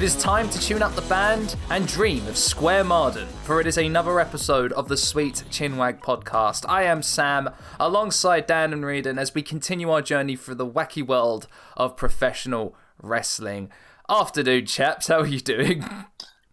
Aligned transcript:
It 0.00 0.04
is 0.04 0.16
time 0.16 0.48
to 0.48 0.58
tune 0.58 0.82
up 0.82 0.94
the 0.94 1.02
band 1.02 1.56
and 1.68 1.86
dream 1.86 2.26
of 2.26 2.38
Square 2.38 2.84
Marden, 2.84 3.28
for 3.44 3.60
it 3.60 3.66
is 3.66 3.76
another 3.76 4.18
episode 4.18 4.72
of 4.72 4.88
the 4.88 4.96
Sweet 4.96 5.44
Chinwag 5.50 6.00
podcast. 6.00 6.64
I 6.66 6.84
am 6.84 7.02
Sam, 7.02 7.50
alongside 7.78 8.46
Dan 8.46 8.72
and 8.72 8.82
Riordan, 8.82 9.18
as 9.18 9.34
we 9.34 9.42
continue 9.42 9.90
our 9.90 10.00
journey 10.00 10.36
through 10.36 10.54
the 10.54 10.66
wacky 10.66 11.06
world 11.06 11.48
of 11.76 11.98
professional 11.98 12.74
wrestling. 13.02 13.68
Afternoon, 14.08 14.64
chaps, 14.64 15.08
how 15.08 15.18
are 15.20 15.26
you 15.26 15.38
doing? 15.38 15.84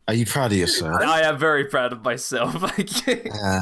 Are 0.10 0.14
you 0.14 0.26
proud 0.26 0.52
of 0.52 0.58
yourself? 0.58 1.02
I 1.02 1.22
am 1.22 1.38
very 1.38 1.64
proud 1.70 1.94
of 1.94 2.04
myself. 2.04 2.54
Uh, 3.08 3.62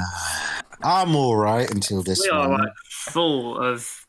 I'm 0.83 1.15
all 1.15 1.35
right 1.35 1.69
until 1.69 2.01
this 2.01 2.21
We 2.23 2.29
are 2.29 2.49
one. 2.49 2.61
like 2.61 2.73
full 2.89 3.55
of 3.59 4.04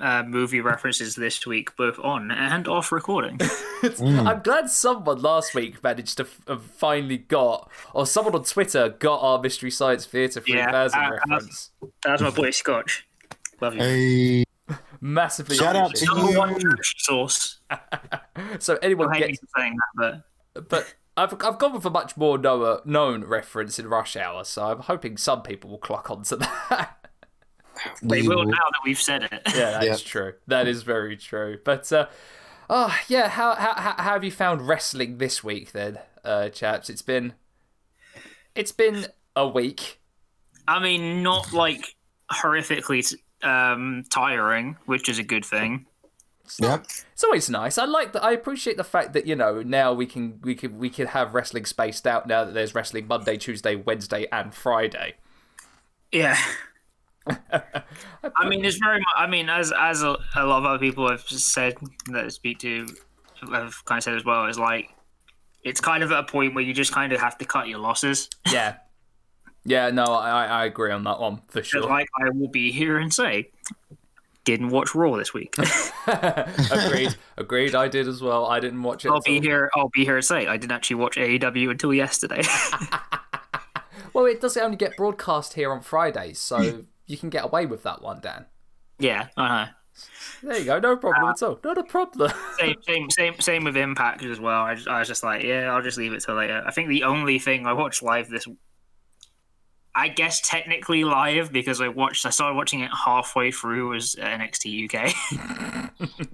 uh, 0.00 0.22
movie 0.22 0.60
references 0.60 1.14
this 1.14 1.46
week, 1.46 1.76
both 1.76 1.98
on 1.98 2.30
and 2.30 2.66
off 2.66 2.92
recording. 2.92 3.38
I'm 4.00 4.40
glad 4.42 4.70
someone 4.70 5.20
last 5.20 5.54
week 5.54 5.82
managed 5.82 6.16
to 6.18 6.26
f- 6.48 6.60
finally 6.62 7.18
got, 7.18 7.70
or 7.92 8.06
someone 8.06 8.34
on 8.34 8.44
Twitter 8.44 8.88
got 8.88 9.20
our 9.20 9.40
Mystery 9.40 9.70
Science 9.70 10.06
Theatre 10.06 10.40
3000 10.40 10.98
uh, 10.98 11.02
uh, 11.02 11.10
reference. 11.10 11.70
That's 12.02 12.22
my 12.22 12.30
boy 12.30 12.50
Scotch. 12.50 13.06
Love 13.60 13.74
you. 13.74 13.80
Hey, 13.80 14.44
Massively 15.00 15.56
shout 15.56 15.76
out 15.76 15.94
to 15.94 16.04
appreciated. 16.04 16.34
Number 16.34 16.38
one 16.38 16.60
you. 16.60 16.74
source. 16.98 17.58
So 18.58 18.78
anyone 18.82 19.14
I 19.14 19.18
gets, 19.18 19.38
saying 19.56 19.76
that, 19.98 20.22
but 20.54 20.68
but 20.68 20.94
I've 21.16 21.34
I've 21.34 21.58
gone 21.58 21.74
with 21.74 21.84
a 21.84 21.90
much 21.90 22.16
more 22.16 22.38
known 22.38 22.80
known 22.84 23.24
reference 23.24 23.78
in 23.78 23.86
Rush 23.86 24.16
Hour, 24.16 24.44
so 24.44 24.64
I'm 24.64 24.80
hoping 24.80 25.16
some 25.18 25.42
people 25.42 25.70
will 25.70 25.78
clock 25.78 26.10
onto 26.10 26.36
that. 26.36 26.96
They 28.02 28.22
We 28.22 28.28
will 28.28 28.36
will- 28.38 28.44
now 28.46 28.56
that 28.72 28.80
we've 28.84 29.00
said 29.00 29.24
it. 29.24 29.42
yeah, 29.54 29.70
that 29.72 29.84
is 29.84 30.02
Yeah. 30.02 30.08
true. 30.10 30.34
That 30.46 30.66
is 30.68 30.82
very 30.82 31.16
true. 31.16 31.58
But 31.64 31.92
uh, 31.92 32.06
oh 32.68 32.94
yeah, 33.08 33.28
how, 33.28 33.54
how 33.54 33.74
how 33.74 33.94
how 33.96 34.12
have 34.12 34.24
you 34.24 34.32
found 34.32 34.66
wrestling 34.68 35.18
this 35.18 35.42
week 35.44 35.72
then, 35.72 35.98
uh, 36.24 36.48
chaps? 36.50 36.88
It's 36.90 37.02
been 37.02 37.34
it's 38.54 38.72
been 38.72 39.06
a 39.36 39.46
week. 39.48 40.00
I 40.66 40.78
mean, 40.80 41.22
not 41.22 41.52
like 41.52 41.94
horrifically 42.30 43.14
um, 43.42 44.04
tiring, 44.10 44.76
which 44.86 45.08
is 45.08 45.18
a 45.18 45.22
good 45.24 45.44
thing. 45.44 45.86
Yep. 46.58 46.84
It's 47.12 47.22
always 47.22 47.48
nice. 47.48 47.78
I 47.78 47.84
like 47.84 48.12
that. 48.12 48.24
I 48.24 48.32
appreciate 48.32 48.76
the 48.76 48.82
fact 48.84 49.12
that 49.12 49.24
you 49.26 49.36
know 49.36 49.62
now 49.62 49.92
we 49.92 50.04
can 50.04 50.40
we 50.42 50.56
can 50.56 50.78
we 50.78 50.90
can 50.90 51.06
have 51.08 51.32
wrestling 51.32 51.64
spaced 51.64 52.06
out 52.08 52.26
now 52.26 52.44
that 52.44 52.54
there's 52.54 52.74
wrestling 52.74 53.06
Monday, 53.06 53.36
Tuesday, 53.36 53.76
Wednesday, 53.76 54.26
and 54.32 54.52
Friday. 54.52 55.14
Yeah. 56.10 56.36
I 57.26 58.48
mean, 58.48 58.64
it's 58.64 58.78
very 58.78 58.98
much. 58.98 59.14
I 59.16 59.26
mean, 59.26 59.48
as 59.48 59.72
as 59.78 60.02
a, 60.02 60.16
a 60.36 60.44
lot 60.44 60.58
of 60.58 60.64
other 60.64 60.78
people 60.78 61.08
have 61.08 61.22
said 61.22 61.76
that 62.06 62.24
I 62.24 62.28
speak 62.28 62.58
to 62.60 62.86
have 63.52 63.84
kind 63.84 63.98
of 63.98 64.04
said 64.04 64.14
as 64.14 64.24
well, 64.24 64.46
is 64.46 64.58
like 64.58 64.90
it's 65.62 65.80
kind 65.80 66.02
of 66.02 66.12
at 66.12 66.18
a 66.18 66.22
point 66.24 66.54
where 66.54 66.64
you 66.64 66.72
just 66.72 66.92
kind 66.92 67.12
of 67.12 67.20
have 67.20 67.38
to 67.38 67.44
cut 67.44 67.68
your 67.68 67.78
losses. 67.78 68.28
Yeah, 68.50 68.76
yeah. 69.64 69.90
No, 69.90 70.04
I 70.04 70.46
I 70.46 70.64
agree 70.64 70.92
on 70.92 71.04
that 71.04 71.20
one 71.20 71.42
for 71.48 71.62
sure. 71.62 71.82
like 71.82 72.08
I 72.18 72.30
will 72.30 72.48
be 72.48 72.72
here 72.72 72.98
and 72.98 73.12
say, 73.12 73.50
didn't 74.44 74.70
watch 74.70 74.94
Raw 74.94 75.16
this 75.16 75.34
week. 75.34 75.56
agreed, 76.06 77.14
agreed. 77.36 77.74
I 77.74 77.88
did 77.88 78.08
as 78.08 78.22
well. 78.22 78.46
I 78.46 78.60
didn't 78.60 78.82
watch 78.82 79.04
it. 79.04 79.10
I'll 79.10 79.20
be 79.20 79.36
all. 79.36 79.42
here. 79.42 79.70
I'll 79.76 79.90
be 79.90 80.04
here 80.04 80.16
and 80.16 80.24
say 80.24 80.46
I 80.46 80.56
didn't 80.56 80.72
actually 80.72 80.96
watch 80.96 81.16
AEW 81.16 81.70
until 81.70 81.92
yesterday. 81.92 82.42
Well, 84.12 84.26
it 84.26 84.40
does 84.40 84.56
only 84.56 84.76
get 84.76 84.96
broadcast 84.96 85.54
here 85.54 85.72
on 85.72 85.82
Fridays, 85.82 86.40
so 86.40 86.84
you 87.10 87.16
can 87.16 87.28
get 87.28 87.44
away 87.44 87.66
with 87.66 87.82
that 87.82 88.00
one, 88.02 88.20
Dan. 88.20 88.46
yeah, 88.98 89.28
I 89.36 89.64
know. 89.64 89.70
There 90.42 90.58
you 90.58 90.64
go. 90.64 90.78
No 90.78 90.96
problem 90.96 91.28
at 91.28 91.42
all. 91.42 91.58
Not 91.62 91.76
a 91.76 91.82
problem. 91.82 92.32
Same, 92.58 92.76
same, 92.86 93.10
same, 93.10 93.40
same 93.40 93.64
with 93.64 93.76
Impact 93.76 94.22
as 94.24 94.38
well. 94.40 94.62
I, 94.62 94.74
just, 94.74 94.88
I 94.88 95.00
was 95.00 95.08
just 95.08 95.24
like, 95.24 95.42
yeah, 95.42 95.74
I'll 95.74 95.82
just 95.82 95.98
leave 95.98 96.12
it 96.12 96.20
till 96.20 96.36
later. 96.36 96.62
I 96.64 96.70
think 96.70 96.88
the 96.88 97.02
only 97.02 97.38
thing 97.38 97.66
I 97.66 97.72
watched 97.72 98.02
live 98.02 98.28
this, 98.30 98.46
I 99.94 100.08
guess 100.08 100.40
technically 100.40 101.04
live 101.04 101.52
because 101.52 101.80
I 101.80 101.88
watched, 101.88 102.24
I 102.24 102.30
started 102.30 102.56
watching 102.56 102.80
it 102.80 102.90
halfway 103.04 103.50
through 103.50 103.90
was 103.90 104.14
NXT 104.14 104.94
UK. 104.94 105.10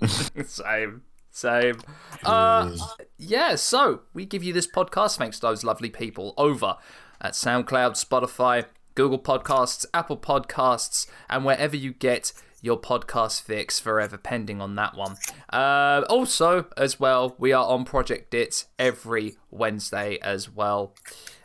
same, 0.47 1.03
same. 1.31 1.81
Uh, 2.25 2.77
yeah. 3.19 3.57
So 3.57 4.03
we 4.13 4.27
give 4.27 4.45
you 4.45 4.53
this 4.53 4.67
podcast 4.67 5.17
thanks 5.17 5.41
to 5.41 5.47
those 5.47 5.65
lovely 5.65 5.91
people 5.91 6.35
over 6.37 6.77
at 7.21 7.33
SoundCloud, 7.33 7.93
Spotify, 7.93 8.67
Google 8.97 9.21
Podcasts, 9.21 9.87
Apple 9.95 10.17
Podcasts, 10.17 11.07
and 11.31 11.45
wherever 11.45 11.77
you 11.77 11.93
get 11.93 12.33
your 12.63 12.81
podcast 12.81 13.43
fix 13.43 13.79
forever 13.79 14.17
pending 14.17 14.61
on 14.61 14.75
that 14.75 14.97
one 14.97 15.15
uh, 15.51 16.03
also 16.09 16.67
as 16.77 16.99
well 16.99 17.37
we 17.39 17.53
are 17.53 17.67
on 17.67 17.85
project 17.85 18.35
it 18.35 18.65
every 18.79 19.37
wednesday 19.51 20.19
as 20.23 20.51
well 20.51 20.95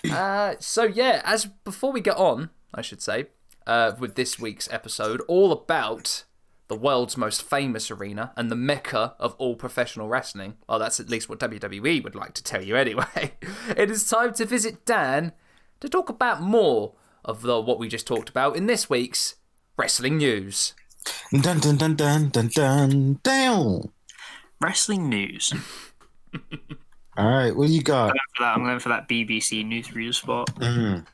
uh, 0.09 0.56
so 0.57 0.84
yeah 0.84 1.22
as 1.23 1.45
before 1.45 1.91
we 1.91 2.00
get 2.01 2.16
on 2.16 2.50
i 2.73 2.81
should 2.81 3.01
say 3.01 3.28
uh, 3.67 3.91
with 4.00 4.16
this 4.16 4.40
week's 4.40 4.72
episode 4.72 5.22
all 5.28 5.51
about 5.51 6.23
the 6.72 6.78
world's 6.78 7.17
most 7.17 7.41
famous 7.41 7.91
arena 7.91 8.31
and 8.38 8.50
the 8.50 8.56
mecca 8.56 9.13
of 9.19 9.35
all 9.38 9.57
professional 9.57 10.07
wrestling. 10.07 10.56
Well, 10.69 10.79
that's 10.79 11.01
at 11.01 11.09
least 11.09 11.28
what 11.28 11.40
WWE 11.40 12.01
would 12.01 12.16
like 12.16 12.34
to 12.35 12.44
tell 12.44 12.61
you 12.61 12.75
anyway. 12.78 13.34
It 13.75 13.91
is 13.91 14.07
time 14.07 14.34
to 14.35 14.45
visit 14.45 14.85
Dan 14.85 15.34
to 15.81 15.90
talk 15.90 16.07
about 16.07 16.41
more 16.41 16.94
of 17.25 17.41
the, 17.41 17.59
what 17.59 17.79
we 17.79 17.87
just 17.87 18.07
talked 18.07 18.29
about 18.29 18.55
in 18.55 18.65
this 18.67 18.89
week's 18.89 19.35
wrestling 19.77 20.17
news. 20.17 20.73
Dun 21.31 21.59
dun 21.59 21.77
dun 21.77 21.95
dun 21.95 22.29
dun 22.29 22.47
dun 22.49 23.19
down. 23.23 23.91
Wrestling 24.59 25.09
news. 25.09 25.53
All 27.17 27.27
right, 27.29 27.55
what 27.55 27.67
do 27.67 27.73
you 27.73 27.81
got? 27.81 28.11
for 28.35 28.43
that, 28.43 28.55
I'm 28.55 28.63
going 28.63 28.79
for 28.79 28.89
that 28.89 29.07
BBC 29.09 29.65
newsreader 29.65 30.13
spot. 30.13 30.47
Mhm. 30.55 31.05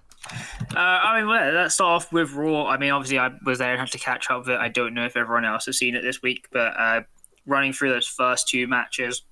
Uh, 0.76 0.78
I 0.78 1.20
mean, 1.20 1.30
well, 1.30 1.54
let's 1.54 1.76
start 1.76 2.04
off 2.04 2.12
with 2.12 2.34
Raw. 2.34 2.66
I 2.66 2.78
mean, 2.78 2.92
obviously, 2.92 3.18
I 3.18 3.32
was 3.46 3.60
there 3.60 3.72
and 3.72 3.80
had 3.80 3.92
to 3.92 3.98
catch 3.98 4.30
up 4.30 4.40
with 4.40 4.50
it. 4.50 4.60
I 4.60 4.68
don't 4.68 4.94
know 4.94 5.06
if 5.06 5.16
everyone 5.16 5.46
else 5.46 5.66
has 5.68 5.78
seen 5.78 5.96
it 5.96 6.02
this 6.02 6.22
week, 6.22 6.48
but 6.52 6.74
uh, 6.78 7.02
running 7.46 7.72
through 7.72 7.92
those 7.92 8.08
first 8.08 8.48
two 8.50 8.68
matches, 8.68 9.24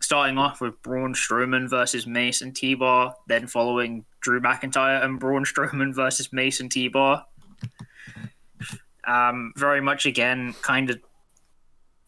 starting 0.00 0.38
off 0.38 0.60
with 0.60 0.80
Braun 0.82 1.12
Strowman 1.14 1.68
versus 1.68 2.06
Mace 2.06 2.40
and 2.40 2.56
T-Bar, 2.56 3.14
then 3.28 3.46
following 3.46 4.04
Drew 4.22 4.40
McIntyre 4.40 5.04
and 5.04 5.20
Braun 5.20 5.44
Strowman 5.44 5.94
versus 5.94 6.32
Mace 6.32 6.60
and 6.60 6.70
T-Bar. 6.70 7.26
Um, 9.06 9.52
very 9.56 9.80
much 9.80 10.06
again, 10.06 10.54
kind 10.62 10.90
of 10.90 11.00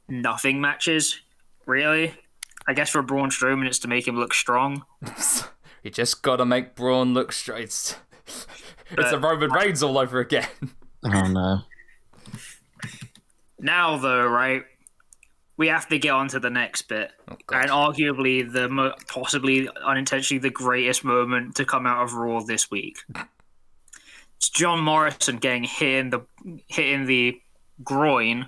nothing 0.08 0.60
matches, 0.60 1.20
really. 1.66 2.14
I 2.66 2.72
guess 2.72 2.91
for 2.91 3.03
Braun 3.03 3.30
Strowman, 3.30 3.66
it's 3.66 3.80
to 3.80 3.88
make 3.88 4.06
him 4.08 4.16
look 4.16 4.32
strong. 4.32 4.84
You 5.84 5.91
just 5.91 6.22
gotta 6.22 6.47
make 6.47 6.74
Braun 6.74 7.12
look 7.12 7.30
straight. 7.30 7.64
It's, 7.64 7.97
it's 8.91 9.12
a 9.12 9.19
Roman 9.19 9.53
Reigns 9.53 9.82
all 9.82 9.98
over 9.98 10.19
again. 10.19 10.48
Oh 11.06 11.28
no. 11.28 11.58
Now, 13.58 13.98
though, 13.98 14.26
right, 14.26 14.64
we 15.56 15.69
have 15.69 15.88
to 15.88 15.98
get 15.98 16.10
on 16.10 16.28
to 16.28 16.41
the 16.41 16.50
next 16.50 16.82
bit, 16.82 17.12
Oh, 17.28 17.37
and 17.53 17.70
arguably 17.70 18.50
the 18.50 18.69
mo- 18.69 18.94
possibly 19.09 19.69
unintentionally 19.84 20.41
the 20.41 20.50
greatest 20.50 21.04
moment 21.04 21.54
to 21.56 21.65
come 21.65 21.87
out 21.87 22.03
of 22.03 22.15
Raw 22.15 22.41
this 22.41 22.70
week. 22.70 22.98
It's 24.37 24.48
John 24.50 24.81
Morrison 24.81 25.37
getting 25.38 25.65
hit 25.65 25.94
in 25.94 26.10
the 26.10 26.20
hit 26.66 26.87
in 26.88 27.06
the 27.06 27.41
groin 27.82 28.47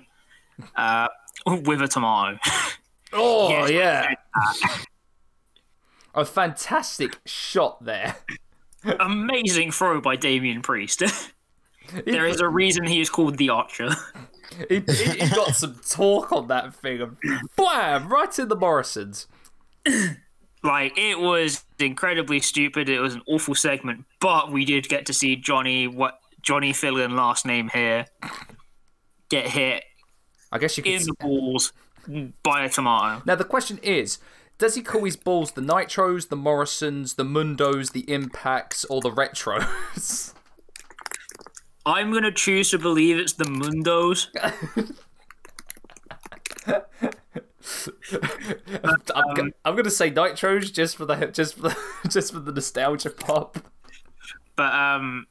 uh, 0.75 1.07
with 1.45 1.81
a 1.81 1.87
tomato. 1.87 2.37
Oh 3.13 3.47
Yes. 3.49 3.69
yeah. 3.71 4.13
A 6.13 6.25
fantastic 6.25 7.17
shot 7.25 7.83
there. 7.85 8.17
Amazing 8.99 9.71
throw 9.71 10.01
by 10.01 10.17
Damian 10.17 10.61
Priest. 10.61 11.03
there 12.05 12.25
is 12.25 12.41
a 12.41 12.49
reason 12.49 12.85
he 12.85 12.99
is 12.99 13.09
called 13.09 13.37
the 13.37 13.49
Archer. 13.49 13.91
He, 14.69 14.79
he, 14.79 15.09
he 15.19 15.29
got 15.29 15.55
some 15.55 15.79
talk 15.89 16.31
on 16.31 16.47
that 16.47 16.73
thing 16.75 17.01
and 17.01 17.17
blam 17.55 18.09
right 18.09 18.37
in 18.39 18.47
the 18.47 18.55
Morrisons. 18.55 19.27
like 20.63 20.97
it 20.97 21.19
was 21.19 21.63
incredibly 21.79 22.39
stupid. 22.39 22.89
It 22.89 22.99
was 22.99 23.15
an 23.15 23.21
awful 23.27 23.55
segment, 23.55 24.05
but 24.19 24.51
we 24.51 24.65
did 24.65 24.89
get 24.89 25.05
to 25.07 25.13
see 25.13 25.35
Johnny 25.35 25.87
what 25.87 26.19
Johnny 26.41 26.73
fill 26.73 26.97
in 26.97 27.15
last 27.15 27.45
name 27.45 27.69
here 27.73 28.05
get 29.29 29.47
hit 29.49 29.83
I 30.51 30.57
guess 30.57 30.77
you 30.77 30.83
could. 30.83 30.93
in 30.93 31.03
the 31.03 31.13
balls 31.19 31.73
by 32.43 32.63
a 32.63 32.69
tomato. 32.69 33.21
Now 33.25 33.35
the 33.35 33.43
question 33.43 33.79
is, 33.83 34.19
does 34.57 34.75
he 34.75 34.81
call 34.81 35.03
his 35.03 35.15
balls 35.17 35.51
the 35.51 35.61
Nitros, 35.61 36.29
the 36.29 36.35
Morrisons, 36.35 37.15
the 37.15 37.25
Mundos, 37.25 37.91
the 37.91 38.09
Impacts, 38.11 38.85
or 38.85 39.01
the 39.01 39.11
Retros? 39.11 40.33
I'm 41.87 42.11
gonna 42.13 42.31
choose 42.31 42.69
to 42.71 42.77
believe 42.77 43.17
it's 43.17 43.33
the 43.33 43.45
Mundos. 43.45 44.27
I'm, 49.15 49.33
go- 49.33 49.51
I'm 49.65 49.75
gonna 49.75 49.89
say 49.89 50.11
Nitros 50.11 50.71
just 50.73 50.95
for 50.97 51.05
the 51.05 51.27
just 51.27 51.55
for 51.55 51.61
the 51.63 51.77
just 52.09 52.33
for 52.33 52.39
the 52.39 52.51
nostalgia 52.51 53.09
pop. 53.09 53.57
But 54.55 54.73
um, 54.73 55.27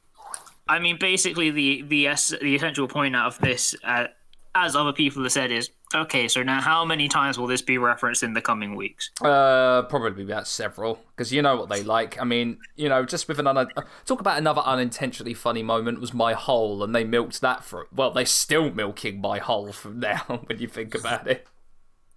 I 0.67 0.79
mean, 0.79 0.97
basically 0.99 1.51
the 1.51 1.81
the 1.83 2.05
the 2.41 2.55
essential 2.55 2.87
point 2.87 3.15
out 3.15 3.27
of 3.27 3.39
this, 3.39 3.75
uh, 3.83 4.07
as 4.55 4.75
other 4.75 4.93
people 4.93 5.23
have 5.23 5.31
said, 5.31 5.51
is 5.51 5.69
Okay, 5.95 6.27
so 6.27 6.43
now 6.43 6.59
how 6.59 6.83
many 6.83 7.07
times 7.07 7.39
will 7.39 7.47
this 7.47 7.61
be 7.61 7.77
referenced 7.77 8.21
in 8.21 8.33
the 8.33 8.41
coming 8.41 8.75
weeks? 8.75 9.09
Uh, 9.21 9.83
probably 9.83 10.23
about 10.23 10.45
several, 10.45 10.99
because 11.11 11.31
you 11.31 11.41
know 11.41 11.55
what 11.55 11.69
they 11.69 11.81
like. 11.81 12.19
I 12.19 12.25
mean, 12.25 12.57
you 12.75 12.89
know, 12.89 13.05
just 13.05 13.29
with 13.29 13.39
an 13.39 13.47
un- 13.47 13.69
talk 14.05 14.19
about 14.19 14.37
another 14.37 14.61
unintentionally 14.61 15.33
funny 15.33 15.63
moment 15.63 16.01
was 16.01 16.13
my 16.13 16.33
hole, 16.33 16.83
and 16.83 16.93
they 16.93 17.05
milked 17.05 17.39
that 17.39 17.63
for 17.63 17.87
well, 17.95 18.11
they're 18.11 18.25
still 18.25 18.69
milking 18.69 19.21
my 19.21 19.39
hole 19.39 19.71
from 19.71 19.99
now 20.01 20.41
when 20.47 20.59
you 20.59 20.67
think 20.67 20.93
about 20.93 21.25
it. 21.27 21.47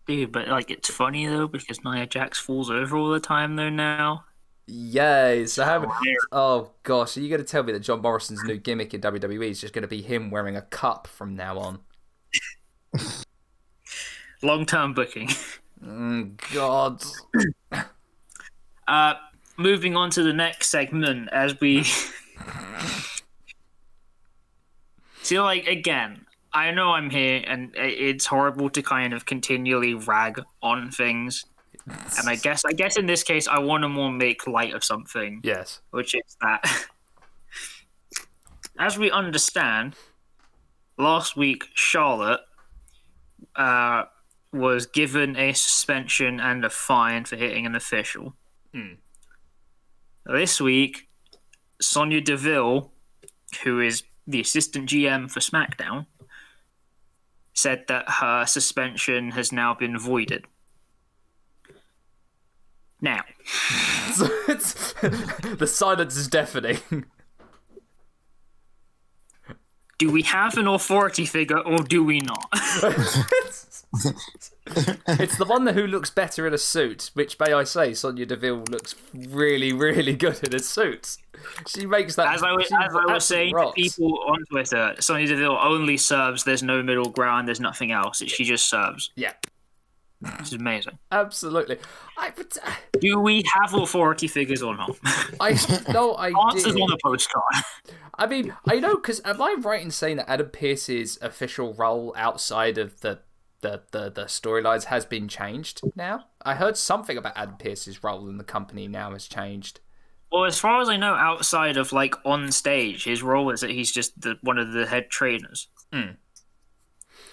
Dude, 0.06 0.32
but 0.32 0.48
like 0.48 0.70
it's 0.70 0.90
funny 0.90 1.26
though 1.26 1.46
because 1.46 1.84
Nia 1.84 2.06
Jax 2.06 2.40
falls 2.40 2.70
over 2.70 2.96
all 2.96 3.10
the 3.10 3.20
time 3.20 3.54
though 3.54 3.70
now. 3.70 4.24
Yay! 4.66 5.46
So 5.46 5.64
how? 5.64 5.92
Oh 6.32 6.72
gosh, 6.82 7.16
are 7.16 7.20
you 7.20 7.28
going 7.28 7.40
to 7.40 7.46
tell 7.46 7.62
me 7.62 7.72
that 7.72 7.80
John 7.80 8.02
Morrison's 8.02 8.42
new 8.42 8.56
gimmick 8.56 8.94
in 8.94 9.00
WWE 9.00 9.50
is 9.50 9.60
just 9.60 9.72
going 9.72 9.82
to 9.82 9.88
be 9.88 10.02
him 10.02 10.30
wearing 10.30 10.56
a 10.56 10.62
cup 10.62 11.06
from 11.06 11.36
now 11.36 11.58
on? 11.58 11.80
Long 14.42 14.66
term 14.66 14.92
booking. 14.94 15.28
Mm, 15.82 16.38
God. 16.52 17.02
Uh, 18.86 19.14
moving 19.56 19.96
on 19.96 20.10
to 20.10 20.22
the 20.22 20.34
next 20.34 20.68
segment 20.68 21.30
as 21.32 21.58
we 21.58 21.84
see, 25.22 25.40
like 25.40 25.66
again, 25.66 26.26
I 26.52 26.70
know 26.72 26.90
I'm 26.90 27.08
here, 27.08 27.42
and 27.46 27.70
it's 27.74 28.26
horrible 28.26 28.68
to 28.68 28.82
kind 28.82 29.14
of 29.14 29.24
continually 29.24 29.94
rag 29.94 30.42
on 30.62 30.90
things. 30.90 31.46
And 32.18 32.28
I 32.28 32.36
guess, 32.36 32.62
I 32.66 32.72
guess 32.72 32.98
in 32.98 33.06
this 33.06 33.22
case, 33.22 33.48
I 33.48 33.58
want 33.60 33.82
to 33.82 33.88
more 33.88 34.12
make 34.12 34.46
light 34.46 34.74
of 34.74 34.84
something, 34.84 35.40
Yes. 35.42 35.80
which 35.92 36.14
is 36.14 36.36
that, 36.42 36.62
as 38.78 38.98
we 38.98 39.10
understand, 39.10 39.94
last 40.98 41.38
week 41.38 41.64
Charlotte 41.74 42.40
uh, 43.56 44.04
was 44.52 44.86
given 44.86 45.36
a 45.36 45.52
suspension 45.52 46.40
and 46.40 46.64
a 46.64 46.70
fine 46.70 47.24
for 47.24 47.36
hitting 47.36 47.66
an 47.66 47.74
official. 47.74 48.34
Hmm. 48.74 48.94
This 50.26 50.60
week, 50.60 51.08
Sonya 51.80 52.20
Deville, 52.20 52.92
who 53.64 53.80
is 53.80 54.02
the 54.26 54.40
assistant 54.40 54.88
GM 54.88 55.30
for 55.30 55.40
SmackDown, 55.40 56.06
said 57.54 57.84
that 57.88 58.08
her 58.08 58.46
suspension 58.46 59.32
has 59.32 59.52
now 59.52 59.74
been 59.74 59.98
voided. 59.98 60.46
Now, 63.00 63.22
it's, 64.48 64.92
the 64.92 65.66
silence 65.66 66.16
is 66.16 66.28
deafening. 66.28 67.06
do 69.98 70.10
we 70.10 70.22
have 70.22 70.56
an 70.56 70.66
authority 70.66 71.26
figure 71.26 71.58
or 71.58 71.78
do 71.78 72.02
we 72.02 72.20
not? 72.20 72.50
It's 75.08 75.36
the 75.36 75.44
one 75.46 75.66
who 75.66 75.86
looks 75.86 76.10
better 76.10 76.46
in 76.46 76.54
a 76.54 76.58
suit, 76.58 77.10
which 77.14 77.38
may 77.40 77.52
I 77.52 77.64
say, 77.64 77.92
Sonya 77.94 78.26
Deville 78.26 78.64
looks 78.70 78.94
really, 79.14 79.72
really 79.72 80.14
good 80.14 80.42
in 80.44 80.54
a 80.54 80.60
suit. 80.60 81.16
She 81.66 81.86
makes 81.86 82.14
that. 82.16 82.34
As 82.34 82.42
I 82.42 82.52
was, 82.52 82.66
as 82.66 82.94
I 82.94 83.12
was 83.12 83.24
saying 83.24 83.54
to 83.54 83.72
people 83.74 84.18
on 84.28 84.44
Twitter, 84.50 84.94
Sonya 85.00 85.26
Deville 85.28 85.58
only 85.60 85.96
serves. 85.96 86.44
There's 86.44 86.62
no 86.62 86.82
middle 86.82 87.10
ground. 87.10 87.48
There's 87.48 87.60
nothing 87.60 87.90
else. 87.92 88.22
She 88.26 88.44
just 88.44 88.68
serves. 88.68 89.10
Yeah, 89.16 89.32
It's 90.38 90.52
amazing. 90.52 90.98
absolutely. 91.10 91.78
I, 92.16 92.30
but, 92.36 92.56
uh, 92.64 92.70
Do 93.00 93.18
we 93.18 93.42
have 93.60 93.74
authority 93.74 94.28
figures 94.28 94.62
or 94.62 94.76
not? 94.76 94.96
I 95.40 95.58
no, 95.92 96.12
I 96.14 96.28
Answers 96.50 96.74
on 96.76 96.90
the 96.90 96.98
postcard. 97.02 97.42
I 98.18 98.26
mean, 98.26 98.54
I 98.68 98.78
know 98.80 98.96
because 98.96 99.20
am 99.24 99.40
I 99.40 99.56
right 99.58 99.82
in 99.82 99.90
saying 99.90 100.18
that 100.18 100.30
Adam 100.30 100.48
Pearce's 100.48 101.18
official 101.22 101.72
role 101.74 102.14
outside 102.16 102.76
of 102.76 103.00
the 103.00 103.20
the 103.60 103.82
the, 103.90 104.10
the 104.10 104.24
storylines 104.24 104.84
has 104.84 105.04
been 105.04 105.28
changed 105.28 105.80
now? 105.94 106.26
I 106.42 106.54
heard 106.54 106.76
something 106.76 107.16
about 107.16 107.36
Adam 107.36 107.56
Pearce's 107.58 108.02
role 108.02 108.28
in 108.28 108.38
the 108.38 108.44
company 108.44 108.88
now 108.88 109.12
has 109.12 109.26
changed. 109.26 109.80
Well, 110.32 110.44
as 110.44 110.58
far 110.58 110.80
as 110.80 110.88
I 110.88 110.96
know, 110.96 111.14
outside 111.14 111.76
of 111.76 111.92
like 111.92 112.14
on 112.24 112.52
stage, 112.52 113.04
his 113.04 113.22
role 113.22 113.50
is 113.50 113.60
that 113.60 113.70
he's 113.70 113.90
just 113.90 114.20
the, 114.20 114.36
one 114.42 114.58
of 114.58 114.72
the 114.72 114.86
head 114.86 115.10
trainers. 115.10 115.68
Hmm. 115.92 116.12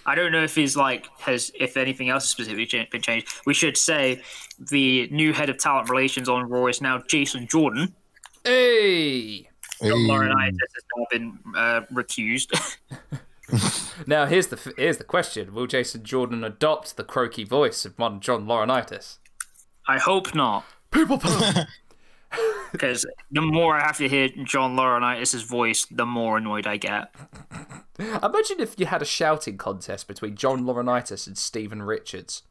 I 0.05 0.15
don't 0.15 0.31
know 0.31 0.43
if 0.43 0.55
he's 0.55 0.75
like 0.75 1.07
has 1.19 1.51
if 1.59 1.77
anything 1.77 2.09
else 2.09 2.23
has 2.23 2.29
specifically 2.29 2.87
been 2.91 3.01
changed. 3.01 3.27
We 3.45 3.53
should 3.53 3.77
say 3.77 4.21
the 4.57 5.07
new 5.11 5.33
head 5.33 5.49
of 5.49 5.57
talent 5.57 5.89
relations 5.89 6.29
on 6.29 6.49
Raw 6.49 6.67
is 6.67 6.81
now 6.81 7.03
Jason 7.07 7.47
Jordan. 7.47 7.93
Hey. 8.43 9.49
Laurinaitis 9.81 10.57
has 10.59 10.83
now 10.95 11.05
been 11.11 11.39
uh, 11.55 11.81
recused. 11.93 12.57
Now 14.07 14.25
here's 14.25 14.47
the 14.47 14.73
here's 14.77 14.97
the 14.97 15.03
question: 15.03 15.53
Will 15.53 15.67
Jason 15.67 16.03
Jordan 16.03 16.43
adopt 16.43 16.97
the 16.97 17.03
croaky 17.03 17.43
voice 17.43 17.85
of 17.85 17.97
modern 17.97 18.19
John 18.19 18.45
Laurinaitis? 18.45 19.17
I 19.87 19.97
hope 19.99 20.35
not, 20.35 20.65
People 20.91 21.17
because 22.71 23.05
the 23.31 23.41
more 23.41 23.75
I 23.75 23.85
have 23.85 23.97
to 23.97 24.09
hear 24.09 24.27
John 24.29 24.75
Laurinaitis' 24.75 25.45
voice, 25.45 25.85
the 25.89 26.05
more 26.05 26.37
annoyed 26.37 26.67
I 26.67 26.77
get. 26.77 27.13
Imagine 27.97 28.59
if 28.59 28.75
you 28.77 28.85
had 28.85 29.01
a 29.01 29.05
shouting 29.05 29.57
contest 29.57 30.07
between 30.07 30.35
John 30.35 30.63
Laurinaitis 30.63 31.25
and 31.25 31.37
Steven 31.37 31.81
Richards. 31.83 32.43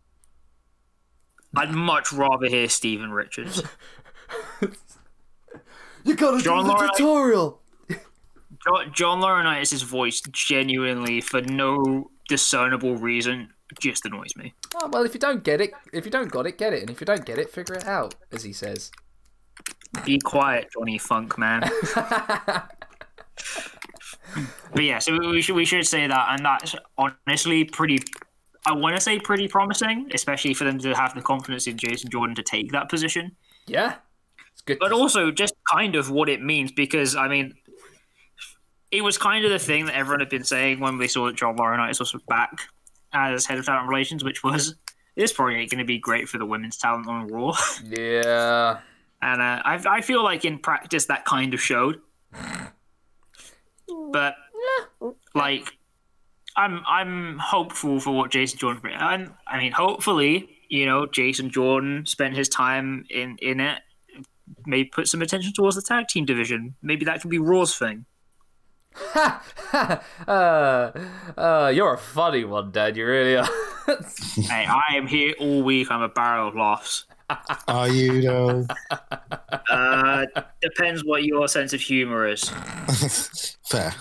I'd 1.55 1.71
much 1.73 2.13
rather 2.13 2.49
hear 2.49 2.69
Steven 2.69 3.13
Richards. 3.13 3.63
You 6.05 6.15
gotta 6.15 6.41
John 6.41 6.65
do 6.65 6.69
the 6.71 6.75
Laurinaitis- 6.77 6.97
tutorial. 6.99 7.61
John, 8.67 8.93
John 8.93 9.21
Laurinaitis' 9.21 9.85
voice 9.85 10.21
genuinely, 10.33 11.21
for 11.21 11.41
no 11.43 12.11
discernible 12.29 12.97
reason, 12.97 13.51
just 13.81 14.05
annoys 14.05 14.35
me. 14.37 14.55
Oh, 14.75 14.89
well, 14.93 15.05
if 15.05 15.15
you 15.15 15.21
don't 15.21 15.45
get 15.45 15.61
it, 15.61 15.73
if 15.93 16.05
you 16.05 16.11
don't 16.11 16.31
got 16.31 16.47
it, 16.47 16.59
get 16.59 16.73
it, 16.73 16.81
and 16.81 16.91
if 16.91 17.01
you 17.01 17.05
don't 17.05 17.25
get 17.25 17.39
it, 17.39 17.51
figure 17.51 17.77
it 17.77 17.87
out, 17.87 18.17
as 18.33 18.43
he 18.43 18.53
says. 18.53 18.91
Be 20.05 20.19
quiet, 20.19 20.69
Johnny 20.73 20.99
Funk 20.99 21.39
man. 21.39 21.63
but 21.95 22.69
yeah, 24.85 24.99
so 24.99 25.19
we 25.19 25.41
should 25.41 25.57
we 25.57 25.65
should 25.65 25.87
say 25.87 26.07
that, 26.07 26.27
and 26.31 26.45
that's 26.45 26.75
honestly 26.99 27.65
pretty. 27.65 28.01
I 28.67 28.73
want 28.73 28.97
to 28.97 29.01
say 29.01 29.19
pretty 29.19 29.49
promising, 29.49 30.11
especially 30.13 30.53
for 30.53 30.65
them 30.65 30.79
to 30.81 30.95
have 30.95 31.15
the 31.15 31.23
confidence 31.23 31.67
in 31.67 31.79
Jason 31.79 32.11
Jordan 32.11 32.35
to 32.35 32.43
take 32.43 32.73
that 32.73 32.89
position. 32.89 33.37
Yeah, 33.67 33.97
it's 34.53 34.63
good. 34.63 34.79
but 34.81 34.93
also 34.93 35.31
just 35.31 35.55
kind 35.73 35.97
of 35.97 36.11
what 36.11 36.29
it 36.29 36.43
means 36.43 36.73
because 36.73 37.17
I 37.17 37.29
mean, 37.29 37.55
it 38.97 39.03
was 39.03 39.19
kind 39.19 39.45
of 39.45 39.51
the 39.51 39.59
thing 39.59 39.87
that 39.87 39.95
everyone 39.95 40.21
had 40.21 40.29
been 40.29 40.45
saying 40.45 40.81
when 40.81 40.99
we 40.99 41.09
saw 41.09 41.27
that 41.27 41.37
John 41.37 41.57
Laurinaitis 41.57 42.01
was 42.01 42.15
back 42.29 42.63
as 43.13 43.47
head 43.47 43.59
of 43.59 43.67
talent 43.67 43.89
relations, 43.89 44.25
which 44.25 44.43
was 44.43 44.75
this 45.17 45.33
probably 45.33 45.57
ain't 45.57 45.71
going 45.71 45.79
to 45.79 45.85
be 45.85 45.99
great 45.99 46.29
for 46.29 46.39
the 46.39 46.47
women's 46.47 46.77
talent 46.77 47.09
on 47.09 47.29
Raw, 47.29 47.57
yeah, 47.85 48.79
and 49.23 49.43
uh, 49.43 49.63
I, 49.65 49.83
I 49.89 50.01
feel 50.01 50.23
like 50.23 50.45
in 50.45 50.59
practice 50.59 51.07
that 51.07 51.25
kind 51.25 51.55
of 51.55 51.61
showed, 51.61 52.01
but 54.13 54.35
like. 55.35 55.73
I'm 56.59 56.81
I'm 56.89 57.37
hopeful 57.39 58.01
for 58.01 58.13
what 58.13 58.31
Jason 58.31 58.59
Jordan. 58.59 58.81
And 58.91 59.31
I 59.47 59.59
mean, 59.59 59.73
hopefully, 59.73 60.49
you 60.71 60.87
know, 60.87 61.05
Jason 61.05 61.51
Jordan 61.51 62.07
spent 62.07 62.35
his 62.35 62.49
time 62.49 63.05
in 63.11 63.37
in 63.43 63.61
it 63.61 63.83
maybe 64.65 64.89
put 64.89 65.09
some 65.09 65.23
attention 65.23 65.53
towards 65.53 65.77
the 65.77 65.83
tag 65.83 66.09
team 66.09 66.25
division. 66.25 66.75
Maybe 66.83 67.05
that 67.05 67.21
can 67.21 67.31
be 67.31 67.39
Raw's 67.39 67.77
thing. 67.77 68.07
uh, 70.27 70.91
uh, 71.37 71.73
you're 71.75 71.95
a 71.95 71.99
funny 71.99 72.45
one, 72.45 72.71
Dad. 72.71 72.97
You 72.97 73.07
really 73.07 73.37
are. 73.37 73.49
hey, 74.37 74.67
I 74.67 74.97
am 74.97 75.07
here 75.07 75.35
all 75.39 75.63
week. 75.63 75.91
I'm 75.91 76.03
a 76.03 76.09
barrel 76.09 76.49
of 76.49 76.55
laughs. 76.57 77.05
Are 77.67 77.89
you 77.89 78.23
though? 78.23 78.67
Uh, 79.71 80.27
depends 80.63 81.05
what 81.05 81.25
your 81.25 81.49
sense 81.49 81.73
of 81.73 81.81
humor 81.81 82.27
is. 82.29 82.49
Fair. 83.69 83.95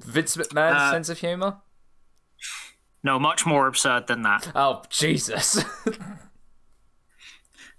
Vince 0.00 0.36
McMahon's 0.36 0.76
Uh, 0.76 0.90
sense 0.90 1.08
of 1.08 1.18
humor. 1.18 1.58
No, 3.04 3.18
much 3.20 3.46
more 3.46 3.68
absurd 3.68 4.08
than 4.08 4.22
that. 4.22 4.50
Oh 4.54 4.82
Jesus! 4.90 5.64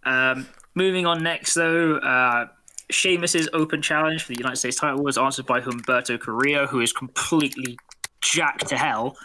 Um, 0.04 0.48
moving 0.74 1.06
on 1.06 1.22
next, 1.22 1.54
though, 1.54 1.98
uh, 1.98 2.48
Sheamus's 2.90 3.50
open 3.54 3.82
challenge 3.82 4.24
for 4.24 4.30
the 4.30 4.38
United 4.38 4.58
States 4.58 4.78
title 4.78 5.04
was 5.04 5.18
answered 5.18 5.46
by 5.46 5.60
Humberto 5.60 6.20
Carrillo, 6.20 6.68
who 6.68 6.80
is 6.80 6.94
completely 6.94 7.78
jacked 8.22 8.68
to 8.70 8.78
hell, 8.78 9.18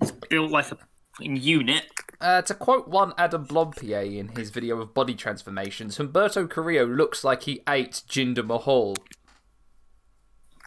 He's 0.00 0.10
built 0.10 0.50
like 0.50 0.70
a 0.72 0.78
unit. 1.20 1.84
Uh, 2.20 2.42
to 2.42 2.54
quote 2.54 2.88
one 2.88 3.12
Adam 3.18 3.46
Blampied 3.46 4.16
in 4.18 4.28
his 4.28 4.50
video 4.50 4.80
of 4.80 4.94
body 4.94 5.14
transformations, 5.14 5.98
Humberto 5.98 6.48
Carrillo 6.48 6.86
looks 6.86 7.22
like 7.22 7.44
he 7.44 7.62
ate 7.68 8.02
Jinder 8.08 8.44
Mahal. 8.44 8.96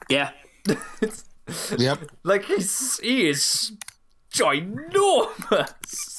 Yeah, 0.10 0.32
Yep. 1.78 2.00
Like 2.24 2.46
he's 2.46 3.00
he 3.00 3.30
is 3.30 3.74
ginormous. 4.34 6.17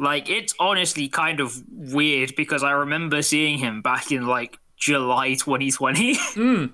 Like 0.00 0.28
it's 0.30 0.54
honestly 0.58 1.08
kind 1.08 1.40
of 1.40 1.62
weird 1.70 2.34
because 2.36 2.62
I 2.62 2.72
remember 2.72 3.22
seeing 3.22 3.58
him 3.58 3.82
back 3.82 4.10
in 4.10 4.26
like 4.26 4.58
July 4.76 5.34
2020. 5.34 6.18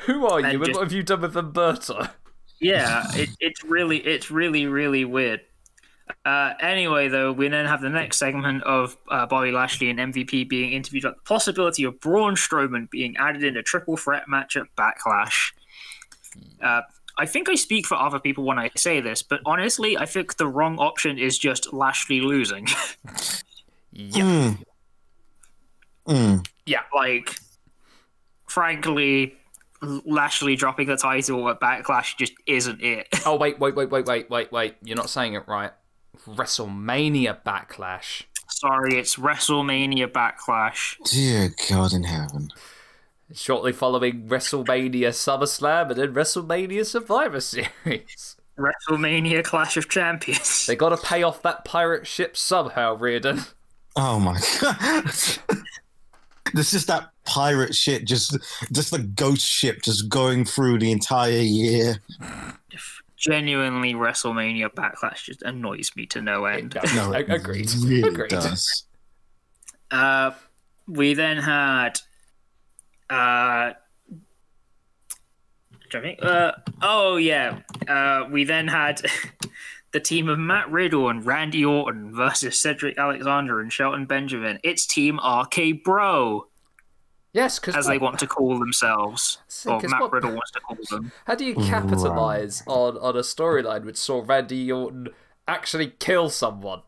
Who 0.00 0.26
are 0.26 0.40
you? 0.40 0.46
And 0.46 0.62
and 0.62 0.74
what 0.74 0.82
have 0.82 0.92
you 0.92 1.02
done 1.02 1.22
with 1.22 1.36
Umberto? 1.36 2.08
yeah, 2.60 3.04
it, 3.14 3.30
it's 3.40 3.64
really, 3.64 3.98
it's 3.98 4.30
really, 4.30 4.66
really 4.66 5.04
weird. 5.04 5.40
Uh, 6.24 6.52
anyway, 6.60 7.08
though, 7.08 7.32
we 7.32 7.48
then 7.48 7.66
have 7.66 7.80
the 7.80 7.88
next 7.88 8.18
segment 8.18 8.62
of 8.64 8.96
uh, 9.10 9.26
Bobby 9.26 9.50
Lashley 9.50 9.88
and 9.88 9.98
MVP 9.98 10.48
being 10.48 10.72
interviewed 10.72 11.04
about 11.04 11.16
the 11.16 11.22
possibility 11.22 11.84
of 11.84 11.98
Braun 12.00 12.34
Strowman 12.34 12.90
being 12.90 13.16
added 13.16 13.44
in 13.44 13.56
a 13.56 13.62
triple 13.62 13.96
threat 13.96 14.28
match 14.28 14.56
at 14.56 14.64
Backlash. 14.76 15.52
Uh, 16.62 16.82
I 17.18 17.26
think 17.26 17.48
I 17.48 17.54
speak 17.54 17.86
for 17.86 17.96
other 17.96 18.18
people 18.18 18.44
when 18.44 18.58
I 18.58 18.70
say 18.76 19.00
this, 19.00 19.22
but 19.22 19.40
honestly, 19.46 19.96
I 19.96 20.06
think 20.06 20.36
the 20.36 20.48
wrong 20.48 20.78
option 20.78 21.18
is 21.18 21.38
just 21.38 21.72
Lashley 21.72 22.20
losing. 22.20 22.66
Yeah. 23.96 24.24
Mm. 24.24 24.58
Mm. 26.08 26.46
Yeah. 26.66 26.80
like, 26.92 27.36
frankly, 28.48 29.36
Lashley 30.04 30.56
dropping 30.56 30.88
the 30.88 30.96
title 30.96 31.48
at 31.48 31.60
Backlash 31.60 32.16
just 32.16 32.32
isn't 32.46 32.82
it. 32.82 33.06
Oh 33.26 33.36
wait, 33.36 33.58
wait, 33.58 33.74
wait, 33.74 33.88
wait, 33.90 34.04
wait, 34.06 34.28
wait, 34.28 34.52
wait. 34.52 34.74
You're 34.82 34.96
not 34.96 35.10
saying 35.10 35.34
it 35.34 35.44
right. 35.46 35.70
WrestleMania 36.26 37.42
Backlash. 37.44 38.24
Sorry, 38.48 38.98
it's 38.98 39.16
WrestleMania 39.16 40.08
Backlash. 40.08 40.96
Dear 41.10 41.54
God 41.68 41.92
in 41.92 42.04
heaven. 42.04 42.50
Shortly 43.34 43.72
following 43.72 44.28
WrestleMania 44.28 45.08
SummerSlam 45.08 45.90
and 45.90 45.98
then 45.98 46.14
WrestleMania 46.14 46.86
Survivor 46.86 47.40
Series. 47.40 48.36
WrestleMania 48.58 49.42
Clash 49.42 49.76
of 49.76 49.88
Champions. 49.88 50.66
They 50.66 50.76
gotta 50.76 50.96
pay 50.96 51.22
off 51.24 51.42
that 51.42 51.64
pirate 51.64 52.06
ship 52.06 52.36
somehow, 52.36 52.94
Riordan. 52.96 53.40
Oh 53.96 54.20
my 54.20 54.38
God. 54.60 55.04
There's 56.54 56.70
just 56.70 56.86
that 56.86 57.10
pirate 57.24 57.74
shit, 57.74 58.04
just 58.04 58.36
just 58.72 58.92
the 58.92 59.00
ghost 59.00 59.44
ship 59.44 59.82
just 59.82 60.08
going 60.08 60.44
through 60.44 60.78
the 60.78 60.92
entire 60.92 61.32
year. 61.40 61.96
Genuinely, 63.16 63.94
WrestleMania 63.94 64.68
Backlash 64.68 65.24
just 65.24 65.42
annoys 65.42 65.90
me 65.96 66.06
to 66.06 66.20
no 66.20 66.44
end. 66.44 66.76
No, 66.94 67.12
agreed. 67.12 67.68
really 67.82 68.08
Agreed. 68.08 68.28
does. 68.28 68.84
Uh, 69.90 70.30
we 70.86 71.14
then 71.14 71.38
had. 71.38 71.98
Uh, 73.10 73.72
do 75.90 75.98
I 75.98 76.00
think- 76.00 76.22
uh, 76.22 76.52
oh, 76.82 77.16
yeah. 77.16 77.60
Uh, 77.86 78.24
we 78.30 78.44
then 78.44 78.68
had 78.68 79.02
the 79.92 80.00
team 80.00 80.28
of 80.28 80.38
Matt 80.38 80.70
Riddle 80.70 81.08
and 81.08 81.24
Randy 81.24 81.64
Orton 81.64 82.14
versus 82.14 82.58
Cedric 82.58 82.98
Alexander 82.98 83.60
and 83.60 83.72
Shelton 83.72 84.06
Benjamin. 84.06 84.58
It's 84.64 84.86
Team 84.86 85.18
RK 85.24 85.82
Bro, 85.84 86.46
Yes, 87.32 87.58
because 87.58 87.74
as 87.74 87.86
they 87.88 87.98
want 87.98 88.20
to 88.20 88.28
call 88.28 88.60
themselves. 88.60 89.38
See, 89.48 89.68
Or 89.68 89.80
'cause 89.80 89.90
Matt 89.90 90.00
what- 90.02 90.12
Riddle 90.12 90.30
wants 90.34 90.52
to 90.52 90.60
call 90.60 90.76
them. 90.88 91.10
How 91.26 91.34
do 91.34 91.44
you 91.44 91.54
capitalize 91.56 92.62
on, 92.66 92.96
on 92.98 93.16
a 93.16 93.20
storyline 93.20 93.84
which 93.84 93.96
saw 93.96 94.22
Randy 94.24 94.70
Orton 94.70 95.08
actually 95.48 95.88
kill 95.98 96.30
someone? 96.30 96.82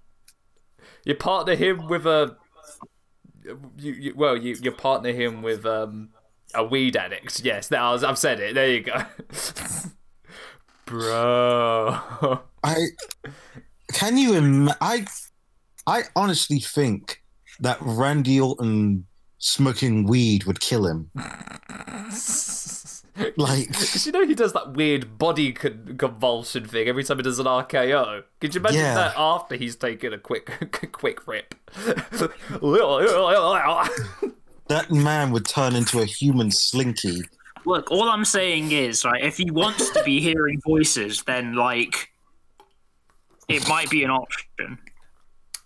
You 1.05 1.15
partner 1.17 1.55
him 1.57 1.89
with 1.89 2.07
a. 2.07 2.37
You, 3.79 3.93
you, 3.93 4.15
well, 4.17 4.37
you, 4.37 4.57
you 4.61 4.73
partner 4.73 5.13
him 5.13 5.43
with 5.43 5.65
um, 5.67 6.11
a 6.55 6.65
weed 6.65 6.97
addict. 6.97 7.45
Yes, 7.45 7.71
now 7.71 7.95
I've 7.95 8.19
said 8.19 8.41
it. 8.41 8.55
There 8.55 8.69
you 8.69 8.81
go. 8.81 9.03
Bro. 10.87 11.99
I 12.63 12.87
can 13.93 14.17
you 14.17 14.35
Im- 14.35 14.71
I 14.81 15.07
I 15.87 16.03
honestly 16.15 16.61
think 16.61 17.23
that 17.61 17.79
Randy 17.81 18.41
Orton 18.41 19.07
smoking 19.39 20.07
weed 20.07 20.45
would 20.45 20.61
kill 20.61 20.87
him. 20.87 21.11
Like 23.37 23.69
Because 23.69 24.07
you 24.07 24.13
know 24.13 24.27
he 24.27 24.35
does 24.35 24.53
that 24.53 24.73
weird 24.75 25.19
body 25.19 25.53
con- 25.53 25.97
convulsion 25.99 26.67
thing 26.67 26.89
every 26.89 27.03
time 27.05 27.17
he 27.19 27.23
does 27.23 27.39
an 27.39 27.47
RKO. 27.47 28.25
Could 28.41 28.55
you 28.55 28.61
imagine 28.61 28.81
Yeah. 28.81 28.95
that 28.95 29.15
after 29.17 29.57
he's 29.57 29.77
taken 29.77 30.13
a 30.13 30.19
quick 30.19 30.51
quick 30.93 31.27
rip? 31.27 31.55
that 34.69 34.91
man 34.91 35.31
would 35.31 35.47
turn 35.47 35.75
into 35.75 36.01
a 36.01 36.05
human 36.05 36.51
slinky. 36.51 37.23
Look, 37.65 37.91
all 37.91 38.09
I'm 38.09 38.25
saying 38.25 38.71
is, 38.73 39.05
right, 39.05 39.23
if 39.25 39.37
he 39.39 39.51
wants 39.51 39.91
to 39.91 40.03
be 40.05 40.21
hearing 40.21 40.61
voices, 40.65 41.23
then, 41.25 41.55
like, 41.55 42.13
it 43.49 43.69
might 43.69 43.91
be 43.91 44.05
an 44.05 44.11
option. 44.11 44.79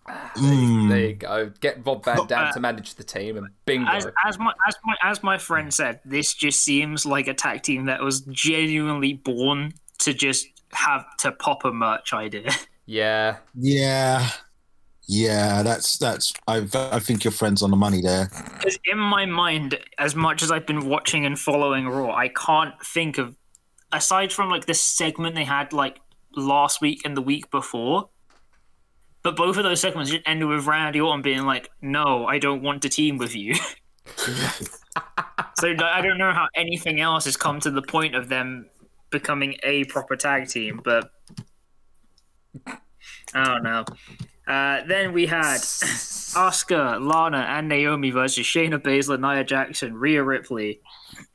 Mm. 0.08 0.88
there 0.88 0.98
you 1.00 1.14
go. 1.14 1.52
Get 1.60 1.84
Rob 1.86 2.04
Van 2.04 2.26
Dam 2.26 2.46
uh, 2.46 2.52
to 2.52 2.60
manage 2.60 2.94
the 2.94 3.04
team, 3.04 3.36
and 3.36 3.48
bingo. 3.66 3.90
As, 3.90 4.06
as 4.26 4.38
my 4.38 4.52
as 4.66 4.76
my 4.84 4.94
as 5.02 5.22
my 5.22 5.38
friend 5.38 5.72
said, 5.72 6.00
this 6.04 6.34
just 6.34 6.62
seems 6.62 7.06
like 7.06 7.28
a 7.28 7.34
tag 7.34 7.62
team 7.62 7.86
that 7.86 8.02
was 8.02 8.22
genuinely 8.22 9.14
born 9.14 9.72
to 9.98 10.14
just 10.14 10.46
have 10.72 11.04
to 11.18 11.32
pop 11.32 11.64
a 11.64 11.72
merch 11.72 12.12
idea. 12.12 12.50
yeah, 12.86 13.36
Yeah. 13.54 14.30
Yeah, 15.12 15.64
that's 15.64 15.98
that's 15.98 16.32
I 16.46 16.68
I 16.72 17.00
think 17.00 17.24
your 17.24 17.32
friend's 17.32 17.64
on 17.64 17.70
the 17.72 17.76
money 17.76 18.00
there. 18.00 18.30
Because 18.58 18.78
in 18.84 18.98
my 18.98 19.26
mind, 19.26 19.76
as 19.98 20.14
much 20.14 20.40
as 20.40 20.52
I've 20.52 20.66
been 20.66 20.88
watching 20.88 21.26
and 21.26 21.36
following 21.36 21.88
Raw, 21.88 22.14
I 22.14 22.28
can't 22.28 22.74
think 22.80 23.18
of 23.18 23.36
aside 23.90 24.32
from 24.32 24.50
like 24.50 24.66
the 24.66 24.74
segment 24.74 25.34
they 25.34 25.42
had 25.42 25.72
like 25.72 25.98
last 26.36 26.80
week 26.80 27.00
and 27.04 27.16
the 27.16 27.22
week 27.22 27.50
before. 27.50 28.08
But 29.22 29.36
both 29.36 29.56
of 29.56 29.64
those 29.64 29.80
segments 29.80 30.10
just 30.10 30.22
ended 30.26 30.48
with 30.48 30.66
Randy 30.66 31.00
Orton 31.00 31.22
being 31.22 31.44
like, 31.44 31.70
"No, 31.82 32.26
I 32.26 32.38
don't 32.38 32.62
want 32.62 32.82
to 32.82 32.88
team 32.88 33.18
with 33.18 33.34
you." 33.34 33.54
so 34.16 35.74
I 35.82 36.00
don't 36.00 36.18
know 36.18 36.32
how 36.32 36.48
anything 36.54 37.00
else 37.00 37.26
has 37.26 37.36
come 37.36 37.60
to 37.60 37.70
the 37.70 37.82
point 37.82 38.14
of 38.14 38.28
them 38.28 38.66
becoming 39.10 39.56
a 39.62 39.84
proper 39.84 40.16
tag 40.16 40.48
team, 40.48 40.80
but 40.82 41.10
I 43.34 43.44
don't 43.44 43.62
know. 43.62 43.84
Uh, 44.46 44.82
then 44.86 45.12
we 45.12 45.26
had 45.26 45.60
Asuka, 45.60 47.00
Lana, 47.00 47.38
and 47.38 47.68
Naomi 47.68 48.10
versus 48.10 48.44
Shayna 48.44 48.78
Baszler, 48.78 49.20
Nia 49.20 49.44
Jax 49.44 49.82
and, 49.82 50.00
Rhea 50.00 50.22
Ripley. 50.22 50.80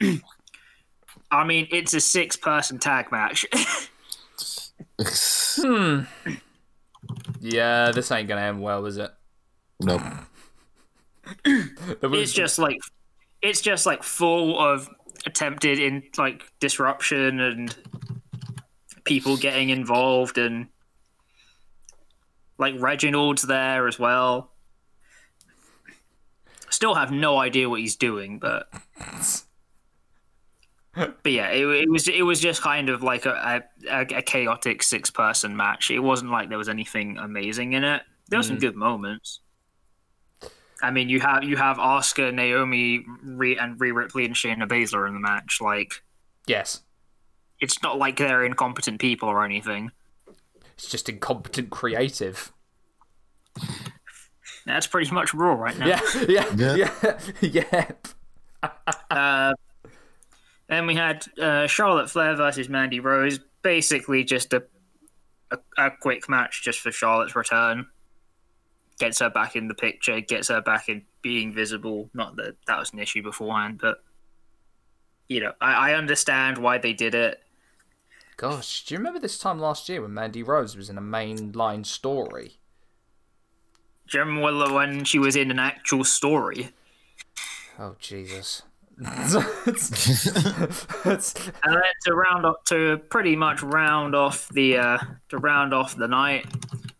I 1.31 1.43
mean, 1.43 1.67
it's 1.71 1.93
a 1.93 2.01
six-person 2.01 2.79
tag 2.79 3.11
match. 3.11 3.45
yeah. 7.39 7.91
This 7.91 8.11
ain't 8.11 8.27
gonna 8.27 8.41
end 8.41 8.61
well, 8.61 8.85
is 8.85 8.97
it? 8.97 9.11
nope. 9.79 10.01
It's 12.03 12.33
just 12.33 12.59
like, 12.59 12.79
it's 13.41 13.61
just 13.61 13.85
like 13.85 14.03
full 14.03 14.59
of 14.59 14.87
attempted 15.25 15.79
in 15.79 16.03
like 16.17 16.43
disruption 16.59 17.39
and 17.39 17.75
people 19.05 19.37
getting 19.37 19.69
involved 19.69 20.37
and 20.37 20.67
like 22.57 22.75
Reginald's 22.77 23.43
there 23.43 23.87
as 23.87 23.97
well. 23.99 24.51
Still 26.69 26.95
have 26.95 27.11
no 27.11 27.37
idea 27.39 27.69
what 27.69 27.79
he's 27.79 27.95
doing, 27.95 28.39
but 28.39 28.69
but 30.95 31.31
yeah, 31.31 31.49
it, 31.49 31.65
it 31.65 31.89
was 31.89 32.07
it 32.07 32.21
was 32.23 32.39
just 32.39 32.61
kind 32.61 32.89
of 32.89 33.03
like 33.03 33.25
a 33.25 33.63
a, 33.89 34.01
a 34.01 34.21
chaotic 34.21 34.83
six 34.83 35.09
person 35.09 35.55
match. 35.55 35.91
It 35.91 35.99
wasn't 35.99 36.31
like 36.31 36.49
there 36.49 36.57
was 36.57 36.69
anything 36.69 37.17
amazing 37.17 37.73
in 37.73 37.83
it. 37.83 38.03
There 38.29 38.39
were 38.39 38.43
some 38.43 38.57
good 38.57 38.75
moments. 38.75 39.41
I 40.81 40.91
mean, 40.91 41.09
you 41.09 41.19
have 41.21 41.43
you 41.43 41.57
have 41.57 41.77
Asuka, 41.77 42.33
Naomi, 42.33 43.05
Rhea, 43.23 43.61
and 43.61 43.79
Rhea 43.79 43.93
Ripley 43.93 44.25
and 44.25 44.35
Shayna 44.35 44.67
Baszler 44.67 45.07
in 45.07 45.13
the 45.13 45.19
match. 45.19 45.59
Like, 45.61 46.03
yes. 46.47 46.81
it's 47.59 47.81
not 47.81 47.97
like 47.97 48.17
they're 48.17 48.43
incompetent 48.43 48.99
people 48.99 49.29
or 49.29 49.43
anything. 49.45 49.91
It's 50.73 50.89
just 50.89 51.07
incompetent 51.07 51.69
creative. 51.69 52.51
That's 54.65 54.87
pretty 54.87 55.11
much 55.11 55.33
Raw 55.33 55.53
right 55.53 55.77
now. 55.77 55.87
Yeah, 55.87 56.01
yeah, 56.27 56.55
Yeah. 56.55 56.75
yeah, 56.75 57.19
yeah. 58.61 58.71
Uh, 59.09 59.53
then 60.67 60.87
we 60.87 60.95
had 60.95 61.25
uh, 61.39 61.67
Charlotte 61.67 62.09
Flair 62.09 62.35
versus 62.35 62.69
Mandy 62.69 62.99
Rose. 62.99 63.39
Basically, 63.61 64.23
just 64.23 64.53
a, 64.53 64.63
a 65.51 65.57
a 65.77 65.91
quick 65.91 66.29
match 66.29 66.63
just 66.63 66.79
for 66.79 66.91
Charlotte's 66.91 67.35
return. 67.35 67.87
Gets 68.99 69.19
her 69.19 69.29
back 69.29 69.55
in 69.55 69.67
the 69.67 69.75
picture. 69.75 70.19
Gets 70.21 70.47
her 70.47 70.61
back 70.61 70.89
in 70.89 71.03
being 71.21 71.53
visible. 71.53 72.09
Not 72.13 72.35
that 72.37 72.55
that 72.67 72.79
was 72.79 72.93
an 72.93 72.99
issue 72.99 73.21
beforehand, 73.21 73.79
but 73.81 73.97
you 75.27 75.39
know, 75.39 75.53
I, 75.59 75.91
I 75.91 75.93
understand 75.93 76.57
why 76.57 76.77
they 76.77 76.93
did 76.93 77.15
it. 77.15 77.41
Gosh, 78.37 78.85
do 78.85 78.93
you 78.93 78.97
remember 78.97 79.19
this 79.19 79.39
time 79.39 79.59
last 79.59 79.87
year 79.87 80.01
when 80.01 80.13
Mandy 80.13 80.43
Rose 80.43 80.75
was 80.75 80.89
in 80.89 80.97
a 80.97 81.01
mainline 81.01 81.85
story? 81.85 82.59
Do 84.09 84.17
you 84.17 84.23
remember 84.23 84.73
when 84.73 85.03
she 85.03 85.17
was 85.19 85.35
in 85.35 85.51
an 85.51 85.59
actual 85.59 86.03
story? 86.03 86.69
Oh 87.79 87.95
Jesus. 87.99 88.61
It's- 88.99 90.27
it's- 91.05 91.35
And 91.63 91.75
then 91.75 91.81
to 92.05 92.13
round 92.13 92.45
up 92.45 92.63
to 92.65 92.97
pretty 93.09 93.35
much 93.35 93.61
round 93.61 94.15
off 94.15 94.47
the 94.49 94.77
uh, 94.77 94.97
to 95.29 95.37
round 95.37 95.73
off 95.73 95.95
the 95.95 96.07
night, 96.07 96.45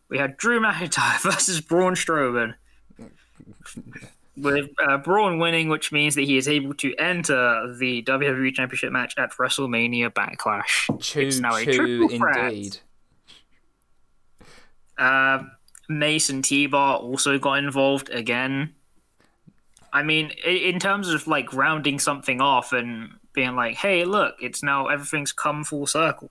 we 0.09 0.17
had 0.17 0.37
Drew 0.37 0.59
McIntyre 0.59 1.19
versus 1.23 1.61
Braun 1.61 1.95
Strowman. 1.95 2.55
with 4.37 4.69
uh, 4.85 4.97
Braun 4.97 5.39
winning, 5.39 5.69
which 5.69 5.91
means 5.93 6.15
that 6.15 6.23
he 6.23 6.35
is 6.37 6.47
able 6.49 6.73
to 6.75 6.93
enter 6.97 7.73
the 7.79 8.03
WWE 8.03 8.53
Championship 8.53 8.91
match 8.91 9.13
at 9.17 9.31
WrestleMania 9.31 10.09
Backlash. 10.09 10.87
Choo 11.01 11.21
It's 11.21 11.39
now 11.39 11.55
a 11.55 11.63
triple 11.63 12.09
threat. 12.09 12.51
indeed. 12.53 12.77
Uh, 14.97 15.43
Mace 15.89 16.29
and 16.29 16.43
T-Bar 16.43 16.97
also 16.97 17.37
got 17.37 17.55
involved 17.59 18.09
again. 18.09 18.73
I 19.95 20.03
mean, 20.03 20.31
in 20.45 20.77
terms 20.77 21.07
of 21.07 21.25
like 21.25 21.53
rounding 21.53 21.99
something 21.99 22.41
off 22.41 22.73
and 22.73 23.11
being 23.31 23.55
like, 23.55 23.75
"Hey, 23.75 24.03
look, 24.03 24.35
it's 24.41 24.61
now 24.61 24.87
everything's 24.87 25.31
come 25.31 25.63
full 25.63 25.87
circle." 25.87 26.29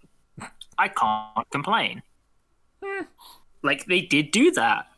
I 0.77 0.89
can't 0.89 1.51
complain. 1.51 2.03
Hmm. 2.85 3.05
Like 3.63 3.87
they 3.87 4.03
did 4.03 4.33
do 4.33 4.51
that, 4.51 4.89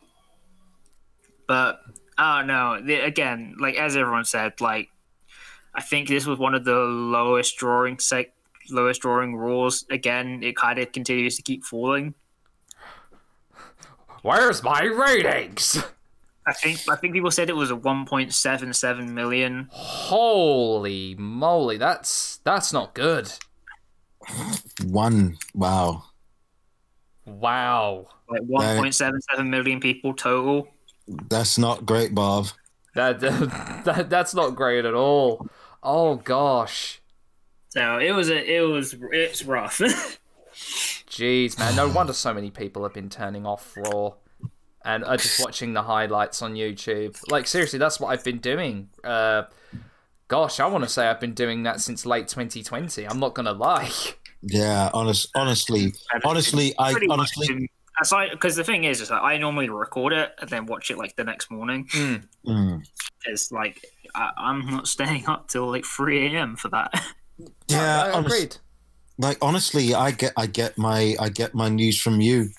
but 1.47 1.79
oh, 1.87 1.93
I 2.17 2.39
don't 2.39 2.47
know. 2.47 2.81
The- 2.81 3.05
Again, 3.05 3.55
like 3.57 3.75
as 3.75 3.95
everyone 3.95 4.25
said, 4.25 4.59
like 4.59 4.89
I 5.73 5.81
think 5.81 6.09
this 6.09 6.25
was 6.25 6.37
one 6.37 6.53
of 6.53 6.65
the 6.65 6.75
lowest 6.75 7.55
drawing 7.55 7.99
sec- 7.99 8.33
lowest 8.69 9.01
drawing 9.01 9.37
rules. 9.37 9.85
Again, 9.89 10.43
it 10.43 10.57
kind 10.57 10.77
of 10.77 10.91
continues 10.91 11.37
to 11.37 11.41
keep 11.41 11.63
falling. 11.63 12.15
Where's 14.23 14.61
my 14.61 14.81
ratings? 14.83 15.81
I 16.47 16.53
think 16.53 16.79
I 16.89 16.95
think 16.95 17.13
people 17.13 17.29
said 17.29 17.49
it 17.49 17.57
was 17.57 17.71
a 17.71 17.75
1.77 17.75 19.09
million. 19.09 19.67
Holy 19.69 21.13
moly, 21.15 21.77
that's 21.77 22.37
that's 22.45 22.71
not 22.71 22.93
good. 22.93 23.33
One. 24.85 25.37
Wow. 25.53 26.05
Wow. 27.25 28.07
Like 28.29 28.41
1.77 28.43 29.49
million 29.49 29.81
people 29.81 30.13
total. 30.13 30.69
That's 31.29 31.57
not 31.57 31.85
great, 31.85 32.15
Bob. 32.15 32.47
That, 32.95 33.19
that 33.85 34.09
that's 34.09 34.33
not 34.33 34.55
great 34.55 34.85
at 34.85 34.93
all. 34.93 35.47
Oh 35.83 36.15
gosh. 36.15 37.01
So 37.69 37.97
it 37.97 38.11
was 38.11 38.29
a 38.29 38.55
it 38.55 38.61
was 38.61 38.95
it's 39.11 39.43
rough. 39.43 39.79
Jeez, 41.09 41.59
man. 41.59 41.75
No 41.75 41.89
wonder 41.89 42.13
so 42.13 42.33
many 42.33 42.51
people 42.51 42.83
have 42.83 42.93
been 42.93 43.09
turning 43.09 43.45
off 43.45 43.75
Raw 43.75 44.13
and 44.87 45.03
are 45.03 45.17
just 45.17 45.39
watching 45.43 45.73
the 45.73 45.83
highlights 45.83 46.41
on 46.41 46.53
YouTube. 46.55 47.19
Like, 47.29 47.45
seriously, 47.45 47.77
that's 47.77 47.99
what 47.99 48.07
I've 48.07 48.23
been 48.23 48.37
doing. 48.39 48.89
Uh, 49.03 49.43
gosh, 50.29 50.59
I 50.61 50.65
want 50.67 50.85
to 50.85 50.89
say 50.89 51.07
I've 51.07 51.19
been 51.19 51.33
doing 51.33 51.63
that 51.63 51.81
since 51.81 52.05
late 52.05 52.29
2020. 52.29 53.05
I'm 53.05 53.19
not 53.19 53.35
going 53.35 53.45
to 53.47 53.51
lie. 53.51 53.91
Yeah. 54.41 54.89
Honest. 54.93 55.29
Honestly. 55.35 55.93
Honestly. 56.23 56.73
I 56.79 56.93
Pretty 56.93 57.07
honestly. 57.09 57.69
because 58.31 58.55
the 58.55 58.63
thing 58.63 58.85
is, 58.85 59.01
is 59.01 59.09
that 59.09 59.21
I 59.23 59.37
normally 59.37 59.67
record 59.67 60.13
it 60.13 60.31
and 60.39 60.49
then 60.49 60.67
watch 60.67 60.89
it 60.89 60.97
like 60.97 61.15
the 61.17 61.23
next 61.25 61.51
morning. 61.51 61.85
Mm. 62.45 62.85
It's 63.25 63.51
like 63.51 63.83
I, 64.15 64.31
I'm 64.37 64.65
not 64.71 64.87
staying 64.87 65.27
up 65.27 65.49
till 65.49 65.67
like 65.69 65.83
3 65.85 66.27
a.m. 66.35 66.55
for 66.55 66.69
that. 66.69 66.93
Yeah. 67.67 68.03
I 68.05 68.11
honest- 68.13 68.35
agreed. 68.35 68.57
like 69.19 69.37
honestly, 69.43 69.93
I 69.93 70.09
get 70.11 70.33
I 70.37 70.47
get 70.47 70.75
my 70.77 71.15
I 71.19 71.29
get 71.29 71.53
my 71.53 71.69
news 71.69 71.99
from 72.01 72.19
you, 72.21 72.49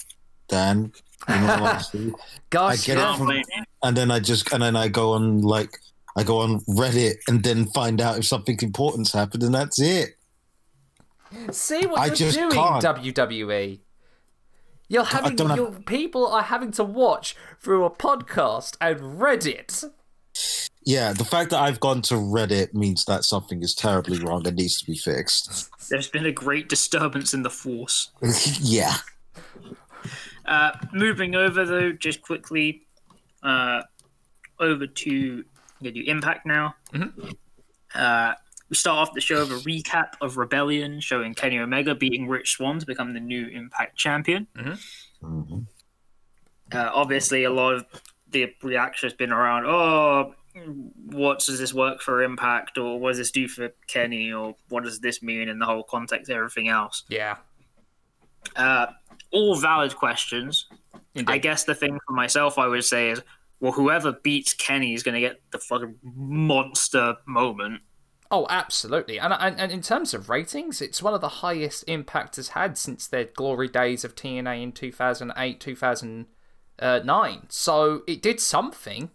Dan. 0.49 0.92
In 1.28 1.44
all 1.44 1.66
honesty. 1.66 2.12
Gosh, 2.50 2.87
get 2.87 2.99
it 2.99 3.16
from- 3.18 3.42
and 3.82 3.97
then 3.97 4.11
I 4.11 4.18
just 4.20 4.50
and 4.52 4.62
then 4.62 4.76
I 4.76 4.88
go 4.88 5.12
on 5.12 5.42
like 5.42 5.70
I 6.16 6.23
go 6.25 6.38
on 6.40 6.61
Reddit 6.61 7.16
and 7.28 7.42
then 7.42 7.66
find 7.66 8.00
out 8.00 8.18
if 8.18 8.25
something 8.26 8.58
important's 8.62 9.12
happened, 9.12 9.42
and 9.42 9.54
that's 9.54 9.80
it. 9.80 10.16
See 11.50 11.87
what 11.87 12.00
I 12.00 12.06
you're 12.06 12.14
just 12.16 12.37
doing, 12.38 12.50
can't. 12.52 12.82
WWE. 12.82 13.80
You're 14.88 15.04
having 15.04 15.37
don't 15.37 15.49
have- 15.50 15.56
your 15.58 15.70
people 15.73 16.26
are 16.28 16.42
having 16.42 16.70
to 16.73 16.85
watch 16.85 17.37
through 17.61 17.85
a 17.85 17.90
podcast 17.90 18.76
and 18.80 18.99
Reddit. 19.20 19.85
Yeah, 20.85 21.12
the 21.12 21.24
fact 21.26 21.50
that 21.50 21.61
I've 21.61 21.81
gone 21.81 22.00
to 22.02 22.14
Reddit 22.14 22.72
means 22.72 23.05
that 23.05 23.24
something 23.24 23.62
is 23.62 23.74
terribly 23.74 24.18
wrong 24.18 24.46
and 24.46 24.57
needs 24.57 24.79
to 24.81 24.87
be 24.87 24.96
fixed. 24.96 25.68
There's 25.90 26.09
been 26.09 26.24
a 26.24 26.33
great 26.33 26.70
disturbance 26.70 27.35
in 27.35 27.42
the 27.42 27.50
force. 27.50 28.11
yeah. 28.61 28.94
Uh, 30.48 30.72
moving 30.92 31.34
over 31.34 31.64
though, 31.66 31.92
just 31.92 32.22
quickly, 32.22 32.87
uh, 33.42 33.82
over 34.58 34.87
to 34.87 35.44
gonna 35.80 35.92
do 35.92 36.02
Impact 36.06 36.46
now. 36.46 36.74
Uh, 37.94 38.32
we 38.70 38.76
start 38.76 38.98
off 38.98 39.14
the 39.14 39.20
show 39.20 39.40
with 39.40 39.52
a 39.52 39.68
recap 39.68 40.14
of 40.20 40.37
Rebellion, 40.37 41.00
showing 41.00 41.34
Kenny 41.34 41.58
Omega 41.58 41.94
beating 41.94 42.28
Rich 42.28 42.52
Swann 42.52 42.78
to 42.78 42.87
become 42.87 43.12
the 43.12 43.20
new 43.20 43.46
Impact 43.46 43.96
champion. 43.96 44.46
Mhm. 44.56 45.66
Uh, 46.72 46.90
obviously, 46.92 47.44
a 47.44 47.50
lot 47.50 47.74
of 47.74 47.87
the 48.30 48.54
reaction 48.62 49.06
has 49.06 49.14
been 49.14 49.32
around, 49.32 49.64
oh, 49.66 50.34
what 51.06 51.38
does 51.40 51.58
this 51.58 51.72
work 51.72 52.02
for 52.02 52.22
Impact, 52.22 52.76
or 52.78 52.98
what 52.98 53.11
does 53.11 53.18
this 53.18 53.30
do 53.30 53.48
for 53.48 53.70
Kenny, 53.87 54.32
or 54.32 54.56
what 54.68 54.84
does 54.84 55.00
this 55.00 55.22
mean 55.22 55.48
in 55.48 55.58
the 55.58 55.66
whole 55.66 55.82
context 55.82 56.30
of 56.30 56.37
everything 56.37 56.68
else? 56.68 57.04
Yeah. 57.08 57.37
Uh, 58.56 58.87
all 59.30 59.56
valid 59.56 59.96
questions. 59.96 60.66
Indeed. 61.14 61.32
I 61.32 61.38
guess 61.38 61.64
the 61.64 61.74
thing 61.74 61.98
for 62.06 62.12
myself 62.12 62.58
I 62.58 62.66
would 62.66 62.84
say 62.84 63.10
is, 63.10 63.22
well, 63.60 63.72
whoever 63.72 64.12
beats 64.12 64.52
Kenny 64.52 64.94
is 64.94 65.02
going 65.02 65.14
to 65.14 65.20
get 65.20 65.40
the 65.50 65.58
fucking 65.58 65.96
monster 66.02 67.16
moment. 67.26 67.82
Oh, 68.30 68.46
absolutely. 68.50 69.18
And, 69.18 69.32
and 69.32 69.58
and 69.58 69.72
in 69.72 69.80
terms 69.80 70.12
of 70.12 70.28
ratings, 70.28 70.82
it's 70.82 71.02
one 71.02 71.14
of 71.14 71.20
the 71.20 71.28
highest 71.28 71.84
Impact 71.86 72.36
has 72.36 72.48
had 72.48 72.76
since 72.76 73.06
their 73.06 73.24
glory 73.24 73.68
days 73.68 74.04
of 74.04 74.14
TNA 74.14 74.62
in 74.62 74.72
2008, 74.72 75.60
2009. 75.60 77.46
So 77.48 78.02
it 78.06 78.20
did 78.20 78.38
something. 78.38 79.10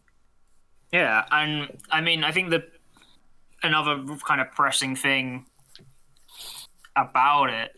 Yeah, 0.91 1.25
and 1.31 1.79
I 1.91 2.01
mean, 2.01 2.23
I 2.23 2.31
think 2.31 2.49
the 2.49 2.65
another 3.61 4.03
kind 4.27 4.41
of 4.41 4.51
pressing 4.51 4.95
thing 4.95 5.45
about 6.95 7.49
it 7.49 7.71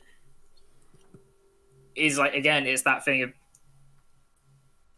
is 1.95 2.17
like 2.17 2.33
again, 2.33 2.65
it's 2.67 2.83
that 2.83 3.03
thing 3.05 3.23
of 3.23 3.33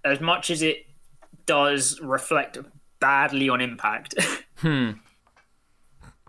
as 0.03 0.19
much 0.21 0.49
as 0.49 0.61
it 0.61 0.85
does 1.45 1.99
reflect 2.01 2.57
badly 2.99 3.49
on 3.49 3.61
Impact. 3.61 4.15
Hmm. 4.57 4.93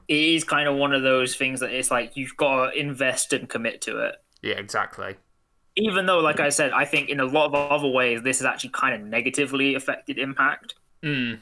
It 0.06 0.18
is 0.18 0.44
kind 0.44 0.68
of 0.68 0.76
one 0.76 0.92
of 0.92 1.02
those 1.02 1.34
things 1.34 1.60
that 1.60 1.70
it's 1.70 1.90
like 1.90 2.14
you've 2.14 2.36
got 2.36 2.72
to 2.72 2.78
invest 2.78 3.32
and 3.32 3.48
commit 3.48 3.80
to 3.82 4.00
it. 4.00 4.16
Yeah, 4.42 4.56
exactly. 4.56 5.16
even 5.76 6.04
though, 6.04 6.18
like 6.18 6.40
I 6.40 6.50
said, 6.50 6.72
I 6.72 6.84
think 6.84 7.08
in 7.08 7.20
a 7.20 7.24
lot 7.24 7.46
of 7.46 7.54
other 7.54 7.88
ways 7.88 8.20
this 8.22 8.40
has 8.40 8.44
actually 8.46 8.70
kind 8.70 8.94
of 8.94 9.08
negatively 9.08 9.74
affected 9.76 10.18
Impact. 10.18 10.74
Mm. 11.02 11.38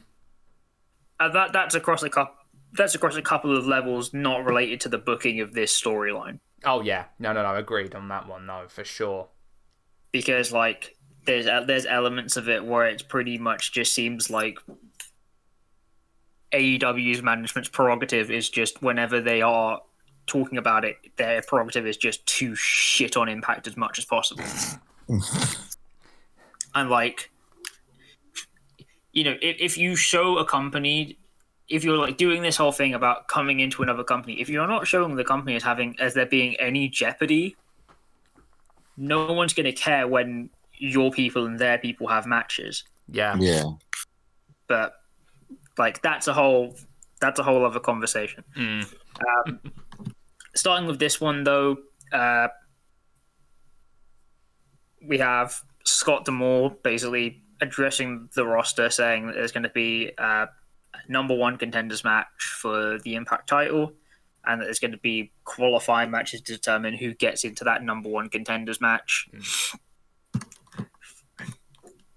Uh, 1.19 1.29
that 1.31 1.53
that's 1.53 1.75
across 1.75 2.03
a 2.05 2.11
couple. 2.11 2.35
That's 2.75 2.95
across 2.95 3.17
a 3.17 3.23
couple 3.23 3.57
of 3.57 3.67
levels, 3.67 4.12
not 4.12 4.45
related 4.45 4.81
to 4.83 4.89
the 4.89 4.99
booking 4.99 5.41
of 5.41 5.55
this 5.55 5.79
storyline. 5.81 6.39
Oh 6.64 6.81
yeah. 6.81 7.05
No, 7.19 7.33
no, 7.33 7.42
no. 7.42 7.55
Agreed 7.57 7.95
on 7.95 8.09
that 8.09 8.29
one. 8.29 8.47
No, 8.47 8.64
for 8.69 8.85
sure. 8.85 9.29
Because 10.12 10.53
like 10.53 10.97
there's 11.27 11.47
uh, 11.47 11.62
there's 11.64 11.87
elements 11.87 12.37
of 12.37 12.49
it 12.49 12.64
where 12.64 12.87
it 12.87 13.09
pretty 13.09 13.38
much 13.38 13.73
just 13.73 13.95
seems 13.95 14.31
like 14.31 14.59
AEW's 16.53 17.23
management's 17.23 17.69
prerogative 17.69 18.31
is 18.31 18.49
just 18.49 18.83
whenever 18.83 19.21
they 19.21 19.42
are 19.42 19.81
talking 20.27 20.59
about 20.59 20.85
it, 20.85 20.97
their 21.16 21.42
prerogative 21.42 21.87
is 21.87 21.97
just 21.97 22.25
to 22.27 22.55
shit 22.55 23.16
on 23.16 23.29
Impact 23.29 23.66
as 23.66 23.77
much 23.77 23.99
as 23.99 24.05
possible. 24.05 24.45
and 26.75 26.90
like 26.90 27.31
you 29.12 29.25
know 29.25 29.37
if, 29.40 29.57
if 29.59 29.79
you 29.79 29.97
show 29.97 30.38
a 30.38 30.45
company 30.45 31.19
if 31.68 31.83
you're 31.85 31.96
like 31.98 32.16
doing 32.16 32.42
this 32.42 32.57
whole 32.57 32.72
thing 32.72 32.94
about 32.94 33.26
coming 33.29 33.61
into 33.61 33.83
another 33.83 34.05
company 34.05 34.40
if 34.40 34.48
you're 34.48 34.66
not 34.68 34.87
showing 34.87 35.16
the 35.16 35.24
company 35.24 35.57
as 35.57 35.62
having 35.62 35.96
as 35.98 36.14
there 36.14 36.26
being 36.26 36.55
any 36.57 36.88
jeopardy 36.88 37.57
no 38.96 39.33
one's 39.33 39.52
going 39.52 39.66
to 39.66 39.72
care 39.72 40.07
when 40.09 40.48
your 40.79 41.11
people 41.11 41.46
and 41.46 41.59
their 41.59 41.79
people 41.79 42.07
have 42.07 42.26
matches 42.26 42.85
Yeah. 43.11 43.37
Yeah. 43.38 43.64
but 44.68 44.94
like 45.79 46.00
that's 46.02 46.29
a 46.29 46.33
whole 46.33 46.76
that's 47.20 47.38
a 47.40 47.42
whole 47.42 47.64
other 47.66 47.81
conversation 47.81 48.44
Mm. 48.57 48.94
um, 49.46 49.61
starting 50.55 50.87
with 50.87 50.98
this 50.98 51.20
one 51.20 51.44
though 51.44 51.79
uh, 52.12 52.48
we 55.07 55.18
have 55.18 55.61
Scott 55.85 56.24
D'Amore 56.24 56.76
basically 56.83 57.42
addressing 57.61 58.29
the 58.35 58.44
roster 58.46 58.90
saying 58.90 59.26
that 59.26 59.35
there's 59.35 59.52
going 59.52 59.62
to 59.62 59.70
be 59.70 60.11
uh, 60.18 60.46
a 60.46 60.48
number 61.09 61.35
one 61.35 61.57
contenders 61.57 62.05
match 62.05 62.27
for 62.61 62.99
the 62.99 63.15
impact 63.15 63.49
title 63.49 63.93
and 64.45 64.61
that 64.61 64.67
there's 64.67 64.79
going 64.79 64.93
to 64.93 64.99
be 64.99 65.33
qualifying 65.45 66.11
matches 66.11 66.41
to 66.41 66.53
determine 66.53 66.95
who 66.95 67.15
gets 67.15 67.45
into 67.45 67.65
that 67.65 67.83
number 67.83 68.09
one 68.09 68.29
contenders 68.29 68.81
match 68.81 69.29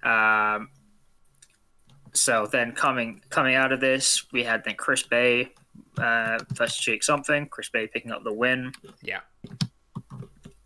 um, 0.04 0.70
so 2.14 2.48
then 2.48 2.72
coming 2.72 3.22
coming 3.30 3.56
out 3.56 3.72
of 3.72 3.80
this, 3.80 4.26
we 4.32 4.44
had 4.44 4.64
then 4.64 4.76
Chris 4.76 5.04
Bey 5.04 5.50
uh, 5.98 6.40
versus 6.54 6.78
Jake 6.78 7.04
something. 7.04 7.48
Chris 7.48 7.70
Bey 7.70 7.88
picking 7.88 8.12
up 8.12 8.24
the 8.24 8.34
win. 8.34 8.72
Yeah. 9.02 9.22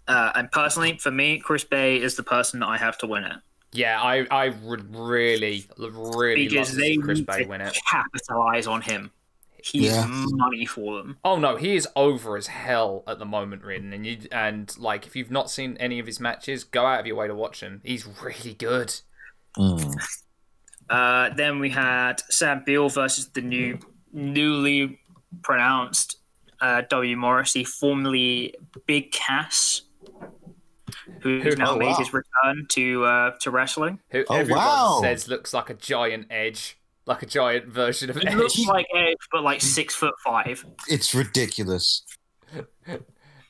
Uh, 0.07 0.31
and 0.35 0.51
personally, 0.51 0.97
for 0.97 1.11
me, 1.11 1.39
Chris 1.39 1.63
Bey 1.63 2.01
is 2.01 2.15
the 2.15 2.23
person 2.23 2.59
that 2.59 2.67
I 2.67 2.77
have 2.77 2.97
to 2.99 3.07
win 3.07 3.23
it. 3.23 3.37
Yeah, 3.73 4.01
I, 4.01 4.25
I 4.29 4.49
would 4.49 4.95
really, 4.95 5.65
really 5.77 6.49
love 6.49 6.67
to 6.67 6.71
see 6.73 6.97
Chris 6.97 7.19
need 7.19 7.27
Bey 7.27 7.45
win 7.45 7.61
it. 7.61 7.77
capitalize 7.89 8.67
on 8.67 8.81
him. 8.81 9.11
He's 9.63 9.91
Yeah. 9.93 10.05
money 10.09 10.65
for 10.65 10.97
them. 10.97 11.17
Oh 11.23 11.37
no, 11.37 11.55
he 11.55 11.75
is 11.75 11.87
over 11.95 12.35
as 12.35 12.47
hell 12.47 13.03
at 13.07 13.17
the 13.17 13.25
moment, 13.25 13.63
Riordan, 13.63 13.93
and 13.93 14.05
you 14.05 14.17
and 14.31 14.77
like 14.77 15.07
if 15.07 15.15
you've 15.15 15.31
not 15.31 15.49
seen 15.49 15.77
any 15.79 15.99
of 15.99 16.05
his 16.05 16.19
matches, 16.19 16.63
go 16.65 16.85
out 16.85 16.99
of 16.99 17.07
your 17.07 17.15
way 17.15 17.27
to 17.27 17.33
watch 17.35 17.61
him. 17.61 17.79
He's 17.83 18.05
really 18.05 18.53
good. 18.55 18.93
Mm. 19.57 19.95
Uh, 20.89 21.29
then 21.35 21.59
we 21.59 21.69
had 21.69 22.21
Sam 22.29 22.63
Beale 22.65 22.89
versus 22.89 23.29
the 23.29 23.41
new, 23.41 23.79
newly 24.11 24.99
pronounced 25.41 26.17
uh, 26.59 26.81
W 26.89 27.15
Morrissey, 27.15 27.63
formerly 27.63 28.55
Big 28.85 29.11
Cass, 29.13 29.83
who's 31.21 31.43
Who- 31.43 31.55
now 31.55 31.71
oh, 31.71 31.77
made 31.77 31.87
wow. 31.87 31.95
his 31.95 32.13
return 32.13 32.65
to 32.69 33.05
uh, 33.05 33.31
to 33.41 33.51
wrestling. 33.51 33.99
Who 34.11 34.23
Oh, 34.29 34.35
everyone 34.35 34.63
wow. 34.63 34.99
says 35.01 35.27
looks 35.27 35.53
like 35.53 35.69
a 35.69 35.73
giant 35.73 36.27
Edge, 36.29 36.77
like 37.05 37.21
a 37.23 37.25
giant 37.25 37.67
version 37.67 38.09
of 38.09 38.17
He 38.17 38.27
Edge. 38.27 38.35
looks 38.35 38.59
like 38.65 38.85
Edge, 38.95 39.17
but 39.31 39.43
like 39.43 39.61
six 39.61 39.93
foot 39.95 40.13
five. 40.23 40.65
It's 40.87 41.13
ridiculous. 41.15 42.03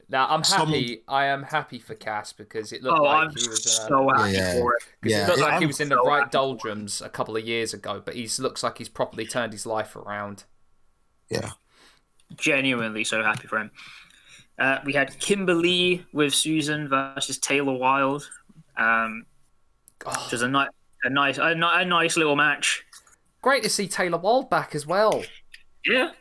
Now 0.09 0.27
I'm 0.29 0.43
Someone- 0.43 0.67
happy. 0.73 1.01
I 1.07 1.25
am 1.25 1.41
happy 1.43 1.79
for 1.79 1.95
Cass 1.95 2.33
because 2.33 2.71
it 2.71 2.83
looked 2.83 2.99
Oh, 2.99 3.03
like 3.03 3.27
I'm 3.29 3.35
he 3.35 3.47
was. 3.47 3.65
Uh, 3.65 3.87
so 3.87 4.09
happy 4.15 4.33
Yeah. 4.33 4.53
for 4.59 4.75
it. 4.75 4.83
'cause 5.01 5.11
Yeah, 5.11 5.23
it 5.23 5.27
looked 5.29 5.39
like 5.39 5.49
he 5.57 5.63
I'm 5.63 5.67
was 5.67 5.79
in 5.79 5.89
the 5.89 5.95
right 5.95 6.19
happy 6.19 6.21
for 6.23 6.27
it. 6.27 6.31
doldrums 6.31 7.01
a 7.01 7.09
couple 7.09 7.35
of 7.35 7.43
years 7.45 7.73
ago, 7.73 7.99
but 8.05 8.13
he 8.13 8.29
looks 8.37 8.61
like 8.61 8.77
he's 8.77 8.89
properly 8.89 9.25
turned 9.25 9.53
his 9.53 9.65
life 9.65 9.95
around. 9.95 10.43
Yeah. 11.29 11.51
Genuinely 12.35 13.03
so 13.05 13.23
happy 13.23 13.47
for 13.47 13.57
him. 13.57 13.71
Uh, 14.59 14.79
we 14.85 14.93
had 14.93 15.17
Kimber 15.19 15.53
Lee 15.53 16.05
with 16.13 16.33
Susan 16.33 16.87
versus 16.87 17.37
Taylor 17.39 17.73
Wilde, 17.77 18.27
um, 18.77 19.25
Oh, 20.05 20.11
which 20.23 20.31
was 20.33 20.41
a, 20.41 20.47
ni- 20.49 20.67
a 21.05 21.09
nice 21.09 21.37
a, 21.37 21.55
ni- 21.55 21.61
a 21.63 21.85
nice 21.85 22.17
little 22.17 22.35
match. 22.35 22.83
great 23.41 23.63
to 23.63 23.69
see 23.69 23.87
Taylor 23.87 24.17
Wilde 24.17 24.49
back 24.49 24.75
as 24.75 24.85
well. 24.85 25.23
Yeah, 25.85 26.11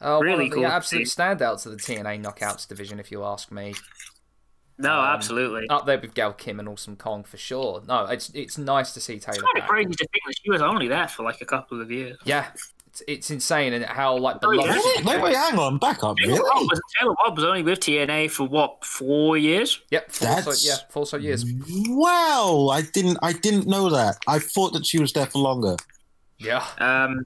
Uh, 0.00 0.16
one 0.18 0.26
Really 0.26 0.44
of 0.46 0.50
the 0.50 0.56
cool 0.56 0.66
absolute 0.66 1.08
see. 1.08 1.20
standouts 1.20 1.66
of 1.66 1.72
the 1.72 1.78
TNA 1.78 2.22
Knockouts 2.22 2.68
division, 2.68 3.00
if 3.00 3.10
you 3.10 3.24
ask 3.24 3.50
me. 3.50 3.74
no, 4.78 4.92
Um, 5.00 5.06
absolutely. 5.06 5.66
Up 5.68 5.86
there 5.86 5.98
with 5.98 6.14
Gail 6.14 6.32
Kim 6.34 6.60
and 6.60 6.68
Awesome 6.68 6.96
Kong 6.96 7.24
for 7.24 7.36
sure. 7.36 7.82
No, 7.86 8.04
it's 8.06 8.28
it's 8.30 8.58
nice 8.58 8.92
to 8.94 9.00
see 9.00 9.18
Taylor 9.18 9.34
It's 9.36 9.42
kind 9.42 9.58
of 9.58 9.68
crazy 9.68 9.90
to 9.92 10.06
think 10.12 10.22
that 10.26 10.34
she 10.42 10.50
was 10.50 10.62
only 10.62 10.88
there 10.88 11.08
for 11.08 11.22
like 11.24 11.40
a 11.40 11.46
couple 11.46 11.80
of 11.80 11.90
years. 11.90 12.18
Yeah, 12.24 12.46
it's, 12.94 13.02
it's 13.08 13.30
insane 13.30 13.72
and 13.72 13.84
how 13.84 14.16
like 14.16 14.40
the 14.40 14.46
Oh, 14.46 14.52
yeah? 14.52 14.60
love- 14.74 15.04
Wait, 15.04 15.22
wait, 15.22 15.34
hang 15.36 15.58
on, 15.58 15.78
back 15.78 16.02
up, 16.04 16.16
Taylor 16.18 16.34
really? 16.34 16.42
Wilde 16.54 16.68
was, 16.70 16.80
Taylor 16.98 17.14
Wilde 17.24 17.36
was 17.36 17.44
only 17.44 17.62
with 17.62 17.80
TNA 17.80 18.30
for 18.30 18.44
what 18.46 18.84
four 18.84 19.36
years? 19.36 19.80
Yep, 19.90 20.12
four 20.12 20.52
so, 20.54 20.68
yeah, 20.68 20.76
four 20.90 21.06
so 21.06 21.16
years. 21.16 21.44
Wow, 21.88 22.68
I 22.72 22.82
didn't, 22.82 23.18
I 23.22 23.32
didn't 23.32 23.66
know 23.66 23.90
that. 23.90 24.16
I 24.28 24.38
thought 24.38 24.72
that 24.74 24.86
she 24.86 25.00
was 25.00 25.12
there 25.12 25.26
for 25.26 25.38
longer. 25.40 25.76
Yeah, 26.38 26.64
Um, 26.78 27.24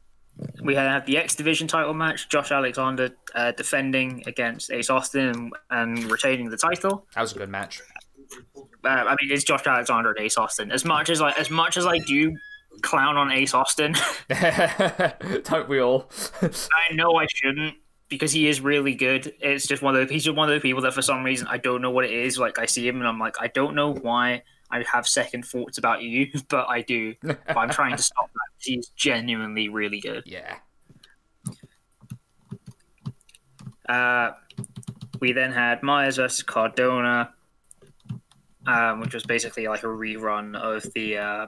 we 0.63 0.75
had 0.75 1.05
the 1.07 1.19
X 1.19 1.35
Division 1.35 1.67
title 1.67 1.95
match. 1.95 2.29
Josh 2.29 2.51
Alexander 2.53 3.11
uh, 3.35 3.53
defending 3.53 4.23
against 4.27 4.71
Ace 4.71 4.89
Austin 4.91 5.29
and, 5.29 5.53
and 5.71 6.11
retaining 6.11 6.49
the 6.51 6.57
title. 6.57 7.07
that 7.15 7.23
was 7.23 7.33
a 7.35 7.39
good 7.39 7.49
match. 7.49 7.81
Uh, 8.85 8.89
I 8.89 9.17
mean, 9.21 9.33
it's 9.33 9.43
Josh 9.45 9.67
Alexander 9.67 10.11
and 10.13 10.21
Ace 10.25 10.37
Austin. 10.39 10.71
As 10.71 10.85
much 10.85 11.11
as 11.11 11.21
like, 11.21 11.39
as 11.39 11.51
much 11.51 11.77
as 11.77 11.87
I 11.87 11.99
do 11.99 12.33
clown 12.83 13.17
on 13.17 13.31
Ace 13.31 13.55
Austin, 13.55 13.95
Don't 14.29 15.69
we 15.69 15.81
all? 15.81 16.11
I 16.43 16.95
know 16.95 17.17
I 17.17 17.27
shouldn't 17.27 17.77
because 18.09 18.33
he 18.33 18.49
is 18.49 18.61
really 18.61 18.95
good. 18.95 19.33
It's 19.41 19.67
just 19.67 19.83
one 19.83 19.95
of 19.95 20.07
the, 20.09 20.13
he's 20.13 20.25
just 20.25 20.37
one 20.37 20.49
of 20.49 20.55
those 20.55 20.63
people 20.63 20.83
that 20.83 20.95
for 20.95 21.03
some 21.03 21.23
reason 21.25 21.47
I 21.49 21.59
don't 21.59 21.83
know 21.83 21.91
what 21.91 22.05
it 22.05 22.13
is. 22.13 22.39
Like 22.39 22.59
I 22.59 22.67
see 22.67 22.87
him 22.87 22.97
and 22.97 23.07
I'm 23.07 23.19
like, 23.19 23.37
I 23.41 23.49
don't 23.49 23.75
know 23.75 23.93
why 23.93 24.43
I 24.71 24.85
have 24.93 25.07
second 25.07 25.45
thoughts 25.45 25.79
about 25.79 26.03
you, 26.03 26.31
but 26.49 26.69
I 26.69 26.83
do. 26.83 27.15
But 27.23 27.57
I'm 27.57 27.71
trying 27.71 27.97
to 27.97 28.03
stop 28.03 28.31
that. 28.33 28.51
He's 28.59 28.89
genuinely 28.97 29.69
really 29.69 30.01
good. 30.01 30.25
yeah. 30.27 30.57
Uh, 33.89 34.33
we 35.21 35.33
then 35.33 35.53
had 35.53 35.83
Myers 35.83 36.17
versus 36.17 36.43
Cardona, 36.43 37.33
um, 38.67 39.01
which 39.01 39.15
was 39.15 39.25
basically 39.25 39.67
like 39.67 39.83
a 39.83 39.87
rerun 39.87 40.55
of 40.57 40.83
the 40.95 41.17
uh, 41.17 41.47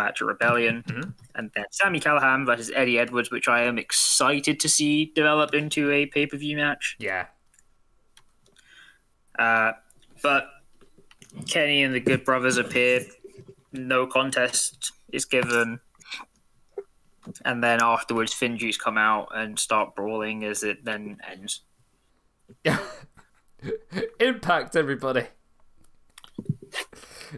match 0.00 0.20
of 0.20 0.28
Rebellion. 0.28 0.82
Mhm. 0.86 1.14
And 1.34 1.50
then 1.54 1.64
Sami 1.70 2.00
Callihan 2.00 2.46
versus 2.46 2.70
Eddie 2.74 2.98
Edwards, 2.98 3.30
which 3.30 3.48
I 3.48 3.62
am 3.62 3.78
excited 3.78 4.58
to 4.60 4.68
see 4.68 5.12
develop 5.14 5.54
into 5.54 5.90
a 5.90 6.06
pay 6.06 6.26
per 6.26 6.36
view 6.36 6.56
match. 6.56 6.96
Yeah. 6.98 7.26
Uh, 9.38 9.72
but 10.22 10.48
Kenny 11.46 11.82
and 11.82 11.94
the 11.94 12.00
Good 12.00 12.24
Brothers 12.24 12.56
appear. 12.56 13.06
No 13.72 14.06
contest 14.06 14.92
is 15.12 15.24
given. 15.24 15.80
And 17.44 17.62
then 17.62 17.80
afterwards, 17.82 18.34
Finjuice 18.34 18.78
come 18.78 18.98
out 18.98 19.28
and 19.34 19.58
start 19.58 19.94
brawling 19.94 20.44
as 20.44 20.62
it 20.62 20.84
then 20.84 21.18
ends. 21.30 21.60
Impact, 24.20 24.74
everybody. 24.74 25.26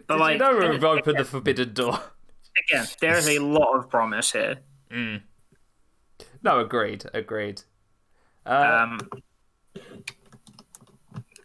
But 0.07 0.15
Did 0.15 0.19
like, 0.19 0.33
you 0.33 0.39
know 0.39 0.69
we've 0.69 0.83
opened 0.83 1.19
the 1.19 1.25
forbidden 1.25 1.73
door? 1.73 1.99
Again, 2.67 2.85
there 3.01 3.15
is 3.17 3.27
a 3.27 3.39
lot 3.39 3.75
of 3.77 3.89
promise 3.89 4.31
here. 4.31 4.59
No, 6.43 6.59
agreed, 6.59 7.05
agreed. 7.13 7.61
Uh, 8.45 8.49
Um, 8.83 8.99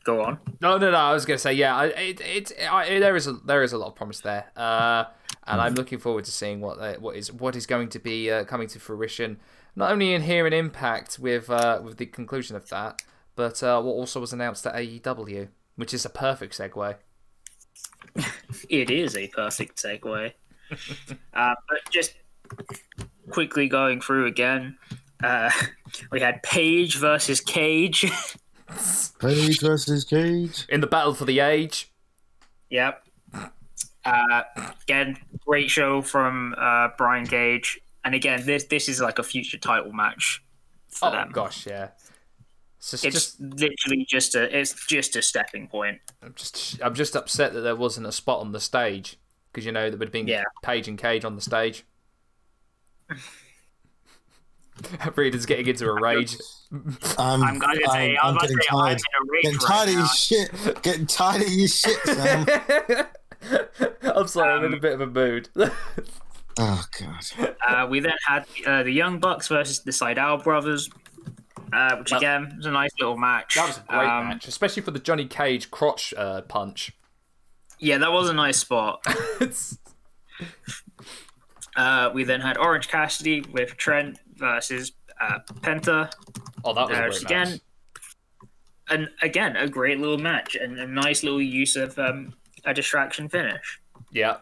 go 0.05 0.23
on. 0.25 0.38
no, 0.61 0.79
no, 0.79 0.90
no. 0.90 0.97
I 0.97 1.12
was 1.12 1.25
gonna 1.25 1.38
say, 1.38 1.53
yeah. 1.53 1.77
I- 1.77 1.87
It, 1.87 2.21
it, 2.21 2.53
I, 2.71 2.99
there 2.99 3.16
is 3.16 3.27
a 3.27 3.33
there 3.35 3.62
is 3.62 3.73
a 3.73 3.79
lot 3.79 3.88
of 3.88 3.94
promise 3.94 4.21
there, 4.21 4.51
uh, 4.57 5.05
and 5.47 5.61
I'm 5.61 5.75
looking 5.75 5.99
forward 5.99 6.25
to 6.25 6.31
seeing 6.33 6.61
what 6.61 6.79
uh, 6.79 6.94
what 6.94 7.16
is 7.16 7.33
what 7.33 7.57
is 7.57 7.66
going 7.66 7.88
to 7.90 7.99
be 7.99 8.31
uh, 8.31 8.44
coming 8.44 8.68
to 8.68 8.79
fruition. 8.81 9.38
Not 9.77 9.92
only 9.92 10.12
in 10.12 10.23
here 10.23 10.47
in 10.47 10.53
Impact 10.53 11.18
with 11.18 11.49
uh, 11.51 11.81
with 11.85 11.99
the 11.99 12.07
conclusion 12.07 12.57
of 12.57 12.68
that, 12.71 13.01
but 13.37 13.62
uh, 13.62 13.81
what 13.81 13.92
also 13.92 14.18
was 14.21 14.33
announced 14.33 14.66
at 14.66 14.75
AEW, 14.75 15.49
which 15.77 15.94
is 15.94 16.05
a 16.05 16.11
perfect 16.11 16.59
segue. 16.59 16.97
It 18.68 18.90
is 18.90 19.16
a 19.16 19.29
perfect 19.29 19.81
segue. 19.83 20.33
uh, 21.35 21.55
but 21.69 21.79
just 21.91 22.15
quickly 23.31 23.69
going 23.69 24.01
through 24.01 24.27
again, 24.27 24.77
uh, 25.23 25.51
we 26.11 26.21
had 26.21 26.43
Page 26.43 26.99
versus 26.99 27.41
Cage. 27.41 28.11
Page 29.19 29.61
versus 29.61 30.05
Cage. 30.05 30.67
In 30.69 30.81
the 30.81 30.87
battle 30.87 31.15
for 31.15 31.25
the 31.25 31.41
age, 31.41 31.91
yep. 32.71 33.03
Uh, 34.05 34.43
again, 34.83 35.19
great 35.47 35.71
show 35.71 36.03
from 36.03 36.55
uh, 36.59 36.89
Brian 36.97 37.27
Cage. 37.27 37.81
And 38.05 38.15
again, 38.15 38.45
this 38.47 38.65
this 38.65 38.89
is 38.89 39.01
like 39.01 39.19
a 39.19 39.23
future 39.23 39.59
title 39.59 39.93
match 39.93 40.43
for 40.89 41.09
oh 41.09 41.13
them. 41.13 41.31
gosh, 41.31 41.67
yeah. 41.67 41.89
It's 42.79 42.91
just, 42.93 43.05
It's 43.05 43.15
just 43.15 43.41
literally 43.41 44.07
just 44.09 44.35
a 44.35 44.57
it's 44.57 44.87
just 44.87 45.17
a 45.17 45.23
stepping 45.23 45.67
point. 45.67 45.99
I'm 46.23 46.33
just 46.35 46.81
I'm 46.83 46.95
just 46.95 47.17
upset 47.17 47.53
that 47.55 47.61
there 47.61 47.77
wasn't 47.77 48.07
a 48.07 48.13
spot 48.13 48.41
on 48.41 48.53
the 48.53 48.61
stage 48.61 49.18
because 49.53 49.65
you 49.67 49.73
know 49.73 49.89
there 49.91 49.99
would 49.99 50.09
have 50.09 50.13
been 50.13 50.27
Yeah. 50.29 50.45
Page 50.63 50.89
and 50.89 50.99
Cage 50.99 51.25
on 51.25 51.35
the 51.35 51.41
stage. 51.43 51.85
Reader's 55.17 55.45
getting 55.47 55.67
into 55.67 55.87
a 55.89 56.01
rage. 56.01 56.37
I'm, 57.19 57.43
I'm 57.43 57.59
gonna 57.59 57.75
say, 57.91 58.17
I'm, 58.17 58.37
I'm, 58.37 58.39
I'm 58.39 58.41
getting 58.43 58.57
say 58.59 58.67
I'm 58.71 58.79
tired. 58.79 58.99
in 58.99 59.03
a 59.17 59.33
rage 59.33 59.43
Getting 59.43 59.59
right 59.59 59.67
tired 59.67 59.89
of 59.89 59.95
now. 59.95 60.01
your 60.01 60.09
shit. 60.09 60.83
Getting 60.83 61.07
tired 61.07 61.43
of 61.43 61.49
your 61.49 61.69
shit, 61.69 61.99
Sam. 62.05 62.47
I'm 64.17 64.27
sorry, 64.29 64.53
I'm 64.55 64.65
in 64.65 64.73
a 64.73 64.77
Um, 64.77 64.81
bit 64.81 64.93
of 64.93 65.01
a 65.01 65.07
mood. 65.07 65.49
oh 65.57 66.85
god. 67.01 67.55
Uh, 67.67 67.87
we 67.91 67.99
then 68.01 68.13
had 68.27 68.45
uh, 68.67 68.83
the 68.85 68.93
Young 68.93 69.19
Bucks 69.19 69.49
versus 69.49 69.81
the 69.81 69.91
Sydal 69.91 70.45
brothers, 70.45 70.89
uh, 71.73 71.97
which 71.97 72.11
That- 72.11 72.19
again 72.19 72.55
was 72.59 72.67
a 72.67 72.71
nice 72.71 72.91
little 73.01 73.17
match. 73.17 73.57
that 73.57 73.67
was 73.67 73.79
a 73.79 73.83
great 73.89 74.09
Um, 74.09 74.29
match, 74.29 74.47
especially 74.47 74.83
for 74.83 74.93
the 74.93 75.01
Johnny 75.01 75.27
Cage 75.27 75.73
crotch 75.73 76.15
uh, 76.17 76.43
punch. 76.43 76.93
Yeah, 77.81 77.99
that 77.99 78.12
was 78.12 78.29
a 78.29 78.35
nice 78.35 78.59
spot. 78.59 79.05
Uh, 81.77 82.11
we 82.12 82.25
then 82.25 82.41
had 82.41 82.57
Orange 82.59 82.88
Cassidy 82.88 83.41
with 83.53 83.77
Trent 83.77 84.19
versus 84.35 84.93
uh, 85.21 85.38
Penta. 85.61 86.11
oh, 86.64 86.75
that 86.75 86.88
was 86.88 86.99
Uh, 86.99 87.03
a 87.03 87.09
which 87.09 87.25
great 87.25 87.31
match. 87.31 87.49
again, 87.49 87.61
and 88.91 89.09
again, 89.23 89.55
a 89.57 89.69
great 89.69 90.01
little 90.01 90.19
match 90.19 90.57
and 90.57 90.77
a 90.81 90.87
nice 90.88 91.23
little 91.23 91.41
use 91.41 91.77
of 91.77 91.97
um, 92.01 92.35
a 92.64 92.75
distraction 92.75 93.29
finish. 93.29 93.81
Yeah, 94.11 94.38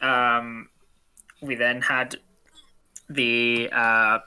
Um, 0.00 0.68
we 1.42 1.56
then 1.56 1.80
had 1.82 2.16
the 3.10 3.68
uh, 3.72 4.18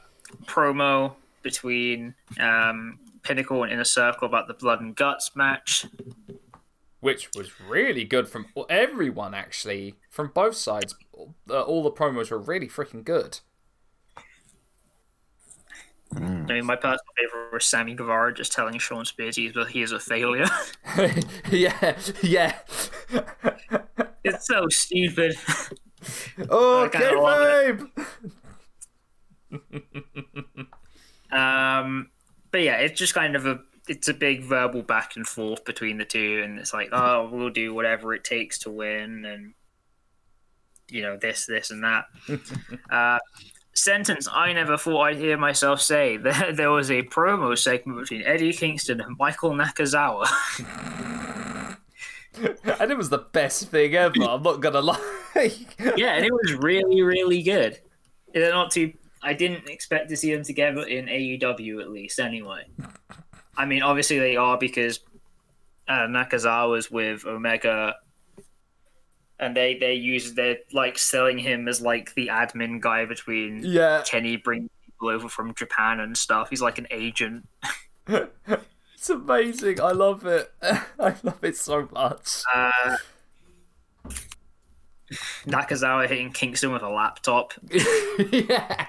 promo 0.45 1.13
between 1.43 2.13
um, 2.41 2.99
Pinnacle 3.23 3.63
and 3.63 3.71
Inner 3.71 3.84
Circle 3.84 4.27
about 4.27 4.47
the 4.47 4.53
Blood 4.53 4.82
and 4.82 4.95
Guts 4.95 5.36
match. 5.36 5.86
which 6.99 7.29
was 7.36 7.49
really 7.62 8.03
good 8.03 8.27
from 8.27 8.45
everyone 8.69 9.34
actually, 9.34 9.95
from 10.10 10.32
both 10.34 10.55
sides. 10.55 10.95
Uh, 11.49 11.62
all 11.62 11.84
the 11.84 11.91
promos 11.91 12.32
were 12.32 12.39
really 12.39 12.67
freaking 12.67 13.03
good. 13.03 13.39
I 16.15 16.19
mean, 16.19 16.65
my 16.65 16.75
personal 16.75 16.99
favorite 17.17 17.53
was 17.53 17.65
Sammy 17.65 17.93
Guevara 17.93 18.34
just 18.34 18.51
telling 18.51 18.79
Shawn 18.79 19.05
Spears 19.05 19.36
he 19.36 19.45
is, 19.45 19.67
he 19.69 19.84
is 19.84 19.91
a 19.91 19.99
failure. 19.99 20.47
yeah, 21.51 21.95
yeah. 22.23 22.55
it's 24.23 24.47
so 24.47 24.67
stupid. 24.69 25.36
Oh, 26.49 26.89
love 26.91 26.91
kayfabe! 26.91 27.89
Um, 31.32 32.10
but 32.51 32.62
yeah, 32.62 32.77
it's 32.77 32.99
just 32.99 33.13
kind 33.13 33.35
of 33.35 33.45
a 33.45 33.59
it's 33.88 34.07
a 34.07 34.13
big 34.13 34.43
verbal 34.43 34.83
back 34.83 35.15
and 35.15 35.27
forth 35.27 35.65
between 35.65 35.97
the 35.97 36.05
two, 36.05 36.41
and 36.43 36.59
it's 36.59 36.73
like, 36.73 36.89
oh, 36.91 37.29
we'll 37.31 37.49
do 37.49 37.73
whatever 37.73 38.13
it 38.13 38.23
takes 38.23 38.59
to 38.59 38.69
win, 38.69 39.25
and 39.25 39.53
you 40.89 41.01
know 41.01 41.17
this, 41.17 41.45
this, 41.45 41.71
and 41.71 41.83
that. 41.83 42.05
uh, 42.89 43.19
sentence 43.73 44.27
I 44.31 44.51
never 44.53 44.77
thought 44.77 45.01
I'd 45.01 45.17
hear 45.17 45.38
myself 45.38 45.81
say. 45.81 46.17
There, 46.29 46.53
there 46.53 46.71
was 46.71 46.91
a 46.91 47.03
promo 47.03 47.57
segment 47.57 47.99
between 47.99 48.23
Eddie 48.23 48.53
Kingston 48.53 49.01
and 49.01 49.17
Michael 49.17 49.51
Nakazawa. 49.51 50.27
and 52.79 52.91
it 52.91 52.97
was 52.97 53.09
the 53.09 53.25
best 53.31 53.69
thing 53.69 53.95
ever. 53.95 54.13
I'm 54.21 54.43
not 54.43 54.59
gonna 54.62 54.81
lie. 54.81 54.99
yeah, 55.95 56.15
and 56.15 56.25
it 56.25 56.33
was 56.33 56.53
really, 56.55 57.01
really 57.01 57.41
good. 57.41 57.79
They're 58.33 58.51
not 58.51 58.71
too. 58.71 58.93
I 59.21 59.34
didn't 59.34 59.69
expect 59.69 60.10
to 60.10 60.17
see 60.17 60.34
them 60.34 60.43
together 60.43 60.84
in 60.84 61.05
AEW 61.05 61.82
at 61.82 61.89
least. 61.89 62.19
Anyway, 62.19 62.65
I 63.58 63.65
mean, 63.65 63.82
obviously 63.82 64.19
they 64.19 64.36
are 64.38 64.58
because 64.58 65.01
uh, 65.88 66.08
Nakazawa's 66.08 66.89
with 66.89 67.25
Omega, 67.25 67.95
and 69.39 69.55
they 69.55 69.75
they 69.77 69.93
use 69.93 70.34
they're 70.34 70.60
like 70.71 70.97
selling 70.97 71.38
him 71.38 71.67
as 71.67 71.82
like 71.82 72.13
the 72.15 72.27
admin 72.27 72.79
guy 72.79 73.05
between 73.05 73.63
yeah, 73.63 74.03
Kenny 74.05 74.38
bringing 74.38 74.69
people 74.86 75.10
over 75.10 75.27
from 75.27 75.53
Japan 75.53 75.99
and 75.99 76.17
stuff. 76.17 76.49
He's 76.49 76.62
like 76.62 76.77
an 76.77 76.88
agent. 76.91 77.47
it's 78.08 79.10
amazing. 79.10 79.82
I 79.82 79.91
love 79.91 80.25
it. 80.25 80.51
I 80.62 81.15
love 81.23 81.43
it 81.43 81.58
so 81.58 81.89
much. 81.91 82.43
Uh, 82.53 82.97
Nakazawa 85.45 86.08
hitting 86.08 86.32
Kingston 86.32 86.72
with 86.72 86.84
a 86.84 86.89
laptop. 86.89 87.54
yeah. 88.32 88.88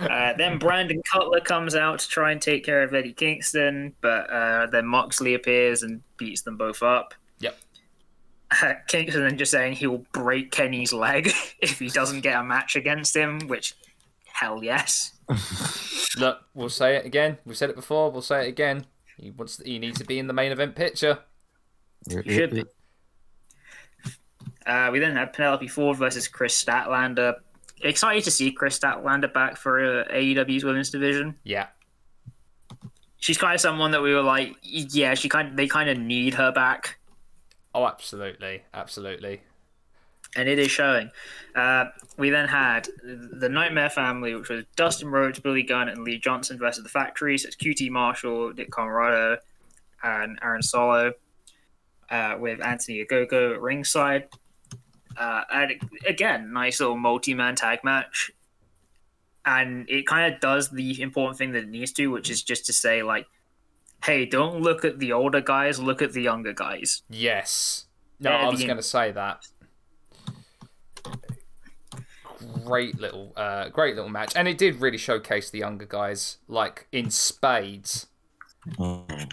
Uh, 0.00 0.32
then 0.36 0.58
Brandon 0.58 1.00
Cutler 1.10 1.40
comes 1.40 1.74
out 1.74 2.00
to 2.00 2.08
try 2.08 2.32
and 2.32 2.42
take 2.42 2.64
care 2.64 2.82
of 2.82 2.94
Eddie 2.94 3.12
Kingston, 3.12 3.94
but 4.00 4.28
uh, 4.30 4.66
then 4.66 4.86
Moxley 4.86 5.34
appears 5.34 5.82
and 5.82 6.02
beats 6.16 6.42
them 6.42 6.56
both 6.56 6.82
up. 6.82 7.14
Yep. 7.38 7.58
Uh, 8.62 8.74
Kingston 8.88 9.22
then 9.22 9.38
just 9.38 9.52
saying 9.52 9.74
he 9.74 9.86
will 9.86 10.04
break 10.12 10.50
Kenny's 10.50 10.92
leg 10.92 11.30
if 11.60 11.78
he 11.78 11.88
doesn't 11.88 12.22
get 12.22 12.38
a 12.38 12.42
match 12.42 12.76
against 12.76 13.14
him, 13.14 13.46
which, 13.46 13.74
hell 14.26 14.64
yes. 14.64 15.12
Look, 16.18 16.40
we'll 16.54 16.68
say 16.68 16.96
it 16.96 17.06
again. 17.06 17.38
We've 17.44 17.56
said 17.56 17.70
it 17.70 17.76
before. 17.76 18.10
We'll 18.10 18.22
say 18.22 18.46
it 18.46 18.48
again. 18.48 18.86
He 19.16 19.30
wants. 19.30 19.62
He 19.64 19.78
needs 19.78 19.98
to 19.98 20.04
be 20.04 20.18
in 20.18 20.26
the 20.26 20.32
main 20.32 20.52
event 20.52 20.74
picture. 20.74 21.20
Should 22.10 22.50
be. 22.50 22.64
Uh, 24.66 24.88
we 24.92 24.98
then 24.98 25.14
had 25.14 25.32
Penelope 25.32 25.68
Ford 25.68 25.96
versus 25.98 26.28
Kris 26.28 26.62
Statlander. 26.62 27.34
Excited 27.82 28.24
to 28.24 28.30
see 28.30 28.50
Kris 28.50 28.78
Statlander 28.78 29.32
back 29.32 29.56
for 29.56 30.00
uh, 30.00 30.04
AEW's 30.12 30.64
women's 30.64 30.90
division. 30.90 31.34
Yeah. 31.44 31.66
She's 33.18 33.38
kind 33.38 33.54
of 33.54 33.60
someone 33.60 33.90
that 33.92 34.02
we 34.02 34.14
were 34.14 34.22
like, 34.22 34.54
yeah, 34.62 35.14
she 35.14 35.28
kind 35.28 35.48
of, 35.48 35.56
they 35.56 35.66
kind 35.66 35.88
of 35.90 35.98
need 35.98 36.34
her 36.34 36.52
back. 36.52 36.98
Oh, 37.74 37.86
absolutely, 37.86 38.62
absolutely. 38.72 39.40
and 40.36 40.48
it 40.48 40.58
is 40.58 40.70
showing. 40.70 41.10
Uh, 41.54 41.86
we 42.16 42.30
then 42.30 42.48
had 42.48 42.88
the 43.02 43.48
Nightmare 43.48 43.90
Family, 43.90 44.34
which 44.34 44.48
was 44.48 44.64
Dustin 44.76 45.08
Rhodes, 45.08 45.40
Billy 45.40 45.62
Gunn, 45.62 45.88
and 45.88 46.04
Lee 46.04 46.18
Johnson 46.18 46.58
versus 46.58 46.82
the 46.82 46.88
Factory. 46.88 47.38
So 47.38 47.48
it's 47.48 47.56
QT 47.56 47.90
Marshall, 47.90 48.52
Nick 48.54 48.70
Comoroto, 48.70 49.38
and 50.02 50.38
Aaron 50.42 50.62
Solo, 50.62 51.12
uh, 52.10 52.36
with 52.38 52.60
Anthony 52.64 53.04
Ogogo 53.04 53.54
at 53.54 53.60
ringside. 53.60 54.28
Uh, 55.16 55.42
and 55.52 55.72
again, 56.06 56.52
nice 56.52 56.80
little 56.80 56.96
multi-man 56.96 57.54
tag 57.54 57.80
match. 57.84 58.30
And 59.46 59.88
it 59.90 60.06
kind 60.06 60.32
of 60.32 60.40
does 60.40 60.70
the 60.70 61.00
important 61.02 61.36
thing 61.38 61.52
that 61.52 61.64
it 61.64 61.68
needs 61.68 61.92
to, 61.92 62.06
which 62.10 62.30
is 62.30 62.42
just 62.42 62.64
to 62.66 62.72
say, 62.72 63.02
like, 63.02 63.26
hey, 64.04 64.24
don't 64.26 64.60
look 64.62 64.84
at 64.84 64.98
the 64.98 65.12
older 65.12 65.40
guys, 65.40 65.78
look 65.78 66.00
at 66.02 66.12
the 66.12 66.22
younger 66.22 66.52
guys. 66.52 67.02
Yes. 67.10 67.86
No, 68.20 68.30
Yeah, 68.30 68.46
I 68.46 68.50
was 68.50 68.60
the- 68.60 68.66
going 68.66 68.76
to 68.78 68.82
say 68.82 69.12
that. 69.12 69.46
Great 72.64 72.98
little, 72.98 73.32
uh, 73.36 73.68
great 73.68 73.94
little 73.94 74.10
match, 74.10 74.32
and 74.36 74.48
it 74.48 74.58
did 74.58 74.76
really 74.80 74.98
showcase 74.98 75.50
the 75.50 75.58
younger 75.58 75.86
guys 75.86 76.38
like 76.48 76.86
in 76.92 77.10
spades. 77.10 78.06
Mm. 78.78 79.30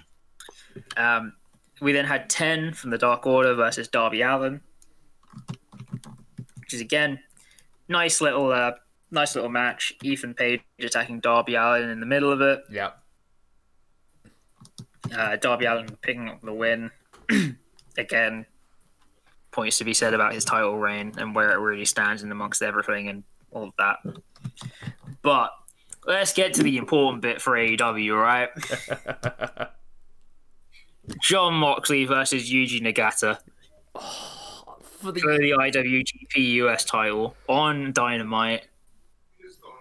Um, 0.98 1.34
we 1.82 1.92
then 1.94 2.06
had 2.06 2.30
10 2.30 2.74
from 2.74 2.90
the 2.92 2.98
Dark 2.98 3.26
Order 3.26 3.54
versus 3.54 3.88
Darby 3.88 4.22
Allin, 4.22 4.62
which 6.72 6.78
is 6.78 6.82
again 6.82 7.20
nice 7.90 8.22
little 8.22 8.50
uh, 8.52 8.72
nice 9.12 9.36
little 9.36 9.50
match. 9.50 9.94
Ethan 10.04 10.34
Page 10.34 10.62
attacking 10.80 11.20
Darby 11.20 11.56
Allin 11.56 11.90
in 11.90 12.00
the 12.00 12.06
middle 12.06 12.32
of 12.32 12.40
it. 12.40 12.62
Yeah, 12.72 12.92
Uh, 15.14 15.36
Darby 15.36 15.66
Allin 15.66 15.98
picking 16.02 16.30
up 16.30 16.42
the 16.42 16.54
win. 16.54 16.92
again, 17.98 18.46
points 19.52 19.80
to 19.80 19.84
be 19.84 19.94
said 19.94 20.14
about 20.14 20.34
his 20.34 20.46
title 20.46 20.78
reign 20.78 21.14
and 21.18 21.36
where 21.36 21.52
it 21.52 21.58
really 21.60 21.84
stands 21.84 22.24
in 22.24 22.32
amongst 22.32 22.62
everything 22.62 23.10
and 23.10 23.24
all 23.52 23.66
of 23.66 23.74
that. 23.78 23.98
But 25.22 25.52
let's 26.08 26.32
get 26.32 26.54
to 26.54 26.64
the 26.64 26.78
important 26.78 27.22
bit 27.22 27.42
for 27.42 27.52
AEW, 27.58 28.18
right? 28.18 28.50
Jon 31.22 31.54
Moxley 31.56 32.06
versus 32.06 32.50
Yuji 32.50 32.82
Nagata. 32.82 33.40
For 35.02 35.12
the 35.12 35.20
for 35.20 35.38
the 35.38 35.52
IWGP 35.52 36.54
US 36.64 36.86
title 36.86 37.36
on 37.50 37.92
Dynamite. 37.92 38.68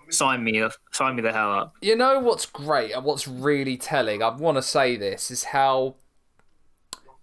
Sign 0.08 0.42
me, 0.42 0.60
up. 0.60 0.72
sign 0.90 1.14
me 1.14 1.22
the 1.22 1.32
hell 1.32 1.52
up. 1.52 1.74
You 1.82 1.94
know 1.94 2.18
what's 2.18 2.46
great 2.46 2.92
and 2.92 3.04
what's 3.04 3.28
really 3.28 3.76
telling, 3.76 4.22
I 4.22 4.34
want 4.34 4.56
to 4.56 4.62
say 4.62 4.96
this, 4.96 5.30
is 5.30 5.44
how 5.44 5.96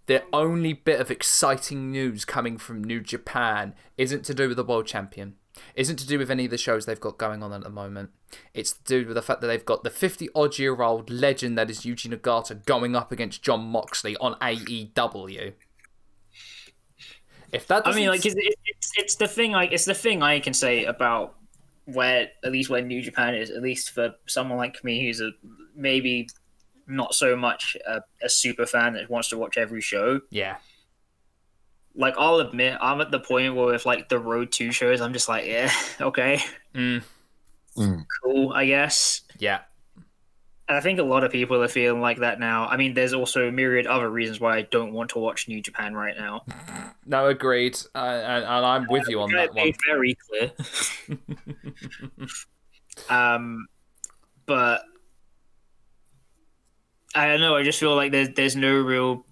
the 0.06 0.24
only 0.32 0.72
bit 0.74 1.02
of 1.02 1.12
exciting 1.12 1.92
news 1.92 2.24
coming 2.24 2.58
from 2.58 2.84
New 2.84 3.02
Japan 3.02 3.74
isn't 3.98 4.24
to 4.26 4.34
do 4.34 4.48
with 4.48 4.58
the 4.58 4.64
world 4.64 4.86
champion, 4.86 5.36
isn't 5.76 5.98
to 5.98 6.08
do 6.08 6.18
with 6.18 6.32
any 6.32 6.46
of 6.46 6.52
the 6.52 6.58
shows 6.58 6.86
they've 6.86 7.00
got 7.00 7.18
going 7.18 7.44
on 7.44 7.52
at 7.52 7.64
the 7.64 7.70
moment. 7.70 8.12
It's 8.54 8.72
to 8.74 8.84
do 8.84 9.08
with 9.08 9.16
the 9.16 9.22
fact 9.22 9.42
that 9.42 9.48
they've 9.48 9.66
got 9.66 9.84
the 9.84 9.90
50 9.90 10.30
odd 10.34 10.58
year 10.58 10.82
old 10.82 11.10
legend 11.10 11.58
that 11.58 11.70
is 11.70 11.82
Yuji 11.82 12.14
Nagata 12.14 12.64
going 12.66 12.96
up 12.96 13.12
against 13.12 13.44
Jon 13.44 13.66
Moxley 13.66 14.16
on 14.18 14.36
AEW. 14.36 15.54
If 17.52 17.68
that 17.68 17.86
I 17.86 17.92
doesn't 17.92 18.02
mean, 18.02 18.10
like 18.10 18.26
it's, 18.26 18.36
it's 18.38 18.92
it's 18.98 19.16
the 19.16 19.28
thing. 19.28 19.52
Like 19.52 19.72
it's 19.72 19.86
the 19.86 19.94
thing 19.94 20.24
I 20.24 20.40
can 20.40 20.54
say 20.54 20.86
about 20.86 21.36
where 21.86 22.30
at 22.44 22.52
least 22.52 22.70
where 22.70 22.82
New 22.82 23.02
Japan 23.02 23.36
is. 23.36 23.50
At 23.50 23.62
least 23.62 23.92
for 23.92 24.16
someone 24.26 24.58
like 24.58 24.84
me 24.84 25.06
who's 25.06 25.22
a 25.22 25.32
maybe 25.76 26.28
not 26.88 27.14
so 27.14 27.36
much 27.36 27.78
a, 27.88 28.02
a 28.24 28.30
super 28.30 28.66
fan 28.66 28.94
that 28.94 29.10
wants 29.10 29.30
to 29.30 29.38
watch 29.38 29.58
every 29.58 29.82
show. 29.82 30.22
yeah, 30.30 30.58
Like 31.96 32.16
I'll 32.18 32.40
admit, 32.40 32.78
I'm 32.80 33.02
at 33.02 33.12
the 33.12 33.20
point 33.20 33.56
where 33.56 33.68
with 33.68 33.86
like 33.86 34.10
the 34.10 34.20
Road 34.20 34.52
Two 34.52 34.72
shows, 34.72 35.02
I'm 35.02 35.14
just 35.14 35.28
like, 35.30 35.46
yeah, 35.46 35.72
okay, 36.02 36.42
mm, 36.76 37.04
cool, 38.24 38.54
I 38.54 38.66
guess. 38.66 39.22
yeah, 39.40 39.62
And 40.68 40.78
I 40.78 40.82
think 40.82 41.00
a 41.00 41.04
lot 41.04 41.24
of 41.24 41.32
people 41.32 41.64
are 41.64 41.68
feeling 41.70 42.02
like 42.02 42.20
that 42.20 42.42
now. 42.42 42.68
I 42.68 42.76
mean, 42.76 42.94
there's 42.94 43.14
also 43.14 43.48
a 43.48 43.52
myriad 43.52 43.88
other 43.88 44.10
reasons 44.10 44.42
why 44.42 44.58
I 44.58 44.62
don't 44.64 44.92
want 44.92 45.12
to 45.12 45.20
watch 45.20 45.48
New 45.48 45.62
Japan 45.62 45.94
right 45.94 46.16
now. 46.18 46.44
no, 47.06 47.28
agreed, 47.28 47.78
uh, 47.96 48.00
and, 48.00 48.44
and 48.44 48.66
I'm 48.66 48.88
with 48.90 49.08
you 49.08 49.22
on 49.22 49.32
that 49.32 49.54
one. 49.54 49.72
very 49.86 50.18
clear. 50.28 50.52
um, 53.10 53.68
but 54.46 54.82
I 57.16 57.28
don't 57.28 57.40
know. 57.40 57.56
I 57.56 57.64
just 57.64 57.80
feel 57.80 57.96
like 57.96 58.12
there's 58.12 58.30
there's 58.36 58.58
no 58.58 58.74
real, 58.74 59.26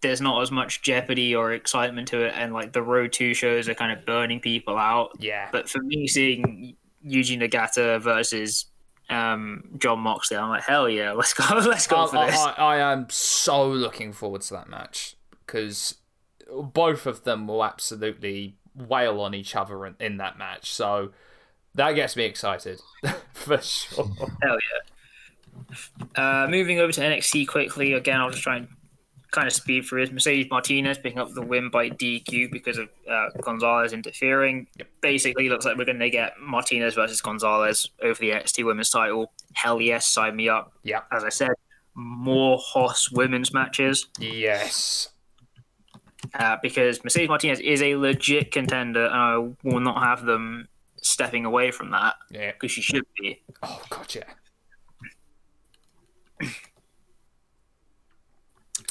there's 0.00 0.20
not 0.20 0.42
as 0.42 0.50
much 0.50 0.82
jeopardy 0.82 1.36
or 1.36 1.52
excitement 1.52 2.08
to 2.08 2.24
it, 2.26 2.34
and 2.36 2.52
like 2.52 2.72
the 2.72 2.82
Road 2.82 3.12
Two 3.12 3.32
shows 3.32 3.68
are 3.68 3.74
kind 3.74 3.96
of 3.96 4.04
burning 4.04 4.40
people 4.40 4.76
out. 4.76 5.12
Yeah, 5.20 5.48
But 5.52 5.68
for 5.68 5.80
me, 5.82 6.08
seeing 6.08 6.74
Yuji 7.06 7.38
Nagata 7.38 8.00
versus 8.00 8.66
um, 9.08 9.64
Jon 9.78 10.00
Moxley, 10.00 10.36
I'm 10.36 10.48
like, 10.48 10.64
hell 10.64 10.88
yeah, 10.88 11.12
let's 11.16 11.34
go, 11.34 11.44
let's 11.54 11.86
go 11.86 12.04
I, 12.04 12.06
for 12.06 12.26
this. 12.26 12.38
I, 12.38 12.52
I, 12.52 12.76
I 12.76 12.92
am 12.92 13.06
so 13.10 13.68
looking 13.68 14.12
forward 14.12 14.42
to 14.42 14.54
that 14.54 14.68
match 14.68 15.16
because 15.46 15.96
both 16.50 17.06
of 17.06 17.24
them 17.24 17.46
will 17.46 17.64
absolutely 17.64 18.56
wail 18.74 19.20
on 19.20 19.34
each 19.34 19.54
other 19.54 19.86
in, 19.86 19.96
in 20.00 20.16
that 20.18 20.38
match. 20.38 20.72
So 20.72 21.12
that 21.74 21.92
gets 21.92 22.16
me 22.16 22.24
excited 22.24 22.80
for 23.32 23.58
sure. 23.60 24.10
Hell 24.42 24.58
yeah. 26.16 26.44
Uh, 26.44 26.46
moving 26.48 26.78
over 26.78 26.92
to 26.92 27.00
NXT 27.00 27.48
quickly, 27.48 27.92
again, 27.92 28.20
I'll 28.20 28.30
just 28.30 28.42
try 28.42 28.56
and 28.56 28.68
kind 29.32 29.46
of 29.48 29.52
speed 29.52 29.84
for 29.86 29.98
his. 29.98 30.12
Mercedes 30.12 30.46
Martinez 30.50 30.98
picking 30.98 31.18
up 31.18 31.32
the 31.32 31.42
win 31.42 31.68
by 31.70 31.90
DQ 31.90 32.52
because 32.52 32.78
of 32.78 32.88
uh, 33.10 33.26
Gonzalez 33.40 33.92
interfering. 33.92 34.68
Yep. 34.78 34.88
Basically, 35.00 35.48
looks 35.48 35.64
like 35.64 35.76
we're 35.76 35.84
going 35.86 35.98
to 35.98 36.10
get 36.10 36.34
Martinez 36.40 36.94
versus 36.94 37.20
Gonzalez 37.20 37.88
over 38.02 38.20
the 38.20 38.30
NXT 38.30 38.64
Women's 38.64 38.90
title. 38.90 39.32
Hell 39.54 39.80
yes, 39.80 40.06
sign 40.06 40.36
me 40.36 40.48
up. 40.48 40.72
Yeah, 40.84 41.00
As 41.10 41.24
I 41.24 41.30
said, 41.30 41.50
more 41.94 42.58
Hoss 42.62 43.10
women's 43.10 43.52
matches 43.52 44.06
Yes. 44.18 45.08
uh, 46.34 46.56
because 46.62 47.02
Mercedes 47.02 47.28
Martinez 47.28 47.60
is 47.60 47.82
a 47.82 47.96
legit 47.96 48.52
contender, 48.52 49.06
and 49.06 49.14
I 49.14 49.36
will 49.64 49.80
not 49.80 50.02
have 50.02 50.24
them 50.24 50.68
stepping 51.02 51.44
away 51.44 51.70
from 51.70 51.90
that 51.90 52.14
Yeah. 52.30 52.52
because 52.52 52.70
she 52.70 52.80
should 52.82 53.04
be. 53.18 53.42
Oh 53.62 53.82
god, 53.90 54.14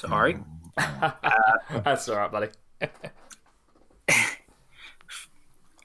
Sorry. 0.01 0.37
That's 1.69 2.09
all 2.09 2.17
right, 2.17 2.31
buddy. 2.31 2.47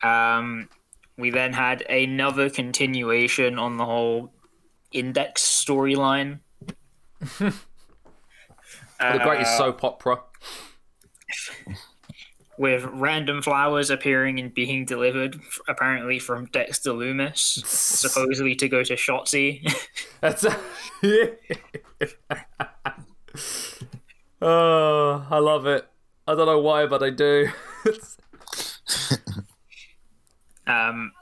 Um, 0.02 0.68
we 1.16 1.31
then 1.31 1.52
had 1.52 1.83
another 1.83 2.50
continuation 2.50 3.59
on 3.59 3.76
the 3.76 3.85
whole 3.85 4.31
index 4.92 5.42
storyline. 5.42 6.40
the 7.38 7.55
greatest 9.00 9.52
Uh, 9.52 9.59
soap 9.59 9.83
opera. 9.83 10.20
with 12.59 12.85
random 12.85 13.42
flowers 13.42 13.90
appearing 13.90 14.38
and 14.38 14.52
being 14.55 14.85
delivered, 14.85 15.40
apparently 15.66 16.18
from 16.18 16.44
Dexter 16.46 16.90
Lumis, 16.92 17.38
supposedly 17.66 18.55
to 18.57 18.68
go 18.68 18.85
to 18.85 18.94
Shotzi. 18.94 19.66
That's. 20.20 20.44
Oh, 24.42 25.27
I 25.31 25.38
love 25.38 25.66
it. 25.66 25.88
I 26.27 26.35
don't 26.35 26.46
know 26.46 26.61
why, 26.61 26.87
but 26.87 27.03
I 27.03 27.11
do. 27.11 27.49
um, 30.66 31.12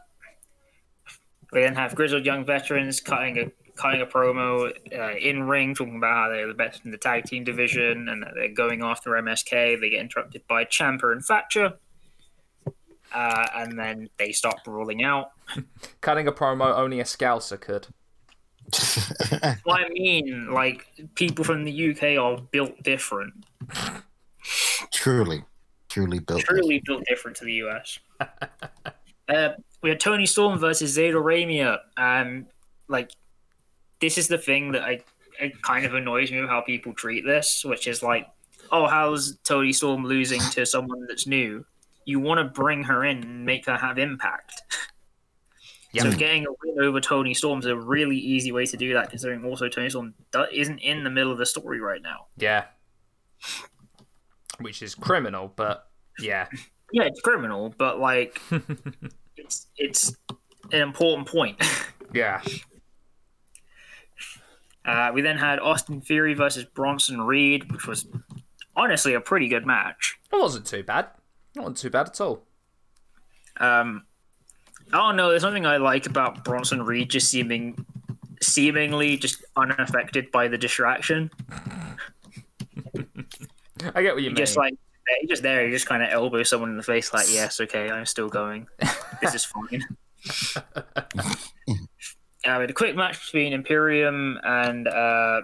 we 1.53 1.61
then 1.61 1.75
have 1.77 1.95
grizzled 1.95 2.25
young 2.27 2.45
veterans 2.45 3.01
cutting 3.01 3.39
a 3.39 3.53
cutting 3.77 4.01
a 4.01 4.07
promo 4.07 4.73
uh, 4.97 5.17
in 5.17 5.45
ring, 5.45 5.75
talking 5.75 5.97
about 5.97 6.15
how 6.15 6.29
they're 6.29 6.47
the 6.47 6.55
best 6.55 6.85
in 6.85 6.91
the 6.91 6.99
tag 6.99 7.25
team 7.25 7.45
division 7.45 8.09
and 8.09 8.23
that 8.23 8.33
they're 8.35 8.49
going 8.53 8.83
after 8.83 9.11
MSK. 9.11 9.81
They 9.81 9.91
get 9.91 10.01
interrupted 10.01 10.43
by 10.49 10.65
Ciampa 10.65 11.13
and 11.13 11.25
Thatcher. 11.25 11.75
Uh, 13.13 13.47
and 13.55 13.79
then 13.79 14.09
they 14.19 14.33
start 14.33 14.57
brawling 14.65 15.05
out. 15.05 15.31
Cutting 16.01 16.27
a 16.27 16.33
promo 16.33 16.77
only 16.77 17.01
a 17.01 17.05
scouser 17.05 17.61
could. 17.61 17.89
What 19.65 19.85
I 19.85 19.89
mean, 19.91 20.51
like 20.53 20.87
people 21.15 21.45
from 21.45 21.65
the 21.65 21.91
UK 21.91 22.19
are 22.19 22.41
built 22.51 22.83
different, 22.83 23.33
truly, 24.93 25.45
truly 25.89 26.19
built. 26.19 26.41
truly 26.43 26.83
built 26.85 27.05
different 27.09 27.37
to 27.39 27.45
the 27.45 27.55
US. 27.65 27.99
uh, 29.29 29.49
we 29.83 29.91
had 29.91 30.01
Toni 30.01 30.27
Storm 30.27 30.59
versus 30.59 30.93
Zeta 30.93 31.19
Ramia. 31.19 31.79
Um, 31.97 32.47
like 32.89 33.11
this 34.01 34.19
is 34.19 34.29
the 34.29 34.39
thing 34.39 34.73
that 34.73 34.83
I 34.83 35.01
it 35.41 35.61
kind 35.63 35.85
of 35.85 35.95
annoys 35.95 36.31
me 36.31 36.41
with 36.41 36.51
how 36.51 36.61
people 36.61 36.93
treat 36.93 37.25
this, 37.25 37.65
which 37.65 37.87
is 37.87 38.03
like, 38.03 38.29
oh, 38.71 38.87
how's 38.87 39.37
Toni 39.45 39.73
Storm 39.73 40.05
losing 40.05 40.41
to 40.53 40.65
someone 40.65 41.07
that's 41.09 41.27
new? 41.27 41.65
You 42.05 42.21
want 42.21 42.39
to 42.39 42.45
bring 42.45 42.85
her 42.85 43.05
in 43.05 43.23
and 43.23 43.45
make 43.45 43.67
her 43.67 43.77
have 43.77 43.99
impact. 43.99 44.63
So 46.03 46.13
getting 46.13 46.47
a 46.47 46.51
win 46.51 46.85
over 46.85 47.01
Toni 47.01 47.35
Storm 47.35 47.61
is 47.61 47.67
a 47.67 47.77
really 47.77 48.17
easy 48.17 48.51
way 48.53 48.67
to 48.67 48.77
do 48.77 48.95
that, 48.95 49.11
considering 49.11 49.45
also 49.45 49.69
Toni 49.69 49.91
Storm 49.91 50.15
isn't 50.53 50.79
in 50.79 51.05
the 51.05 51.11
middle 51.11 51.31
of 51.31 51.39
the 51.39 51.47
story 51.47 51.81
right 51.81 52.03
now. 52.03 52.27
Yeah. 52.37 52.65
Which 54.61 54.83
is 54.83 54.95
criminal, 54.95 55.53
but 55.55 55.89
yeah. 56.19 56.47
Yeah, 56.93 57.05
it's 57.05 57.21
criminal, 57.23 57.75
but 57.77 57.99
like, 57.99 58.41
it's 59.37 59.67
it's 59.77 60.17
an 60.71 60.81
important 60.81 61.29
point. 61.29 61.61
Yeah. 62.13 62.43
Uh, 64.85 65.11
we 65.13 65.21
then 65.21 65.37
had 65.37 65.59
Austin 65.59 66.01
Theory 66.01 66.35
versus 66.35 66.65
Bronson 66.65 67.23
Reed, 67.23 67.73
which 67.73 67.89
was 67.89 68.07
honestly 68.77 69.15
a 69.15 69.21
pretty 69.21 69.49
good 69.49 69.67
match. 69.67 70.17
It 70.33 70.37
wasn't 70.37 70.67
too 70.67 70.85
bad. 70.85 71.09
Not 71.57 71.75
too 71.75 71.91
bad 71.91 72.11
at 72.11 72.21
all. 72.21 72.45
Um, 73.57 74.05
I 74.95 74.99
don't 74.99 75.17
know. 75.17 75.31
There's 75.31 75.43
something 75.43 75.67
I 75.67 75.79
like 75.79 76.07
about 76.07 76.45
Bronson 76.45 76.85
Reed 76.85 77.11
just 77.11 77.29
seeming 77.29 77.85
seemingly 78.41 79.17
just 79.17 79.45
unaffected 79.57 80.31
by 80.31 80.47
the 80.47 80.57
distraction. 80.57 81.33
I 83.93 84.03
get 84.03 84.15
what 84.15 84.23
you 84.23 84.31
mean. 84.31 84.37
just 84.37 84.57
like 84.57 84.77
he 85.21 85.27
just 85.27 85.43
there. 85.43 85.67
He 85.67 85.73
just 85.73 85.87
kind 85.87 86.01
of 86.01 86.11
elbows 86.11 86.49
someone 86.49 86.71
in 86.71 86.77
the 86.77 86.85
face, 86.85 87.13
like, 87.13 87.27
"Yes, 87.29 87.61
okay, 87.61 87.91
I'm 87.91 88.07
still 88.07 88.29
going. 88.29 88.69
This 89.21 89.35
is 89.35 89.45
fine." 89.45 89.83
uh, 90.77 90.93
we 92.45 92.51
had 92.51 92.71
a 92.71 92.73
quick 92.73 92.95
match 92.95 93.21
between 93.27 93.53
Imperium 93.53 94.39
and 94.45 94.87
uh, 94.87 95.43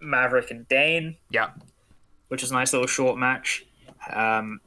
Maverick 0.00 0.50
and 0.50 0.66
Dain. 0.68 1.16
yeah. 1.30 1.50
which 2.28 2.42
is 2.42 2.52
a 2.52 2.54
nice 2.54 2.72
little 2.72 2.88
short 2.88 3.18
match. 3.18 3.66
Um, 4.10 4.60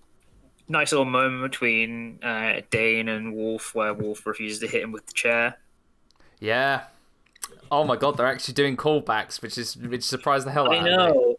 nice 0.72 0.92
little 0.92 1.06
moment 1.06 1.44
between 1.52 2.20
uh, 2.24 2.62
Dain 2.70 3.08
and 3.10 3.34
Wolfe, 3.36 3.76
where 3.76 3.94
Wolfe 3.94 4.26
refuses 4.26 4.60
to 4.60 4.68
hit 4.68 4.82
him 4.84 4.92
with 4.92 5.06
the 5.06 5.14
chair. 5.14 5.58
Yeah. 6.40 6.84
Oh 7.72 7.84
my 7.84 7.96
god, 7.96 8.18
they're 8.18 8.28
actually 8.28 8.54
doing 8.56 8.76
callbacks, 8.78 9.42
which 9.42 9.58
is 9.58 9.78
which 9.78 10.04
surprised 10.04 10.46
the 10.48 10.52
hell 10.52 10.66
out 10.66 10.74
I 10.74 10.78
of 10.78 10.84
me. 10.84 10.90
know. 10.90 11.36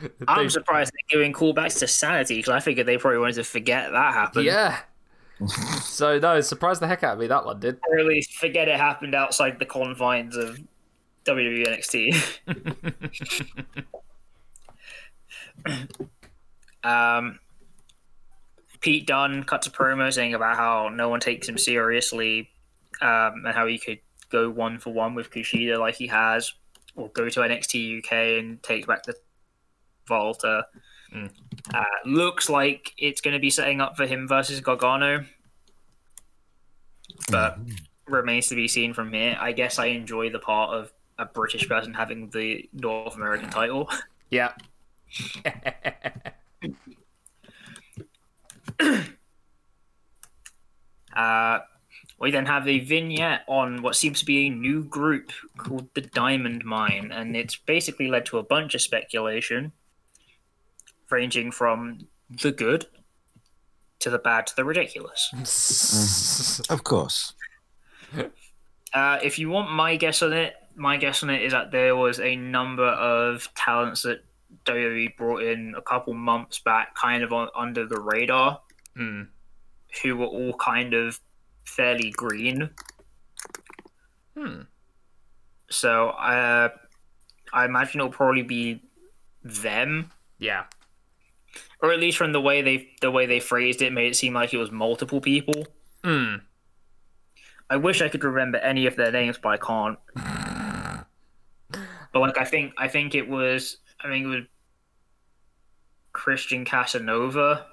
I'm 0.28 0.44
They- 0.44 0.48
surprised 0.48 0.92
they're 0.92 1.18
giving 1.18 1.32
callbacks 1.32 1.78
to 1.78 1.86
Sanity 1.86 2.36
because 2.36 2.52
I 2.52 2.60
figured 2.60 2.86
they 2.86 2.98
probably 2.98 3.18
wanted 3.20 3.34
to 3.36 3.44
forget 3.44 3.92
that 3.92 4.14
happened. 4.14 4.44
Yeah. 4.46 4.78
so 5.82 6.18
no, 6.18 6.36
it 6.36 6.42
surprised 6.42 6.80
the 6.82 6.86
heck 6.88 7.02
out 7.02 7.14
of 7.14 7.18
me. 7.20 7.26
That 7.28 7.44
one 7.44 7.60
did. 7.60 7.78
Or 7.88 7.98
at 7.98 8.06
least 8.06 8.34
forget 8.34 8.68
it 8.68 8.76
happened 8.76 9.14
outside 9.14 9.58
the 9.58 9.66
confines 9.66 10.36
of 10.36 10.58
WWE 11.24 11.66
NXT. 11.66 12.14
um, 16.84 17.38
Pete 18.82 19.06
Dunne 19.06 19.44
cuts 19.44 19.66
a 19.66 19.70
promo 19.70 20.12
saying 20.12 20.34
about 20.34 20.56
how 20.56 20.88
no 20.88 21.08
one 21.08 21.20
takes 21.20 21.48
him 21.48 21.56
seriously 21.56 22.50
um, 23.00 23.44
and 23.46 23.54
how 23.54 23.66
he 23.66 23.78
could 23.78 24.00
go 24.28 24.50
one 24.50 24.78
for 24.78 24.92
one 24.92 25.14
with 25.14 25.30
Kushida 25.30 25.78
like 25.78 25.94
he 25.94 26.08
has, 26.08 26.52
or 26.96 27.08
go 27.10 27.28
to 27.28 27.40
NXT 27.40 27.98
UK 27.98 28.12
and 28.42 28.62
take 28.62 28.86
back 28.86 29.04
the 29.04 29.14
WALTER. 30.10 30.64
Mm. 31.14 31.30
Uh, 31.72 31.84
looks 32.04 32.50
like 32.50 32.92
it's 32.98 33.20
going 33.20 33.34
to 33.34 33.40
be 33.40 33.50
setting 33.50 33.80
up 33.80 33.96
for 33.96 34.06
him 34.06 34.26
versus 34.26 34.60
Gargano, 34.60 35.24
but 37.30 37.58
remains 38.06 38.48
to 38.48 38.56
be 38.56 38.66
seen 38.66 38.92
from 38.94 39.12
here. 39.12 39.36
I 39.40 39.52
guess 39.52 39.78
I 39.78 39.86
enjoy 39.86 40.30
the 40.30 40.38
part 40.40 40.74
of 40.74 40.92
a 41.18 41.26
British 41.26 41.68
person 41.68 41.94
having 41.94 42.30
the 42.30 42.68
North 42.72 43.14
American 43.14 43.50
title. 43.50 43.88
Yeah. 44.30 44.52
Uh, 51.14 51.60
we 52.18 52.30
then 52.30 52.46
have 52.46 52.66
a 52.68 52.78
vignette 52.78 53.42
on 53.46 53.82
what 53.82 53.96
seems 53.96 54.20
to 54.20 54.24
be 54.24 54.46
a 54.46 54.50
new 54.50 54.82
group 54.84 55.32
called 55.56 55.88
the 55.94 56.00
Diamond 56.00 56.64
Mine, 56.64 57.10
and 57.12 57.36
it's 57.36 57.56
basically 57.56 58.08
led 58.08 58.24
to 58.26 58.38
a 58.38 58.42
bunch 58.42 58.74
of 58.74 58.80
speculation, 58.80 59.72
ranging 61.10 61.50
from 61.50 62.06
the 62.30 62.52
good 62.52 62.86
to 63.98 64.10
the 64.10 64.18
bad 64.18 64.46
to 64.48 64.56
the 64.56 64.64
ridiculous. 64.64 65.30
Of 66.70 66.84
course. 66.84 67.34
Uh, 68.94 69.18
if 69.22 69.38
you 69.38 69.50
want 69.50 69.70
my 69.70 69.96
guess 69.96 70.22
on 70.22 70.32
it, 70.32 70.54
my 70.74 70.96
guess 70.96 71.22
on 71.22 71.30
it 71.30 71.42
is 71.42 71.52
that 71.52 71.72
there 71.72 71.96
was 71.96 72.20
a 72.20 72.36
number 72.36 72.86
of 72.86 73.48
talents 73.54 74.02
that 74.02 74.24
WWE 74.64 75.16
brought 75.16 75.42
in 75.42 75.74
a 75.76 75.82
couple 75.82 76.14
months 76.14 76.58
back, 76.60 76.94
kind 76.94 77.22
of 77.22 77.32
on, 77.32 77.48
under 77.54 77.86
the 77.86 78.00
radar, 78.00 78.60
Hmm. 78.96 79.22
who 80.02 80.16
were 80.16 80.26
all 80.26 80.54
kind 80.54 80.94
of 80.94 81.18
fairly 81.64 82.10
green. 82.10 82.70
Hmm. 84.36 84.62
So 85.70 86.10
uh, 86.10 86.68
I 87.52 87.64
imagine 87.64 88.00
it'll 88.00 88.10
probably 88.12 88.42
be 88.42 88.82
them, 89.42 90.10
Yeah. 90.38 90.64
or 91.82 91.92
at 91.92 91.98
least 92.00 92.18
from 92.18 92.32
the 92.32 92.40
way 92.40 92.62
they 92.62 92.90
the 93.00 93.10
way 93.10 93.26
they 93.26 93.40
phrased 93.40 93.82
it, 93.82 93.92
made 93.92 94.08
it 94.12 94.16
seem 94.16 94.34
like 94.34 94.52
it 94.54 94.58
was 94.58 94.70
multiple 94.70 95.20
people. 95.20 95.66
Hmm. 96.04 96.36
I 97.70 97.76
wish 97.76 98.02
I 98.02 98.08
could 98.08 98.22
remember 98.24 98.58
any 98.58 98.86
of 98.86 98.96
their 98.96 99.10
names, 99.10 99.38
but 99.42 99.48
I 99.50 99.56
can't. 99.56 99.98
But 102.12 102.20
like, 102.20 102.36
I 102.38 102.44
think 102.44 102.74
I 102.76 102.88
think 102.88 103.14
it 103.14 103.26
was 103.26 103.78
I 104.04 104.08
think 104.08 104.24
it 104.24 104.28
was 104.28 104.44
Christian 106.12 106.64
Casanova 106.64 107.66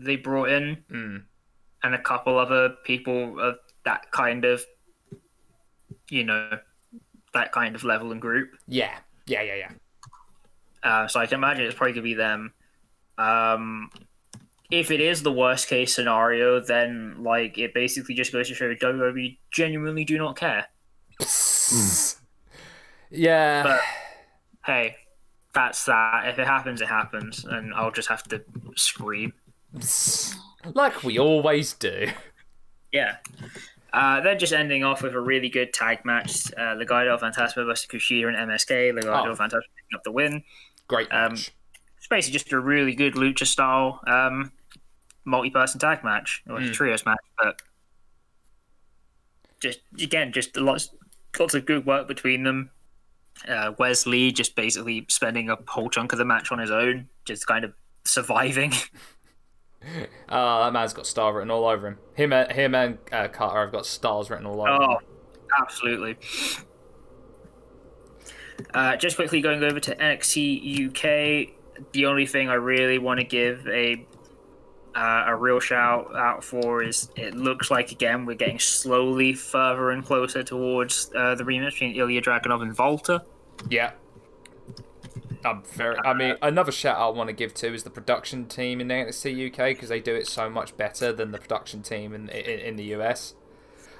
they 0.00 0.14
brought 0.16 0.48
in, 0.48 0.84
Hmm. 0.88 1.16
and 1.82 1.94
a 1.94 1.98
couple 2.00 2.38
other 2.38 2.70
people 2.84 3.40
of 3.40 3.58
that 3.84 4.10
kind 4.12 4.44
of, 4.44 4.64
you 6.08 6.22
know, 6.24 6.58
that 7.34 7.50
kind 7.52 7.74
of 7.74 7.82
level 7.84 8.12
and 8.12 8.20
group. 8.20 8.50
Yeah. 8.68 8.96
Yeah. 9.26 9.42
Yeah. 9.42 9.54
Yeah. 9.56 9.70
Uh, 10.82 11.08
so 11.08 11.18
I 11.20 11.26
can 11.26 11.34
imagine 11.38 11.64
it's 11.66 11.74
probably 11.74 11.92
gonna 11.94 12.02
be 12.04 12.14
them. 12.14 12.54
Um, 13.18 13.90
if 14.70 14.90
it 14.92 15.00
is 15.00 15.22
the 15.24 15.32
worst 15.32 15.66
case 15.68 15.92
scenario, 15.94 16.60
then 16.60 17.22
like 17.24 17.58
it 17.58 17.74
basically 17.74 18.14
just 18.14 18.32
goes 18.32 18.48
to 18.48 18.54
show 18.54 18.72
WWE 18.74 19.38
genuinely 19.50 20.04
do 20.04 20.16
not 20.18 20.36
care. 20.36 20.66
Yeah. 23.10 23.62
But- 23.62 23.80
Hey, 24.66 24.96
that's 25.58 25.84
that. 25.86 26.28
If 26.28 26.38
it 26.38 26.46
happens, 26.46 26.80
it 26.80 26.88
happens, 26.88 27.44
and 27.44 27.74
I'll 27.74 27.90
just 27.90 28.08
have 28.08 28.22
to 28.24 28.42
scream. 28.76 29.32
like 30.74 31.02
we 31.02 31.18
always 31.18 31.72
do. 31.74 32.08
Yeah. 32.92 33.16
Uh, 33.92 34.20
then 34.20 34.38
just 34.38 34.52
ending 34.52 34.84
off 34.84 35.02
with 35.02 35.14
a 35.14 35.20
really 35.20 35.48
good 35.48 35.72
tag 35.72 36.04
match. 36.04 36.52
Uh, 36.56 36.74
Legado 36.76 37.18
Fantasma 37.18 37.66
versus 37.66 37.86
Kushida 37.86 38.28
and 38.28 38.36
MSK. 38.50 38.92
Legado 38.92 39.28
Oh. 39.28 39.34
Fantasma 39.34 39.66
picking 39.76 39.94
up 39.96 40.04
the 40.04 40.12
win. 40.12 40.42
Great 40.86 41.08
Um, 41.12 41.32
match. 41.32 41.50
It's 41.96 42.06
basically 42.06 42.38
just 42.38 42.52
a 42.52 42.60
really 42.60 42.94
good 42.94 43.14
lucha 43.14 43.46
style 43.46 44.00
um, 44.06 44.52
multi 45.24 45.50
person 45.50 45.80
tag 45.80 46.04
match 46.04 46.42
or 46.48 46.58
Mm. 46.58 46.72
trios 46.72 47.04
match, 47.04 47.18
but 47.38 47.60
just 49.60 49.80
again, 50.00 50.32
just 50.32 50.56
lots 50.56 50.90
lots 51.38 51.54
of 51.54 51.66
good 51.66 51.84
work 51.84 52.06
between 52.08 52.44
them. 52.44 52.70
Uh, 53.46 53.72
Wes 53.78 54.06
Lee 54.06 54.32
just 54.32 54.56
basically 54.56 55.04
spending 55.08 55.50
a 55.50 55.58
whole 55.68 55.90
chunk 55.90 56.12
of 56.12 56.18
the 56.18 56.24
match 56.24 56.50
on 56.50 56.58
his 56.58 56.70
own, 56.70 57.08
just 57.24 57.46
kind 57.46 57.64
of 57.64 57.72
surviving. 58.04 58.72
Uh, 60.28 60.64
that 60.64 60.72
man's 60.72 60.92
got 60.92 61.06
star 61.06 61.32
written 61.32 61.52
all 61.52 61.64
over 61.64 61.86
him. 61.86 61.98
Him, 62.14 62.32
him 62.50 62.74
and 62.74 62.98
uh, 63.12 63.28
Carter 63.28 63.60
have 63.60 63.70
got 63.70 63.86
stars 63.86 64.28
written 64.28 64.44
all 64.44 64.60
over 64.60 64.70
Oh, 64.72 64.86
them. 64.98 64.98
absolutely. 65.62 66.16
Uh, 68.74 68.96
just 68.96 69.14
quickly 69.14 69.40
going 69.40 69.62
over 69.62 69.78
to 69.78 69.94
NXT 69.94 70.88
UK, 70.88 71.54
the 71.92 72.06
only 72.06 72.26
thing 72.26 72.48
I 72.48 72.54
really 72.54 72.98
want 72.98 73.20
to 73.20 73.24
give 73.24 73.66
a 73.68 74.04
uh, 74.98 75.24
a 75.26 75.36
real 75.36 75.60
shout 75.60 76.14
out 76.16 76.42
for 76.42 76.82
is 76.82 77.08
it 77.14 77.34
looks 77.34 77.70
like 77.70 77.92
again 77.92 78.26
we're 78.26 78.34
getting 78.34 78.58
slowly 78.58 79.32
further 79.32 79.90
and 79.90 80.04
closer 80.04 80.42
towards 80.42 81.10
uh, 81.14 81.36
the 81.36 81.44
rematch 81.44 81.72
between 81.74 81.94
Ilya 81.94 82.22
Dragunov 82.22 82.62
and 82.62 82.76
WALTER. 82.76 83.20
Yeah. 83.70 83.92
I'm 85.44 85.62
very. 85.62 85.96
I 86.04 86.14
mean, 86.14 86.34
another 86.42 86.72
shout 86.72 86.96
out 86.96 87.14
I 87.14 87.16
want 87.16 87.28
to 87.28 87.32
give 87.32 87.54
to 87.54 87.72
is 87.72 87.84
the 87.84 87.90
production 87.90 88.46
team 88.46 88.80
in 88.80 88.88
the 88.88 88.94
NXT 88.94 89.52
UK 89.52 89.76
because 89.76 89.88
they 89.88 90.00
do 90.00 90.16
it 90.16 90.26
so 90.26 90.50
much 90.50 90.76
better 90.76 91.12
than 91.12 91.30
the 91.30 91.38
production 91.38 91.82
team 91.82 92.12
in 92.12 92.28
in, 92.30 92.58
in 92.60 92.76
the 92.76 92.84
US. 92.96 93.34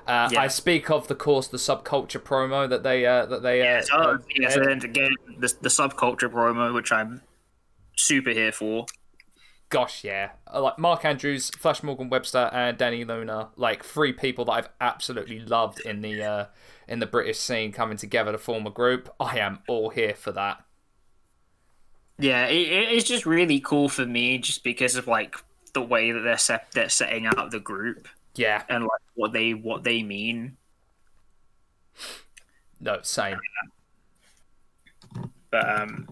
Uh, 0.04 0.28
Yeah. 0.32 0.40
I 0.40 0.48
speak 0.48 0.90
of 0.90 1.06
the 1.06 1.14
course 1.14 1.46
the 1.46 1.58
subculture 1.58 2.20
promo 2.20 2.68
that 2.68 2.82
they 2.82 3.06
uh, 3.06 3.26
that 3.26 3.42
they 3.42 3.60
uh, 3.60 3.64
Yes, 3.64 3.88
oh, 3.92 3.98
uh, 3.98 4.18
yes, 4.34 4.56
and 4.56 4.82
again 4.82 5.14
the, 5.38 5.54
the 5.60 5.68
subculture 5.68 6.28
promo, 6.28 6.74
which 6.74 6.90
I'm 6.90 7.22
super 7.96 8.30
here 8.30 8.52
for. 8.52 8.86
Gosh 9.70 10.02
yeah 10.02 10.32
Uh, 10.52 10.62
like 10.62 10.78
Mark 10.78 11.04
Andrews, 11.04 11.50
Flash 11.50 11.82
Morgan 11.82 12.08
Webster, 12.08 12.48
and 12.52 12.78
Dani 12.78 13.06
Luna, 13.06 13.50
like 13.56 13.84
three 13.84 14.12
people 14.14 14.44
that 14.46 14.52
I've 14.52 14.68
absolutely 14.80 15.40
loved 15.40 15.80
in 15.80 16.00
the 16.00 16.22
uh, 16.22 16.46
in 16.86 17.00
the 17.00 17.06
British 17.06 17.38
scene 17.38 17.70
coming 17.72 17.98
together 17.98 18.32
to 18.32 18.38
form 18.38 18.66
a 18.66 18.70
group. 18.70 19.14
I 19.20 19.38
am 19.38 19.58
all 19.66 19.90
here 19.90 20.14
for 20.14 20.32
that. 20.32 20.64
Yeah, 22.18 22.46
it, 22.46 22.54
it- 22.68 22.92
it's 22.92 23.08
just 23.08 23.26
really 23.26 23.60
cool 23.60 23.88
for 23.88 24.04
me, 24.06 24.38
just 24.38 24.64
because 24.64 24.96
of 24.96 25.06
like 25.06 25.36
the 25.74 25.82
way 25.82 26.10
that 26.12 26.20
they're 26.20 26.38
set, 26.38 26.70
they're 26.72 26.88
setting 26.88 27.26
out 27.26 27.50
the 27.50 27.60
group 27.60 28.08
Yeah, 28.34 28.64
and 28.68 28.84
like 28.84 29.02
what 29.14 29.32
they 29.32 29.54
what 29.54 29.84
they 29.84 30.02
mean. 30.02 30.56
no, 32.80 33.00
same. 33.02 33.42
But 35.50 35.68
um, 35.80 36.08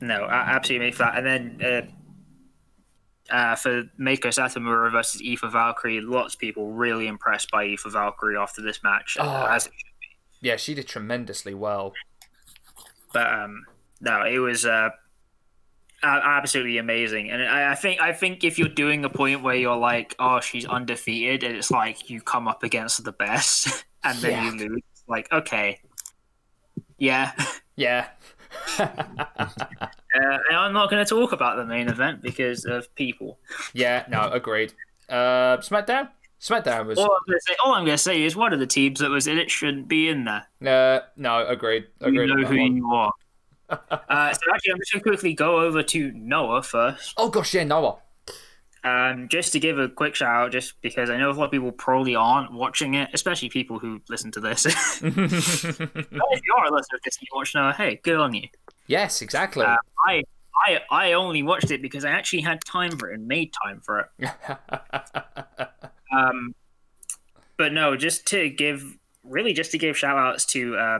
no, 0.00 0.26
absolutely 0.26 0.86
made 0.88 0.94
flat. 0.96 1.18
And 1.18 1.26
then 1.60 1.62
uh, 1.62 1.86
uh, 3.30 3.54
for 3.56 3.84
Meiko 3.98 4.26
Satomura 4.28 4.90
versus 4.92 5.22
Aoife 5.22 5.50
Valkyrie, 5.52 6.00
lots 6.00 6.34
of 6.34 6.40
people 6.40 6.72
really 6.72 7.06
impressed 7.06 7.50
by 7.50 7.64
Aoife 7.64 7.84
Valkyrie 7.92 8.36
after 8.36 8.60
this 8.62 8.82
match. 8.82 9.16
uh, 9.18 9.22
Oh. 9.24 9.52
as 9.52 9.66
it 9.66 9.72
Yeah, 10.40 10.56
she 10.56 10.74
did 10.74 10.86
tremendously 10.88 11.54
well. 11.54 11.92
but 13.12 13.32
um, 13.32 13.64
no, 14.00 14.22
it 14.24 14.38
was 14.38 14.66
uh, 14.66 14.90
absolutely 16.02 16.78
amazing. 16.78 17.30
And 17.30 17.42
I, 17.42 17.72
I 17.72 17.74
think 17.74 18.00
I 18.00 18.12
think 18.12 18.44
if 18.44 18.58
you're 18.58 18.68
doing 18.68 19.04
a 19.04 19.08
point 19.10 19.42
where 19.42 19.54
you're 19.54 19.76
like, 19.76 20.14
oh, 20.18 20.40
she's 20.40 20.66
undefeated, 20.66 21.42
and 21.44 21.56
it's 21.56 21.70
like 21.70 22.10
you 22.10 22.20
come 22.20 22.46
up 22.48 22.62
against 22.62 23.04
the 23.04 23.12
best, 23.12 23.84
and 24.04 24.18
then 24.18 24.32
Yeah. 24.32 24.44
you 24.52 24.68
lose, 24.68 24.82
like 25.08 25.30
okay, 25.32 25.80
yeah. 26.98 27.32
Yeah. 27.76 28.06
Uh, 30.14 30.38
I'm 30.52 30.72
not 30.72 30.90
going 30.90 31.04
to 31.04 31.08
talk 31.08 31.32
about 31.32 31.56
the 31.56 31.64
main 31.64 31.88
event 31.88 32.22
because 32.22 32.64
of 32.64 32.94
people. 32.94 33.40
yeah, 33.72 34.04
no, 34.08 34.30
agreed. 34.30 34.72
Uh, 35.08 35.56
SmackDown? 35.58 36.08
SmackDown 36.40 36.86
was. 36.86 36.98
All 36.98 37.06
I'm 37.06 37.26
going 37.26 37.38
to 37.38 37.44
say, 37.44 37.56
all 37.64 37.74
I'm 37.74 37.84
going 37.84 37.94
to 37.94 37.98
say 37.98 38.22
is 38.22 38.36
one 38.36 38.52
of 38.52 38.60
the 38.60 38.66
teams 38.66 39.00
that 39.00 39.10
was 39.10 39.26
in 39.26 39.38
it 39.38 39.50
shouldn't 39.50 39.88
be 39.88 40.08
in 40.08 40.24
there. 40.24 40.46
Uh, 40.64 41.00
no, 41.16 41.44
agreed. 41.46 41.86
Agreed. 42.00 42.28
you 42.28 42.36
know 42.36 42.46
who 42.46 42.58
one. 42.58 42.76
you 42.76 42.86
are. 42.92 43.12
uh, 43.70 44.32
so 44.32 44.40
actually, 44.54 44.72
I'm 44.72 44.78
just 44.78 44.92
going 44.92 45.02
to 45.02 45.10
quickly 45.10 45.34
go 45.34 45.60
over 45.60 45.82
to 45.82 46.12
Noah 46.12 46.62
first. 46.62 47.14
Oh, 47.16 47.28
gosh, 47.28 47.54
yeah, 47.54 47.64
Noah. 47.64 47.98
Um, 48.84 49.28
just 49.30 49.52
to 49.54 49.60
give 49.60 49.78
a 49.78 49.88
quick 49.88 50.14
shout 50.14 50.28
out, 50.28 50.52
just 50.52 50.74
because 50.82 51.08
I 51.08 51.16
know 51.16 51.30
a 51.30 51.32
lot 51.32 51.46
of 51.46 51.50
people 51.50 51.72
probably 51.72 52.14
aren't 52.14 52.52
watching 52.52 52.94
it, 52.94 53.08
especially 53.14 53.48
people 53.48 53.78
who 53.78 54.02
listen 54.10 54.30
to 54.32 54.40
this. 54.40 54.66
If 55.02 56.42
you 56.44 56.54
are 56.56 56.66
a 56.66 56.72
listener 56.74 56.98
to 56.98 57.00
this 57.04 57.18
and 57.18 57.26
you 57.26 57.62
watch 57.62 57.76
hey, 57.76 58.00
good 58.02 58.18
on 58.18 58.34
you. 58.34 58.46
yes, 58.86 59.22
exactly. 59.22 59.64
Uh, 59.64 59.76
I, 60.06 60.22
I, 60.66 60.80
I 60.90 61.12
only 61.12 61.42
watched 61.42 61.70
it 61.70 61.80
because 61.80 62.04
I 62.04 62.10
actually 62.10 62.42
had 62.42 62.62
time 62.64 62.98
for 62.98 63.10
it 63.10 63.14
and 63.14 63.26
made 63.26 63.52
time 63.64 63.80
for 63.80 64.10
it. 64.20 64.30
Um, 66.14 66.54
but 67.56 67.72
no, 67.72 67.96
just 67.96 68.26
to 68.26 68.48
give, 68.48 68.84
really, 69.24 69.52
just 69.52 69.72
to 69.72 69.78
give 69.78 69.96
shout 69.96 70.16
outs 70.16 70.44
to 70.46 70.76
uh, 70.76 70.98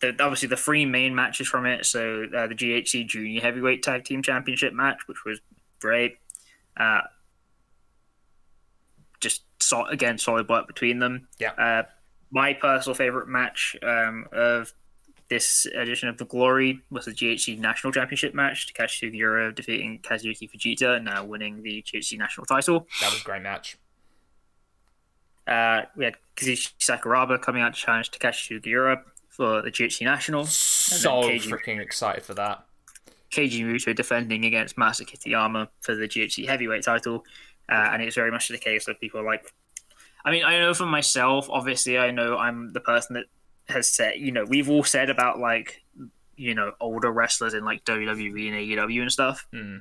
the, 0.00 0.08
obviously 0.20 0.48
the 0.48 0.56
three 0.56 0.84
main 0.84 1.14
matches 1.14 1.48
from 1.48 1.66
it. 1.66 1.84
So 1.86 2.24
uh, 2.34 2.46
the 2.46 2.54
GHC 2.54 3.06
Junior 3.06 3.40
Heavyweight 3.40 3.82
Tag 3.82 4.04
Team 4.04 4.22
Championship 4.22 4.72
match, 4.72 5.00
which 5.06 5.24
was 5.24 5.40
great. 5.80 6.18
Uh, 6.76 7.02
just 9.20 9.42
saw 9.60 9.86
again 9.86 10.18
solid 10.18 10.48
work 10.48 10.66
between 10.66 10.98
them. 10.98 11.28
Yeah. 11.38 11.52
Uh, 11.52 11.82
my 12.30 12.52
personal 12.54 12.94
favorite 12.94 13.28
match 13.28 13.76
um, 13.82 14.26
of 14.32 14.72
this 15.28 15.66
edition 15.66 16.08
of 16.08 16.18
the 16.18 16.24
Glory 16.24 16.80
was 16.90 17.06
the 17.06 17.12
GHC 17.12 17.58
National 17.58 17.92
Championship 17.92 18.34
match. 18.34 18.72
Takashi 18.72 19.12
Sugiura 19.12 19.54
defeating 19.54 20.00
Kazuki 20.00 20.48
Fujita, 20.50 21.02
now 21.02 21.24
winning 21.24 21.62
the 21.62 21.82
GHC 21.82 22.18
National 22.18 22.46
title. 22.46 22.86
that 23.00 23.12
was 23.12 23.20
a 23.20 23.24
great 23.24 23.42
match. 23.42 23.76
Uh, 25.46 25.82
we 25.96 26.04
had 26.04 26.16
Kazushi 26.36 26.72
Sakuraba 26.80 27.40
coming 27.40 27.62
out 27.62 27.74
to 27.74 27.80
challenge 27.80 28.10
Takashi 28.10 28.60
Sugiura 28.60 29.02
for 29.28 29.62
the 29.62 29.70
GHC 29.70 30.02
National. 30.02 30.44
So 30.44 31.22
freaking 31.22 31.80
excited 31.80 32.24
for 32.24 32.34
that. 32.34 32.65
Keiji 33.36 33.64
Muto 33.64 33.94
defending 33.94 34.44
against 34.44 34.76
Masa 34.76 35.02
Kitamiya 35.02 35.68
for 35.80 35.94
the 35.94 36.08
GHC 36.08 36.46
heavyweight 36.46 36.84
title. 36.84 37.24
Uh, 37.68 37.90
and 37.92 38.02
it's 38.02 38.14
very 38.14 38.30
much 38.30 38.48
the 38.48 38.58
case 38.58 38.86
that 38.86 39.00
people 39.00 39.20
are 39.20 39.24
like, 39.24 39.52
I 40.24 40.30
mean, 40.30 40.44
I 40.44 40.58
know 40.58 40.74
for 40.74 40.86
myself, 40.86 41.48
obviously, 41.50 41.98
I 41.98 42.10
know 42.10 42.36
I'm 42.36 42.72
the 42.72 42.80
person 42.80 43.14
that 43.14 43.24
has 43.68 43.88
said, 43.88 44.14
you 44.16 44.32
know, 44.32 44.44
we've 44.44 44.70
all 44.70 44.84
said 44.84 45.10
about 45.10 45.38
like, 45.38 45.82
you 46.36 46.54
know, 46.54 46.72
older 46.80 47.12
wrestlers 47.12 47.54
in 47.54 47.64
like 47.64 47.84
WWE 47.84 48.48
and 48.48 48.90
AEW 48.90 49.02
and 49.02 49.12
stuff. 49.12 49.46
Hmm. 49.52 49.78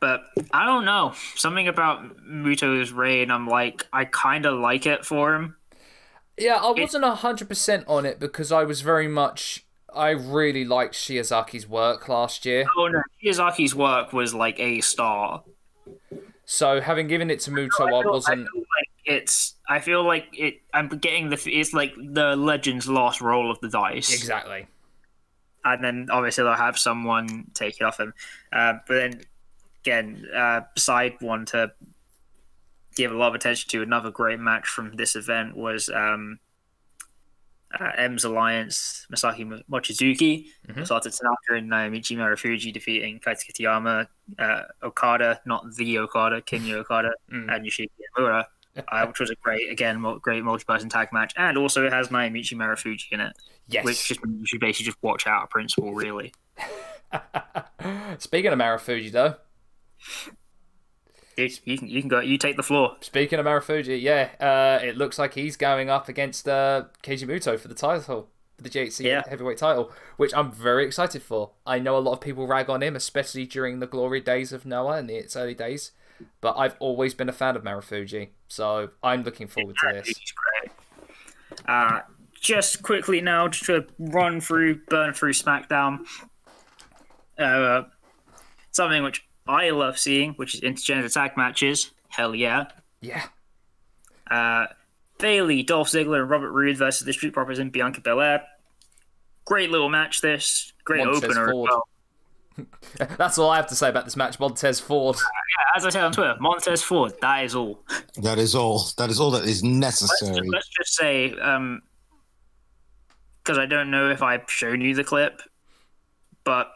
But 0.00 0.24
I 0.52 0.66
don't 0.66 0.84
know. 0.84 1.14
Something 1.34 1.66
about 1.66 2.18
Muto's 2.18 2.92
reign, 2.92 3.30
I'm 3.30 3.48
like, 3.48 3.86
I 3.92 4.04
kind 4.04 4.44
of 4.44 4.58
like 4.58 4.86
it 4.86 5.04
for 5.04 5.34
him. 5.34 5.56
Yeah, 6.36 6.56
I 6.56 6.72
wasn't 6.72 7.04
hundred 7.04 7.48
percent 7.48 7.84
on 7.86 8.04
it 8.04 8.18
because 8.18 8.50
I 8.50 8.64
was 8.64 8.80
very 8.80 9.08
much. 9.08 9.63
I 9.96 10.10
really 10.10 10.64
liked 10.64 10.94
Shiozaki's 10.94 11.68
work 11.68 12.08
last 12.08 12.44
year. 12.44 12.64
Oh 12.76 12.88
no, 12.88 13.02
Shiozaki's 13.22 13.74
work 13.74 14.12
was 14.12 14.34
like 14.34 14.58
a 14.60 14.80
star. 14.80 15.42
So 16.46 16.80
having 16.80 17.06
given 17.08 17.30
it 17.30 17.40
to 17.40 17.50
Muto, 17.50 17.86
I 17.86 18.02
feel- 18.02 18.12
wasn't. 18.12 18.48
feel 18.50 18.60
like 18.60 18.88
it's. 19.06 19.54
I 19.68 19.80
feel 19.80 20.02
like 20.04 20.26
it. 20.32 20.60
I'm 20.72 20.88
getting 20.88 21.30
the. 21.30 21.40
It's 21.46 21.72
like 21.72 21.94
the 21.96 22.36
Legends' 22.36 22.88
last 22.88 23.20
roll 23.20 23.50
of 23.50 23.58
the 23.60 23.68
dice, 23.68 24.12
Exactly. 24.14 24.66
and 25.64 25.82
then 25.84 26.08
obviously 26.10 26.44
they'll 26.44 26.54
have 26.54 26.78
someone 26.78 27.46
take 27.54 27.80
it 27.80 27.84
off 27.84 27.98
him. 27.98 28.12
Uh, 28.52 28.74
but 28.86 28.94
then 28.94 29.20
again, 29.82 30.26
uh, 30.34 30.60
side 30.76 31.14
one 31.20 31.46
to 31.46 31.72
give 32.96 33.10
a 33.10 33.14
lot 33.16 33.28
of 33.28 33.34
attention 33.34 33.68
to 33.70 33.82
another 33.82 34.10
great 34.10 34.38
match 34.38 34.66
from 34.68 34.94
this 34.96 35.16
event 35.16 35.56
was 35.56 35.88
um, 35.88 36.38
uh, 37.80 37.90
M's 37.96 38.24
Alliance 38.24 39.06
Masaki 39.12 39.46
Mo- 39.46 39.62
Mochizuki, 39.70 40.46
Mhm. 40.68 40.76
Masato 40.82 41.02
Tanaka 41.16 41.58
and 41.58 41.70
Naomichi 41.70 42.16
Marufuji 42.16 42.72
defeating 42.72 43.20
Kaito 43.20 43.50
Kiyomiya, 43.52 44.06
uh, 44.38 44.62
Okada, 44.82 45.40
not 45.46 45.64
the 45.76 45.98
Okada, 45.98 46.40
Kinya 46.42 46.74
Okada, 46.84 47.12
Mm. 47.32 47.54
and 47.54 47.66
Yoshiki 47.66 47.88
Inamura, 48.16 48.44
uh, 48.76 49.06
which 49.06 49.20
was 49.20 49.30
a 49.30 49.34
great, 49.36 49.70
again, 49.70 50.02
great 50.20 50.42
multi-person 50.44 50.88
tag 50.88 51.08
match, 51.12 51.32
and 51.36 51.56
also 51.58 51.84
it 51.86 51.92
has 51.92 52.08
Naomichi 52.08 52.54
Marufuji 52.54 53.12
in 53.12 53.20
it, 53.20 53.36
Yes. 53.68 53.84
which 53.84 54.08
just 54.08 54.24
means 54.24 54.40
you 54.40 54.46
should 54.46 54.60
basically 54.60 54.86
just 54.86 54.98
watch 55.02 55.26
out 55.26 55.42
of 55.44 55.50
principle, 55.50 55.94
really. 55.94 56.32
Speaking 58.18 58.52
of 58.52 58.58
Marufuji, 58.58 59.10
though, 59.12 59.36
Dude, 61.36 61.58
you 61.64 61.78
can 61.78 61.88
you 61.88 62.00
can 62.00 62.08
go. 62.08 62.20
You 62.20 62.38
take 62.38 62.56
the 62.56 62.62
floor. 62.62 62.96
Speaking 63.00 63.38
of 63.38 63.46
Marufuji, 63.46 64.00
yeah, 64.00 64.30
uh, 64.40 64.84
it 64.84 64.96
looks 64.96 65.18
like 65.18 65.34
he's 65.34 65.56
going 65.56 65.90
up 65.90 66.08
against 66.08 66.48
uh, 66.48 66.84
Keiji 67.02 67.26
Muto 67.26 67.58
for 67.58 67.68
the 67.68 67.74
title, 67.74 68.28
for 68.56 68.62
the 68.62 68.70
GHC 68.70 69.04
Yeah. 69.04 69.22
heavyweight 69.28 69.58
title, 69.58 69.90
which 70.16 70.32
I'm 70.34 70.52
very 70.52 70.84
excited 70.86 71.22
for. 71.22 71.50
I 71.66 71.78
know 71.78 71.96
a 71.96 72.00
lot 72.00 72.12
of 72.12 72.20
people 72.20 72.46
rag 72.46 72.70
on 72.70 72.82
him, 72.82 72.94
especially 72.96 73.46
during 73.46 73.80
the 73.80 73.86
glory 73.86 74.20
days 74.20 74.52
of 74.52 74.64
Noah 74.64 74.98
and 74.98 75.10
its 75.10 75.34
early 75.36 75.54
days, 75.54 75.90
but 76.40 76.56
I've 76.56 76.76
always 76.78 77.14
been 77.14 77.28
a 77.28 77.32
fan 77.32 77.56
of 77.56 77.62
Marufuji, 77.64 78.28
so 78.48 78.90
I'm 79.02 79.22
looking 79.24 79.48
forward 79.48 79.76
to 79.80 79.92
this. 80.04 80.14
Uh, 81.66 82.00
just 82.40 82.82
quickly 82.82 83.20
now, 83.20 83.48
just 83.48 83.64
to 83.66 83.86
run 83.98 84.40
through, 84.40 84.80
burn 84.88 85.14
through 85.14 85.32
SmackDown. 85.32 86.00
Uh, 87.38 87.82
something 88.70 89.02
which 89.02 89.26
I 89.46 89.70
love 89.70 89.98
seeing, 89.98 90.32
which 90.34 90.54
is 90.54 90.60
intergender 90.60 91.12
tag 91.12 91.36
matches. 91.36 91.90
Hell 92.08 92.34
yeah. 92.34 92.66
Yeah, 93.00 93.24
Uh, 94.30 94.66
Bayley, 95.18 95.62
Dolph 95.62 95.88
Ziggler, 95.88 96.20
and 96.22 96.30
Robert 96.30 96.50
Roode 96.52 96.78
versus 96.78 97.04
the 97.06 97.12
Street 97.12 97.34
Profits 97.34 97.58
and 97.58 97.70
Bianca 97.70 98.00
Belair. 98.00 98.42
Great 99.44 99.70
little 99.70 99.90
match. 99.90 100.22
This 100.22 100.72
great 100.84 101.04
Montez 101.04 101.24
opener. 101.24 101.48
as 101.50 101.54
well. 101.54 101.86
that's 103.18 103.36
all 103.36 103.50
I 103.50 103.56
have 103.56 103.66
to 103.66 103.74
say 103.74 103.90
about 103.90 104.06
this 104.06 104.16
match. 104.16 104.40
Montez 104.40 104.80
Ford. 104.80 105.16
Yeah, 105.16 105.76
as 105.76 105.84
I 105.84 105.90
said 105.90 106.04
on 106.04 106.12
Twitter, 106.12 106.34
Montez 106.40 106.82
Ford. 106.82 107.12
That 107.20 107.44
is 107.44 107.54
all. 107.54 107.84
That 108.16 108.38
is 108.38 108.54
all. 108.54 108.86
That 108.96 109.10
is 109.10 109.20
all 109.20 109.30
that 109.32 109.44
is 109.44 109.62
necessary. 109.62 110.48
Let's 110.48 110.68
just 110.68 110.94
say, 110.94 111.28
because 111.28 111.82
I 113.58 113.66
don't 113.66 113.90
know 113.90 114.08
if 114.10 114.22
I've 114.22 114.50
shown 114.50 114.80
you 114.80 114.94
the 114.94 115.04
clip, 115.04 115.42
but 116.44 116.72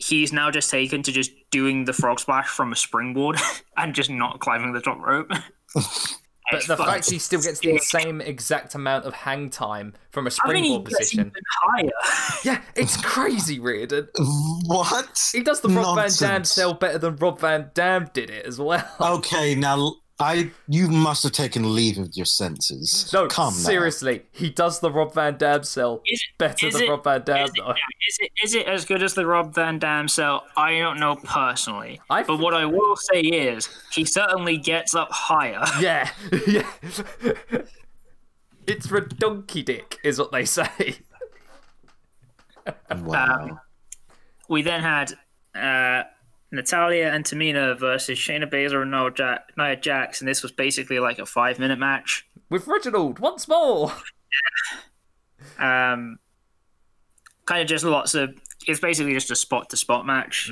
he's 0.00 0.32
now 0.32 0.50
just 0.50 0.70
taken 0.70 1.02
to 1.04 1.12
just 1.12 1.30
doing 1.50 1.84
the 1.84 1.92
frog 1.92 2.18
splash 2.18 2.48
from 2.48 2.72
a 2.72 2.76
springboard 2.76 3.38
and 3.76 3.94
just 3.94 4.10
not 4.10 4.40
climbing 4.40 4.72
the 4.72 4.80
top 4.80 4.98
rope. 5.00 5.30
But 6.52 6.66
the 6.66 6.76
fact 6.76 7.08
he 7.08 7.20
still 7.20 7.40
gets 7.40 7.60
the 7.60 7.78
same 7.78 8.20
exact 8.20 8.74
amount 8.74 9.04
of 9.04 9.14
hang 9.14 9.50
time 9.50 9.94
from 10.10 10.26
a 10.26 10.30
I 10.42 10.52
mean, 10.52 10.64
he 10.64 10.70
springboard 10.70 10.88
gets 10.88 10.98
position. 10.98 11.20
even 11.20 11.42
higher. 11.62 11.90
Yeah, 12.44 12.60
it's 12.74 12.96
crazy, 12.96 13.60
Riordan. 13.60 14.08
What? 14.66 15.30
He 15.32 15.44
does 15.44 15.60
the 15.60 15.68
Rob 15.68 15.94
Van 15.94 15.94
Dam 15.94 16.30
Nonsense. 16.30 16.50
sell 16.50 16.74
better 16.74 16.98
than 16.98 17.14
Rob 17.16 17.38
Van 17.38 17.70
Dam 17.74 18.08
did 18.12 18.30
it 18.30 18.46
as 18.46 18.58
well. 18.58 18.84
Okay, 19.00 19.54
now 19.54 19.94
I 20.20 20.50
you 20.68 20.88
must 20.88 21.22
have 21.22 21.32
taken 21.32 21.74
leave 21.74 21.98
of 21.98 22.10
your 22.14 22.26
senses. 22.26 23.10
No, 23.12 23.26
Come 23.28 23.54
now. 23.54 23.58
seriously, 23.60 24.22
he 24.32 24.50
does 24.50 24.80
the 24.80 24.90
Rob 24.90 25.14
Van 25.14 25.36
Dam 25.38 25.62
sell 25.64 26.02
Is 26.06 26.20
it- 26.20 26.38
better 26.38 26.66
is 26.66 26.74
than 26.74 26.82
it- 26.84 26.90
Rob 26.90 27.04
Van 27.04 27.22
Dam. 27.22 27.44
Is 27.44 27.50
it, 27.50 27.54
though. 27.58 27.72
is 27.72 28.18
it 28.20 28.30
is 28.44 28.54
it 28.54 28.66
as 28.66 28.84
good 28.84 29.02
as 29.02 29.14
the 29.14 29.26
Rob 29.26 29.54
Van 29.54 29.78
Dam 29.78 30.08
sell? 30.08 30.44
I 30.56 30.78
don't 30.78 30.98
know 31.00 31.16
personally, 31.16 32.00
I 32.10 32.22
but 32.22 32.38
what 32.38 32.54
I 32.54 32.66
will 32.66 32.96
say 32.96 33.20
is 33.20 33.68
he 33.92 34.04
certainly 34.04 34.56
gets 34.58 34.94
up 34.94 35.08
higher. 35.10 35.64
Yeah, 35.80 36.10
yeah. 36.46 36.70
it's 38.66 38.86
donkey 39.18 39.62
dick, 39.62 39.98
is 40.04 40.18
what 40.18 40.30
they 40.32 40.44
say. 40.44 40.96
Wow. 42.94 43.38
Um, 43.50 43.60
we 44.48 44.62
then 44.62 44.82
had 44.82 45.12
uh, 45.54 46.04
Natalya 46.52 47.06
and 47.08 47.24
Tamina 47.24 47.78
versus 47.78 48.18
Shayna 48.18 48.50
Baszler 48.50 48.82
and 48.82 48.90
Nia, 48.90 49.10
ja- 49.16 49.38
Nia 49.56 49.76
Jax, 49.76 50.20
and 50.20 50.28
this 50.28 50.42
was 50.42 50.52
basically 50.52 50.98
like 50.98 51.18
a 51.18 51.26
five 51.26 51.58
minute 51.58 51.78
match. 51.78 52.26
With 52.48 52.66
Reginald 52.66 53.18
once 53.18 53.48
more. 53.48 53.92
Um, 55.58 56.18
kind 57.46 57.62
of 57.62 57.66
just 57.66 57.84
lots 57.84 58.14
of. 58.14 58.34
It's 58.66 58.80
basically 58.80 59.14
just 59.14 59.30
a 59.30 59.36
spot 59.36 59.70
to 59.70 59.76
spot 59.76 60.04
match. 60.06 60.50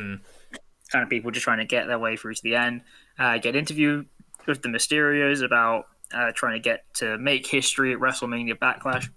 Kind 0.90 1.02
of 1.02 1.10
people 1.10 1.30
just 1.30 1.44
trying 1.44 1.58
to 1.58 1.66
get 1.66 1.86
their 1.86 1.98
way 1.98 2.16
through 2.16 2.34
to 2.34 2.42
the 2.42 2.54
end. 2.56 2.80
Uh, 3.18 3.36
get 3.38 3.54
interview 3.54 4.04
with 4.46 4.62
the 4.62 4.68
Mysterios 4.68 5.44
about 5.44 5.88
uh, 6.14 6.32
trying 6.34 6.54
to 6.54 6.58
get 6.58 6.84
to 6.94 7.18
make 7.18 7.46
history 7.46 7.92
at 7.92 7.98
WrestleMania 7.98 8.54
Backlash. 8.58 9.10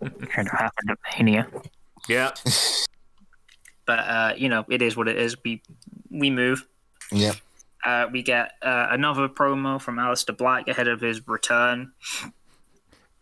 Kind 0.00 0.48
of 0.48 0.54
happened 0.54 0.90
at 0.90 0.98
Mania. 1.18 1.46
Yeah. 2.08 2.32
But 3.86 3.98
uh, 4.00 4.34
you 4.36 4.48
know, 4.48 4.64
it 4.68 4.82
is 4.82 4.96
what 4.96 5.08
it 5.08 5.16
is. 5.16 5.36
We 5.44 5.62
we 6.10 6.30
move. 6.30 6.66
Yeah. 7.12 7.32
Uh, 7.84 8.08
we 8.10 8.22
get 8.22 8.52
uh, 8.62 8.88
another 8.90 9.28
promo 9.28 9.80
from 9.80 9.96
Aleister 9.96 10.36
Black 10.36 10.66
ahead 10.66 10.88
of 10.88 11.00
his 11.00 11.26
return, 11.28 11.92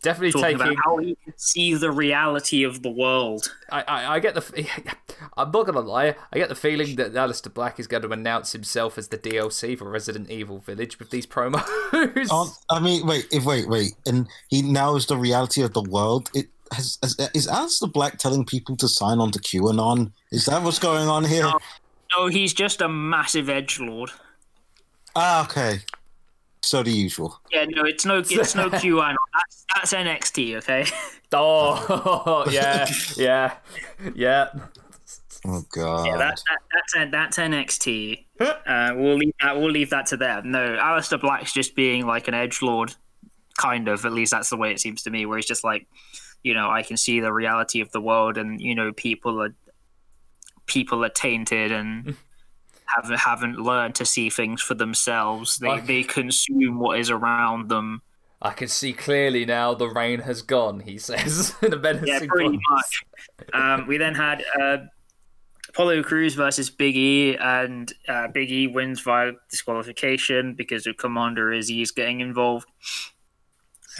Definitely 0.00 0.32
talking 0.32 0.58
taking. 0.58 0.72
about 0.72 0.84
how 0.84 0.96
he 0.98 1.16
can 1.24 1.32
see 1.38 1.74
the 1.74 1.90
reality 1.90 2.62
of 2.62 2.82
the 2.82 2.90
world. 2.90 3.50
I, 3.72 3.82
I, 3.82 4.14
I 4.14 4.18
get 4.20 4.34
the. 4.34 4.66
I'm 5.36 5.50
not 5.50 5.64
gonna 5.66 5.80
lie. 5.80 6.14
I 6.32 6.38
get 6.38 6.50
the 6.50 6.54
feeling 6.54 6.96
that 6.96 7.12
Aleister 7.14 7.52
Black 7.52 7.80
is 7.80 7.86
going 7.86 8.02
to 8.02 8.10
announce 8.10 8.52
himself 8.52 8.98
as 8.98 9.08
the 9.08 9.16
DLC 9.16 9.78
for 9.78 9.88
Resident 9.90 10.30
Evil 10.30 10.58
Village 10.58 10.98
with 10.98 11.08
these 11.10 11.26
promos. 11.26 11.62
Aren't- 12.30 12.52
I 12.70 12.80
mean, 12.80 13.06
wait, 13.06 13.26
if 13.32 13.44
wait, 13.46 13.66
wait, 13.68 13.92
and 14.04 14.28
he 14.48 14.60
now 14.60 14.94
is 14.96 15.06
the 15.06 15.16
reality 15.16 15.62
of 15.62 15.72
the 15.72 15.82
world. 15.82 16.30
It 16.34 16.48
has, 16.72 16.98
has 17.02 17.16
is 17.34 17.46
Aleister 17.46 17.92
Black 17.92 18.18
telling 18.18 18.44
people 18.44 18.76
to 18.76 18.88
sign 18.88 19.18
on 19.18 19.30
to 19.32 19.38
QAnon? 19.38 20.12
Is 20.30 20.46
that 20.46 20.62
what's 20.62 20.78
going 20.78 21.08
on 21.08 21.24
here? 21.24 21.50
No, 22.16 22.26
he's 22.28 22.52
just 22.52 22.80
a 22.80 22.88
massive 22.88 23.48
edge 23.48 23.80
lord. 23.80 24.10
Ah, 25.16 25.44
okay. 25.44 25.80
So 26.62 26.82
the 26.82 26.90
usual. 26.90 27.38
Yeah, 27.52 27.66
no, 27.68 27.84
it's 27.84 28.06
no, 28.06 28.18
it's 28.18 28.54
no 28.54 28.70
QAnon. 28.70 29.16
That's 29.34 29.66
that's 29.74 29.92
NXT, 29.92 30.56
okay? 30.56 30.86
oh, 31.32 32.46
yeah, 32.50 32.88
yeah, 33.16 33.54
yeah. 34.14 34.48
Oh 35.46 35.62
god. 35.70 36.06
Yeah, 36.06 36.16
that, 36.16 36.42
that, 36.48 36.58
that's 36.72 37.10
that's 37.10 37.38
NXT. 37.38 38.24
Uh, 38.40 38.94
we'll 38.96 39.16
leave 39.16 39.34
that. 39.42 39.56
We'll 39.56 39.70
leave 39.70 39.90
that 39.90 40.06
to 40.06 40.16
them. 40.16 40.52
No, 40.52 40.76
Aleister 40.76 41.20
Black's 41.20 41.52
just 41.52 41.76
being 41.76 42.06
like 42.06 42.28
an 42.28 42.34
edge 42.34 42.62
lord, 42.62 42.94
kind 43.58 43.88
of. 43.88 44.06
At 44.06 44.12
least 44.12 44.32
that's 44.32 44.48
the 44.48 44.56
way 44.56 44.72
it 44.72 44.80
seems 44.80 45.02
to 45.02 45.10
me. 45.10 45.26
Where 45.26 45.36
he's 45.36 45.46
just 45.46 45.64
like, 45.64 45.86
you 46.44 46.54
know, 46.54 46.70
I 46.70 46.82
can 46.84 46.96
see 46.96 47.18
the 47.18 47.32
reality 47.32 47.80
of 47.80 47.90
the 47.90 48.00
world, 48.00 48.38
and 48.38 48.60
you 48.60 48.74
know, 48.76 48.92
people 48.92 49.42
are 49.42 49.54
people 50.66 51.04
are 51.04 51.08
tainted 51.10 51.72
and 51.72 52.16
haven't 52.96 53.18
haven't 53.18 53.58
learned 53.58 53.94
to 53.96 54.04
see 54.06 54.30
things 54.30 54.62
for 54.62 54.74
themselves. 54.74 55.58
They 55.58 55.68
Like- 55.68 55.86
they 55.86 56.02
consume 56.04 56.78
what 56.78 57.00
is 57.00 57.10
around 57.10 57.68
them. 57.68 58.02
I 58.42 58.50
can 58.50 58.68
see 58.68 58.92
clearly 58.92 59.46
now 59.46 59.72
the 59.72 59.88
rain 59.88 60.20
has 60.20 60.42
gone. 60.42 60.80
He 60.80 60.98
says 60.98 61.54
in 61.62 61.72
a 61.72 61.78
menacing 61.78 62.06
Yeah, 62.08 62.18
pretty 62.28 62.50
voice. 62.50 62.60
much. 62.70 63.04
Um, 63.54 63.86
we 63.86 63.96
then 63.96 64.14
had 64.14 64.44
uh, 64.60 64.76
Apollo 65.70 66.02
Crews 66.02 66.34
versus 66.34 66.68
Big 66.68 66.94
E, 66.94 67.36
and 67.38 67.90
uh, 68.06 68.28
Big 68.28 68.50
E 68.52 68.66
wins 68.66 69.00
via 69.00 69.32
disqualification 69.50 70.52
because 70.54 70.86
of 70.86 70.98
Commander 70.98 71.52
Azeez's 71.54 71.90
getting 71.90 72.20
involved. 72.20 72.68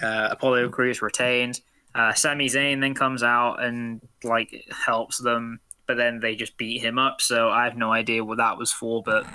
Uh, 0.02 0.28
Apollo 0.32 0.68
Crews 0.70 1.00
retains. 1.00 1.62
Uh, 1.94 2.12
Sami 2.12 2.46
Zayn 2.48 2.80
then 2.80 2.94
comes 2.94 3.22
out 3.22 3.62
and 3.62 4.00
like 4.22 4.66
helps 4.84 5.18
them, 5.18 5.60
but 5.86 5.96
then 5.96 6.20
they 6.20 6.34
just 6.34 6.56
beat 6.56 6.82
him 6.82 6.98
up. 6.98 7.20
So 7.20 7.48
I 7.50 7.64
have 7.64 7.76
no 7.76 7.92
idea 7.92 8.24
what 8.24 8.38
that 8.38 8.58
was 8.58 8.72
for, 8.72 9.02
but. 9.02 9.26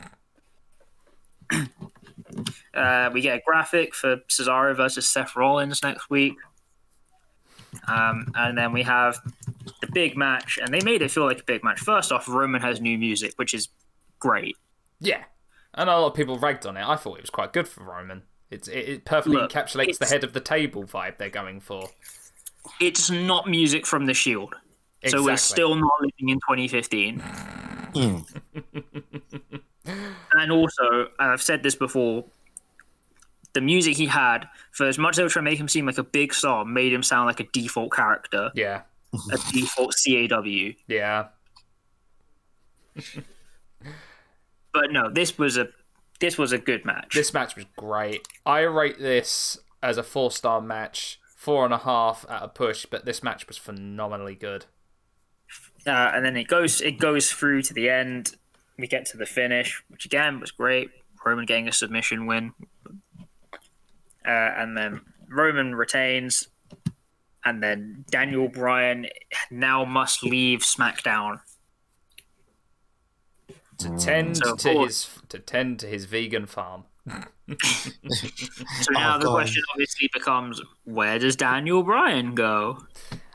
Uh, 2.74 3.10
we 3.12 3.22
get 3.22 3.40
a 3.40 3.42
graphic 3.46 3.94
for 3.94 4.18
Cesaro 4.30 4.76
versus 4.76 5.10
Seth 5.10 5.36
Rollins 5.36 5.82
next 5.84 6.10
week. 6.10 6.36
Um, 7.88 8.32
and 8.36 8.58
then 8.58 8.72
we 8.72 8.84
have 8.84 9.20
the 9.82 9.88
big 9.92 10.18
match, 10.18 10.60
and 10.62 10.74
they 10.74 10.82
made 10.82 11.02
it 11.02 11.12
feel 11.12 11.26
like 11.26 11.42
a 11.42 11.44
big 11.44 11.64
match. 11.64 11.80
First 11.80 12.12
off, 12.12 12.28
Roman 12.28 12.62
has 12.62 12.82
new 12.82 12.98
music, 12.98 13.34
which 13.36 13.54
is 13.54 13.70
great. 14.20 14.56
Yeah, 15.00 15.24
and 15.74 15.90
a 15.90 15.98
lot 15.98 16.08
of 16.08 16.14
people 16.14 16.38
ragged 16.38 16.66
on 16.66 16.78
it. 16.78 16.88
I 16.88 16.96
thought 16.96 17.18
it 17.18 17.22
was 17.22 17.30
quite 17.30 17.54
good 17.54 17.68
for 17.68 17.84
Roman. 17.84 18.24
It's, 18.50 18.68
it, 18.68 18.90
it 18.90 19.06
perfectly 19.06 19.38
Look, 19.38 19.52
encapsulates 19.52 20.00
the 20.00 20.08
head 20.08 20.24
of 20.24 20.34
the 20.34 20.40
table 20.40 20.84
vibe 20.84 21.18
they're 21.18 21.30
going 21.30 21.60
for. 21.60 21.90
It's 22.80 23.10
not 23.10 23.48
music 23.50 23.86
from 23.86 24.06
The 24.06 24.14
Shield, 24.14 24.56
so 25.08 25.24
we're 25.24 25.38
still 25.38 25.76
not 25.76 25.92
living 26.02 26.30
in 26.30 26.38
2015. 26.40 27.20
Mm. 27.94 28.26
And 30.34 30.52
also, 30.52 31.08
I've 31.18 31.42
said 31.42 31.64
this 31.64 31.74
before. 31.76 32.24
The 33.54 33.62
music 33.62 33.98
he 33.98 34.06
had, 34.06 34.48
for 34.72 34.86
as 34.88 35.00
much 35.00 35.14
as 35.14 35.18
they 35.18 35.24
were 35.24 35.30
trying 35.30 35.46
to 35.46 35.52
make 35.52 35.60
him 35.60 35.68
seem 35.68 35.88
like 35.88 35.98
a 35.98 36.04
big 36.04 36.32
star, 36.36 36.64
made 36.64 36.94
him 36.94 37.02
sound 37.02 37.26
like 37.26 37.40
a 37.40 37.48
default 37.52 37.92
character, 37.92 38.52
Yeah, 38.54 38.82
a 39.32 39.38
default 39.52 39.96
CAW. 40.06 40.74
yeah. 40.88 41.28
But 44.72 44.92
no, 44.92 45.10
this 45.10 45.38
was 45.38 45.58
a 45.58 45.70
this 46.20 46.38
was 46.38 46.52
a 46.52 46.60
good 46.60 46.86
match. 46.86 47.14
This 47.16 47.34
match 47.34 47.56
was 47.56 47.66
great. 47.76 48.22
I 48.46 48.60
rate 48.62 49.00
this 49.00 49.58
as 49.82 49.98
a 49.98 50.04
four 50.04 50.30
star 50.30 50.62
match, 50.62 51.20
four 51.40 51.64
and 51.64 51.74
a 51.74 51.78
half 51.78 52.26
at 52.30 52.44
a 52.44 52.50
push, 52.50 52.86
but 52.86 53.06
this 53.06 53.24
match 53.24 53.48
was 53.48 53.56
phenomenally 53.56 54.36
good. 54.36 54.66
uh, 55.88 56.12
and 56.14 56.26
then 56.26 56.36
it 56.36 56.50
goes 56.50 56.82
it 56.82 57.00
goes 57.00 57.32
through 57.32 57.62
to 57.62 57.74
the 57.74 57.90
end. 57.90 58.36
We 58.78 58.88
get 58.88 59.06
to 59.08 59.18
the 59.18 59.26
finish, 59.26 59.82
which 59.88 60.04
again 60.06 60.42
was 60.42 60.52
great. 60.52 60.90
Roman 61.26 61.46
getting 61.46 61.70
a 61.70 61.72
submission 61.72 62.26
win, 62.28 62.52
uh, 64.26 64.30
and 64.58 64.76
then 64.76 65.00
Roman 65.30 65.76
retains, 65.76 66.50
and 67.46 67.64
then 67.64 68.04
Daniel 68.12 68.50
Bryan 68.50 69.08
now 69.50 69.86
must 69.86 70.22
leave 70.24 70.60
SmackDown. 70.60 71.40
to 73.78 73.96
tend 73.98 74.38
So, 74.38 74.56
to 74.58 74.80
his 74.82 75.08
to 75.30 75.40
tend 75.40 75.80
to 75.80 75.88
his 75.88 76.04
vegan 76.04 76.48
farm. 76.48 76.84
So 77.10 78.92
now 78.92 79.16
Oh, 79.16 79.20
the 79.20 79.26
God. 79.26 79.32
question 79.34 79.64
obviously 79.74 80.10
becomes, 80.14 80.62
where 80.84 81.20
does 81.20 81.36
Daniel 81.36 81.84
Bryan 81.84 82.36
go? 82.36 82.80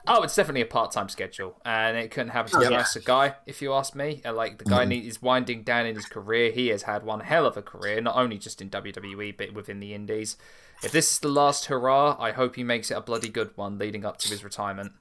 Oh, 0.07 0.23
it's 0.23 0.37
definitely 0.37 0.61
a 0.61 0.67
part-time 0.67 1.09
schedule, 1.09 1.61
and 1.65 1.97
it 1.97 2.11
couldn't 2.11 2.29
happen 2.29 2.53
to 2.53 2.59
Oh, 2.59 2.61
a 2.61 2.65
yeah. 2.71 2.77
nicer 2.77 3.01
guy, 3.01 3.37
if 3.47 3.63
you 3.63 3.73
ask 3.73 3.95
me. 3.95 4.21
Uh, 4.25 4.35
Like 4.35 4.59
the 4.59 4.65
guy 4.67 4.85
need 4.85 5.07
is 5.07 5.23
winding 5.23 5.63
down 5.63 5.87
in 5.87 5.95
his 5.97 6.05
career. 6.07 6.53
He 6.53 6.69
has 6.69 6.83
had 6.83 7.05
one 7.05 7.21
hell 7.21 7.47
of 7.47 7.57
a 7.57 7.63
career, 7.63 8.01
not 8.03 8.17
only 8.17 8.37
just 8.37 8.61
in 8.61 8.69
WWE 8.69 9.33
but 9.37 9.55
within 9.55 9.81
the 9.81 9.95
Indies. 9.95 10.37
If 10.83 10.93
this 10.93 11.11
is 11.13 11.19
the 11.21 11.29
last 11.29 11.67
hurrah, 11.67 12.17
I 12.21 12.33
hope 12.33 12.57
he 12.57 12.63
makes 12.65 12.91
it 12.91 12.95
a 12.99 13.01
bloody 13.01 13.31
good 13.31 13.53
one, 13.57 13.79
leading 13.79 14.05
up 14.05 14.19
to 14.19 14.29
his 14.29 14.45
retirement. 14.45 14.93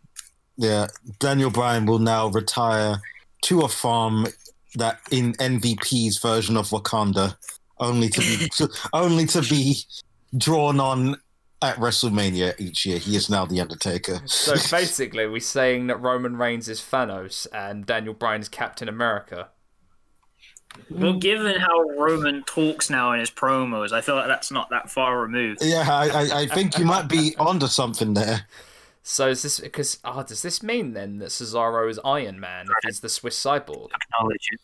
Yeah, 0.56 0.88
Daniel 1.20 1.50
Bryan 1.50 1.86
will 1.86 2.00
now 2.00 2.28
retire 2.28 3.02
to 3.42 3.62
a 3.62 3.68
farm 3.68 4.28
that 4.76 5.00
in 5.12 5.34
MVP's 5.34 6.20
version 6.20 6.56
of 6.56 6.70
Wakanda, 6.70 7.36
only 7.80 8.10
to 8.10 8.20
be 8.20 8.50
only 8.94 9.26
to 9.28 9.42
be 9.42 9.78
drawn 10.36 10.80
on 10.80 11.18
at 11.62 11.78
WrestleMania 11.78 12.60
each 12.60 12.86
year. 12.86 12.98
He 12.98 13.16
is 13.16 13.30
now 13.30 13.46
the 13.46 13.62
Undertaker. 13.62 14.22
So 14.26 14.54
basically, 14.70 15.26
we're 15.28 15.40
saying 15.40 15.88
that 15.88 15.98
Roman 15.98 16.36
Reigns 16.36 16.68
is 16.68 16.82
Thanos 16.82 17.48
and 17.54 17.86
Daniel 17.86 18.14
Bryan 18.14 18.42
is 18.42 18.50
Captain 18.50 18.90
America. 18.90 19.50
Well, 20.90 21.14
given 21.14 21.60
how 21.60 21.82
Roman 21.98 22.44
talks 22.44 22.90
now 22.90 23.14
in 23.14 23.20
his 23.20 23.30
promos, 23.30 23.92
I 23.92 24.02
feel 24.02 24.16
like 24.16 24.28
that's 24.28 24.52
not 24.52 24.70
that 24.72 24.90
far 24.90 25.22
removed. 25.22 25.60
Yeah, 25.64 25.86
I, 25.88 26.08
I, 26.10 26.42
I 26.42 26.48
think 26.48 26.78
you 26.78 26.86
might 26.86 27.08
be 27.08 27.36
onto 27.40 27.68
something 27.68 28.14
there. 28.14 28.48
So 29.04 29.30
is 29.30 29.44
this 29.44 29.60
because? 29.60 30.00
Oh, 30.04 30.14
ah, 30.16 30.24
does 30.24 30.42
this 30.42 30.64
mean 30.64 30.94
then 30.94 31.20
that 31.20 31.30
Cesaro 31.30 31.90
is 31.90 32.00
Iron 32.04 32.40
Man 32.40 32.66
if 32.66 32.90
he's 32.90 33.00
the 33.02 33.10
Swiss 33.10 33.42
cyborg? 33.42 33.90
Acknowledge 33.94 34.48
it. 34.52 34.62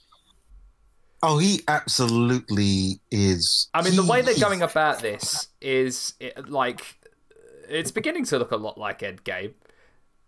Oh, 1.21 1.37
he 1.37 1.61
absolutely 1.67 3.01
is. 3.11 3.67
I 3.73 3.81
mean, 3.81 3.95
the 3.95 4.03
way 4.03 4.21
they're 4.21 4.33
is- 4.33 4.39
going 4.41 4.61
about 4.61 4.99
this 4.99 5.49
is 5.61 6.13
it, 6.19 6.49
like 6.49 6.97
it's 7.67 7.91
beginning 7.91 8.25
to 8.25 8.39
look 8.39 8.51
a 8.51 8.55
lot 8.57 8.77
like 8.77 8.99
Endgame. 8.99 9.53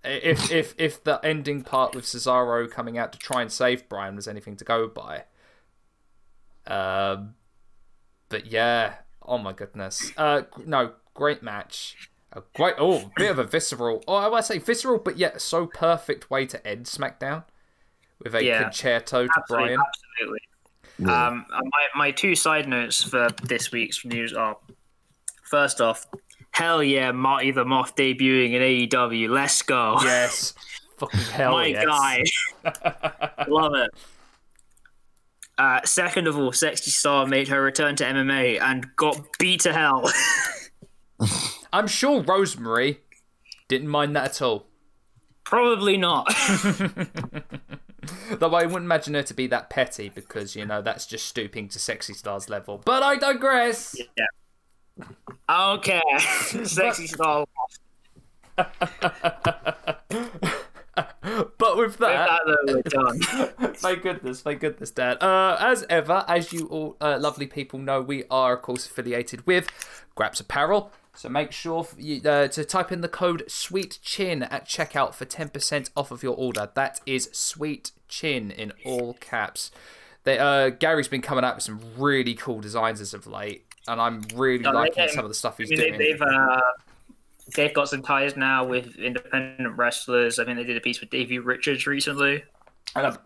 If 0.04 0.52
if 0.52 0.74
if 0.78 1.04
the 1.04 1.20
ending 1.24 1.64
part 1.64 1.96
with 1.96 2.06
Cesaro 2.06 2.70
coming 2.70 2.98
out 2.98 3.14
to 3.14 3.20
try 3.20 3.42
and 3.42 3.52
save 3.52 3.88
Bryan 3.88 4.16
was 4.16 4.28
anything 4.28 4.56
to 4.58 4.66
go 4.66 4.88
by. 4.88 5.24
Um, 6.68 7.36
but 8.30 8.46
yeah, 8.48 8.96
oh 9.26 9.38
my 9.38 9.54
goodness. 9.54 10.12
Uh, 10.18 10.44
no, 10.66 10.94
great 11.14 11.42
match. 11.42 12.10
A 12.34 12.44
great, 12.56 12.76
oh, 12.78 13.12
bit 13.18 13.30
of 13.30 13.40
a 13.40 13.44
visceral. 13.44 14.04
Oh, 14.08 14.16
I 14.16 14.28
would 14.30 14.46
say 14.46 14.58
visceral, 14.58 15.00
but 15.00 15.18
yet 15.18 15.42
so 15.42 15.68
perfect 15.68 16.30
way 16.30 16.46
to 16.46 16.66
end 16.66 16.86
SmackDown 16.86 17.44
with 18.24 18.34
a 18.36 18.44
Yeah. 18.44 18.64
concerto 18.64 19.26
to 19.28 19.44
Bryan. 19.50 19.80
absolutely. 19.80 20.40
Yeah. 21.02 21.28
Um, 21.28 21.46
my, 21.50 21.88
my 21.96 22.12
two 22.12 22.36
side 22.36 22.68
notes 22.68 23.04
for 23.04 23.30
this 23.44 23.72
week's 23.72 24.06
news 24.06 24.34
are 24.34 24.58
first 25.44 25.82
off, 25.82 26.06
hell 26.52 26.84
yeah, 26.84 27.12
Marty 27.12 27.52
the 27.52 27.66
Moth 27.66 27.96
debuting 27.96 28.54
in 28.54 28.62
AEW. 28.62 29.30
Let's 29.30 29.62
go. 29.64 29.98
Yes, 30.04 30.54
fucking 30.98 31.20
hell 31.20 31.54
my 31.54 31.68
yes. 31.68 31.86
guy. 31.86 32.24
Love 33.48 33.74
it. 33.76 33.92
Uh, 35.58 35.80
second 35.86 36.28
of 36.28 36.38
all, 36.38 36.52
Sexy 36.52 36.92
Star 36.92 37.26
made 37.26 37.48
her 37.48 37.62
return 37.62 37.96
to 37.98 38.04
MMA 38.04 38.62
and 38.62 38.88
got 38.96 39.20
beat 39.40 39.62
to 39.62 39.74
hell. 39.74 40.12
I'm 41.74 41.88
sure 41.88 42.22
Rosemary 42.22 43.00
didn't 43.68 43.88
mind 43.88 44.16
that 44.16 44.26
at 44.26 44.42
all. 44.42 44.66
Probably 45.44 45.98
not. 45.98 46.34
Though 48.32 48.54
I 48.54 48.64
wouldn't 48.66 48.86
imagine 48.86 49.14
her 49.14 49.24
to 49.24 49.34
be 49.34 49.48
that 49.48 49.70
petty 49.70 50.10
because, 50.10 50.56
you 50.56 50.66
know, 50.66 50.82
that's 50.82 51.06
just 51.06 51.26
stooping 51.28 51.70
to 51.70 51.80
Sexy 51.80 52.14
Star's 52.14 52.50
level. 52.50 52.82
But 52.84 53.04
I 53.04 53.18
digress. 53.18 53.96
yeah. 54.18 55.06
I 55.48 55.72
don't 55.74 55.84
care. 55.84 56.20
Sexy 56.66 57.08
Star. 57.08 57.46
But 61.58 61.78
with 61.78 61.98
that, 62.00 62.28
That 62.28 62.42
though, 62.46 62.74
we're 62.74 62.82
done. 62.82 63.74
thank 63.76 64.02
goodness, 64.02 64.42
thank 64.42 64.60
goodness, 64.60 64.92
Dad. 64.92 65.22
Uh, 65.22 65.56
as 65.60 65.86
ever, 65.90 66.26
as 66.28 66.52
you 66.52 66.66
all 66.68 66.98
uh, 67.00 67.18
lovely 67.20 67.46
people 67.48 67.80
know, 67.80 68.02
we 68.02 68.24
are, 68.32 68.56
of 68.56 68.64
course, 68.64 68.88
affiliated 68.88 69.46
with 69.46 69.70
Graps 70.16 70.40
Apparel. 70.40 70.92
So 71.14 71.28
make 71.30 71.52
sure 71.52 71.86
you, 71.98 72.22
uh, 72.22 72.48
to 72.48 72.64
type 72.64 72.92
in 72.92 73.02
the 73.02 73.10
code 73.10 73.44
Sweet 73.48 74.00
Chin 74.02 74.44
at 74.44 74.66
checkout 74.66 75.14
for 75.14 75.26
10% 75.26 75.90
off 75.96 76.10
of 76.12 76.24
your 76.24 76.36
order. 76.36 76.70
That 76.74 77.02
is 77.06 77.30
Sweet 77.34 77.92
Chin 78.08 78.50
in 78.50 78.72
all 78.86 79.14
caps. 79.16 79.72
They, 80.24 80.40
uh, 80.40 80.70
Gary's 80.70 81.08
been 81.10 81.22
coming 81.22 81.44
out 81.44 81.56
with 81.56 81.64
some 81.64 81.82
really 81.98 82.34
cool 82.34 82.62
designs 82.62 83.02
as 83.02 83.14
of 83.14 83.28
late, 83.28 83.66
and 83.88 84.00
I'm 84.00 84.22
really 84.36 84.64
they- 84.64 84.72
liking 84.72 85.06
they- 85.08 85.12
some 85.12 85.26
of 85.26 85.30
the 85.30 85.36
stuff 85.36 85.56
I 85.60 85.64
he's 85.64 85.70
mean, 85.72 85.80
doing. 85.80 85.98
they, 85.98 86.12
they've 86.12 86.22
uh, 86.22 86.62
they've 87.56 87.74
got 87.74 87.90
some 87.90 88.02
ties 88.04 88.38
now 88.38 88.64
with 88.64 88.96
independent 88.98 89.78
wrestlers. 89.78 90.40
I 90.40 90.46
think 90.46 90.58
they 90.58 90.64
did 90.64 90.78
a 90.78 90.82
piece 90.82 91.02
with 91.02 91.10
Davey 91.10 91.40
Richards 91.40 91.88
recently. 91.88 92.44
And 92.96 93.08
I, 93.08 93.18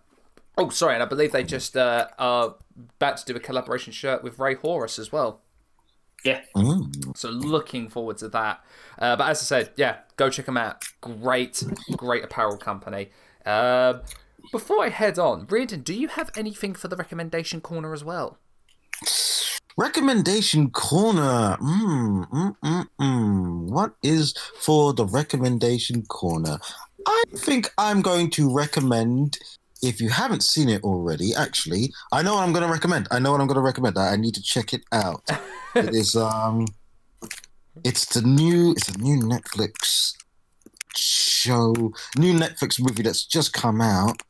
oh, 0.57 0.69
sorry, 0.69 0.95
and 0.95 1.03
I 1.03 1.05
believe 1.05 1.31
they 1.33 1.43
just 1.43 1.77
uh, 1.77 2.07
are 2.17 2.55
about 2.97 3.17
to 3.17 3.25
do 3.25 3.36
a 3.36 3.39
collaboration 3.39 3.93
shirt 3.93 4.23
with 4.23 4.39
Rey 4.39 4.55
Horus 4.55 4.97
as 4.97 5.11
well. 5.11 5.41
Yeah, 6.26 6.41
Mm. 6.55 7.15
So 7.15 7.30
looking 7.30 7.88
forward 7.88 8.17
to 8.17 8.30
that. 8.30 8.65
Uh, 8.97 9.15
but 9.15 9.30
as 9.30 9.41
I 9.41 9.45
said, 9.45 9.71
yeah, 9.76 9.97
go 10.17 10.32
check 10.32 10.47
them 10.47 10.57
out. 10.57 10.84
Great, 10.99 11.63
great 11.95 12.23
apparel 12.23 12.57
company. 12.57 13.11
Um, 13.45 14.01
before 14.51 14.84
I 14.84 14.89
head 14.89 15.19
on, 15.19 15.45
Riordan, 15.47 15.82
do 15.82 15.93
you 15.93 16.07
have 16.07 16.32
anything 16.36 16.73
for 16.73 16.88
the 16.88 16.95
recommendation 16.95 17.61
corner 17.61 17.93
as 17.93 18.03
well? 18.03 18.39
Recommendation 19.78 20.71
corner. 20.71 21.57
Mm, 21.61 22.30
mm, 22.30 22.55
mm, 22.63 22.88
mm. 22.99 23.69
What 23.69 23.93
is 24.01 24.34
for 24.59 24.93
the 24.93 25.05
recommendation 25.05 26.05
corner? 26.05 26.57
I 27.05 27.23
think 27.36 27.71
I'm 27.78 28.01
going 28.01 28.32
to 28.32 28.51
recommend. 28.51 29.38
If 29.82 30.01
you 30.01 30.09
haven't 30.09 30.43
seen 30.43 30.69
it 30.69 30.84
already, 30.84 31.34
actually, 31.36 31.93
I 32.11 32.21
know 32.21 32.36
what 32.36 32.43
I'm 32.43 32.53
going 32.53 32.65
to 32.65 32.71
recommend. 32.71 33.07
I 33.11 33.19
know 33.19 33.32
what 33.32 33.41
I'm 33.41 33.47
going 33.47 33.55
to 33.55 33.61
recommend. 33.61 33.97
I 33.97 34.13
I 34.13 34.15
need 34.15 34.34
to 34.36 34.41
check 34.41 34.73
it 34.73 34.84
out. 34.91 35.23
it 35.76 35.93
is 35.93 36.15
um, 36.15 36.65
it's 37.84 38.05
the 38.05 38.21
new. 38.21 38.71
It's 38.71 38.89
a 38.89 38.97
new 38.97 39.19
Netflix 39.19 40.13
show, 40.95 41.73
new 42.17 42.34
Netflix 42.34 42.80
movie 42.82 43.03
that's 43.03 43.26
just 43.26 43.53
come 43.53 43.82
out. 43.82 44.21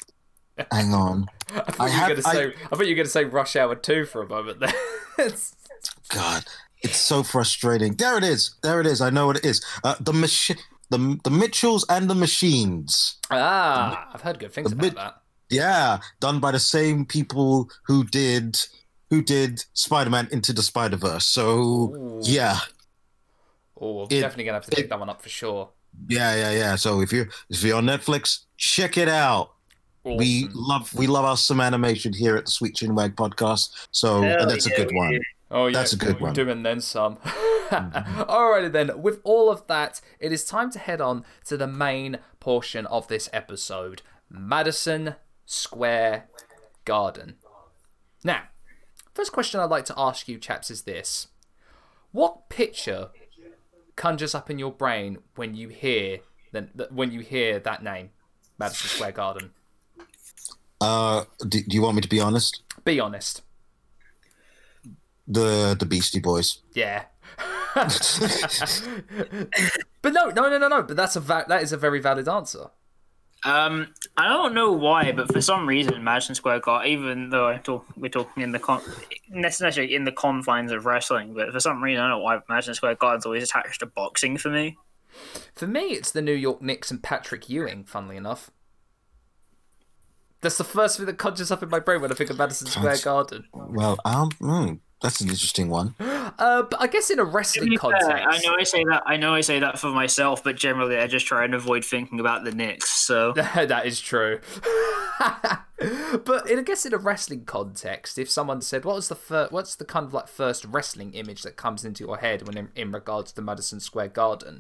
Hang 0.72 0.94
on. 0.94 1.28
I 1.54 1.60
thought, 1.72 1.80
I 1.80 1.88
you, 1.88 2.02
were 2.02 2.10
gonna 2.10 2.22
say, 2.22 2.30
I... 2.30 2.76
thought 2.76 2.88
you 2.88 2.92
were 2.92 2.96
going 2.96 3.06
to 3.06 3.10
say 3.10 3.24
Rush 3.24 3.56
Hour 3.56 3.76
2 3.76 4.06
for 4.06 4.24
a 4.24 4.28
moment 4.28 4.60
there. 4.60 4.74
God, 6.10 6.46
it's 6.82 6.98
so 6.98 7.24
frustrating. 7.24 7.96
There 7.96 8.18
it 8.18 8.24
is. 8.24 8.56
There 8.64 8.82
it 8.82 8.88
is. 8.88 9.02
I 9.02 9.10
know 9.10 9.28
what 9.28 9.38
it 9.38 9.46
is. 9.46 9.64
Uh, 9.84 9.96
the 10.00 10.14
machine, 10.14 10.58
the 10.90 11.20
the 11.24 11.30
Mitchells 11.30 11.86
and 11.90 12.10
the 12.10 12.16
Machines. 12.16 13.18
ah, 13.32 14.10
I've 14.14 14.22
heard 14.22 14.40
good 14.40 14.54
things 14.54 14.72
about 14.72 14.82
bit- 14.82 14.96
that. 14.96 15.22
Yeah, 15.50 16.00
done 16.20 16.40
by 16.40 16.52
the 16.52 16.60
same 16.60 17.06
people 17.06 17.70
who 17.86 18.04
did 18.06 18.60
who 19.10 19.22
did 19.22 19.64
Spider-Man 19.74 20.28
into 20.32 20.52
the 20.52 20.64
Spider-Verse. 20.64 21.26
So 21.28 21.50
Ooh. 21.60 22.20
yeah, 22.24 22.60
Oh, 23.80 24.02
I'm 24.02 24.08
It- 24.10 24.22
definitely 24.22 24.46
to 24.46 24.54
have 24.54 24.66
to 24.66 24.72
it- 24.72 24.76
pick 24.76 24.90
that 24.90 25.00
one 25.00 25.10
up 25.10 25.22
for 25.22 25.30
sure. 25.30 25.70
yeah, 26.08 26.36
yeah, 26.36 26.52
yeah. 26.52 26.76
So 26.76 27.02
if 27.02 27.12
you're 27.14 27.28
if 27.50 27.62
you're 27.64 27.78
on 27.78 27.86
Netflix, 27.86 28.46
check 28.58 28.98
it 28.98 29.10
out. 29.10 29.52
We 30.04 30.48
love 30.54 30.94
we 30.94 31.08
love 31.08 31.26
our 31.26 31.36
some 31.38 31.60
animation 31.60 32.14
here 32.14 32.36
at 32.38 32.46
the 32.46 32.52
Sweet 32.52 32.76
Chinwag 32.76 33.16
podcast. 33.16 33.88
So 33.92 34.22
Hell 34.22 34.46
that's 34.48 34.66
a 34.68 34.70
good 34.70 34.92
one. 34.94 35.12
do. 35.14 35.20
Oh, 35.52 35.68
yeah, 35.68 35.74
That's 35.78 35.94
a 35.94 35.98
good 35.98 36.16
we're 36.20 36.28
one. 36.28 36.34
Doing 36.34 36.64
then 36.64 36.80
some. 36.82 37.18
Mm-hmm. 37.18 38.22
Alrighty 38.30 38.72
then. 38.72 39.02
With 39.02 39.20
all 39.24 39.50
of 39.50 39.66
that, 39.68 40.02
it 40.20 40.32
is 40.32 40.44
time 40.46 40.70
to 40.72 40.80
head 40.80 41.02
on 41.02 41.24
to 41.46 41.56
the 41.58 41.68
main 41.68 42.18
portion 42.40 42.86
of 42.88 43.08
this 43.08 43.30
episode: 43.34 44.02
Madison 44.30 45.16
Square 45.46 46.30
Garden. 46.86 47.36
Now, 48.24 48.44
first 49.14 49.32
question 49.32 49.60
I'd 49.60 49.70
like 49.70 49.86
to 49.86 49.94
ask 49.98 50.28
you, 50.28 50.38
chaps, 50.38 50.72
is 50.72 50.84
this: 50.84 51.28
What 52.12 52.50
picture 52.50 53.10
conjures 53.96 54.36
up 54.36 54.50
in 54.50 54.60
your 54.60 54.72
brain 54.72 55.20
when 55.36 55.56
you 55.56 55.70
hear 55.70 56.20
then 56.52 56.70
when 56.90 57.12
you 57.12 57.20
hear 57.20 57.60
that 57.60 57.84
name, 57.84 58.10
Madison 58.58 58.90
Square 58.90 59.12
Garden? 59.14 59.52
Uh, 60.82 61.26
do, 61.48 61.62
do 61.62 61.76
you 61.76 61.82
want 61.82 61.96
me 61.96 62.02
to 62.02 62.10
be 62.10 62.20
honest? 62.20 62.62
Be 62.84 63.00
honest. 63.00 63.42
The 65.28 65.76
the 65.78 65.86
Beastie 65.86 66.20
Boys. 66.20 66.60
Yeah. 66.74 67.04
but 67.76 67.90
no, 70.14 70.30
no, 70.30 70.50
no, 70.50 70.58
no, 70.58 70.68
no. 70.68 70.84
But 70.84 70.96
that's 70.96 71.16
a 71.16 71.20
va- 71.20 71.46
that 71.50 71.62
is 71.62 71.74
a 71.74 71.78
very 71.78 72.00
valid 72.00 72.30
answer. 72.30 72.68
Um, 73.46 73.94
I 74.18 74.28
don't 74.28 74.54
know 74.56 74.72
why, 74.72 75.12
but 75.12 75.32
for 75.32 75.40
some 75.40 75.68
reason, 75.68 76.04
Madison 76.04 76.34
Square 76.34 76.62
Garden, 76.62 76.92
even 76.92 77.30
though 77.30 77.48
I 77.48 77.58
talk, 77.58 77.86
we're 77.96 78.10
talking 78.10 78.42
in 78.42 78.52
the 78.52 78.60
con- 78.60 78.82
necessarily 79.30 79.94
in 79.94 80.04
the 80.04 80.12
confines 80.12 80.72
of 80.72 80.86
wrestling, 80.86 81.34
but 81.36 81.52
for 81.54 81.60
some 81.60 81.82
reason, 81.84 82.02
I 82.02 82.10
don't 82.10 82.18
know 82.18 82.24
why 82.24 82.40
Madison 82.50 82.74
Square 82.74 82.96
Garden's 82.96 83.26
always 83.26 83.44
attached 83.44 83.82
to 83.82 83.86
boxing 83.86 84.38
for 84.38 84.50
me. 84.50 84.78
For 85.54 85.68
me, 85.68 85.82
it's 85.92 86.12
the 86.12 86.22
New 86.24 86.34
York 86.34 86.62
Knicks 86.62 86.90
and 86.90 87.02
Patrick 87.04 87.48
Ewing. 87.48 87.84
Funnily 87.86 88.18
enough, 88.18 88.50
That's 90.42 90.58
the 90.58 90.64
first 90.64 90.98
thing 90.98 91.06
that 91.06 91.18
conjures 91.18 91.52
up 91.52 91.64
in 91.64 91.70
my 91.70 91.80
brain 91.80 92.02
when 92.02 92.12
I 92.12 92.16
think 92.16 92.30
of 92.30 92.38
Madison 92.38 92.68
Square 92.68 92.98
Garden. 93.04 93.46
Well, 93.54 93.98
um, 94.06 94.30
mm, 94.42 94.80
that's 95.02 95.22
an 95.22 95.30
interesting 95.30 95.70
one. 95.70 95.96
Uh, 96.38 96.64
but 96.64 96.82
I 96.82 96.88
guess 96.88 97.12
in 97.12 97.20
a 97.20 97.24
wrestling 97.24 97.70
be 97.70 97.78
fair, 97.78 97.92
context, 97.92 98.28
I 98.28 98.40
know 98.46 98.56
I 98.60 98.64
say 98.64 98.84
that. 98.84 99.04
I 99.06 99.16
know 99.16 99.34
I 99.36 99.42
say 99.42 99.60
that 99.60 99.80
for 99.80 99.92
myself, 99.92 100.44
but 100.44 100.58
generally, 100.58 100.98
I 100.98 101.08
just 101.08 101.28
try 101.28 101.46
and 101.46 101.54
avoid 101.54 101.86
thinking 101.86 102.20
about 102.20 102.44
the 102.44 102.52
Knicks. 102.52 102.90
So 102.90 103.32
that 103.36 103.86
is 103.86 104.02
true. 104.02 104.42
but 106.26 106.50
in, 106.50 106.60
I 106.60 106.64
guess 106.66 106.86
in 106.86 106.94
a 106.94 106.98
wrestling 106.98 107.46
context, 107.46 108.18
if 108.18 108.30
someone 108.30 108.60
said, 108.62 108.84
"What 108.84 108.96
was 108.96 109.08
the 109.08 109.16
fir- 109.16 109.48
what's 109.52 109.76
the 109.76 109.86
kind 109.86 110.06
of 110.06 110.14
like 110.14 110.28
first 110.28 110.66
wrestling 110.66 111.14
image 111.14 111.44
that 111.44 111.56
comes 111.56 111.86
into 111.86 112.04
your 112.04 112.18
head 112.18 112.46
when 112.46 112.58
in, 112.58 112.70
in 112.76 112.92
regards 112.92 113.30
to 113.30 113.36
the 113.36 113.42
Madison 113.44 113.80
Square 113.80 114.10
Garden?" 114.10 114.58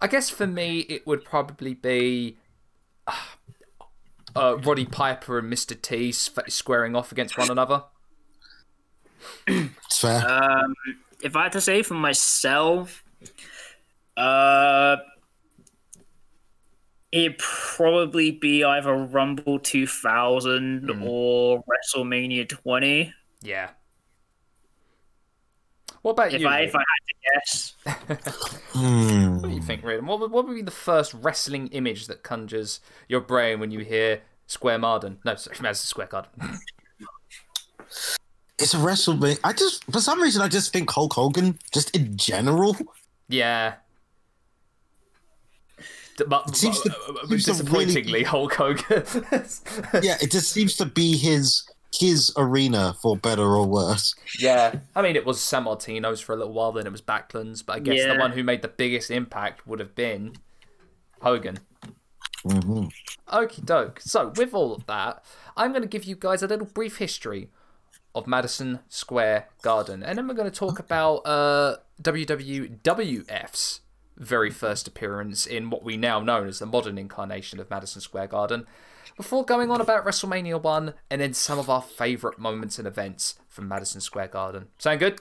I 0.00 0.08
guess 0.08 0.28
for 0.28 0.48
me, 0.48 0.80
it 0.80 1.06
would 1.06 1.24
probably 1.24 1.74
be 1.74 2.36
uh, 4.36 4.56
Roddy 4.58 4.84
Piper 4.84 5.38
and 5.38 5.50
Mr. 5.50 5.80
T 5.80 6.12
squaring 6.12 6.94
off 6.94 7.12
against 7.12 7.38
one 7.38 7.50
another. 7.50 7.84
It's 9.46 9.98
fair. 10.00 10.26
Um, 10.28 10.74
if 11.22 11.34
I 11.36 11.44
had 11.44 11.52
to 11.52 11.60
say 11.60 11.82
for 11.82 11.94
myself, 11.94 13.02
uh, 14.16 14.96
it'd 17.12 17.38
probably 17.38 18.30
be 18.30 18.62
either 18.64 18.94
Rumble 18.94 19.58
2000 19.58 20.88
Hmm. 20.90 21.02
or 21.02 21.64
WrestleMania 21.64 22.48
20. 22.48 23.12
Yeah. 23.42 23.70
What 26.02 26.12
about 26.12 26.32
If 26.32 26.40
you? 26.42 26.48
I 26.48 26.60
if 26.60 26.74
I 26.76 26.78
had 26.78 27.04
to 27.08 27.14
guess, 27.34 27.74
Hmm. 28.72 29.38
What 29.40 29.48
do 29.48 29.54
you 29.54 29.62
think, 29.62 29.82
Reed? 29.82 30.04
What 30.06 30.20
would, 30.20 30.30
what 30.30 30.46
would 30.46 30.54
be 30.54 30.62
the 30.62 30.70
first 30.70 31.12
wrestling 31.14 31.66
image 31.68 32.06
that 32.06 32.22
conjures 32.22 32.80
your 33.08 33.20
brain 33.20 33.58
when 33.58 33.70
you 33.72 33.80
hear 33.80 34.22
Square 34.46 34.78
Marden? 34.78 35.18
No, 35.24 35.34
sorry, 35.34 35.56
Madison 35.62 35.86
Square 35.86 36.06
Garden. 36.08 36.30
It's 38.60 38.74
a 38.74 38.78
WrestleMania. 38.78 39.38
I 39.44 39.52
just, 39.52 39.84
for 39.84 40.00
some 40.00 40.20
reason, 40.20 40.42
I 40.42 40.48
just 40.48 40.72
think 40.72 40.90
Hulk 40.90 41.12
Hogan, 41.14 41.58
just 41.72 41.94
in 41.96 42.16
general. 42.16 42.76
yeah. 43.28 43.74
D- 46.16 46.24
But, 46.26 46.56
seems 46.56 46.80
to- 46.82 46.88
but- 46.90 47.28
but 47.28 47.28
seems 47.28 47.44
to 47.44 47.52
really- 47.52 47.84
disappointingly, 47.86 48.24
Hulk 48.24 48.54
Hogan. 48.54 49.04
Yeah, 50.02 50.16
it 50.20 50.32
just 50.32 50.50
seems 50.50 50.76
to 50.76 50.86
be 50.86 51.16
his 51.16 51.62
his 51.98 52.30
arena 52.36 52.94
for 53.00 53.16
better 53.16 53.42
or 53.56 53.66
worse. 53.66 54.14
yeah, 54.38 54.74
I 54.94 55.00
mean, 55.00 55.16
it 55.16 55.24
was 55.24 55.38
Sammartino's 55.38 56.20
for 56.20 56.34
a 56.34 56.36
little 56.36 56.52
while, 56.52 56.70
then 56.72 56.86
it 56.86 56.92
was 56.92 57.00
Backlund's, 57.00 57.62
but 57.62 57.76
I 57.76 57.78
guess 57.78 58.04
the 58.04 58.18
one 58.18 58.32
who 58.32 58.42
made 58.42 58.60
the 58.60 58.68
biggest 58.68 59.10
impact 59.10 59.66
would 59.66 59.78
have 59.78 59.94
been 59.94 60.34
Hogan. 61.22 61.60
hmm 62.42 62.86
Okie 63.28 63.64
doke. 63.64 64.00
So, 64.00 64.32
with 64.36 64.52
all 64.52 64.74
of 64.74 64.84
that, 64.86 65.24
I'm 65.56 65.70
going 65.70 65.82
to 65.82 65.88
give 65.88 66.04
you 66.04 66.14
guys 66.14 66.42
a 66.42 66.46
little 66.46 66.66
brief 66.66 66.98
history 66.98 67.48
of 68.18 68.26
Madison 68.26 68.80
Square 68.88 69.48
Garden. 69.62 70.02
And 70.02 70.18
then 70.18 70.28
we're 70.28 70.34
going 70.34 70.50
to 70.50 70.56
talk 70.56 70.78
about 70.78 71.18
uh, 71.18 71.76
WWWF's 72.02 73.80
very 74.16 74.50
first 74.50 74.88
appearance 74.88 75.46
in 75.46 75.70
what 75.70 75.84
we 75.84 75.96
now 75.96 76.20
know 76.20 76.44
as 76.44 76.58
the 76.58 76.66
modern 76.66 76.98
incarnation 76.98 77.60
of 77.60 77.70
Madison 77.70 78.00
Square 78.00 78.28
Garden, 78.28 78.66
before 79.16 79.44
going 79.44 79.70
on 79.70 79.80
about 79.80 80.04
WrestleMania 80.04 80.60
1 80.60 80.94
and 81.10 81.20
then 81.20 81.32
some 81.32 81.58
of 81.58 81.70
our 81.70 81.82
favourite 81.82 82.38
moments 82.38 82.78
and 82.78 82.86
events 82.86 83.36
from 83.48 83.68
Madison 83.68 84.00
Square 84.00 84.28
Garden. 84.28 84.68
Sound 84.78 85.00
good? 85.00 85.20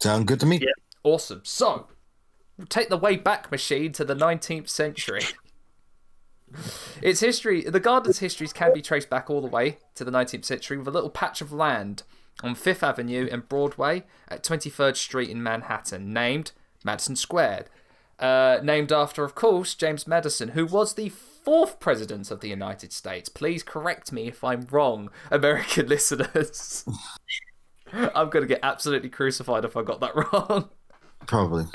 Sound 0.00 0.26
good 0.26 0.40
to 0.40 0.46
me? 0.46 0.58
Yeah. 0.58 0.72
Awesome. 1.04 1.40
So, 1.44 1.88
we'll 2.56 2.66
take 2.66 2.88
the 2.88 2.96
way 2.96 3.16
back 3.16 3.50
machine 3.50 3.92
to 3.92 4.04
the 4.04 4.14
19th 4.14 4.68
century. 4.68 5.22
Its 7.02 7.20
history, 7.20 7.62
the 7.62 7.80
garden's 7.80 8.18
histories 8.18 8.52
can 8.52 8.72
be 8.72 8.82
traced 8.82 9.10
back 9.10 9.30
all 9.30 9.40
the 9.40 9.46
way 9.46 9.78
to 9.94 10.04
the 10.04 10.10
19th 10.10 10.44
century 10.44 10.76
with 10.76 10.88
a 10.88 10.92
little 10.92 11.10
patch 11.10 11.40
of 11.40 11.52
land 11.52 12.02
on 12.42 12.54
Fifth 12.54 12.82
Avenue 12.82 13.28
and 13.30 13.48
Broadway 13.48 14.04
at 14.28 14.44
23rd 14.44 14.96
Street 14.96 15.30
in 15.30 15.42
Manhattan, 15.42 16.12
named 16.12 16.52
Madison 16.84 17.16
Square. 17.16 17.66
Uh, 18.18 18.58
named 18.64 18.90
after, 18.90 19.22
of 19.22 19.36
course, 19.36 19.76
James 19.76 20.08
Madison, 20.08 20.48
who 20.48 20.66
was 20.66 20.94
the 20.94 21.08
fourth 21.08 21.78
president 21.78 22.32
of 22.32 22.40
the 22.40 22.48
United 22.48 22.92
States. 22.92 23.28
Please 23.28 23.62
correct 23.62 24.10
me 24.10 24.26
if 24.26 24.42
I'm 24.42 24.66
wrong, 24.70 25.08
American 25.30 25.86
listeners. 25.88 26.84
I'm 27.92 28.28
going 28.28 28.42
to 28.42 28.48
get 28.48 28.60
absolutely 28.62 29.08
crucified 29.08 29.64
if 29.64 29.76
I 29.76 29.82
got 29.82 30.00
that 30.00 30.16
wrong. 30.32 30.68
Probably. 31.26 31.66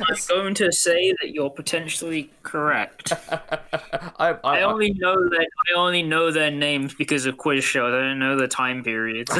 I'm 0.00 0.16
going 0.28 0.54
to 0.54 0.70
say 0.70 1.14
that 1.20 1.30
you're 1.30 1.50
potentially 1.50 2.30
correct. 2.42 3.12
I, 3.30 4.36
I, 4.44 4.58
I 4.58 4.62
only 4.62 4.92
know 4.92 5.14
that 5.14 5.48
I 5.70 5.78
only 5.78 6.02
know 6.02 6.30
their 6.30 6.50
names 6.50 6.94
because 6.94 7.24
of 7.24 7.38
quiz 7.38 7.64
shows. 7.64 7.94
I 7.94 8.00
don't 8.00 8.18
know 8.18 8.36
the 8.36 8.48
time 8.48 8.82
periods. 8.82 9.32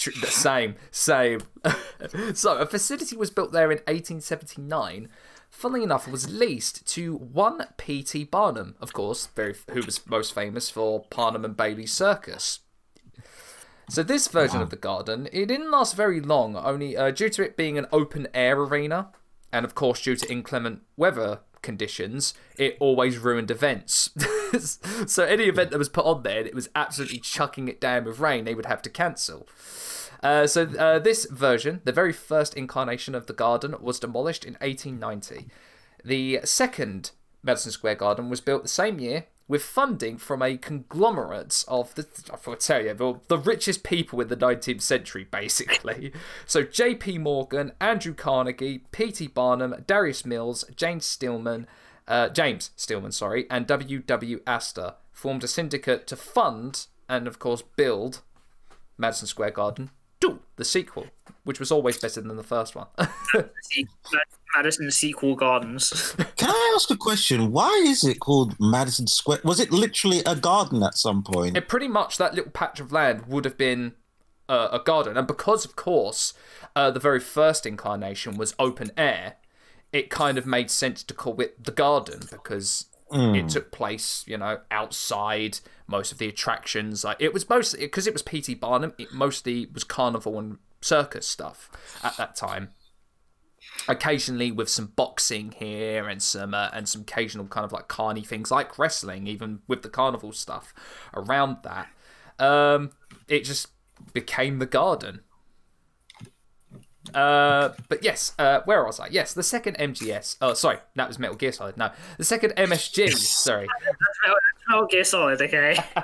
The 0.06 0.28
Same, 0.28 0.76
same. 0.92 1.42
so, 2.34 2.58
a 2.58 2.66
facility 2.66 3.18
was 3.18 3.32
built 3.32 3.52
there 3.52 3.70
in 3.70 3.80
1879. 3.80 5.10
Funnily 5.50 5.84
enough, 5.84 6.08
it 6.08 6.12
was 6.12 6.30
leased 6.30 6.88
to 6.94 7.18
one 7.18 7.66
P.T. 7.78 8.24
Barnum, 8.26 8.76
of 8.80 8.94
course, 8.94 9.28
very, 9.36 9.56
who 9.72 9.82
was 9.82 10.08
most 10.08 10.34
famous 10.34 10.70
for 10.70 11.04
Barnum 11.10 11.44
and 11.44 11.58
Bailey 11.58 11.86
Circus. 11.86 12.60
So, 13.90 14.04
this 14.04 14.28
version 14.28 14.62
of 14.62 14.70
the 14.70 14.76
garden, 14.76 15.28
it 15.32 15.48
didn't 15.48 15.72
last 15.72 15.96
very 15.96 16.22
long, 16.22 16.56
only 16.56 16.96
uh, 16.96 17.10
due 17.10 17.30
to 17.30 17.44
it 17.44 17.58
being 17.58 17.78
an 17.78 17.88
open 17.92 18.28
air 18.34 18.60
arena, 18.60 19.10
and 19.52 19.66
of 19.66 19.74
course, 19.74 20.04
due 20.04 20.16
to 20.16 20.32
inclement 20.32 20.82
weather 20.96 21.40
conditions, 21.64 22.36
it 22.56 22.78
always 22.80 23.18
ruined 23.18 23.50
events. 23.50 24.12
so, 25.08 25.24
any 25.24 25.46
event 25.46 25.72
that 25.72 25.80
was 25.80 25.90
put 25.90 26.06
on 26.06 26.22
there, 26.22 26.38
and 26.38 26.48
it 26.48 26.54
was 26.54 26.70
absolutely 26.76 27.20
chucking 27.20 27.68
it 27.68 27.82
down 27.82 28.06
with 28.06 28.20
rain, 28.20 28.46
they 28.46 28.56
would 28.56 28.68
have 28.68 28.82
to 28.84 28.90
cancel. 28.90 29.48
Uh, 30.22 30.46
so 30.46 30.64
uh, 30.78 31.00
this 31.00 31.26
version, 31.26 31.82
the 31.86 31.92
very 31.92 32.12
first 32.14 32.54
incarnation 32.56 33.16
of 33.16 33.26
the 33.26 33.34
garden, 33.34 33.74
was 33.80 34.00
demolished 34.00 34.44
in 34.44 34.54
1890. 34.56 35.48
The 36.04 36.42
second 36.44 37.12
Madison 37.42 37.72
Square 37.72 37.96
Garden 37.96 38.30
was 38.30 38.42
built 38.42 38.64
the 38.64 38.70
same 38.70 39.00
year 39.00 39.26
with 39.50 39.64
funding 39.64 40.18
from 40.18 40.43
a 40.43 40.56
conglomerate 40.56 41.66
of 41.68 41.93
the 41.95 42.08
I 42.32 42.56
tell 42.56 42.86
you 42.86 42.93
the, 42.93 43.20
the 43.28 43.38
richest 43.38 43.84
people 43.84 44.22
in 44.22 44.30
the 44.30 44.38
19th 44.38 44.82
century, 44.82 45.26
basically. 45.30 46.14
So 46.45 46.62
J.P. 46.64 47.18
Morgan, 47.18 47.72
Andrew 47.82 48.14
Carnegie, 48.14 48.86
P.T. 48.91 49.28
Barnum, 49.28 49.84
Darius 49.88 50.26
Mills, 50.26 50.64
James 50.76 51.06
Stillman, 51.06 51.66
uh, 52.08 52.30
James 52.30 52.70
Stillman, 52.76 53.12
sorry, 53.12 53.47
and 53.50 53.66
W.W. 53.66 54.41
Astor 54.45 54.95
formed 55.12 55.43
a 55.43 55.47
syndicate 55.47 56.06
to 56.08 56.16
fund 56.16 56.86
and, 57.08 57.28
of 57.28 57.39
course, 57.39 57.64
build 57.76 58.22
Madison 58.97 59.28
Square 59.28 59.52
Garden 59.52 59.88
2, 59.88 59.91
the 60.60 60.66
sequel, 60.66 61.07
which 61.43 61.60
was 61.60 61.72
always 61.72 61.97
better 61.97 62.22
than 62.22 62.36
the 62.36 62.43
first 62.43 62.76
one. 62.76 62.88
Madison 64.55 64.91
Sequel 64.91 65.36
Gardens. 65.36 66.16
Can 66.36 66.49
I 66.49 66.74
ask 66.76 66.89
a 66.91 66.97
question? 66.97 67.51
Why 67.51 67.70
is 67.86 68.03
it 68.03 68.20
called 68.20 68.55
Madison 68.60 69.07
Square? 69.07 69.39
Was 69.43 69.60
it 69.60 69.72
literally 69.72 70.22
a 70.26 70.36
garden 70.36 70.84
at 70.84 70.95
some 70.95 71.24
point? 71.24 71.55
it 71.55 71.68
pretty 71.68 71.88
much 71.88 72.18
that 72.18 72.34
little 72.34 72.51
patch 72.51 72.80
of 72.80 72.91
land 72.91 73.26
would 73.28 73.45
have 73.45 73.57
been 73.57 73.93
uh, 74.47 74.70
a 74.72 74.80
garden, 74.80 75.18
and 75.18 75.28
because, 75.28 75.66
of 75.66 75.76
course, 75.76 76.34
uh, 76.76 76.91
the 76.91 76.99
very 76.99 77.20
first 77.20 77.66
incarnation 77.66 78.38
was 78.38 78.55
open 78.60 78.91
air, 78.97 79.36
it 79.93 80.10
kind 80.10 80.38
of 80.38 80.45
made 80.45 80.70
sense 80.70 81.03
to 81.03 81.14
call 81.14 81.39
it 81.39 81.64
the 81.64 81.72
garden 81.72 82.22
because 82.32 82.86
it 83.12 83.49
took 83.49 83.72
place, 83.72 84.24
you 84.28 84.38
know, 84.38 84.60
outside. 84.72 85.60
Most 85.88 86.12
of 86.12 86.20
the 86.20 86.28
attractions, 86.28 87.03
like 87.03 87.18
it 87.20 87.34
was 87.34 87.49
mostly 87.49 87.80
because 87.80 88.05
it 88.05 88.14
was 88.14 88.22
P.T. 88.22 88.53
Barnum. 88.55 88.93
It 88.99 89.12
mostly 89.12 89.68
was 89.74 89.84
carnival 89.84 90.38
and 90.38 90.60
circus 90.82 91.28
stuff 91.28 91.70
at 92.03 92.16
that 92.18 92.36
time. 92.36 92.70
Occasionally 93.88 94.51
with 94.51 94.70
some 94.70 94.93
boxing 94.95 95.51
here 95.51 96.07
and 96.07 96.22
some 96.22 96.53
uh, 96.53 96.70
and 96.74 96.88
some 96.88 97.01
occasional 97.01 97.47
kind 97.47 97.66
of 97.66 97.72
like 97.72 97.88
carny 97.88 98.24
things 98.24 98.51
like 98.51 98.78
wrestling, 98.78 99.26
even 99.26 99.62
with 99.68 99.82
the 99.82 99.89
carnival 99.89 100.32
stuff 100.32 100.74
around 101.16 101.57
that. 101.64 101.88
Um, 102.38 102.91
it 103.28 103.43
just 103.43 103.70
became 104.14 104.60
the 104.60 104.66
garden. 104.66 105.22
Uh, 107.14 107.74
but 107.88 108.03
yes, 108.03 108.34
uh, 108.39 108.62
where 108.66 108.84
was 108.84 108.99
I? 108.99 109.07
Yes, 109.07 109.34
the 109.34 109.43
second 109.43 109.78
MGS. 109.78 110.38
Oh, 110.41 110.53
sorry, 110.53 110.78
that 110.95 111.07
was 111.07 111.20
Metal 111.20 111.36
Gear 111.36 111.51
Solid. 111.51 111.78
No, 111.78 111.91
the 112.18 112.24
second 112.24 112.53
MSG. 112.55 113.12
sorry, 113.18 113.68
Metal 114.68 114.88
Gear 114.88 115.03
Solid, 115.03 115.41
okay. 115.41 115.78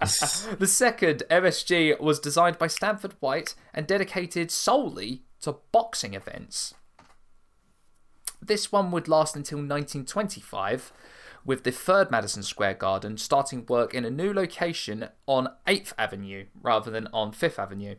the 0.00 0.66
second 0.66 1.22
MSG 1.30 2.00
was 2.00 2.20
designed 2.20 2.58
by 2.58 2.66
Stanford 2.66 3.14
White 3.20 3.54
and 3.72 3.86
dedicated 3.86 4.50
solely 4.50 5.22
to 5.40 5.56
boxing 5.72 6.14
events. 6.14 6.74
This 8.40 8.72
one 8.72 8.90
would 8.90 9.06
last 9.08 9.36
until 9.36 9.58
1925, 9.58 10.92
with 11.44 11.64
the 11.64 11.70
third 11.70 12.10
Madison 12.10 12.42
Square 12.42 12.74
Garden 12.74 13.16
starting 13.16 13.64
work 13.66 13.94
in 13.94 14.04
a 14.04 14.10
new 14.10 14.32
location 14.32 15.08
on 15.26 15.48
8th 15.66 15.92
Avenue 15.98 16.46
rather 16.60 16.90
than 16.90 17.08
on 17.12 17.32
5th 17.32 17.58
Avenue. 17.58 17.96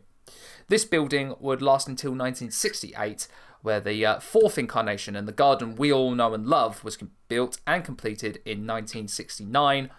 This 0.68 0.84
building 0.84 1.34
would 1.40 1.60
last 1.62 1.88
until 1.88 2.10
1968, 2.12 3.28
where 3.62 3.80
the 3.80 4.04
uh, 4.04 4.20
fourth 4.20 4.58
incarnation 4.58 5.16
and 5.16 5.26
the 5.28 5.32
garden 5.32 5.74
we 5.76 5.92
all 5.92 6.10
know 6.14 6.34
and 6.34 6.46
love 6.46 6.82
was 6.84 6.96
com- 6.96 7.10
built 7.28 7.58
and 7.66 7.84
completed 7.84 8.36
in 8.44 8.66
1969. 8.66 9.90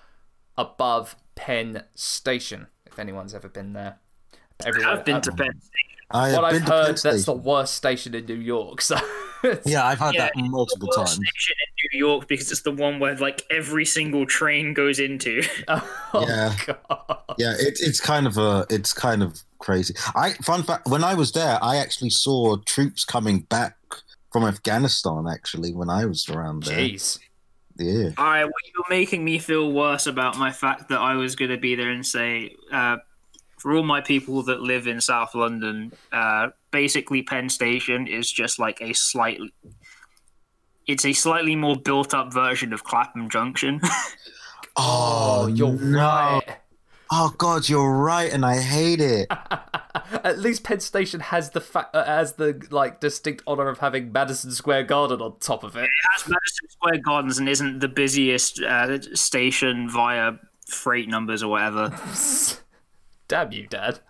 above 0.58 1.16
Penn 1.36 1.84
Station. 1.96 2.68
If 2.86 2.98
anyone's 2.98 3.34
ever 3.36 3.50
been 3.50 3.74
there, 3.74 4.00
Everyone- 4.66 4.90
I've 5.00 5.04
been 5.06 5.20
to 5.22 5.32
Penn 5.34 5.60
Station. 5.60 5.98
I 6.12 6.30
have 6.30 6.36
What 6.42 6.46
I've 6.54 6.62
heard, 6.62 6.98
that's 6.98 7.26
the 7.26 7.34
worst 7.34 7.74
station 7.74 8.14
in 8.16 8.26
New 8.26 8.36
York. 8.36 8.82
So 8.82 8.96
it's- 8.96 9.35
Yeah, 9.66 9.86
I've 9.86 10.00
had 10.00 10.14
Yeah, 10.16 10.26
that 10.26 10.32
multiple 10.38 10.88
Worst 10.88 10.98
times. 10.98 11.12
station 11.30 11.56
in 11.60 12.00
New 12.00 12.06
York 12.06 12.28
because 12.28 12.52
it's 12.52 12.62
the 12.62 12.72
one 12.72 13.00
where 13.00 13.16
like 13.16 13.44
every 13.50 13.86
single 13.86 14.26
train 14.26 14.74
goes 14.74 15.00
into. 15.00 15.44
oh, 15.68 16.26
Yeah. 16.28 16.54
God. 16.66 17.18
Yeah, 17.38 17.54
it, 17.58 17.78
it's 17.82 18.00
kind 18.00 18.28
of 18.28 18.38
a, 18.38 18.66
it's 18.70 18.94
kind 18.94 19.22
of 19.24 19.42
crazy. 19.60 19.94
I 20.16 20.32
fun 20.44 20.64
fact: 20.64 20.88
when 20.88 21.04
I 21.04 21.14
was 21.16 21.32
there, 21.34 21.58
I 21.62 21.78
actually 21.78 22.12
saw 22.12 22.58
troops 22.66 23.04
coming 23.06 23.42
back 23.42 23.76
from 24.32 24.44
Afghanistan. 24.44 25.26
Actually, 25.30 25.74
when 25.74 25.90
I 25.90 26.06
was 26.06 26.28
around 26.30 26.64
there, 26.64 26.78
Jeez. 26.78 27.20
yeah. 27.78 28.12
All 28.18 28.26
right, 28.26 28.44
well, 28.44 28.54
you're 28.74 28.86
making 28.98 29.24
me 29.26 29.38
feel 29.40 29.72
worse 29.72 30.08
about 30.08 30.38
my 30.38 30.52
fact 30.52 30.90
that 30.90 31.00
I 31.00 31.16
was 31.16 31.36
going 31.36 31.52
to 31.52 31.58
be 31.58 31.76
there 31.76 31.90
and 31.92 32.06
say, 32.06 32.56
uh, 32.72 32.98
for 33.66 33.74
all 33.76 33.82
my 33.82 34.00
people 34.00 34.44
that 34.44 34.62
live 34.62 34.86
in 34.86 35.02
South 35.02 35.34
London, 35.34 35.92
uh, 36.12 36.50
basically 36.70 37.24
Penn 37.24 37.50
Station 37.50 38.06
is 38.06 38.32
just 38.32 38.60
like 38.60 38.80
a 38.80 38.94
slightly. 38.94 39.56
It's 40.86 41.04
a 41.04 41.14
slightly 41.14 41.56
more 41.56 41.76
built-up 41.76 42.32
version 42.32 42.74
of 42.74 42.84
Clapham 42.84 43.28
Junction. 43.28 43.82
Oh, 44.78 45.48
you're 45.48 45.72
no. 45.72 45.98
right. 45.98 46.58
Oh 47.10 47.34
God, 47.38 47.70
you're 47.70 47.94
right, 47.94 48.30
and 48.34 48.46
I 48.46 48.58
hate 48.58 49.00
it. 49.00 49.32
At 50.26 50.40
least 50.40 50.66
Penn 50.66 50.82
Station 50.82 51.22
has 51.22 51.52
the 51.52 51.62
fa- 51.62 51.90
uh, 51.94 52.04
has 52.04 52.34
the 52.34 52.62
like 52.72 53.00
distinct 53.00 53.42
honor 53.48 53.70
of 53.70 53.80
having 53.80 54.12
Madison 54.12 54.52
Square 54.52 54.84
Garden 54.84 55.22
on 55.22 55.40
top 55.40 55.64
of 55.64 55.78
it. 55.78 55.90
Has 56.12 56.28
Madison 56.28 56.70
Square 56.70 56.98
Gardens 57.06 57.38
and 57.38 57.48
isn't 57.48 57.80
the 57.80 57.88
busiest 57.88 58.62
uh, 58.62 59.00
station 59.16 59.90
via 59.90 60.34
freight 60.68 61.08
numbers 61.08 61.42
or 61.42 61.48
whatever. 61.48 61.98
Damn 63.28 63.52
you, 63.52 63.68
Dad. 63.68 64.00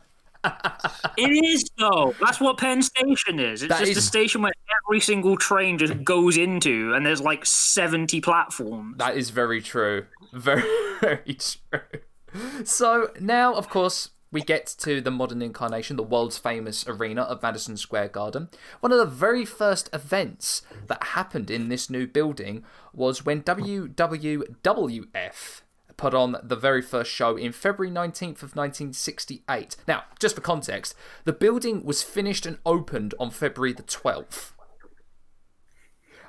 It 1.17 1.43
is 1.43 1.69
though. 1.77 2.13
That's 2.21 2.39
what 2.39 2.57
Penn 2.57 2.83
Station 2.83 3.39
is. 3.39 3.63
It's 3.63 3.69
That 3.69 3.79
just 3.85 3.97
a 3.97 4.01
station 4.01 4.41
where 4.41 4.51
every 4.85 4.99
single 4.99 5.37
train 5.37 5.77
just 5.77 6.03
goes 6.03 6.37
into, 6.37 6.93
and 6.93 7.05
there's 7.05 7.21
like 7.21 7.45
seventy 7.45 8.21
platforms. 8.21 8.97
That 8.97 9.17
is 9.17 9.29
very 9.31 9.61
true. 9.61 10.05
Very, 10.33 10.61
very 11.01 11.35
true. 11.39 11.79
So 12.63 13.11
now, 13.19 13.53
of 13.55 13.69
course, 13.69 14.09
we 14.31 14.41
get 14.41 14.67
to 14.79 14.99
the 14.99 15.11
modern 15.11 15.41
incarnation, 15.41 15.95
the 15.95 16.03
world's 16.03 16.37
famous 16.37 16.85
arena 16.87 17.21
of 17.21 17.41
Madison 17.41 17.77
Square 17.77 18.09
Garden. 18.09 18.49
One 18.81 18.91
of 18.91 18.97
the 18.97 19.05
very 19.05 19.45
first 19.45 19.89
events 19.93 20.61
that 20.87 21.01
happened 21.01 21.49
in 21.49 21.69
this 21.69 21.89
new 21.89 22.05
building 22.05 22.65
was 22.93 23.25
when 23.25 23.41
WWF 23.43 23.93
put 25.97 26.13
on 26.13 26.37
the 26.43 26.55
very 26.55 26.81
first 26.81 27.11
show 27.11 27.35
in 27.35 27.51
February 27.51 27.93
19th 27.93 28.43
of 28.43 28.55
1968. 28.55 29.77
Now, 29.87 30.03
just 30.19 30.35
for 30.35 30.41
context, 30.41 30.95
the 31.23 31.33
building 31.33 31.83
was 31.83 32.03
finished 32.03 32.45
and 32.45 32.57
opened 32.65 33.13
on 33.19 33.31
February 33.31 33.73
the 33.73 33.83
12th. 33.83 34.51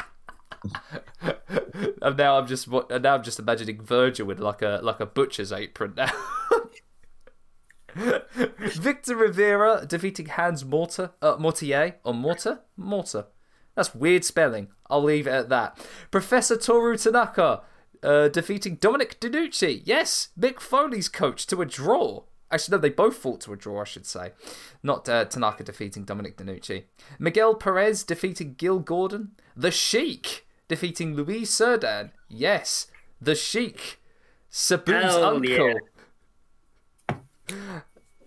And 2.03 2.17
now 2.17 2.39
I'm 2.39 2.47
just 2.47 2.67
and 2.67 3.03
now 3.03 3.15
I'm 3.15 3.23
just 3.23 3.39
imagining 3.39 3.81
Virgil 3.83 4.27
with 4.27 4.41
like 4.41 4.63
a 4.63 4.81
like 4.83 5.01
a 5.01 5.07
butcher's 5.07 5.53
apron 5.53 5.95
now. 5.97 6.11
Victor 7.95 9.17
Rivera 9.17 9.85
defeating 9.87 10.27
Hans 10.27 10.65
Mortar, 10.65 11.13
uh, 11.21 11.37
Mortier 11.39 11.97
or 12.05 12.15
Mortar, 12.15 12.61
Mortar. 12.77 13.27
That's 13.81 13.95
weird 13.95 14.27
spelling. 14.27 14.69
I'll 14.91 15.03
leave 15.03 15.27
it 15.27 15.31
at 15.31 15.49
that. 15.49 15.79
Professor 16.11 16.55
Toru 16.55 16.99
Tanaka 16.99 17.63
uh, 18.03 18.29
defeating 18.29 18.75
Dominic 18.75 19.19
DeNucci. 19.21 19.81
Yes, 19.87 20.29
Mick 20.39 20.61
Foley's 20.61 21.09
coach 21.09 21.47
to 21.47 21.63
a 21.63 21.65
draw. 21.65 22.25
Actually, 22.51 22.77
no, 22.77 22.83
they 22.83 22.91
both 22.91 23.17
fought 23.17 23.41
to 23.41 23.55
a 23.55 23.57
draw, 23.57 23.81
I 23.81 23.85
should 23.85 24.05
say. 24.05 24.33
Not 24.83 25.09
uh, 25.09 25.25
Tanaka 25.25 25.65
defeating 25.65 26.05
Dominic 26.05 26.37
DeNucci. 26.37 26.85
Miguel 27.19 27.55
Perez 27.55 28.05
defeating 28.05 28.53
Gil 28.59 28.81
Gordon. 28.81 29.31
The 29.57 29.71
Sheik 29.71 30.47
defeating 30.69 31.15
Luis 31.15 31.51
Serdan. 31.51 32.11
Yes, 32.29 32.89
The 33.19 33.35
Sheik. 33.35 33.99
Sabu's 34.53 35.15
Hell 35.15 35.25
uncle. 35.25 35.81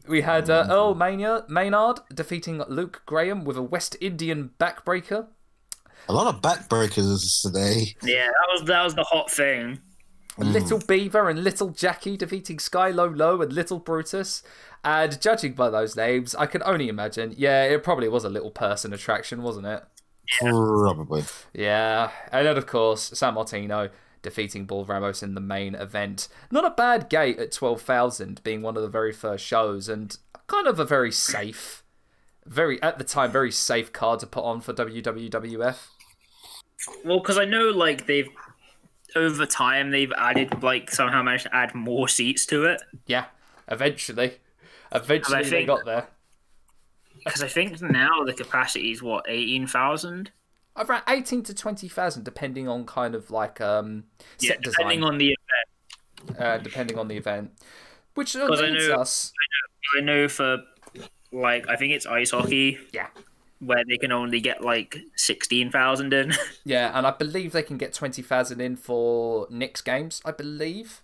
We 0.07 0.21
had 0.21 0.49
uh, 0.49 0.65
Earl 0.67 0.95
Maynard, 0.95 1.47
Maynard 1.47 1.99
defeating 2.11 2.63
Luke 2.67 3.03
Graham 3.05 3.45
with 3.45 3.55
a 3.55 3.61
West 3.61 3.95
Indian 4.01 4.49
backbreaker. 4.59 5.27
A 6.09 6.13
lot 6.13 6.33
of 6.33 6.41
backbreakers 6.41 7.41
today. 7.41 7.95
yeah, 8.03 8.27
that 8.27 8.47
was 8.51 8.63
that 8.67 8.83
was 8.83 8.95
the 8.95 9.03
hot 9.03 9.31
thing. 9.31 9.79
Little 10.37 10.79
Beaver 10.79 11.29
and 11.29 11.43
Little 11.43 11.69
Jackie 11.69 12.17
defeating 12.17 12.57
Sky 12.59 12.89
Low 12.89 13.07
Low 13.07 13.41
and 13.41 13.53
Little 13.53 13.79
Brutus. 13.79 14.41
And 14.83 15.21
judging 15.21 15.53
by 15.53 15.69
those 15.69 15.95
names, 15.95 16.35
I 16.35 16.47
can 16.47 16.63
only 16.63 16.89
imagine. 16.89 17.35
Yeah, 17.37 17.63
it 17.65 17.83
probably 17.83 18.07
was 18.09 18.23
a 18.23 18.29
little 18.29 18.51
person 18.51 18.93
attraction, 18.93 19.43
wasn't 19.43 19.67
it? 19.67 19.83
Probably. 20.39 21.23
Yeah. 21.53 22.11
And 22.31 22.47
then, 22.47 22.57
of 22.57 22.65
course, 22.65 23.11
Sammartino 23.11 23.91
defeating 24.21 24.65
Bull 24.65 24.85
Ramos 24.85 25.21
in 25.21 25.35
the 25.35 25.41
main 25.41 25.75
event. 25.75 26.27
Not 26.49 26.65
a 26.65 26.71
bad 26.71 27.09
gate 27.09 27.39
at 27.39 27.51
12,000, 27.51 28.41
being 28.43 28.61
one 28.61 28.75
of 28.75 28.83
the 28.83 28.89
very 28.89 29.11
first 29.11 29.45
shows, 29.45 29.87
and 29.87 30.17
kind 30.47 30.65
of 30.65 30.79
a 30.79 30.85
very 30.85 31.11
safe, 31.11 31.83
very, 32.45 32.81
at 32.81 32.97
the 32.97 33.03
time, 33.03 33.31
very 33.31 33.51
safe 33.51 33.93
card 33.93 34.19
to 34.21 34.27
put 34.27 34.43
on 34.43 34.61
for 34.61 34.73
WWF. 34.73 35.77
Well, 37.05 37.19
because 37.19 37.37
I 37.37 37.45
know 37.45 37.69
like 37.69 38.05
they've 38.07 38.29
over 39.15 39.45
time 39.45 39.91
they've 39.91 40.11
added 40.17 40.63
like 40.63 40.89
somehow 40.91 41.21
managed 41.21 41.43
to 41.45 41.55
add 41.55 41.73
more 41.75 42.07
seats 42.07 42.45
to 42.47 42.65
it. 42.65 42.81
Yeah, 43.05 43.25
eventually. 43.67 44.39
Eventually 44.91 45.37
I 45.37 45.43
they 45.43 45.49
think- 45.49 45.67
got 45.67 45.85
there. 45.85 46.07
Because 47.25 47.41
I 47.41 47.47
think 47.47 47.81
now 47.81 48.23
the 48.25 48.33
capacity 48.33 48.91
is 48.91 49.01
what 49.01 49.25
eighteen 49.29 49.65
thousand. 49.67 50.31
Around 50.75 51.03
18 51.07 51.43
to 51.43 51.53
20,000, 51.53 52.23
depending 52.23 52.67
on 52.67 52.87
kind 52.87 53.13
of 53.13 53.29
like 53.29 53.61
um, 53.61 54.05
Yeah, 54.39 54.55
depending 54.59 55.01
design. 55.01 55.03
on 55.03 55.17
the 55.19 55.35
event. 56.25 56.39
uh, 56.41 56.57
depending 56.57 56.97
on 56.97 57.07
the 57.07 57.15
event. 57.15 57.51
Which 58.15 58.33
'Cause 58.33 58.59
I 58.59 58.71
know- 58.71 58.95
us. 58.95 59.31
I 59.95 60.01
know 60.01 60.27
for 60.27 60.63
like 61.31 61.69
I 61.69 61.75
think 61.75 61.93
it's 61.93 62.05
ice 62.07 62.31
hockey 62.31 62.79
Yeah. 62.91 63.07
Where 63.65 63.83
they 63.87 63.97
can 63.97 64.11
only 64.11 64.39
get 64.41 64.63
like 64.63 64.97
sixteen 65.15 65.71
thousand 65.71 66.13
in. 66.13 66.33
Yeah, 66.65 66.97
and 66.97 67.05
I 67.05 67.11
believe 67.11 67.51
they 67.51 67.63
can 67.63 67.77
get 67.77 67.93
20,000 67.93 68.61
in 68.61 68.77
for 68.77 69.47
Knicks 69.49 69.81
games, 69.81 70.21
I 70.23 70.31
believe. 70.31 71.01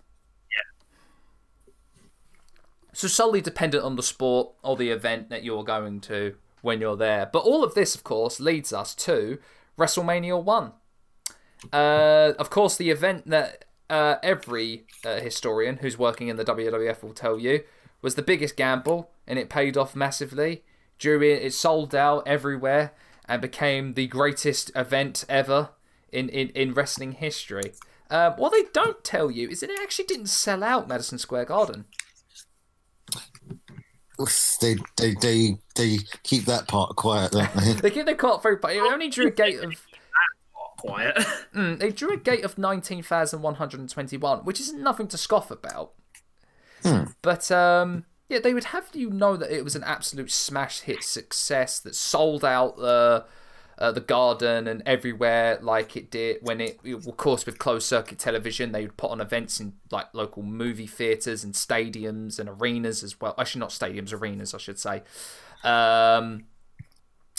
Yeah. 0.50 1.72
So 2.94 3.08
solely 3.08 3.42
dependent 3.42 3.84
on 3.84 3.96
the 3.96 4.02
sport 4.02 4.52
or 4.62 4.76
the 4.76 4.88
event 4.88 5.28
that 5.28 5.44
you're 5.44 5.64
going 5.64 6.00
to 6.02 6.36
when 6.62 6.80
you're 6.80 6.96
there. 6.96 7.28
But 7.30 7.40
all 7.40 7.62
of 7.62 7.74
this, 7.74 7.94
of 7.94 8.04
course, 8.04 8.40
leads 8.40 8.72
us 8.72 8.94
to 8.96 9.38
WrestleMania 9.78 10.42
1. 10.42 10.72
Uh, 11.72 12.32
of 12.38 12.48
course, 12.50 12.76
the 12.76 12.90
event 12.90 13.28
that 13.28 13.66
uh, 13.90 14.16
every 14.22 14.86
uh, 15.04 15.16
historian 15.16 15.78
who's 15.78 15.98
working 15.98 16.28
in 16.28 16.36
the 16.36 16.44
WWF 16.44 17.02
will 17.02 17.12
tell 17.12 17.38
you 17.38 17.64
was 18.02 18.14
the 18.14 18.22
biggest 18.22 18.56
gamble, 18.56 19.10
and 19.26 19.38
it 19.38 19.50
paid 19.50 19.76
off 19.76 19.94
massively. 19.94 20.64
Drew 21.00 21.22
it, 21.22 21.42
it 21.42 21.54
sold 21.54 21.94
out 21.94 22.22
everywhere 22.26 22.92
and 23.24 23.40
became 23.42 23.94
the 23.94 24.06
greatest 24.06 24.70
event 24.76 25.24
ever 25.28 25.70
in, 26.12 26.28
in, 26.28 26.50
in 26.50 26.74
wrestling 26.74 27.12
history. 27.12 27.72
Uh, 28.10 28.32
what 28.36 28.52
they 28.52 28.64
don't 28.72 29.02
tell 29.02 29.30
you 29.30 29.48
is 29.48 29.60
that 29.60 29.70
it 29.70 29.80
actually 29.82 30.04
didn't 30.04 30.26
sell 30.26 30.62
out 30.62 30.88
Madison 30.88 31.18
Square 31.18 31.46
Garden. 31.46 31.86
They, 34.60 34.76
they, 34.98 35.14
they, 35.22 35.58
they 35.74 35.98
keep 36.22 36.44
that 36.44 36.68
part 36.68 36.94
quiet, 36.96 37.32
don't 37.32 37.52
they? 37.54 37.72
They 37.72 37.90
keep 37.90 38.04
their 38.04 38.14
cart 38.14 38.42
very, 38.42 38.56
but 38.56 38.72
it 38.76 38.80
only 38.80 39.08
drew 39.08 39.28
a 39.28 39.30
gate 39.30 39.60
of 39.60 39.72
Quiet. 40.76 41.16
Mm, 41.52 41.80
they 41.80 41.90
drew 41.90 42.12
a 42.12 42.16
gate 42.16 42.44
of 42.44 42.58
19,121, 42.58 44.38
which 44.44 44.60
is 44.60 44.72
nothing 44.72 45.08
to 45.08 45.18
scoff 45.18 45.50
about. 45.50 45.94
But 47.22 47.50
um, 47.50 48.04
yeah, 48.30 48.38
they 48.38 48.54
would 48.54 48.64
have 48.64 48.88
you 48.94 49.10
know 49.10 49.36
that 49.36 49.50
it 49.50 49.64
was 49.64 49.74
an 49.74 49.82
absolute 49.82 50.30
smash 50.30 50.80
hit 50.82 51.02
success 51.02 51.80
that 51.80 51.96
sold 51.96 52.44
out 52.44 52.76
the 52.76 53.24
uh, 53.76 53.90
the 53.90 54.00
garden 54.00 54.68
and 54.68 54.82
everywhere 54.84 55.58
like 55.62 55.96
it 55.96 56.10
did 56.10 56.36
when 56.42 56.60
it, 56.60 56.78
of 56.84 57.16
course, 57.16 57.44
with 57.46 57.58
closed 57.58 57.86
circuit 57.86 58.18
television, 58.18 58.72
they 58.72 58.82
would 58.82 58.96
put 58.96 59.10
on 59.10 59.20
events 59.20 59.58
in 59.58 59.72
like 59.90 60.06
local 60.12 60.42
movie 60.42 60.86
theaters 60.86 61.42
and 61.42 61.54
stadiums 61.54 62.38
and 62.38 62.48
arenas 62.48 63.02
as 63.02 63.20
well. 63.20 63.34
Actually, 63.36 63.60
not 63.60 63.70
stadiums, 63.70 64.12
arenas, 64.12 64.54
I 64.54 64.58
should 64.58 64.78
say. 64.78 65.02
Um, 65.64 66.44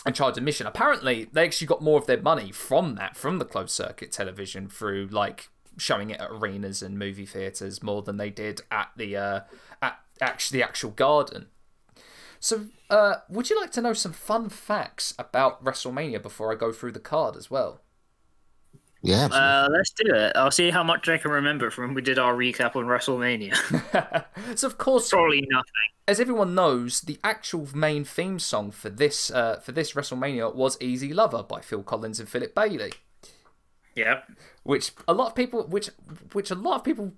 and 0.04 0.16
charge 0.16 0.36
admission. 0.36 0.66
Apparently, 0.66 1.30
they 1.32 1.46
actually 1.46 1.68
got 1.68 1.82
more 1.82 2.00
of 2.00 2.08
their 2.08 2.22
money 2.22 2.52
from 2.52 2.96
that, 2.96 3.16
from 3.16 3.38
the 3.38 3.46
closed 3.46 3.70
circuit 3.70 4.12
television, 4.12 4.68
through 4.68 5.08
like 5.12 5.50
showing 5.78 6.10
it 6.10 6.20
at 6.20 6.32
arenas 6.32 6.82
and 6.82 6.98
movie 6.98 7.26
theaters 7.26 7.82
more 7.82 8.02
than 8.02 8.18
they 8.18 8.30
did 8.30 8.62
at 8.72 8.90
the 8.98 9.16
uh, 9.16 9.40
at 9.82 10.00
actually 10.22 10.60
the 10.60 10.66
actual 10.66 10.92
garden. 10.92 11.48
So, 12.40 12.68
uh, 12.90 13.16
would 13.30 13.50
you 13.50 13.60
like 13.60 13.72
to 13.74 13.82
know 13.82 13.94
some 13.94 14.14
fun 14.14 14.50
facts 14.50 15.14
about 15.20 15.64
WrestleMania 15.64 16.22
before 16.22 16.52
I 16.52 16.56
go 16.56 16.72
through 16.72 16.94
the 16.94 17.00
card 17.00 17.36
as 17.36 17.52
well? 17.52 17.82
Yeah. 19.04 19.26
Uh, 19.26 19.68
let's 19.72 19.92
do 19.92 20.14
it. 20.14 20.34
I'll 20.36 20.52
see 20.52 20.70
how 20.70 20.84
much 20.84 21.10
I 21.10 21.18
can 21.18 21.32
remember 21.32 21.72
from 21.72 21.86
when 21.86 21.94
we 21.96 22.02
did 22.04 22.20
our 22.20 22.36
recap 22.36 22.76
on 22.76 22.86
WrestleMania. 22.86 23.56
so, 24.58 24.68
of 24.68 24.78
course, 24.78 25.10
Probably 25.10 25.48
nothing. 25.50 25.72
as 26.08 26.20
everyone 26.20 26.54
knows, 26.54 27.02
the 27.02 27.20
actual 27.24 27.68
main 27.74 28.04
theme 28.04 28.38
song 28.40 28.72
for 28.72 28.90
this 28.90 29.32
uh, 29.32 29.60
for 29.60 29.72
this 29.72 29.94
WrestleMania 29.94 30.54
was 30.54 30.78
"Easy 30.82 31.14
Lover" 31.14 31.42
by 31.44 31.62
Phil 31.62 31.82
Collins 31.84 32.20
and 32.20 32.30
Philip 32.30 32.54
Bailey. 32.54 32.92
Yep. 33.96 34.32
which 34.64 34.92
a 35.06 35.14
lot 35.14 35.28
of 35.28 35.36
people 35.36 35.64
which 35.68 35.90
which 36.32 36.50
a 36.50 36.56
lot 36.56 36.76
of 36.76 36.84
people 36.86 37.12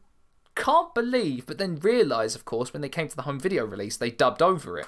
can't 0.56 0.94
believe 0.94 1.46
but 1.46 1.58
then 1.58 1.76
realize 1.78 2.36
of 2.36 2.46
course 2.46 2.74
when 2.74 2.82
they 2.82 2.90
came 2.90 3.08
to 3.08 3.16
the 3.16 3.24
home 3.24 3.40
video 3.40 3.66
release 3.66 3.98
they 3.98 4.12
dubbed 4.12 4.42
over 4.42 4.78
it 4.78 4.88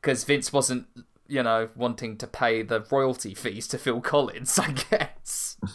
because 0.00 0.24
vince 0.24 0.52
wasn't 0.52 0.86
you 1.28 1.42
know 1.42 1.68
wanting 1.76 2.16
to 2.16 2.26
pay 2.26 2.62
the 2.62 2.80
royalty 2.90 3.34
fees 3.34 3.68
to 3.68 3.76
phil 3.78 4.00
collins 4.00 4.58
i 4.58 4.70
guess 4.90 5.56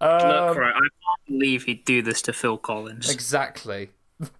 Look, 0.00 0.10
um, 0.10 0.56
right. 0.56 0.74
I 0.74 0.78
can't 0.78 1.26
believe 1.28 1.64
he'd 1.64 1.84
do 1.84 2.00
this 2.00 2.22
to 2.22 2.32
Phil 2.32 2.56
Collins. 2.56 3.10
exactly 3.10 3.90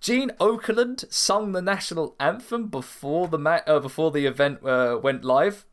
Gene 0.00 0.30
Okerlund 0.40 1.10
sung 1.12 1.52
the 1.52 1.62
national 1.62 2.14
anthem 2.20 2.66
before 2.68 3.28
the 3.28 3.38
ma- 3.38 3.60
uh, 3.66 3.78
before 3.80 4.10
the 4.10 4.26
event 4.26 4.64
uh, 4.64 4.98
went 5.02 5.24
live. 5.24 5.64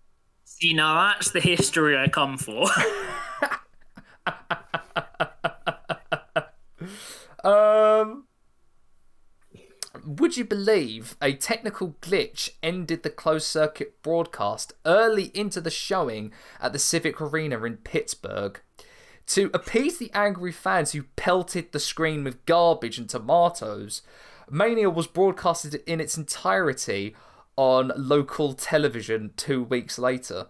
See, 0.43 0.73
now 0.73 1.13
that's 1.13 1.31
the 1.31 1.39
history 1.41 1.97
I 1.97 2.07
come 2.07 2.37
for. 2.37 2.67
Um, 7.45 8.25
would 10.03 10.35
you 10.35 10.43
believe 10.43 11.15
a 11.21 11.33
technical 11.33 11.95
glitch 12.01 12.49
ended 12.61 13.03
the 13.03 13.09
closed 13.09 13.45
circuit 13.45 14.01
broadcast 14.01 14.73
early 14.85 15.31
into 15.33 15.61
the 15.61 15.69
showing 15.69 16.31
at 16.59 16.73
the 16.73 16.79
Civic 16.79 17.21
Arena 17.21 17.63
in 17.63 17.77
Pittsburgh? 17.77 18.59
To 19.27 19.49
appease 19.53 19.97
the 19.97 20.11
angry 20.13 20.51
fans 20.51 20.91
who 20.91 21.03
pelted 21.15 21.71
the 21.71 21.79
screen 21.79 22.23
with 22.23 22.45
garbage 22.45 22.97
and 22.97 23.09
tomatoes, 23.09 24.01
Mania 24.49 24.89
was 24.89 25.07
broadcasted 25.07 25.81
in 25.87 25.99
its 25.99 26.17
entirety 26.17 27.15
on 27.55 27.91
local 27.95 28.53
television 28.53 29.31
two 29.37 29.63
weeks 29.63 29.97
later. 29.97 30.47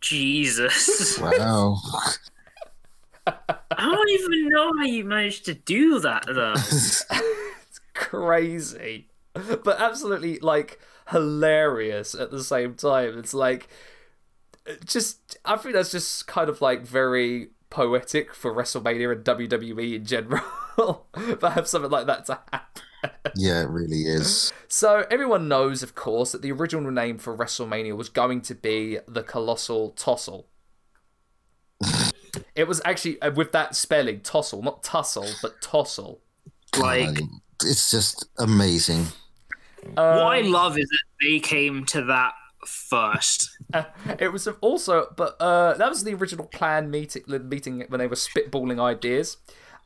Jesus. 0.00 1.18
Wow. 1.18 1.78
I 3.28 3.90
don't 3.92 4.10
even 4.10 4.48
know 4.48 4.72
how 4.78 4.84
you 4.84 5.04
managed 5.04 5.44
to 5.46 5.54
do 5.54 6.00
that, 6.00 6.26
though. 6.26 6.54
It's 7.68 7.80
crazy, 7.92 9.08
but 9.34 9.80
absolutely 9.80 10.38
like 10.38 10.80
hilarious 11.10 12.14
at 12.14 12.30
the 12.30 12.42
same 12.42 12.74
time. 12.74 13.18
It's 13.18 13.34
like 13.34 13.68
just 14.84 15.38
I 15.44 15.56
think 15.56 15.74
that's 15.74 15.90
just 15.90 16.26
kind 16.26 16.48
of 16.48 16.60
like 16.60 16.82
very 16.86 17.48
poetic 17.70 18.34
for 18.34 18.52
WrestleMania 18.52 19.12
and 19.12 19.24
WWE 19.24 19.96
in 19.96 20.04
general. 20.04 20.42
but 21.40 21.52
have 21.52 21.68
something 21.68 21.90
like 21.90 22.06
that 22.06 22.26
to 22.26 22.40
happen. 22.52 22.82
yeah, 23.34 23.62
it 23.62 23.68
really 23.68 24.02
is. 24.02 24.52
So 24.66 25.04
everyone 25.10 25.48
knows, 25.48 25.82
of 25.82 25.94
course, 25.94 26.32
that 26.32 26.42
the 26.42 26.52
original 26.52 26.90
name 26.90 27.18
for 27.18 27.36
WrestleMania 27.36 27.96
was 27.96 28.08
going 28.08 28.40
to 28.42 28.54
be 28.54 28.98
the 29.06 29.22
Colossal 29.22 29.92
Tossle. 29.92 30.44
It 32.58 32.66
was 32.66 32.80
actually 32.84 33.22
uh, 33.22 33.30
with 33.30 33.52
that 33.52 33.76
spelling, 33.76 34.20
Tossle, 34.20 34.62
not 34.64 34.82
Tussle, 34.82 35.28
but 35.40 35.60
Tossle. 35.60 36.18
Like, 36.76 37.14
God, 37.14 37.28
it's 37.62 37.90
just 37.90 38.28
amazing. 38.38 39.06
what 39.94 39.98
I 39.98 40.40
love 40.40 40.76
is 40.76 40.88
that 40.88 41.04
they 41.22 41.38
came 41.38 41.86
to 41.86 42.02
that 42.04 42.32
first. 42.66 43.50
It 44.18 44.32
was 44.32 44.48
also, 44.60 45.06
but 45.16 45.36
uh, 45.40 45.74
that 45.74 45.88
was 45.88 46.02
the 46.02 46.14
original 46.14 46.46
plan 46.46 46.90
meeting. 46.90 47.22
Meeting 47.28 47.84
when 47.88 48.00
they 48.00 48.08
were 48.08 48.16
spitballing 48.16 48.80
ideas. 48.80 49.36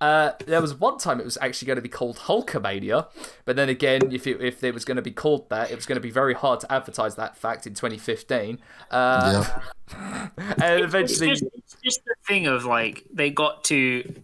Uh, 0.02 0.32
there 0.46 0.60
was 0.60 0.74
one 0.74 0.98
time 0.98 1.20
it 1.20 1.24
was 1.24 1.38
actually 1.40 1.66
going 1.66 1.76
to 1.76 1.82
be 1.82 1.88
called 1.88 2.16
Hulkamania, 2.16 3.06
but 3.44 3.54
then 3.54 3.68
again, 3.68 4.10
if 4.10 4.26
it, 4.26 4.40
if 4.40 4.64
it 4.64 4.74
was 4.74 4.84
going 4.84 4.96
to 4.96 5.02
be 5.02 5.12
called 5.12 5.48
that, 5.50 5.70
it 5.70 5.76
was 5.76 5.86
going 5.86 5.94
to 5.94 6.00
be 6.00 6.10
very 6.10 6.34
hard 6.34 6.58
to 6.58 6.72
advertise 6.72 7.14
that 7.14 7.36
fact 7.36 7.68
in 7.68 7.74
2015. 7.74 8.58
Uh, 8.90 9.44
Yeah. 9.92 10.28
and 10.36 10.80
It's 10.80 10.84
eventually, 10.84 11.28
just, 11.28 11.44
it's 11.54 11.76
just 11.84 12.04
the 12.04 12.16
thing 12.26 12.48
of 12.48 12.64
like 12.64 13.04
they 13.12 13.30
got 13.30 13.62
to. 13.64 14.22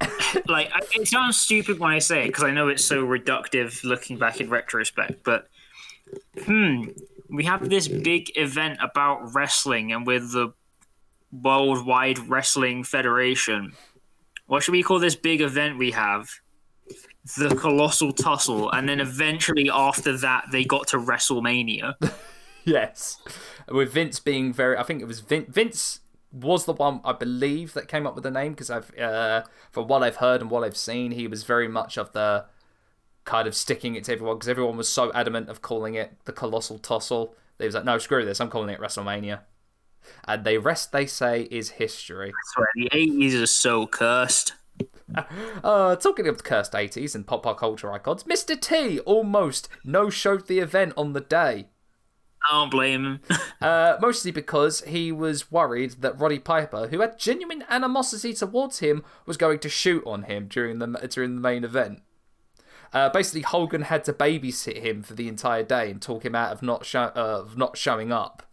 like 0.48 0.72
it 0.92 1.06
sounds 1.06 1.40
stupid 1.40 1.78
when 1.78 1.92
I 1.92 2.00
say 2.00 2.24
it 2.24 2.28
because 2.28 2.42
I 2.42 2.50
know 2.50 2.66
it's 2.66 2.84
so 2.84 3.06
reductive 3.06 3.84
looking 3.84 4.18
back 4.18 4.40
in 4.40 4.50
retrospect, 4.50 5.22
but 5.22 5.46
hmm, 6.46 6.86
we 7.28 7.44
have 7.44 7.68
this 7.68 7.86
big 7.86 8.32
event 8.34 8.80
about 8.82 9.36
wrestling 9.36 9.92
and 9.92 10.04
with 10.04 10.32
the 10.32 10.52
Worldwide 11.32 12.18
Wrestling 12.28 12.84
Federation. 12.84 13.72
What 14.50 14.64
should 14.64 14.72
we 14.72 14.82
call 14.82 14.98
this 14.98 15.14
big 15.14 15.40
event 15.42 15.78
we 15.78 15.92
have? 15.92 16.28
The 17.38 17.54
Colossal 17.54 18.12
Tussle, 18.12 18.68
and 18.72 18.88
then 18.88 18.98
eventually 18.98 19.70
after 19.72 20.16
that 20.16 20.46
they 20.50 20.64
got 20.64 20.88
to 20.88 20.96
WrestleMania. 20.96 21.94
yes, 22.64 23.22
with 23.68 23.92
Vince 23.92 24.18
being 24.18 24.52
very, 24.52 24.76
I 24.76 24.82
think 24.82 25.02
it 25.02 25.04
was 25.04 25.20
Vince. 25.20 25.54
Vince 25.54 26.00
was 26.32 26.64
the 26.64 26.72
one 26.72 27.00
I 27.04 27.12
believe 27.12 27.74
that 27.74 27.86
came 27.86 28.08
up 28.08 28.16
with 28.16 28.24
the 28.24 28.30
name 28.32 28.50
because 28.50 28.70
I've, 28.70 28.92
uh, 28.98 29.44
from 29.70 29.86
what 29.86 30.02
I've 30.02 30.16
heard 30.16 30.40
and 30.40 30.50
what 30.50 30.64
I've 30.64 30.76
seen, 30.76 31.12
he 31.12 31.28
was 31.28 31.44
very 31.44 31.68
much 31.68 31.96
of 31.96 32.12
the 32.12 32.46
kind 33.24 33.46
of 33.46 33.54
sticking 33.54 33.94
it 33.94 34.02
to 34.04 34.12
everyone 34.14 34.34
because 34.34 34.48
everyone 34.48 34.76
was 34.76 34.88
so 34.88 35.12
adamant 35.12 35.48
of 35.48 35.62
calling 35.62 35.94
it 35.94 36.16
the 36.24 36.32
Colossal 36.32 36.80
Tussle. 36.80 37.36
They 37.58 37.66
was 37.66 37.76
like, 37.76 37.84
no, 37.84 37.98
screw 37.98 38.24
this, 38.24 38.40
I'm 38.40 38.50
calling 38.50 38.70
it 38.70 38.80
WrestleMania. 38.80 39.42
And 40.24 40.44
the 40.44 40.58
rest 40.58 40.92
they 40.92 41.06
say 41.06 41.48
is 41.50 41.70
history. 41.70 42.28
I 42.28 42.32
swear, 42.54 42.68
the 42.74 42.88
eighties 42.92 43.34
are 43.34 43.46
so 43.46 43.86
cursed. 43.86 44.54
Uh, 45.64 45.96
talking 45.96 46.28
of 46.28 46.36
the 46.36 46.42
cursed 46.42 46.72
80s 46.72 47.16
and 47.16 47.26
pop 47.26 47.42
pop 47.42 47.58
culture 47.58 47.92
icons, 47.92 48.22
Mr. 48.24 48.58
T 48.58 49.00
almost 49.00 49.68
no 49.84 50.08
showed 50.08 50.46
the 50.46 50.60
event 50.60 50.92
on 50.96 51.12
the 51.12 51.20
day. 51.20 51.66
I 52.48 52.52
don't 52.52 52.70
blame 52.70 53.04
him. 53.04 53.20
Uh, 53.60 53.98
mostly 54.00 54.30
because 54.30 54.80
he 54.82 55.12
was 55.12 55.52
worried 55.52 55.96
that 56.00 56.18
Roddy 56.18 56.38
Piper, 56.38 56.86
who 56.86 57.00
had 57.00 57.18
genuine 57.18 57.62
animosity 57.68 58.32
towards 58.32 58.78
him, 58.78 59.04
was 59.26 59.36
going 59.36 59.58
to 59.58 59.68
shoot 59.68 60.02
on 60.06 60.22
him 60.22 60.48
during 60.48 60.78
the 60.78 60.86
during 61.10 61.34
the 61.34 61.40
main 61.42 61.62
event. 61.62 62.00
Uh, 62.90 63.10
basically, 63.10 63.42
Hogan 63.42 63.82
had 63.82 64.02
to 64.04 64.14
babysit 64.14 64.78
him 64.78 65.02
for 65.02 65.12
the 65.12 65.28
entire 65.28 65.62
day 65.62 65.90
and 65.90 66.00
talk 66.00 66.24
him 66.24 66.34
out 66.34 66.52
of 66.52 66.62
not 66.62 66.86
show, 66.86 67.12
uh, 67.14 67.42
of 67.42 67.58
not 67.58 67.76
showing 67.76 68.12
up. 68.12 68.49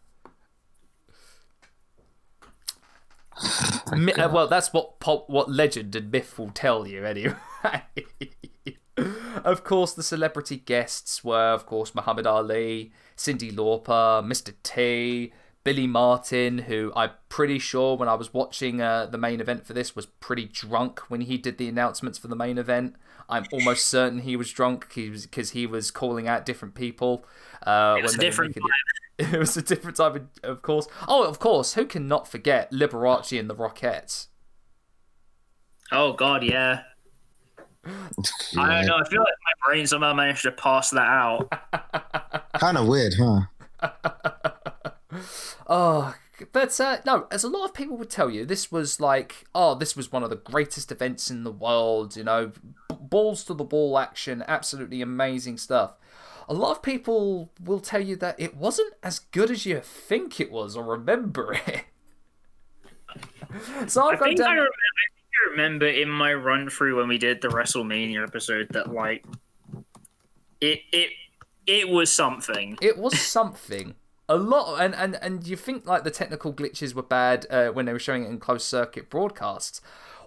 Mi- 3.96 4.14
uh, 4.14 4.30
well, 4.30 4.48
that's 4.48 4.74
what 4.74 5.00
pop, 5.00 5.30
what 5.30 5.50
legend 5.50 5.96
and 5.96 6.12
myth 6.12 6.38
will 6.38 6.50
tell 6.50 6.88
you 6.88 7.06
anyway. 7.06 7.36
of 9.44 9.64
course, 9.64 9.94
the 9.94 10.04
celebrity 10.04 10.58
guests 10.58 11.24
were, 11.24 11.54
of 11.54 11.66
course, 11.66 11.94
Muhammad 11.94 12.28
Ali, 12.28 12.92
Cyndi 13.16 13.54
Lauper, 13.54 14.26
Mr. 14.26 14.54
T, 14.64 15.32
Billy 15.64 15.88
Martin, 15.88 16.60
who 16.60 16.92
I'm 16.96 17.12
pretty 17.30 17.60
sure 17.60 17.98
when 17.98 18.08
I 18.08 18.14
was 18.14 18.34
watching 18.34 18.82
uh, 18.82 19.06
the 19.06 19.18
main 19.18 19.42
event 19.42 19.66
for 19.66 19.74
this 19.74 19.96
was 19.96 20.06
pretty 20.06 20.46
drunk 20.46 21.00
when 21.10 21.22
he 21.22 21.38
did 21.38 21.58
the 21.58 21.68
announcements 21.68 22.18
for 22.18 22.28
the 22.28 22.36
main 22.36 22.58
event. 22.58 22.96
I'm 23.30 23.46
almost 23.52 23.88
certain 23.88 24.20
he 24.20 24.36
was 24.36 24.52
drunk 24.52 24.88
because 24.94 25.52
he 25.52 25.66
was 25.66 25.92
calling 25.92 26.28
out 26.28 26.46
different 26.46 26.76
people. 26.76 27.26
Uh, 27.66 27.96
It 28.00 28.04
was 28.04 28.16
a 28.16 28.18
when 28.18 28.20
they 28.20 28.26
were 28.26 28.30
different 28.30 28.56
making 28.56 28.70
it. 29.20 29.34
It 29.34 29.40
was 29.40 29.58
a 29.58 29.62
different 29.62 29.98
type 29.98 30.16
of, 30.16 30.28
of 30.44 30.62
course. 30.62 30.88
Oh, 31.08 31.24
of 31.28 31.40
course. 31.40 31.74
Who 31.74 31.86
can 31.86 32.08
not 32.08 32.28
forget 32.28 32.72
Liberace 32.72 33.38
and 33.40 33.50
the 33.50 33.56
Rockettes? 33.56 34.28
Oh 35.92 36.14
God, 36.14 36.44
yeah. 36.44 36.82
I 37.86 38.82
don't 38.82 38.86
know. 38.86 38.98
I 38.98 39.08
feel 39.10 39.22
like 39.22 39.34
my 39.46 39.66
brain 39.66 39.88
somehow 39.88 40.14
managed 40.14 40.44
to 40.44 40.52
pass 40.52 40.90
that 40.92 41.08
out. 41.08 41.50
Kind 42.60 42.78
of 42.78 42.88
weird, 42.88 43.14
huh? 43.18 43.42
Oh, 45.70 46.14
but 46.52 46.80
uh, 46.80 46.98
no, 47.06 47.28
as 47.32 47.44
a 47.44 47.50
lot 47.50 47.66
of 47.66 47.74
people 47.74 47.98
would 47.98 48.10
tell 48.10 48.30
you, 48.30 48.46
this 48.46 48.72
was 48.72 49.00
like, 49.00 49.46
oh, 49.56 49.76
this 49.76 49.96
was 49.96 50.12
one 50.12 50.24
of 50.24 50.30
the 50.30 50.36
greatest 50.36 50.92
events 50.92 51.32
in 51.32 51.44
the 51.44 51.52
world. 51.52 52.16
You 52.16 52.24
know, 52.24 52.48
b- 52.48 52.96
balls 53.00 53.44
to 53.46 53.54
the 53.54 53.64
ball 53.64 53.98
action, 53.98 54.44
absolutely 54.48 55.02
amazing 55.02 55.58
stuff. 55.58 55.94
A 56.50 56.54
lot 56.54 56.72
of 56.72 56.82
people 56.82 57.52
will 57.62 57.80
tell 57.80 58.00
you 58.02 58.16
that 58.18 58.40
it 58.40 58.56
wasn't 58.56 58.94
as 59.04 59.20
good 59.20 59.52
as 59.52 59.66
you 59.66 59.82
think 59.82 60.40
it 60.40 60.52
was 60.52 60.78
or 60.78 60.84
remember 60.84 61.54
it. 61.68 61.86
so 63.88 64.08
I 64.08 64.14
I've 64.14 64.20
got 64.20 64.26
think 64.28 64.40
I, 64.42 64.52
remember, 64.52 64.70
I 64.70 65.08
think 65.12 65.32
I 65.48 65.52
remember 65.52 65.88
in 65.88 66.10
my 66.10 66.34
run 66.34 66.70
through 66.70 66.98
when 66.98 67.08
we 67.08 67.18
did 67.18 67.42
the 67.42 67.50
WrestleMania 67.50 68.24
episode 68.26 68.70
that 68.70 68.94
like 68.94 69.26
it 70.62 70.80
it 70.94 71.10
it 71.66 71.90
was 71.90 72.12
something. 72.12 72.78
it 72.82 72.98
was 72.98 73.20
something 73.20 73.96
a 74.30 74.36
lot 74.36 74.80
and 74.80 74.94
and 74.96 75.18
and 75.22 75.48
you 75.48 75.56
think 75.56 75.86
like 75.86 76.04
the 76.04 76.12
technical 76.12 76.54
glitches 76.54 76.94
were 76.94 77.04
bad 77.04 77.46
uh, 77.50 77.70
when 77.70 77.86
they 77.86 77.94
were 77.94 78.00
showing 78.00 78.24
it 78.24 78.30
in 78.30 78.40
closed 78.40 78.66
circuit 78.66 79.10
broadcasts 79.10 79.82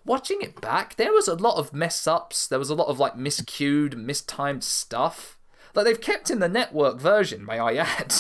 watching 0.05 0.41
it 0.41 0.61
back 0.61 0.97
there 0.97 1.13
was 1.13 1.29
a 1.29 1.35
lot 1.35 1.59
of 1.59 1.75
mess 1.75 2.07
ups 2.07 2.47
there 2.47 2.59
was 2.59 2.71
a 2.71 2.75
lot 2.75 2.89
of 2.89 2.99
like 2.99 3.15
miscued 3.15 3.95
mistimed 3.97 4.65
stuff 4.65 5.39
that 5.75 5.85
they've 5.85 6.01
kept 6.01 6.31
in 6.31 6.39
the 6.39 6.49
network 6.49 6.99
version 6.99 7.45
may 7.45 7.59
i 7.59 7.75
add 7.75 8.15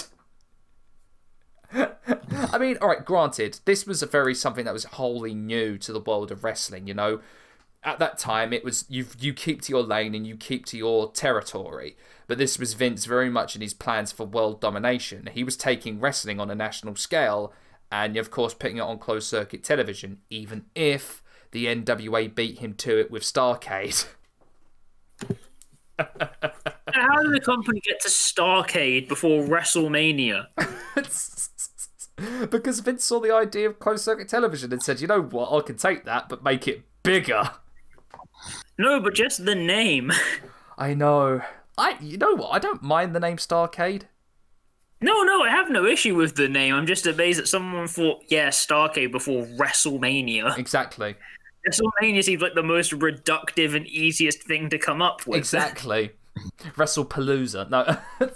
I 2.52 2.58
mean, 2.58 2.78
all 2.80 2.88
right. 2.88 3.04
Granted, 3.04 3.60
this 3.64 3.86
was 3.86 4.02
a 4.02 4.06
very 4.06 4.34
something 4.34 4.64
that 4.64 4.72
was 4.72 4.84
wholly 4.84 5.34
new 5.34 5.78
to 5.78 5.92
the 5.92 6.00
world 6.00 6.32
of 6.32 6.42
wrestling. 6.42 6.86
You 6.86 6.94
know, 6.94 7.20
at 7.82 7.98
that 7.98 8.18
time, 8.18 8.52
it 8.52 8.64
was 8.64 8.84
you 8.88 9.06
you 9.18 9.32
keep 9.32 9.62
to 9.62 9.72
your 9.72 9.82
lane 9.82 10.14
and 10.14 10.26
you 10.26 10.36
keep 10.36 10.66
to 10.66 10.76
your 10.76 11.12
territory. 11.12 11.96
But 12.30 12.38
this 12.38 12.60
was 12.60 12.74
Vince 12.74 13.06
very 13.06 13.28
much 13.28 13.56
in 13.56 13.60
his 13.60 13.74
plans 13.74 14.12
for 14.12 14.24
world 14.24 14.60
domination. 14.60 15.28
He 15.32 15.42
was 15.42 15.56
taking 15.56 15.98
wrestling 15.98 16.38
on 16.38 16.48
a 16.48 16.54
national 16.54 16.94
scale 16.94 17.52
and, 17.90 18.16
of 18.16 18.30
course, 18.30 18.54
putting 18.54 18.76
it 18.76 18.82
on 18.82 19.00
closed 19.00 19.26
circuit 19.26 19.64
television, 19.64 20.18
even 20.30 20.66
if 20.76 21.24
the 21.50 21.66
NWA 21.66 22.32
beat 22.32 22.60
him 22.60 22.74
to 22.74 23.00
it 23.00 23.10
with 23.10 23.24
Starcade. 23.24 24.06
How 25.98 27.20
did 27.20 27.32
the 27.32 27.42
company 27.44 27.80
get 27.80 27.98
to 28.02 28.08
Starcade 28.08 29.08
before 29.08 29.42
WrestleMania? 29.42 30.46
because 32.48 32.78
Vince 32.78 33.04
saw 33.04 33.18
the 33.18 33.34
idea 33.34 33.68
of 33.68 33.80
closed 33.80 34.04
circuit 34.04 34.28
television 34.28 34.72
and 34.72 34.80
said, 34.80 35.00
you 35.00 35.08
know 35.08 35.20
what, 35.20 35.50
I 35.52 35.66
can 35.66 35.76
take 35.76 36.04
that, 36.04 36.28
but 36.28 36.44
make 36.44 36.68
it 36.68 36.84
bigger. 37.02 37.50
No, 38.78 39.00
but 39.00 39.14
just 39.14 39.44
the 39.44 39.56
name. 39.56 40.12
I 40.78 40.94
know. 40.94 41.42
I, 41.78 41.96
you 42.00 42.18
know 42.18 42.34
what? 42.34 42.50
I 42.50 42.58
don't 42.58 42.82
mind 42.82 43.14
the 43.14 43.20
name 43.20 43.36
Starcade. 43.36 44.02
No, 45.02 45.22
no, 45.22 45.42
I 45.42 45.50
have 45.50 45.70
no 45.70 45.86
issue 45.86 46.14
with 46.14 46.36
the 46.36 46.48
name. 46.48 46.74
I'm 46.74 46.86
just 46.86 47.06
amazed 47.06 47.38
that 47.38 47.48
someone 47.48 47.88
thought, 47.88 48.22
yeah, 48.28 48.48
Starcade 48.48 49.12
before 49.12 49.46
WrestleMania. 49.46 50.58
Exactly. 50.58 51.16
WrestleMania 51.66 52.22
seems 52.22 52.42
like 52.42 52.54
the 52.54 52.62
most 52.62 52.92
reductive 52.92 53.74
and 53.74 53.86
easiest 53.86 54.42
thing 54.42 54.68
to 54.70 54.78
come 54.78 55.00
up 55.00 55.26
with. 55.26 55.38
Exactly. 55.38 56.12
WrestlePalooza. 56.76 57.70
No. 57.70 57.96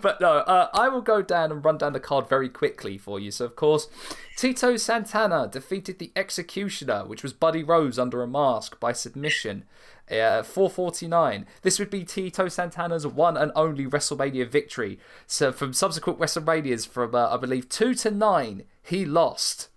but 0.00 0.20
no, 0.20 0.38
uh, 0.38 0.68
I 0.72 0.88
will 0.88 1.00
go 1.00 1.22
down 1.22 1.50
and 1.50 1.64
run 1.64 1.78
down 1.78 1.92
the 1.92 2.00
card 2.00 2.28
very 2.28 2.48
quickly 2.48 2.98
for 2.98 3.18
you. 3.18 3.30
So, 3.30 3.44
of 3.44 3.56
course, 3.56 3.88
Tito 4.36 4.76
Santana 4.76 5.48
defeated 5.50 5.98
the 5.98 6.12
Executioner, 6.14 7.04
which 7.04 7.22
was 7.22 7.32
Buddy 7.32 7.62
Rose 7.62 7.98
under 7.98 8.22
a 8.22 8.28
mask 8.28 8.78
by 8.78 8.92
submission. 8.92 9.64
Uh, 10.10 10.42
449. 10.42 11.46
This 11.62 11.78
would 11.78 11.90
be 11.90 12.04
Tito 12.04 12.48
Santana's 12.48 13.06
one 13.06 13.36
and 13.36 13.52
only 13.54 13.86
WrestleMania 13.86 14.48
victory. 14.48 14.98
So, 15.26 15.52
from 15.52 15.72
subsequent 15.72 16.18
WrestleManias, 16.18 16.88
from 16.88 17.14
uh, 17.14 17.28
I 17.28 17.36
believe 17.36 17.68
two 17.68 17.94
to 17.94 18.10
nine, 18.10 18.64
he 18.82 19.04
lost 19.04 19.68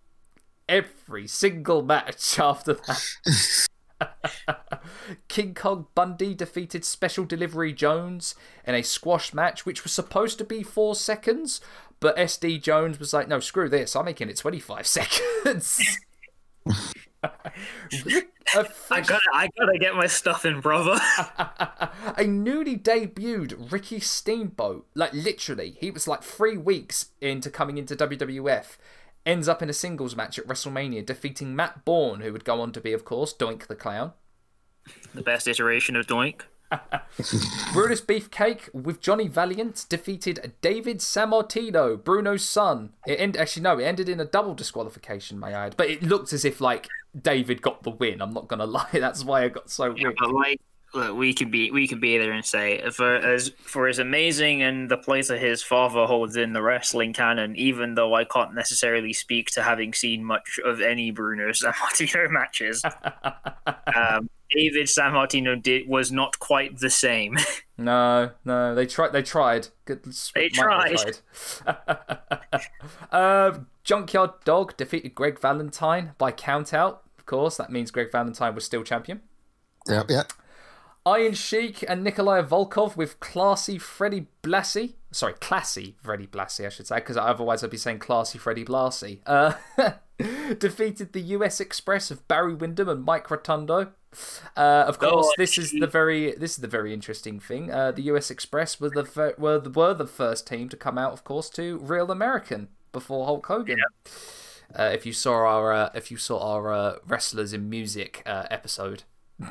every 0.68 1.28
single 1.28 1.84
match 1.84 2.40
after 2.40 2.74
that. 2.74 3.68
King 5.28 5.54
Kong 5.54 5.88
Bundy 5.96 6.34
defeated 6.34 6.84
Special 6.84 7.26
Delivery 7.26 7.74
Jones 7.74 8.36
in 8.66 8.76
a 8.76 8.82
squash 8.82 9.34
match, 9.34 9.66
which 9.66 9.84
was 9.84 9.94
supposed 9.94 10.38
to 10.40 10.44
be 10.44 10.64
four 10.64 10.96
seconds, 10.96 11.62
but 12.00 12.18
SD 12.18 12.62
Jones 12.62 13.00
was 13.00 13.14
like, 13.14 13.28
no, 13.28 13.40
screw 13.40 13.70
this, 13.70 13.96
I'm 13.96 14.06
making 14.06 14.30
it 14.30 14.38
25 14.38 14.88
seconds. 15.46 16.00
Rick- 18.06 18.30
I 18.56 19.02
gotta, 19.02 19.20
I 19.34 19.50
gotta 19.58 19.78
get 19.80 19.96
my 19.96 20.08
stuff 20.08 20.46
in, 20.46 20.60
brother. 20.60 21.00
a 22.18 22.24
newly 22.26 22.78
debuted 22.78 23.72
Ricky 23.72 24.00
Steamboat, 24.00 24.86
like 24.94 25.14
literally, 25.14 25.78
he 25.80 25.90
was 25.92 26.08
like 26.08 26.24
three 26.24 26.58
weeks 26.58 27.08
into 27.22 27.50
coming 27.50 27.78
into 27.78 27.96
WWF, 27.96 28.78
ends 29.26 29.48
up 29.48 29.62
in 29.62 29.70
a 29.70 29.74
singles 29.74 30.16
match 30.16 30.38
at 30.38 30.48
WrestleMania, 30.48 31.06
defeating 31.06 31.56
Matt 31.56 31.86
Bourne, 31.86 32.22
who 32.22 32.32
would 32.34 32.46
go 32.46 32.62
on 32.62 32.72
to 32.74 32.82
be, 32.82 32.94
of 32.94 33.06
course, 33.06 33.34
Doink 33.34 33.68
the 33.68 33.76
Clown. 33.76 34.14
the 35.14 35.22
best 35.22 35.48
iteration 35.48 35.96
of 35.96 36.06
Doink. 36.06 36.42
Brutus 37.74 38.02
Beefcake 38.02 38.74
with 38.74 39.00
Johnny 39.00 39.28
Valiant 39.28 39.86
defeated 39.90 40.54
David 40.62 41.00
Sammartino, 41.00 41.98
Bruno's 42.02 42.44
son. 42.44 42.94
It 43.06 43.20
end- 43.20 43.38
actually 43.38 43.64
no, 43.64 43.78
it 43.78 43.84
ended 43.84 44.10
in 44.10 44.20
a 44.20 44.26
double 44.26 44.56
disqualification, 44.56 45.40
may 45.40 45.54
I 45.54 45.68
add. 45.68 45.78
But 45.78 45.90
it 45.90 46.02
looked 46.04 46.34
as 46.34 46.44
if 46.46 46.60
like 46.60 46.88
David 47.20 47.62
got 47.62 47.84
the 47.84 47.92
win. 47.92 48.22
I'm 48.22 48.34
not 48.34 48.48
gonna 48.48 48.66
lie, 48.68 48.90
that's 48.92 49.24
why 49.24 49.44
I 49.44 49.50
got 49.50 49.70
so 49.70 49.92
weird. 49.94 50.16
But 50.20 50.34
like, 50.34 50.62
look, 50.94 51.16
we 51.16 51.34
can 51.34 51.50
be, 51.52 51.72
we 51.72 51.88
can 51.88 52.00
be 52.00 52.18
there 52.18 52.32
and 52.32 52.46
say 52.46 52.82
for 52.92 53.16
as 53.16 53.50
for 53.62 53.88
as 53.88 54.00
amazing 54.00 54.62
and 54.62 54.90
the 54.90 54.98
place 54.98 55.28
that 55.28 55.40
his 55.40 55.64
father 55.64 56.06
holds 56.06 56.36
in 56.36 56.54
the 56.54 56.62
wrestling 56.62 57.14
canon. 57.14 57.56
Even 57.56 57.96
though 57.96 58.14
I 58.14 58.24
can't 58.24 58.54
necessarily 58.54 59.14
speak 59.14 59.52
to 59.52 59.64
having 59.64 59.94
seen 59.94 60.24
much 60.24 60.60
of 60.64 60.82
any 60.82 61.12
Bruno 61.12 61.50
Sammartino 61.52 62.30
matches, 62.30 62.84
um, 63.96 64.30
David 64.52 64.88
Sammartino 64.88 65.62
did 65.62 65.88
was 65.88 66.12
not 66.12 66.40
quite 66.40 66.80
the 66.80 66.90
same. 66.90 67.38
No, 67.78 68.32
no, 68.46 68.76
they 68.76 68.86
tried. 68.86 69.14
They 69.14 69.24
tried. 69.24 69.68
They 69.86 70.50
tried. 70.50 71.18
uh, 73.12 73.60
Junkyard 73.84 74.32
Dog 74.46 74.78
defeated 74.78 75.16
Greg 75.16 75.40
Valentine 75.40 76.12
by 76.18 76.32
countout. 76.32 77.00
Of 77.24 77.28
course, 77.28 77.56
that 77.56 77.72
means 77.72 77.90
Greg 77.90 78.12
Valentine 78.12 78.54
was 78.54 78.66
still 78.66 78.84
champion. 78.84 79.22
Yep, 79.88 80.10
yep. 80.10 80.34
Iron 81.06 81.34
Sheik 81.34 81.86
and 81.88 82.04
Nikolai 82.04 82.42
Volkov 82.42 82.98
with 82.98 83.22
classy 83.22 83.78
Freddie 83.78 84.28
Blassie. 84.42 84.96
Sorry, 85.12 85.34
classy 85.36 85.96
Freddie 86.04 86.28
Blassie, 86.28 86.66
I 86.66 86.70
should 86.70 86.88
say, 86.88 86.96
because 86.96 87.16
otherwise 87.16 87.64
I'd 87.64 87.70
be 87.70 87.78
saying 87.78 88.00
classy 88.00 88.38
Freddie 88.38 88.66
Blassie. 88.66 89.20
Uh, 89.26 89.54
defeated 90.60 91.14
the 91.14 91.22
US 91.22 91.62
Express 91.62 92.12
of 92.12 92.28
Barry 92.28 92.56
Windham 92.56 92.90
and 92.90 93.06
Mike 93.06 93.32
Rotundo. 93.32 93.94
Uh, 94.58 94.84
of 94.86 95.00
course, 95.00 95.32
this 95.38 95.58
is 95.58 95.72
the 95.72 95.88
very 95.88 96.34
this 96.34 96.52
is 96.52 96.58
the 96.58 96.68
very 96.68 96.94
interesting 96.94 97.40
thing. 97.40 97.72
Uh, 97.72 97.94
the 97.94 98.04
US 98.04 98.30
Express 98.30 98.82
were 98.82 98.90
the 98.90 99.06
fir- 99.06 99.36
were 99.38 99.60
the, 99.60 99.70
were 99.70 99.94
the 99.94 100.08
first 100.08 100.46
team 100.46 100.68
to 100.68 100.76
come 100.76 100.98
out, 100.98 101.14
of 101.14 101.24
course, 101.24 101.50
to 101.52 101.78
Real 101.78 102.12
American 102.12 102.68
before 102.92 103.26
Hulk 103.26 103.46
Hogan. 103.46 103.80
Uh, 104.78 104.90
if 104.94 105.06
you 105.06 105.14
saw 105.14 105.46
our 105.46 105.72
uh, 105.72 105.90
if 105.94 106.10
you 106.10 106.18
saw 106.18 106.40
our 106.54 106.74
uh, 106.74 106.96
wrestlers 107.06 107.54
in 107.54 107.70
music 107.70 108.24
uh, 108.26 108.46
episode, 108.50 109.04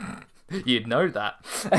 you'd 0.64 0.86
know 0.86 1.08
that. 1.08 1.44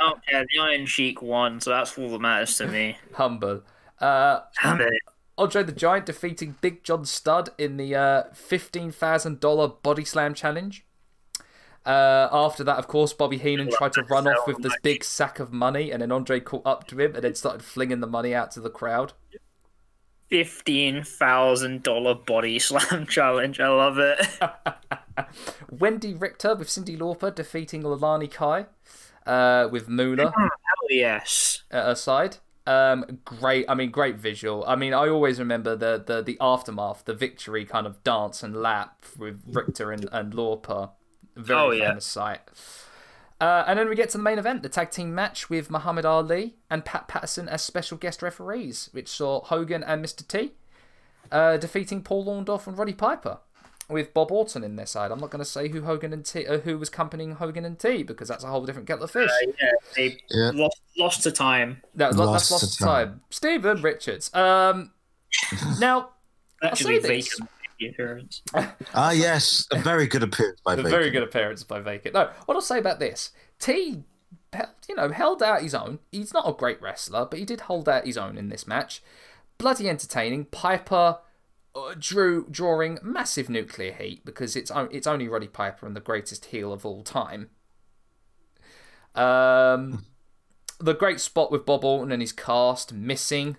oh 0.00 0.14
yeah, 0.30 0.44
the 0.50 0.58
Iron 0.60 0.86
Sheik 0.86 1.22
won, 1.22 1.60
so 1.60 1.70
that's 1.70 1.96
all 1.96 2.10
that 2.10 2.20
matters 2.20 2.56
to 2.58 2.66
me. 2.66 2.98
Humble. 3.14 3.62
Uh, 4.00 4.40
Damn 4.62 4.80
it. 4.80 4.92
Andre 5.38 5.62
the 5.62 5.72
Giant 5.72 6.06
defeating 6.06 6.56
Big 6.60 6.82
John 6.82 7.04
Studd 7.04 7.50
in 7.58 7.76
the 7.76 7.94
uh, 7.94 8.22
$15,000 8.34 9.82
Body 9.82 10.04
Slam 10.04 10.32
Challenge. 10.32 10.82
Uh, 11.84 12.28
after 12.32 12.64
that, 12.64 12.78
of 12.78 12.88
course, 12.88 13.12
Bobby 13.12 13.38
Heenan 13.38 13.70
tried 13.70 13.92
to 13.92 14.02
run 14.04 14.26
off 14.26 14.46
with 14.46 14.62
this 14.62 14.76
big 14.82 15.04
sack 15.04 15.38
of 15.38 15.52
money, 15.52 15.92
and 15.92 16.02
then 16.02 16.10
Andre 16.10 16.40
caught 16.40 16.66
up 16.66 16.86
to 16.88 16.98
him 16.98 17.14
and 17.14 17.22
then 17.22 17.34
started 17.34 17.62
flinging 17.62 18.00
the 18.00 18.06
money 18.06 18.34
out 18.34 18.50
to 18.52 18.60
the 18.60 18.70
crowd. 18.70 19.12
Fifteen 20.28 21.02
thousand 21.04 21.82
dollar 21.82 22.14
body 22.14 22.58
slam 22.60 23.06
challenge. 23.06 23.60
I 23.60 23.68
love 23.68 23.98
it. 23.98 24.18
Wendi 25.72 26.20
Richter 26.20 26.54
with 26.56 26.68
Cyndi 26.68 26.98
Lauper 26.98 27.34
defeating 27.34 27.82
Leilani 27.82 28.30
Kai 28.30 28.66
uh, 29.26 29.68
with 29.70 29.88
Moolah 29.88 30.32
Hell 30.36 30.48
yes. 30.90 31.62
at 31.70 31.84
her 31.84 31.94
side. 31.94 32.38
Um, 32.66 33.20
great. 33.24 33.66
I 33.68 33.74
mean, 33.74 33.92
great 33.92 34.16
visual. 34.16 34.64
I 34.66 34.74
mean, 34.74 34.92
I 34.92 35.08
always 35.08 35.38
remember 35.38 35.76
the 35.76 36.02
the, 36.04 36.22
the 36.22 36.36
aftermath, 36.40 37.04
the 37.04 37.14
victory 37.14 37.64
kind 37.64 37.86
of 37.86 38.02
dance 38.02 38.42
and 38.42 38.56
lap 38.56 39.04
with 39.16 39.42
Richter 39.46 39.92
and, 39.92 40.08
and 40.10 40.32
Lauper. 40.32 40.90
Very 41.36 41.58
Oh, 41.60 41.70
yeah. 41.70 41.98
sight. 41.98 42.40
Uh, 43.40 43.64
and 43.66 43.78
then 43.78 43.88
we 43.88 43.94
get 43.94 44.08
to 44.10 44.16
the 44.18 44.22
main 44.24 44.38
event, 44.38 44.62
the 44.62 44.68
tag 44.68 44.90
team 44.90 45.14
match 45.14 45.50
with 45.50 45.70
Muhammad 45.70 46.06
Ali 46.06 46.54
and 46.70 46.84
Pat 46.84 47.06
Patterson 47.06 47.48
as 47.48 47.60
special 47.62 47.98
guest 47.98 48.22
referees, 48.22 48.88
which 48.92 49.08
saw 49.08 49.42
Hogan 49.42 49.82
and 49.84 50.02
Mr. 50.04 50.26
T 50.26 50.52
uh, 51.30 51.56
defeating 51.58 52.02
Paul 52.02 52.24
Orndorff 52.26 52.66
and 52.66 52.78
Roddy 52.78 52.94
Piper, 52.94 53.38
with 53.90 54.14
Bob 54.14 54.32
Orton 54.32 54.64
in 54.64 54.76
their 54.76 54.86
side. 54.86 55.10
I'm 55.12 55.20
not 55.20 55.30
going 55.30 55.40
to 55.40 55.44
say 55.44 55.68
who 55.68 55.82
Hogan 55.82 56.12
and 56.14 56.24
T, 56.24 56.46
uh, 56.46 56.58
who 56.60 56.78
was 56.78 56.88
accompanying 56.88 57.32
Hogan 57.32 57.64
and 57.66 57.78
T, 57.78 58.02
because 58.02 58.26
that's 58.28 58.42
a 58.42 58.46
whole 58.46 58.64
different 58.64 58.88
kettle 58.88 59.04
of 59.04 59.10
fish. 59.10 59.30
Uh, 59.30 59.52
yeah, 59.60 59.70
they 59.94 60.18
Yeah. 60.30 60.50
lost 60.54 60.80
lost 60.96 61.22
to 61.24 61.30
time. 61.30 61.82
That 61.94 62.08
was 62.08 62.16
Lost 62.16 62.32
that's 62.32 62.50
lost 62.62 62.78
to 62.78 62.84
time. 62.84 63.08
time. 63.08 63.20
Steven 63.30 63.82
Richards. 63.82 64.34
Um, 64.34 64.92
now 65.78 66.10
Actually, 66.62 67.00
say 67.02 67.16
this. 67.16 67.28
vacant 67.28 67.50
appearance. 67.80 68.42
Ah, 68.94 69.10
yes, 69.10 69.66
a 69.72 69.78
very 69.78 70.06
good 70.06 70.22
appearance 70.22 70.60
by 70.64 70.72
a 70.72 70.76
Vacant. 70.76 70.90
very 70.94 71.10
good 71.10 71.22
appearance 71.22 71.62
by 71.62 71.80
Vacant. 71.80 72.14
No, 72.14 72.30
what 72.46 72.54
I'll 72.54 72.62
say 72.62 72.78
about 72.78 72.98
this, 72.98 73.32
T, 73.58 74.04
you 74.88 74.94
know, 74.94 75.10
held 75.10 75.42
out 75.42 75.60
his 75.62 75.74
own. 75.74 75.98
He's 76.10 76.32
not 76.32 76.48
a 76.48 76.52
great 76.52 76.80
wrestler, 76.80 77.26
but 77.26 77.38
he 77.38 77.44
did 77.44 77.62
hold 77.62 77.88
out 77.88 78.06
his 78.06 78.16
own 78.16 78.38
in 78.38 78.48
this 78.48 78.66
match. 78.66 79.02
Bloody 79.58 79.88
entertaining. 79.88 80.46
Piper 80.46 81.18
uh, 81.74 81.94
drew 81.98 82.46
drawing 82.50 82.98
massive 83.02 83.50
nuclear 83.50 83.92
heat 83.92 84.24
because 84.24 84.56
it's 84.56 84.72
it's 84.90 85.06
only 85.06 85.28
Roddy 85.28 85.48
Piper 85.48 85.86
and 85.86 85.94
the 85.94 86.00
greatest 86.00 86.46
heel 86.46 86.72
of 86.72 86.86
all 86.86 87.02
time. 87.02 87.50
Um, 89.14 90.06
the 90.80 90.94
great 90.94 91.20
spot 91.20 91.50
with 91.50 91.66
Bob 91.66 91.84
Orton 91.84 92.12
and 92.12 92.22
his 92.22 92.32
cast 92.32 92.92
missing 92.92 93.56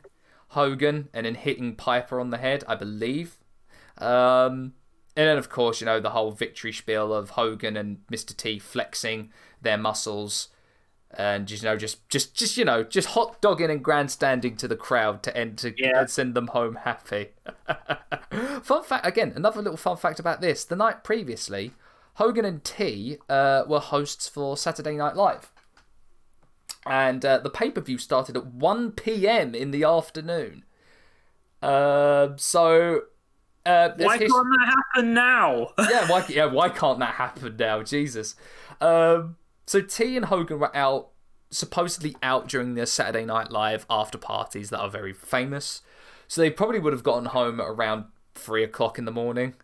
Hogan 0.49 1.10
and 1.14 1.26
then 1.26 1.35
hitting 1.35 1.76
Piper 1.76 2.19
on 2.19 2.30
the 2.30 2.38
head, 2.38 2.64
I 2.68 2.76
believe. 2.76 3.38
Um, 3.99 4.74
and 5.15 5.28
then, 5.28 5.38
of 5.38 5.49
course, 5.49 5.82
you 5.82 5.86
know, 5.86 5.99
the 5.99 6.11
whole 6.11 6.32
victory 6.32 6.72
spiel 6.72 7.14
of 7.14 7.32
Hogan 7.32 7.76
and 7.76 7.99
Mr. 8.11 8.36
T 8.36 8.60
flexing 8.60 9.32
their 9.61 9.78
muscles 9.78 10.49
and, 11.11 11.49
you 11.49 11.60
know, 11.64 11.78
just, 11.78 12.07
just, 12.10 12.36
just 12.36 12.57
you 12.57 12.65
know, 12.65 12.84
just 12.84 13.10
hot 13.10 13.41
dogging 13.41 13.72
and 13.72 13.84
grandstanding 13.84 14.56
to 14.57 14.68
the 14.68 14.76
crowd 14.76 15.24
to 15.24 15.36
end 15.36 15.57
to 15.60 15.74
Yeah. 15.78 16.06
send 16.06 16.36
them 16.36 16.48
home 16.48 16.76
happy. 16.84 17.30
fun 18.61 18.84
fact, 18.84 19.07
again, 19.07 19.34
another 19.36 19.61
little 19.61 19.78
fun 19.78 19.98
fact 19.98 20.19
about 20.19 20.41
this. 20.41 20.65
The 20.65 20.76
night 20.76 21.03
previously, 21.03 21.72
Hogan 22.15 22.45
and 22.45 22.64
T 22.64 23.18
uh, 23.30 23.64
were 23.68 23.80
hosts 23.80 24.28
for 24.28 24.57
Saturday 24.57 24.95
Night 24.98 25.15
Live. 25.15 25.52
And 26.86 27.26
uh, 27.26 27.40
the 27.40 27.49
pay 27.49 27.72
per 27.72 27.82
view 27.82 27.98
started 27.98 28.38
at 28.38 28.45
1 28.48 28.91
p.m. 28.91 29.56
in 29.56 29.72
the 29.72 29.84
afternoon. 29.84 30.64
Uh, 31.61 32.30
so. 32.38 33.02
Uh, 33.68 33.94
Why 33.98 34.18
his- 34.18 34.31
can't 34.31 34.48
that 34.60 34.73
happen 34.95 35.14
now? 35.14 35.72
yeah, 35.89 36.07
why, 36.10 36.26
yeah, 36.30 36.45
why 36.45 36.69
can't 36.69 36.99
that 36.99 37.15
happen 37.15 37.56
now? 37.57 37.84
Jesus. 37.84 38.35
Um, 38.80 39.35
so 39.65 39.81
T 39.81 40.15
and 40.15 40.26
Hogan 40.26 40.60
were 40.60 40.76
out, 40.76 41.10
supposedly 41.52 42.15
out 42.23 42.48
during 42.48 42.76
their 42.76 42.85
Saturday 42.85 43.26
Night 43.26 43.52
Live 43.52 43.85
after 43.89 44.18
parties 44.18 44.69
that 44.69 44.80
are 44.80 44.89
very 44.89 45.14
famous. 45.14 45.81
So 46.27 46.41
they 46.41 46.49
probably 46.49 46.80
would 46.80 46.94
have 46.94 47.03
gotten 47.03 47.26
home 47.26 47.60
at 47.60 47.68
around 47.68 48.06
three 48.35 48.64
o'clock 48.64 48.98
in 48.98 49.06
the 49.06 49.11
morning, 49.11 49.56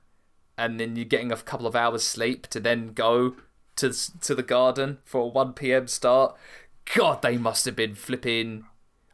and 0.58 0.80
then 0.80 0.96
you're 0.96 1.06
getting 1.06 1.32
a 1.32 1.38
couple 1.38 1.68
of 1.68 1.76
hours 1.76 2.04
sleep 2.04 2.48
to 2.48 2.60
then 2.60 2.94
go 2.94 3.36
to 3.78 3.92
to 4.22 4.36
the 4.36 4.44
garden 4.44 5.00
for 5.06 5.22
a 5.22 5.28
one 5.28 5.54
p.m. 5.54 5.88
start. 5.88 6.36
God, 6.96 7.22
they 7.22 7.38
must 7.38 7.66
have 7.66 7.76
been 7.76 7.96
flipping 7.96 8.66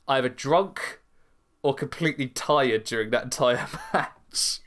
either 0.08 0.30
drunk 0.30 1.00
or 1.62 1.74
completely 1.76 2.28
tired 2.28 2.84
during 2.86 3.12
that 3.12 3.24
entire 3.26 3.68
match. 3.94 4.60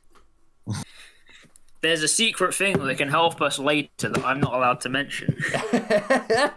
There's 1.81 2.03
a 2.03 2.09
secret 2.09 2.55
thing 2.55 2.79
that 2.79 2.97
can 2.97 3.09
help 3.09 3.41
us 3.43 3.59
later 3.59 4.09
that 4.09 4.25
I'm 4.25 4.39
not 4.39 4.55
allowed 4.55 4.81
to 4.83 4.89
mention. 4.89 5.37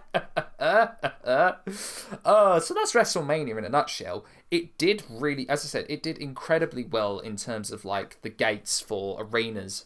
Uh, 2.26 2.60
so 2.60 2.73
that's 2.73 2.94
WrestleMania 2.94 3.57
in 3.57 3.65
a 3.65 3.69
nutshell. 3.69 4.26
It 4.49 4.77
did 4.77 5.03
really, 5.10 5.48
as 5.49 5.64
I 5.64 5.68
said, 5.68 5.86
it 5.90 6.02
did 6.02 6.18
incredibly 6.18 6.84
well 6.84 7.19
in 7.19 7.36
terms 7.36 7.72
of 7.72 7.86
like 7.86 8.22
the 8.22 8.30
gates 8.30 8.80
for 8.80 9.18
arenas, 9.19 9.86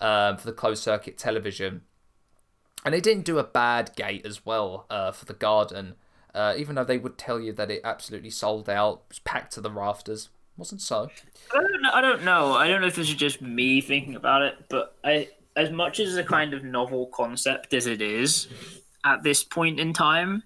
um, 0.00 0.36
for 0.36 0.46
the 0.46 0.52
closed 0.52 0.82
circuit 0.82 1.18
television, 1.18 1.82
and 2.84 2.94
it 2.94 3.02
didn't 3.02 3.24
do 3.24 3.38
a 3.38 3.44
bad 3.44 3.94
gate 3.96 4.24
as 4.24 4.44
well 4.44 4.86
uh, 4.90 5.12
for 5.12 5.24
the 5.24 5.34
Garden. 5.34 5.94
Uh, 6.34 6.54
even 6.56 6.74
though 6.74 6.84
they 6.84 6.98
would 6.98 7.16
tell 7.16 7.40
you 7.40 7.52
that 7.52 7.70
it 7.70 7.80
absolutely 7.84 8.30
sold 8.30 8.68
out, 8.68 9.02
packed 9.24 9.52
to 9.52 9.60
the 9.60 9.70
rafters, 9.70 10.30
wasn't 10.56 10.80
so. 10.80 11.08
I 11.52 11.60
don't, 11.60 11.82
know, 11.82 11.90
I 11.92 12.00
don't 12.00 12.24
know. 12.24 12.52
I 12.52 12.68
don't 12.68 12.80
know 12.80 12.86
if 12.86 12.96
this 12.96 13.08
is 13.08 13.14
just 13.14 13.42
me 13.42 13.80
thinking 13.80 14.14
about 14.14 14.42
it, 14.42 14.54
but 14.68 14.96
I, 15.04 15.28
as 15.56 15.70
much 15.70 16.00
as 16.00 16.16
a 16.16 16.24
kind 16.24 16.54
of 16.54 16.64
novel 16.64 17.06
concept 17.06 17.74
as 17.74 17.86
it 17.86 18.00
is 18.00 18.48
at 19.04 19.22
this 19.22 19.42
point 19.44 19.80
in 19.80 19.92
time, 19.92 20.42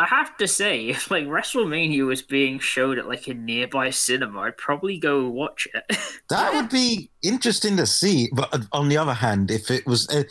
I 0.00 0.06
have 0.06 0.34
to 0.38 0.48
say, 0.48 0.86
if 0.88 1.10
like 1.10 1.26
WrestleMania 1.26 2.06
was 2.06 2.22
being 2.22 2.58
showed 2.58 2.98
at 2.98 3.06
like 3.06 3.28
a 3.28 3.34
nearby 3.34 3.90
cinema, 3.90 4.40
I'd 4.40 4.56
probably 4.56 4.98
go 4.98 5.28
watch 5.28 5.68
it. 5.74 5.84
That 6.30 6.54
would 6.54 6.70
be 6.70 7.10
interesting 7.24 7.76
to 7.78 7.86
see. 7.86 8.28
But 8.32 8.54
uh, 8.54 8.60
on 8.70 8.88
the 8.88 8.96
other 8.96 9.14
hand, 9.14 9.50
if 9.50 9.68
it 9.68 9.84
was 9.84 10.08
uh, 10.08 10.22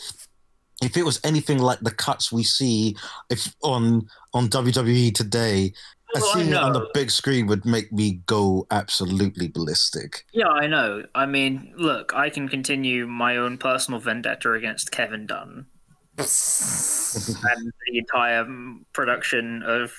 if 0.82 0.96
it 0.96 1.04
was 1.04 1.20
anything 1.26 1.60
like 1.60 1.82
the 1.82 1.92
cuts 1.92 2.32
we 2.32 2.44
see 2.44 2.96
if 3.30 3.54
on 3.64 4.08
on 4.34 4.48
WWE 4.48 5.14
today, 5.14 5.74
Well, 6.14 6.26
I 6.26 6.34
seeing 6.34 6.50
it 6.50 6.56
on 6.56 6.74
the 6.74 6.90
big 6.94 7.12
screen 7.12 7.46
would 7.48 7.66
make 7.66 7.92
me 7.92 8.22
go 8.26 8.66
absolutely 8.72 9.48
ballistic. 9.48 10.26
yeah, 10.34 10.48
I 10.48 10.68
know. 10.68 11.04
I 11.14 11.26
mean, 11.26 11.74
look, 11.78 12.14
I 12.16 12.30
can 12.30 12.50
continue 12.50 13.06
my 13.06 13.38
own 13.38 13.58
personal 13.58 14.00
vendetta 14.00 14.54
against 14.54 14.92
Kevin 14.92 15.28
Dunn 15.28 15.68
and 16.18 16.26
the 16.26 17.98
entire 17.98 18.46
production 18.94 19.62
of 19.64 19.94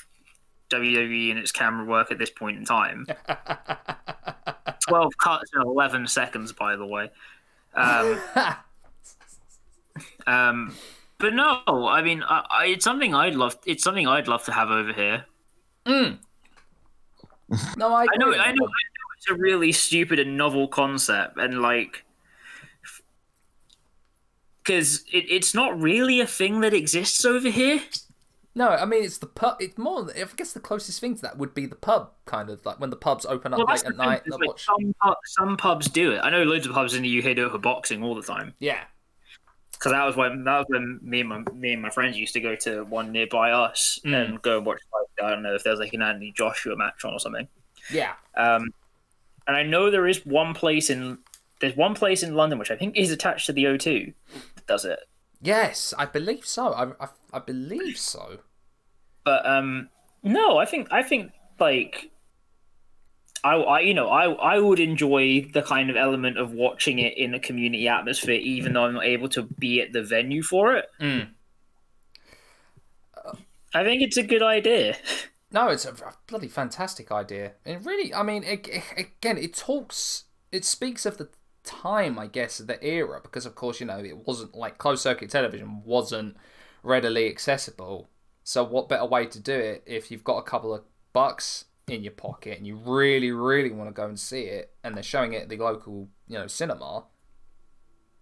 WWE 0.71 1.31
and 1.31 1.39
its 1.39 1.53
camera 1.53 1.85
work 1.85 2.11
at 2.11 2.19
this 2.19 2.31
point 2.31 2.59
in 2.59 2.65
time. 2.65 3.07
12 4.89 5.17
cuts 5.19 5.51
in 5.55 5.63
11 5.63 6.07
seconds, 6.07 6.53
by 6.53 6.77
the 6.77 6.87
way. 6.87 7.11
Um, 7.75 8.21
um, 10.27 10.75
but 11.19 11.35
no, 11.35 11.63
I 11.67 12.03
mean, 12.03 12.23
I, 12.23 12.45
I, 12.51 12.67
it's 12.67 12.85
something 12.85 13.15
I'd 13.15 13.35
love. 13.35 13.57
It's 13.67 13.85
something 13.85 14.07
I'd 14.07 14.29
love 14.29 14.45
to 14.47 14.53
have 14.53 14.71
over 14.71 14.93
here. 14.93 15.27
Mm. 15.87 16.19
No, 17.77 17.93
I, 17.93 18.03
I 18.03 18.17
know, 18.19 18.33
I 18.33 18.37
know, 18.37 18.43
I 18.43 18.53
know 18.53 18.67
it's 19.17 19.29
a 19.29 19.35
really 19.35 19.73
stupid 19.73 20.19
and 20.19 20.37
novel 20.37 20.69
concept, 20.69 21.37
and 21.37 21.61
like, 21.61 22.05
because 24.63 25.05
it, 25.13 25.25
it's 25.29 25.55
not 25.55 25.81
really 25.81 26.21
a 26.21 26.27
thing 26.27 26.61
that 26.61 26.75
exists 26.75 27.25
over 27.25 27.49
here. 27.51 27.81
No, 28.55 28.69
I 28.69 28.85
mean 28.85 29.05
it's 29.05 29.19
the 29.19 29.27
pub. 29.27 29.57
It's 29.61 29.79
more. 29.79 30.11
I 30.11 30.25
guess 30.37 30.53
the 30.53 30.61
closest 30.61 31.01
thing 31.01 31.15
to 31.17 31.23
that 31.23 31.39
would 31.39 31.55
be 31.55 31.67
the 31.67 31.77
pub, 31.77 32.11
kind 32.25 32.51
of 32.51 32.65
like 32.67 32.81
when 32.81 32.91
the 32.91 32.97
pubs 32.97 33.25
open 33.25 33.53
up 33.53 33.59
Well, 33.59 33.69
late 33.69 33.85
at 33.85 33.97
night. 33.97 34.23
like, 34.29 34.41
watch. 34.47 34.65
some, 34.65 34.95
pub, 35.03 35.17
some 35.25 35.57
pubs 35.57 35.89
do 35.89 36.13
it. 36.13 36.19
I 36.19 36.31
know 36.31 36.43
loads 36.43 36.67
of 36.67 36.73
pubs 36.73 36.95
in 36.95 37.03
the 37.03 37.19
UK 37.23 37.37
do 37.37 37.47
it 37.47 37.53
for 37.53 37.59
boxing 37.59 38.03
all 38.03 38.15
the 38.15 38.23
time. 38.23 38.55
Yeah, 38.59 38.81
because 39.81 39.93
that 39.93 40.05
was 40.05 40.15
when 40.15 40.45
that 40.45 40.59
was 40.59 40.67
when 40.69 41.01
me 41.03 41.21
and 41.21 41.29
my 41.31 41.39
me 41.55 41.73
and 41.73 41.81
my 41.83 41.89
friends 41.91 42.17
used 42.19 42.35
to 42.35 42.41
go 42.41 42.55
to 42.57 42.85
one 42.85 43.11
nearby 43.13 43.51
us 43.51 43.99
Mm. 44.05 44.15
and 44.15 44.43
go 44.43 44.59
and 44.59 44.67
watch 44.67 44.81
like 44.93 45.27
I 45.27 45.31
don't 45.31 45.43
know 45.43 45.55
if 45.55 45.65
there's 45.65 45.79
like 45.81 45.95
an 45.95 46.03
Anthony 46.03 46.33
Joshua 46.37 46.77
match 46.77 47.05
on 47.05 47.13
or 47.15 47.19
something. 47.21 47.49
yeah. 47.91 48.13
Um, 48.37 48.69
and 49.47 49.57
I 49.57 49.63
know 49.65 49.91
there 49.91 50.07
is 50.07 50.25
one 50.27 50.53
place 50.55 50.91
in 50.91 51.19
there's 51.61 51.77
one 51.77 51.95
place 51.95 52.23
in 52.23 52.35
London 52.37 52.59
which 52.59 52.71
I 52.71 52.77
think 52.77 52.97
is 52.97 53.11
attached 53.11 53.47
to 53.47 53.53
the 53.53 53.65
O2 53.65 54.13
that 54.55 54.67
does 54.67 54.85
it. 54.85 55.01
Yes, 55.43 55.95
I 55.97 56.05
believe 56.05 56.45
so. 56.47 56.73
I, 56.75 56.85
I, 57.05 57.09
I 57.33 57.39
believe 57.39 57.97
so. 57.99 58.39
But 59.25 59.45
um, 59.47 59.89
no, 60.23 60.59
I 60.59 60.67
think 60.67 60.89
I 60.91 61.03
think 61.03 61.33
like. 61.59 62.10
I, 63.43 63.55
I, 63.55 63.81
you 63.81 63.95
know, 63.95 64.09
I, 64.09 64.31
I 64.31 64.59
would 64.59 64.81
enjoy 64.81 65.49
the 65.53 65.63
kind 65.63 65.89
of 65.89 65.97
element 65.97 66.39
of 66.39 66.53
watching 66.53 66.99
it 66.99 67.17
in 67.17 67.35
a 67.35 67.41
community 67.41 67.89
atmosphere, 67.89 68.39
even 68.41 68.75
though 68.75 68.85
I'm 68.85 68.95
not 68.95 69.05
able 69.05 69.29
to 69.31 69.43
be 69.43 69.81
at 69.81 69.93
the 69.93 70.03
venue 70.03 70.43
for 70.43 70.77
it. 70.77 70.87
Mm. 71.01 71.29
I 73.73 73.85
think 73.85 74.03
it's 74.03 74.17
a 74.17 74.23
good 74.23 74.43
idea. 74.43 74.97
No, 75.53 75.67
it's 75.67 75.85
a 75.85 75.95
bloody 76.29 76.47
fantastic 76.47 77.11
idea. 77.11 77.55
And 77.65 77.85
really, 77.85 78.15
I 78.15 78.23
mean, 78.23 78.45
it, 78.45 78.69
it, 78.69 78.85
again, 78.97 79.37
it 79.37 79.53
talks, 79.53 80.27
it 80.53 80.65
speaks 80.65 81.05
of 81.05 81.19
the 81.19 81.29
time, 81.65 82.21
I 82.21 82.29
guess, 82.29 82.61
of 82.61 82.69
the 82.69 82.81
era, 82.85 83.21
because 83.21 83.47
of 83.47 83.57
course, 83.57 83.81
you 83.81 83.87
know, 83.87 83.99
it 83.99 84.29
wasn't 84.29 84.55
like 84.55 84.79
closed 84.79 85.03
circuit 85.03 85.31
television 85.31 85.83
wasn't 85.85 86.37
readily 86.85 87.29
accessible. 87.29 88.09
So, 88.45 88.63
what 88.63 88.89
better 88.89 89.07
way 89.07 89.27
to 89.27 89.41
do 89.41 89.53
it 89.55 89.83
if 89.87 90.13
you've 90.13 90.23
got 90.23 90.39
a 90.39 90.43
couple 90.43 90.73
of 90.73 90.83
bucks 91.13 91.65
in 91.91 92.03
your 92.03 92.13
pocket 92.13 92.57
and 92.59 92.67
you 92.67 92.77
really, 92.77 93.31
really 93.33 93.71
want 93.71 93.89
to 93.89 93.95
go 93.95 94.07
and 94.07 94.19
see 94.19 94.43
it, 94.43 94.73
and 94.85 94.95
they're 94.95 95.03
showing 95.03 95.33
it 95.33 95.43
at 95.43 95.49
the 95.49 95.57
local, 95.57 96.09
you 96.29 96.39
know, 96.39 96.47
cinema? 96.47 97.05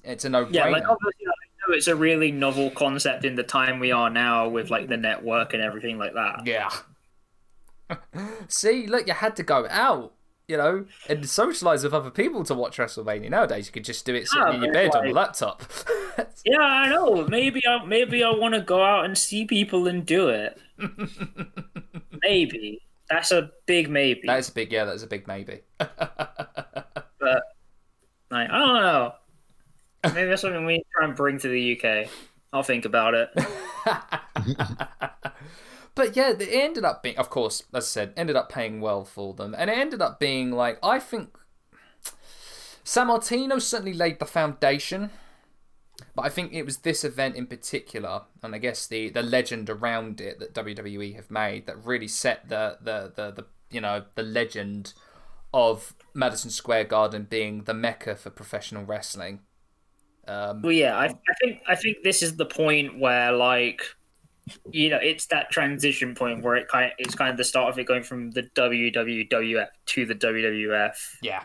It's 0.05 0.25
a 0.25 0.29
no-brainer. 0.29 0.55
Yeah, 0.55 0.69
like 0.69 0.89
obviously, 0.89 1.27
I 1.27 1.69
know 1.69 1.75
it's 1.77 1.89
a 1.89 1.97
really 1.97 2.31
novel 2.33 2.71
concept 2.71 3.25
in 3.25 3.35
the 3.35 3.43
time 3.43 3.79
we 3.81 3.93
are 3.93 4.11
now 4.11 4.49
with 4.49 4.71
like 4.71 4.89
the 4.89 4.97
network 4.97 5.55
and 5.55 5.63
everything 5.63 5.99
like 5.99 6.15
that. 6.15 6.47
Yeah. 6.47 6.71
See, 8.49 8.87
look, 8.87 9.07
you 9.07 9.15
had 9.15 9.37
to 9.37 9.43
go 9.43 9.67
out, 9.69 10.15
you 10.47 10.57
know, 10.57 10.87
and 11.09 11.29
socialize 11.29 11.85
with 11.85 11.95
other 11.95 12.11
people 12.11 12.45
to 12.45 12.55
watch 12.55 12.79
WrestleMania. 12.79 13.31
Nowadays, 13.31 13.67
you 13.67 13.73
could 13.73 13.85
just 13.85 14.07
do 14.07 14.15
it 14.15 14.29
sitting 14.29 14.47
Yeah, 14.47 14.55
in 14.55 14.63
your 14.63 14.73
bed 14.73 14.87
it's 14.87 14.97
on 14.97 15.07
a 15.07 15.13
laptop. 15.13 15.63
Yeah, 16.45 16.61
I 16.61 16.89
know. 16.89 17.27
Maybe 17.29 17.61
I 17.67 17.85
maybe 17.85 18.25
I 18.25 18.31
want 18.31 18.55
to 18.55 18.61
go 18.61 18.83
out 18.83 19.05
and 19.05 19.17
see 19.17 19.45
people 19.45 19.87
and 19.87 20.05
do 20.05 20.29
it. 20.29 20.61
maybe 22.23 22.81
that's 23.09 23.33
a 23.33 23.51
big 23.67 23.89
maybe. 23.89 24.23
that 24.25 24.39
is 24.39 24.49
a 24.49 24.53
big, 24.53 24.73
yeah, 24.73 24.85
that's 24.85 25.03
a 25.03 25.07
big 25.07 25.27
maybe. 25.27 25.61
but 25.79 25.93
like 28.31 28.51
I 28.51 28.59
don't 28.59 28.75
know. 28.75 29.13
Maybe 30.15 30.29
that's 30.29 30.43
something 30.43 30.65
we 30.65 30.83
try 30.95 31.07
and 31.07 31.17
bring 31.17 31.39
to 31.39 31.49
the 31.49 31.79
UK. 31.79 32.09
I'll 32.53 32.63
think 32.63 32.85
about 32.85 33.15
it. 33.15 33.31
But 35.99 36.15
yeah, 36.15 36.31
it 36.31 36.49
ended 36.53 36.85
up 36.85 37.03
being, 37.03 37.19
of 37.19 37.29
course, 37.29 37.65
as 37.75 37.85
I 37.85 37.87
said, 37.89 38.13
ended 38.17 38.37
up 38.37 38.49
paying 38.49 38.81
well 38.81 39.05
for 39.05 39.35
them, 39.35 39.53
and 39.59 39.69
it 39.69 39.77
ended 39.77 40.01
up 40.01 40.21
being 40.21 40.53
like 40.53 40.79
I 40.81 41.01
think 41.01 41.37
Sammartino 42.85 43.61
certainly 43.61 43.95
laid 43.95 44.21
the 44.21 44.25
foundation, 44.25 45.11
but 46.19 46.25
I 46.25 46.31
think 46.31 46.53
it 46.53 46.65
was 46.65 46.79
this 46.79 47.05
event 47.05 47.37
in 47.37 47.47
particular, 47.47 48.23
and 48.43 48.53
I 48.53 48.59
guess 48.59 48.89
the 48.89 49.09
the 49.09 49.23
legend 49.23 49.71
around 49.71 50.21
it 50.21 50.41
that 50.41 50.53
WWE 50.53 51.15
have 51.15 51.31
made 51.31 51.67
that 51.67 51.77
really 51.85 52.09
set 52.09 52.49
the 52.49 52.77
the 52.83 53.13
the, 53.15 53.31
the 53.31 53.47
you 53.71 53.81
know 53.81 54.03
the 54.17 54.25
legend 54.25 54.95
of 55.55 55.95
Madison 56.15 56.51
Square 56.51 56.87
Garden 56.87 57.29
being 57.31 57.63
the 57.63 57.73
mecca 57.73 58.17
for 58.17 58.31
professional 58.31 58.85
wrestling. 58.85 59.43
Um, 60.27 60.63
Well, 60.63 60.73
yeah, 60.73 60.97
I, 60.97 61.05
I 61.05 61.35
think 61.41 61.61
I 61.69 61.77
think 61.77 61.99
this 62.03 62.21
is 62.21 62.35
the 62.35 62.47
point 62.47 62.99
where 62.99 63.31
like 63.31 63.83
you 64.73 64.91
know 64.91 64.99
it's 65.01 65.27
that 65.27 65.53
transition 65.53 66.17
point 66.17 66.43
where 66.43 66.57
it 66.57 66.67
kind 66.67 66.87
of, 66.87 66.93
it's 66.99 67.15
kind 67.15 67.31
of 67.31 67.37
the 67.37 67.45
start 67.45 67.73
of 67.73 67.79
it 67.79 67.87
going 67.87 68.03
from 68.03 68.33
the 68.33 68.43
WWWF 68.57 69.69
to 69.87 70.05
the 70.05 70.17
WWF 70.17 70.97
yeah, 71.23 71.45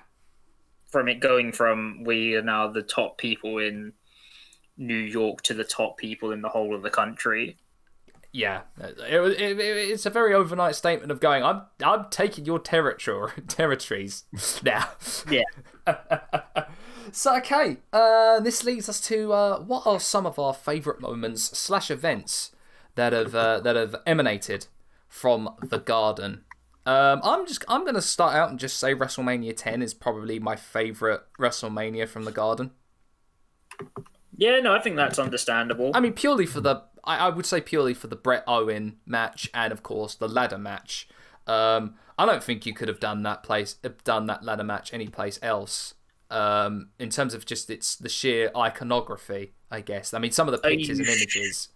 from 0.88 1.08
it 1.10 1.20
going 1.20 1.52
from 1.52 2.04
we 2.06 2.34
are 2.34 2.42
now 2.42 2.72
the 2.72 2.82
top 2.82 3.20
people 3.20 3.60
in 3.60 3.94
New 4.78 4.98
York 4.98 5.42
to 5.44 5.54
the 5.54 5.64
top 5.64 5.98
people 5.98 6.32
in 6.32 6.42
the 6.42 6.50
whole 6.50 6.74
of 6.76 6.82
the 6.82 6.90
country. 6.90 7.58
Yeah, 8.32 8.62
it, 8.80 8.98
it, 9.00 9.60
it, 9.60 9.60
it's 9.60 10.08
a 10.08 10.10
very 10.10 10.34
overnight 10.34 10.76
statement 10.76 11.12
of 11.12 11.20
going. 11.20 11.44
I'm 11.44 11.64
I'm 11.84 12.06
taking 12.10 12.46
your 12.46 12.58
territory 12.58 13.32
territories 13.48 14.24
now. 14.64 14.90
Yeah. 15.30 15.44
So 17.12 17.36
okay, 17.38 17.78
uh, 17.94 18.40
this 18.40 18.64
leads 18.64 18.90
us 18.90 19.00
to 19.02 19.34
uh, 19.34 19.60
what 19.60 19.86
are 19.86 20.00
some 20.00 20.26
of 20.26 20.40
our 20.40 20.54
favourite 20.54 21.00
moments 21.00 21.56
slash 21.58 21.92
events 21.92 22.52
that 22.96 23.14
have 23.14 23.36
uh, 23.36 23.60
that 23.60 23.76
have 23.76 23.96
emanated 24.08 24.66
from 25.08 25.56
the 25.62 25.78
Garden. 25.78 26.44
Um, 26.88 27.22
I'm 27.24 27.46
just 27.46 27.64
I'm 27.68 27.86
gonna 27.86 28.02
start 28.02 28.36
out 28.36 28.50
and 28.50 28.60
just 28.60 28.80
say 28.80 28.96
WrestleMania 28.96 29.54
10 29.56 29.84
is 29.84 29.94
probably 29.94 30.40
my 30.40 30.56
favourite 30.56 31.20
WrestleMania 31.40 32.08
from 32.08 32.26
the 32.26 32.32
Garden. 32.32 32.72
Yeah, 34.36 34.60
no, 34.60 34.74
I 34.74 34.80
think 34.80 34.96
that's 34.96 35.20
understandable. 35.20 35.92
I 35.94 36.00
mean, 36.00 36.14
purely 36.14 36.46
for 36.46 36.62
the, 36.62 36.84
I, 37.04 37.18
I 37.18 37.30
would 37.30 37.46
say 37.46 37.62
purely 37.62 37.94
for 37.94 38.08
the 38.08 38.16
Bret 38.16 38.44
Owen 38.48 38.98
match 39.06 39.50
and 39.54 39.72
of 39.72 39.84
course 39.84 40.16
the 40.16 40.28
ladder 40.28 40.58
match. 40.58 41.08
Um, 41.46 41.96
I 42.18 42.26
don't 42.26 42.44
think 42.44 42.66
you 42.66 42.74
could 42.74 42.88
have 42.88 43.00
done 43.00 43.24
that 43.24 43.44
place, 43.44 43.76
done 44.04 44.28
that 44.28 44.44
ladder 44.44 44.64
match 44.64 44.94
any 44.94 45.08
place 45.08 45.40
else. 45.42 45.96
Um, 46.32 46.90
in 46.98 47.10
terms 47.10 47.36
of 47.36 47.46
just 47.46 47.70
its 47.70 47.96
the 47.96 48.10
sheer 48.10 48.50
iconography, 48.58 49.54
I 49.70 49.82
guess. 49.82 50.14
I 50.14 50.20
mean, 50.20 50.32
some 50.32 50.48
of 50.48 50.52
the 50.52 50.58
pictures 50.58 50.98
and 50.98 51.08
images. 51.08 51.70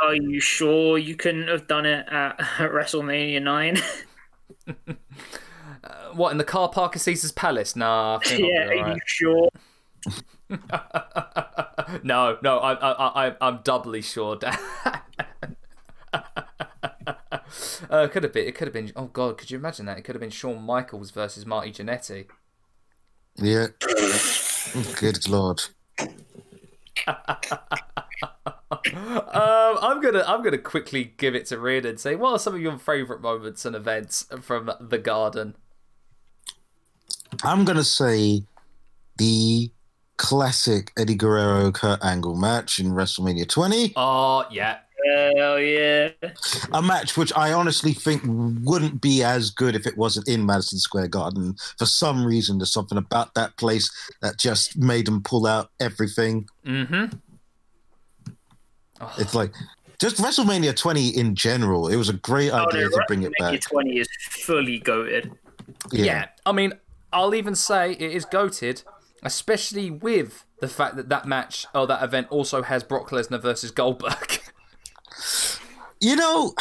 Are 0.00 0.14
you 0.14 0.40
sure 0.40 0.98
you 0.98 1.16
couldn't 1.16 1.48
have 1.48 1.66
done 1.66 1.86
it 1.86 2.06
at 2.08 2.38
WrestleMania 2.58 3.42
9? 3.42 3.78
What 6.14 6.30
in 6.30 6.38
the 6.38 6.44
car 6.44 6.68
park 6.68 6.94
of 6.94 7.02
Caesar's 7.02 7.32
Palace? 7.32 7.74
Nah, 7.76 8.16
I 8.16 8.24
think 8.24 8.42
I'll 8.42 8.48
be 8.48 8.76
yeah, 8.76 8.84
are 8.84 8.94
you 8.94 9.00
sure? 9.04 9.48
no, 12.02 12.38
no, 12.42 12.58
I, 12.58 12.72
I, 12.74 13.28
I, 13.28 13.36
I'm 13.40 13.60
doubly 13.64 14.02
sure. 14.02 14.36
Dan. 14.36 14.58
uh, 17.90 18.08
could 18.08 18.22
have 18.22 18.32
been. 18.32 18.46
It 18.46 18.54
could 18.54 18.68
have 18.68 18.72
been. 18.72 18.92
Oh 18.94 19.06
God, 19.06 19.38
could 19.38 19.50
you 19.50 19.58
imagine 19.58 19.86
that? 19.86 19.98
It 19.98 20.02
could 20.02 20.14
have 20.14 20.20
been 20.20 20.30
Shawn 20.30 20.62
Michaels 20.62 21.10
versus 21.10 21.46
Marty 21.46 21.72
Jannetty. 21.72 22.26
Yeah. 23.36 23.68
Good 24.98 25.28
lord. 25.28 25.62
Um, 28.86 29.78
I'm 29.80 30.00
gonna 30.00 30.24
I'm 30.26 30.42
gonna 30.42 30.58
quickly 30.58 31.14
give 31.16 31.34
it 31.34 31.46
to 31.46 31.58
Riordan 31.58 31.90
and 31.90 32.00
say, 32.00 32.14
what 32.16 32.32
are 32.32 32.38
some 32.38 32.54
of 32.54 32.60
your 32.60 32.78
favourite 32.78 33.22
moments 33.22 33.64
and 33.64 33.74
events 33.74 34.26
from 34.42 34.70
the 34.80 34.98
Garden? 34.98 35.56
I'm 37.42 37.64
gonna 37.64 37.84
say 37.84 38.42
the 39.16 39.70
classic 40.16 40.92
Eddie 40.98 41.14
Guerrero 41.16 41.70
Kurt 41.72 42.04
Angle 42.04 42.36
match 42.36 42.78
in 42.78 42.90
WrestleMania 42.92 43.48
20. 43.48 43.92
Oh 43.96 44.44
yeah, 44.50 44.78
Hell 45.06 45.60
yeah. 45.60 46.10
A 46.72 46.80
match 46.80 47.16
which 47.16 47.32
I 47.36 47.52
honestly 47.52 47.92
think 47.92 48.22
wouldn't 48.26 49.00
be 49.00 49.22
as 49.22 49.50
good 49.50 49.74
if 49.76 49.86
it 49.86 49.98
wasn't 49.98 50.28
in 50.28 50.46
Madison 50.46 50.78
Square 50.78 51.08
Garden. 51.08 51.56
For 51.78 51.84
some 51.86 52.24
reason, 52.24 52.58
there's 52.58 52.72
something 52.72 52.96
about 52.96 53.34
that 53.34 53.56
place 53.58 53.90
that 54.22 54.38
just 54.38 54.78
made 54.78 55.06
them 55.06 55.22
pull 55.22 55.46
out 55.46 55.70
everything. 55.80 56.48
mm-hmm. 56.64 57.06
It's 59.18 59.34
like 59.34 59.52
just 60.00 60.16
WrestleMania 60.16 60.74
20 60.74 61.08
in 61.10 61.34
general. 61.34 61.88
It 61.88 61.96
was 61.96 62.08
a 62.08 62.14
great 62.14 62.50
Oh, 62.52 62.66
idea 62.66 62.84
no, 62.84 62.90
to 62.90 63.04
bring 63.06 63.22
it 63.24 63.32
WrestleMania 63.38 63.52
back. 63.52 63.60
20 63.60 63.98
is 63.98 64.08
fully 64.30 64.80
goated. 64.80 65.36
Yeah. 65.92 66.26
I 66.46 66.52
mean, 66.52 66.72
I'll 67.12 67.34
even 67.34 67.54
say 67.54 67.92
it 67.92 68.00
is 68.00 68.24
goated, 68.26 68.84
especially 69.24 69.90
with 69.90 70.44
the 70.60 70.68
fact 70.68 70.96
that 70.96 71.08
that 71.08 71.26
match 71.26 71.66
or 71.74 71.86
that 71.86 72.02
event 72.02 72.28
also 72.30 72.62
has 72.62 72.82
Brock 72.82 73.10
Lesnar 73.10 73.40
versus 73.40 73.70
Goldberg. 73.70 74.40
You 76.00 76.16
know, 76.16 76.52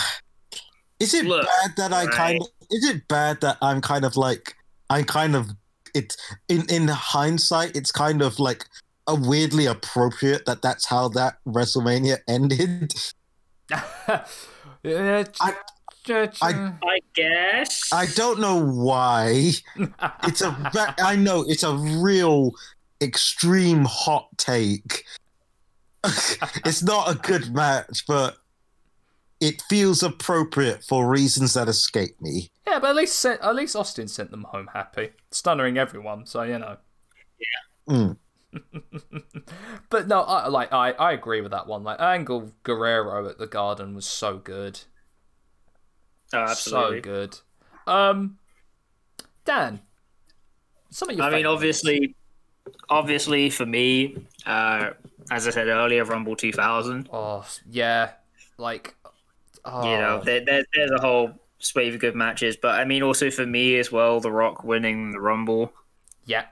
is 1.01 1.13
it 1.13 1.25
Look, 1.25 1.45
bad 1.45 1.71
that 1.75 1.91
I 1.91 2.05
right. 2.05 2.13
kind 2.13 2.41
of 2.41 2.47
is 2.71 2.85
it 2.85 3.05
bad 3.09 3.41
that 3.41 3.57
I'm 3.61 3.81
kind 3.81 4.05
of 4.05 4.15
like 4.15 4.55
I'm 4.89 5.03
kind 5.03 5.35
of 5.35 5.49
it's 5.93 6.15
in 6.47 6.65
in 6.69 6.87
hindsight 6.87 7.75
it's 7.75 7.91
kind 7.91 8.21
of 8.21 8.39
like 8.39 8.63
a 9.07 9.15
weirdly 9.15 9.65
appropriate 9.65 10.45
that 10.45 10.61
that's 10.61 10.85
how 10.85 11.09
that 11.09 11.39
WrestleMania 11.45 12.19
ended. 12.27 12.93
Yeah, 14.85 15.23
I- 15.39 15.55
I- 16.09 16.73
I 16.83 16.99
guess. 17.13 17.91
I 17.93 18.05
don't 18.07 18.39
know 18.39 18.57
why. 18.63 19.51
It's 20.23 20.41
a. 20.41 20.95
I 20.99 21.15
know 21.15 21.43
it's 21.47 21.63
a 21.63 21.75
real 21.75 22.51
extreme 23.01 23.85
hot 23.85 24.27
take. 24.37 25.03
it's 26.65 26.83
not 26.83 27.09
a 27.11 27.15
good 27.15 27.53
match, 27.53 28.05
but 28.07 28.37
it 29.39 29.61
feels 29.69 30.03
appropriate 30.03 30.83
for 30.83 31.09
reasons 31.09 31.53
that 31.53 31.67
escape 31.67 32.19
me. 32.21 32.49
yeah, 32.67 32.79
but 32.79 32.91
at 32.91 32.95
least 32.95 33.19
sent, 33.19 33.41
at 33.41 33.55
least 33.55 33.75
Austin 33.75 34.07
sent 34.07 34.31
them 34.31 34.43
home 34.43 34.69
happy, 34.73 35.09
stunning 35.31 35.77
everyone. 35.77 36.25
So 36.25 36.43
you 36.43 36.59
know. 36.59 36.77
Mm. 37.89 38.17
But 39.89 40.07
no, 40.07 40.21
I 40.21 40.47
like 40.47 40.71
I, 40.73 40.91
I 40.91 41.11
agree 41.13 41.41
with 41.41 41.51
that 41.51 41.67
one. 41.67 41.83
Like 41.83 41.99
Angle 41.99 42.51
Guerrero 42.63 43.27
at 43.29 43.37
the 43.37 43.47
Garden 43.47 43.93
was 43.95 44.05
so 44.05 44.37
good, 44.37 44.81
oh, 46.33 46.37
absolutely. 46.37 46.97
so 46.97 47.01
good. 47.01 47.39
Um, 47.87 48.37
Dan, 49.45 49.81
some 50.89 51.09
of 51.09 51.15
your 51.17 51.25
I 51.25 51.31
mean, 51.31 51.45
obviously, 51.45 52.15
obviously 52.89 53.49
for 53.49 53.65
me, 53.65 54.17
uh, 54.45 54.91
as 55.31 55.47
I 55.47 55.51
said 55.51 55.67
earlier, 55.67 56.05
Rumble 56.05 56.35
2000. 56.35 57.09
Oh 57.11 57.45
yeah, 57.69 58.11
like 58.57 58.95
oh, 59.65 59.83
You 59.83 59.97
know, 59.97 60.21
there, 60.23 60.43
there, 60.45 60.63
there's 60.73 60.91
a 60.91 61.01
whole 61.01 61.31
swathe 61.59 61.93
of 61.95 61.99
good 61.99 62.15
matches, 62.15 62.57
but 62.57 62.79
I 62.79 62.85
mean, 62.85 63.03
also 63.03 63.29
for 63.31 63.45
me 63.45 63.77
as 63.77 63.91
well, 63.91 64.19
The 64.19 64.31
Rock 64.31 64.63
winning 64.63 65.11
the 65.11 65.19
Rumble, 65.19 65.73
yeah, 66.25 66.45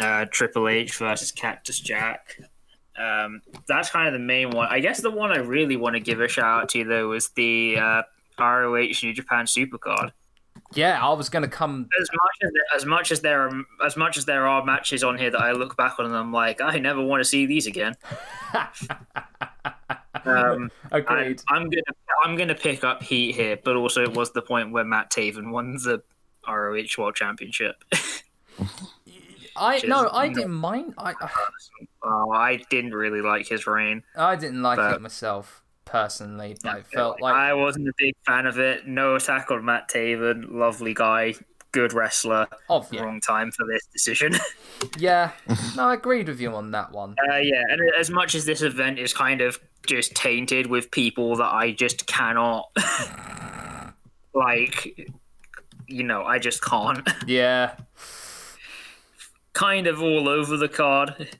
uh, 0.00 0.26
Triple 0.30 0.68
H 0.68 0.96
versus 0.96 1.32
Cactus 1.32 1.80
Jack. 1.80 2.38
um, 2.98 3.42
that's 3.66 3.90
kind 3.90 4.06
of 4.06 4.12
the 4.12 4.18
main 4.18 4.50
one. 4.50 4.68
I 4.70 4.80
guess 4.80 5.00
the 5.00 5.10
one 5.10 5.32
I 5.32 5.38
really 5.38 5.76
want 5.76 5.94
to 5.94 6.00
give 6.00 6.20
a 6.20 6.28
shout 6.28 6.62
out 6.62 6.68
to 6.70 6.84
though 6.84 7.08
was 7.08 7.30
the 7.30 7.76
uh, 7.78 8.02
ROH 8.42 9.02
New 9.02 9.12
Japan 9.12 9.46
Supercard. 9.46 10.12
Yeah, 10.74 11.04
I 11.04 11.12
was 11.12 11.28
going 11.28 11.42
to 11.42 11.48
come. 11.48 11.88
As 12.00 12.08
much 12.12 12.36
as 12.42 12.50
as 12.76 12.86
much 12.86 13.12
as 13.12 13.20
there 13.20 13.42
are 13.42 13.62
as 13.84 13.96
much 13.96 14.16
as 14.16 14.24
there 14.24 14.46
are 14.46 14.64
matches 14.64 15.04
on 15.04 15.18
here 15.18 15.30
that 15.30 15.40
I 15.40 15.52
look 15.52 15.76
back 15.76 15.98
on 15.98 16.06
and 16.06 16.16
I'm 16.16 16.32
like, 16.32 16.60
I 16.60 16.78
never 16.78 17.02
want 17.02 17.20
to 17.20 17.24
see 17.24 17.46
these 17.46 17.66
again. 17.66 17.94
um, 20.24 20.70
Agreed. 20.90 21.42
I, 21.50 21.56
am 21.56 21.68
gonna 21.68 21.82
I'm 22.24 22.36
gonna 22.36 22.54
pick 22.54 22.84
up 22.84 23.02
heat 23.02 23.34
here, 23.34 23.58
but 23.62 23.76
also 23.76 24.02
it 24.02 24.14
was 24.14 24.32
the 24.32 24.42
point 24.42 24.72
where 24.72 24.84
Matt 24.84 25.10
Taven 25.10 25.50
won 25.50 25.74
the 25.74 26.02
ROH 26.48 26.86
World 26.98 27.16
Championship. 27.16 27.84
I 29.56 29.80
no, 29.86 30.08
I 30.10 30.28
not- 30.28 30.34
didn't 30.34 30.54
mind. 30.54 30.94
I 30.96 31.14
oh, 32.02 32.30
I 32.30 32.56
didn't 32.70 32.94
really 32.94 33.20
like 33.20 33.46
his 33.46 33.66
reign. 33.66 34.02
I 34.16 34.36
didn't 34.36 34.62
like 34.62 34.78
But- 34.78 34.96
it 34.96 35.02
myself 35.02 35.61
personally. 35.92 36.56
But 36.62 36.78
it 36.78 36.86
felt 36.86 37.20
like 37.20 37.34
I 37.34 37.52
wasn't 37.52 37.86
a 37.86 37.92
big 37.98 38.14
fan 38.26 38.46
of 38.46 38.58
it. 38.58 38.88
No 38.88 39.14
attack 39.14 39.50
on 39.50 39.64
Matt 39.64 39.88
Taven, 39.90 40.46
lovely 40.50 40.94
guy, 40.94 41.34
good 41.70 41.92
wrestler. 41.92 42.48
oh 42.70 42.86
yeah, 42.90 43.02
Wrong 43.02 43.20
time 43.20 43.52
for 43.52 43.66
this 43.66 43.86
decision. 43.92 44.34
yeah. 44.98 45.30
No, 45.76 45.84
I 45.84 45.94
agreed 45.94 46.28
with 46.28 46.40
you 46.40 46.50
on 46.54 46.70
that 46.72 46.92
one. 46.92 47.14
Uh, 47.30 47.36
yeah, 47.36 47.62
and 47.70 47.80
as 47.98 48.10
much 48.10 48.34
as 48.34 48.44
this 48.44 48.62
event 48.62 48.98
is 48.98 49.12
kind 49.14 49.40
of 49.40 49.60
just 49.86 50.14
tainted 50.14 50.66
with 50.66 50.90
people 50.90 51.36
that 51.36 51.52
I 51.52 51.72
just 51.72 52.06
cannot, 52.06 52.70
like, 54.34 55.08
you 55.86 56.02
know, 56.02 56.24
I 56.24 56.38
just 56.38 56.62
can't. 56.62 57.08
Yeah, 57.26 57.76
kind 59.52 59.86
of 59.86 60.02
all 60.02 60.28
over 60.28 60.56
the 60.56 60.68
card. 60.68 61.38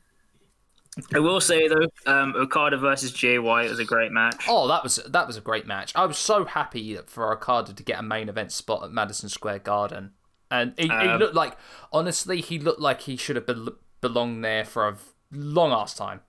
I 1.14 1.20
will 1.20 1.40
say 1.40 1.69
though, 1.69 1.86
um, 2.06 2.35
Okada 2.36 2.77
versus 2.77 3.12
Jay 3.12 3.39
White 3.39 3.70
was 3.70 3.78
a 3.78 3.85
great 3.85 4.12
match. 4.12 4.44
Oh, 4.47 4.69
that 4.69 4.82
was 4.82 4.97
that 5.09 5.27
was 5.27 5.36
a 5.36 5.40
great 5.40 5.66
match. 5.66 5.93
I 5.94 6.05
was 6.05 6.19
so 6.19 6.44
happy 6.44 6.98
for 7.06 7.32
Okada 7.32 7.73
to 7.73 7.82
get 7.82 7.98
a 7.98 8.02
main 8.02 8.28
event 8.28 8.52
spot 8.52 8.85
at 8.85 8.90
Madison 8.90 9.28
Square 9.31 9.60
Garden, 9.60 10.12
and 10.51 10.74
he, 10.77 10.85
he 10.85 10.90
Um, 10.90 11.19
looked 11.19 11.35
like 11.35 11.56
honestly 11.93 12.40
he 12.43 12.59
looked 12.59 12.81
like 12.81 13.02
he 13.02 13.16
should 13.16 13.36
have 13.36 13.47
bel 13.47 13.70
belonged 14.02 14.44
there 14.44 14.64
for 14.66 14.89
a 14.89 14.97
long 15.31 15.73
ass 15.73 15.94
time. 15.94 16.20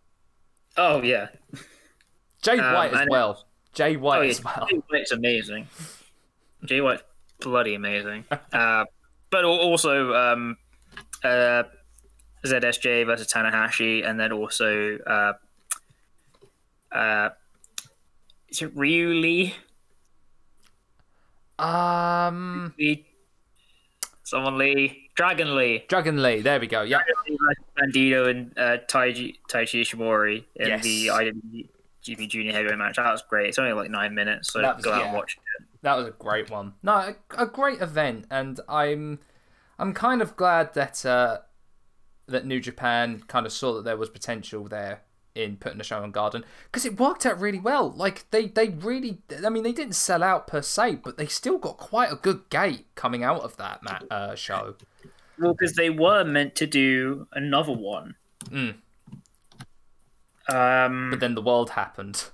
Oh 0.78 1.02
yeah, 1.02 1.28
Jay 2.42 2.58
Um, 2.58 2.74
White 2.74 2.94
as 2.94 3.08
well. 3.10 3.46
Jay 3.74 3.98
White 3.98 4.20
oh 4.20 4.22
yeah, 4.22 4.30
as 4.30 4.44
well. 4.44 4.68
Jay 4.70 4.82
White's 4.90 5.12
amazing. 5.12 5.68
Jay 6.64 6.80
White's 6.80 7.04
bloody 7.42 7.76
amazing. 7.76 8.24
uh, 8.54 8.86
but 9.30 9.44
also 9.44 10.14
um, 10.14 10.58
uh, 11.24 11.64
ZSJ 12.46 13.06
versus 13.06 13.28
Tanahashi, 13.32 14.08
and 14.08 14.20
then 14.20 14.32
also 14.32 14.98
uh, 15.00 15.34
uh, 16.92 17.30
is 18.50 18.62
it 18.62 18.72
Ryu 18.76 19.10
Lee? 19.10 19.56
Um, 21.60 22.74
Lee? 22.78 23.06
Someone 24.24 24.58
Lee, 24.58 25.10
Dragon 25.16 25.56
Lee. 25.56 25.84
Dragon 25.88 26.22
Lee. 26.22 26.42
There 26.42 26.60
we 26.60 26.68
go. 26.68 26.82
Yeah. 26.82 27.00
Bandito 27.78 28.30
and 28.30 28.58
uh, 28.58 28.78
Taiji 28.88 29.36
Taichi 29.50 29.82
Ishimori 29.82 30.44
in 30.56 30.68
Yes. 30.68 30.84
the 30.84 31.08
IWGP 31.08 32.30
Junior 32.30 32.54
Heavyweight 32.54 32.78
match. 32.78 32.96
That 32.96 33.12
was 33.12 33.22
great. 33.22 33.50
It's 33.50 33.60
only 33.60 33.74
like 33.74 33.90
nine 33.92 34.16
minutes, 34.16 34.52
so 34.54 34.62
was- 34.62 34.84
go 34.84 34.92
out 34.92 35.00
yeah. 35.02 35.06
and 35.08 35.14
watch 35.16 35.34
it. 35.38 35.66
That 35.82 35.98
was 35.98 36.08
a 36.08 36.12
great 36.12 36.50
one. 36.50 36.74
No, 36.82 36.94
a, 36.94 37.16
a 37.38 37.46
great 37.46 37.82
event, 37.82 38.26
and 38.32 38.60
I'm 38.70 39.20
I'm 39.78 39.94
kind 39.94 40.22
of 40.22 40.38
glad 40.38 40.74
that 40.76 41.06
uh, 41.06 41.40
that 42.28 42.46
New 42.46 42.60
Japan 42.60 43.24
kind 43.28 43.46
of 43.46 43.52
saw 43.52 43.74
that 43.76 43.84
there 43.84 43.98
was 43.98 44.10
potential 44.10 44.66
there 44.66 45.02
in 45.36 45.58
putting 45.58 45.82
a 45.82 45.84
show 45.84 46.02
on 46.02 46.12
Garden 46.12 46.44
because 46.66 46.86
it 46.86 47.00
worked 47.00 47.26
out 47.26 47.40
really 47.40 47.60
well. 47.60 47.92
Like 47.92 48.30
they 48.32 48.48
they 48.48 48.70
really, 48.70 49.20
I 49.46 49.50
mean, 49.50 49.64
they 49.64 49.72
didn't 49.72 49.96
sell 49.96 50.24
out 50.24 50.48
per 50.48 50.62
se, 50.62 51.00
but 51.04 51.18
they 51.18 51.26
still 51.26 51.58
got 51.58 51.78
quite 51.78 52.12
a 52.12 52.16
good 52.16 52.50
gate 52.50 52.86
coming 52.96 53.24
out 53.24 53.42
of 53.42 53.58
that 53.58 53.82
uh, 54.12 54.36
show. 54.36 54.76
Well, 55.40 55.54
because 55.54 55.74
they 55.74 55.90
were 55.90 56.24
meant 56.24 56.56
to 56.56 56.68
do 56.68 57.28
another 57.34 57.74
one. 57.74 58.16
Mm. 58.46 58.76
Um, 60.50 61.10
But 61.10 61.20
then 61.20 61.36
the 61.36 61.42
world 61.42 61.72
happened. 61.72 62.26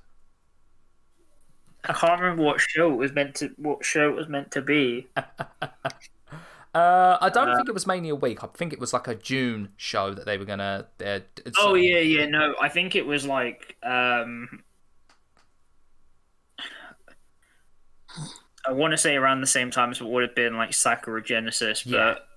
I 1.86 1.94
can't 1.94 2.20
remember 2.20 2.44
what 2.44 2.60
show 2.60 2.91
it 2.91 2.98
was 2.98 3.14
meant 3.14 3.36
to. 3.36 3.49
What 3.57 3.86
show 3.86 4.10
it 4.10 4.16
was 4.16 4.28
meant 4.28 4.52
to 4.52 4.61
be. 4.61 5.07
Uh, 6.73 7.17
I 7.19 7.29
don't 7.29 7.55
think 7.55 7.67
it 7.67 7.73
was 7.73 7.87
mainly 7.87 8.09
a 8.09 8.15
week. 8.15 8.43
I 8.43 8.47
think 8.47 8.73
it 8.73 8.79
was 8.79 8.93
like 8.93 9.07
a 9.07 9.15
June 9.15 9.69
show 9.75 10.13
that 10.13 10.25
they 10.25 10.37
were 10.37 10.45
gonna. 10.45 10.87
Uh, 11.03 11.19
d- 11.35 11.51
Oh 11.57 11.73
yeah, 11.73 11.99
yeah. 11.99 12.25
No, 12.27 12.53
I 12.61 12.69
think 12.69 12.95
it 12.95 13.05
was 13.07 13.25
like. 13.25 13.75
Um, 13.81 14.63
I 18.67 18.71
want 18.73 18.91
to 18.91 18.97
say 18.97 19.15
around 19.15 19.41
the 19.41 19.47
same 19.47 19.71
time 19.71 19.91
as 19.91 20.01
what 20.01 20.11
would 20.11 20.23
have 20.23 20.35
been 20.35 20.57
like 20.57 20.73
Sakura 20.73 21.23
Genesis, 21.23 21.83
but 21.83 22.27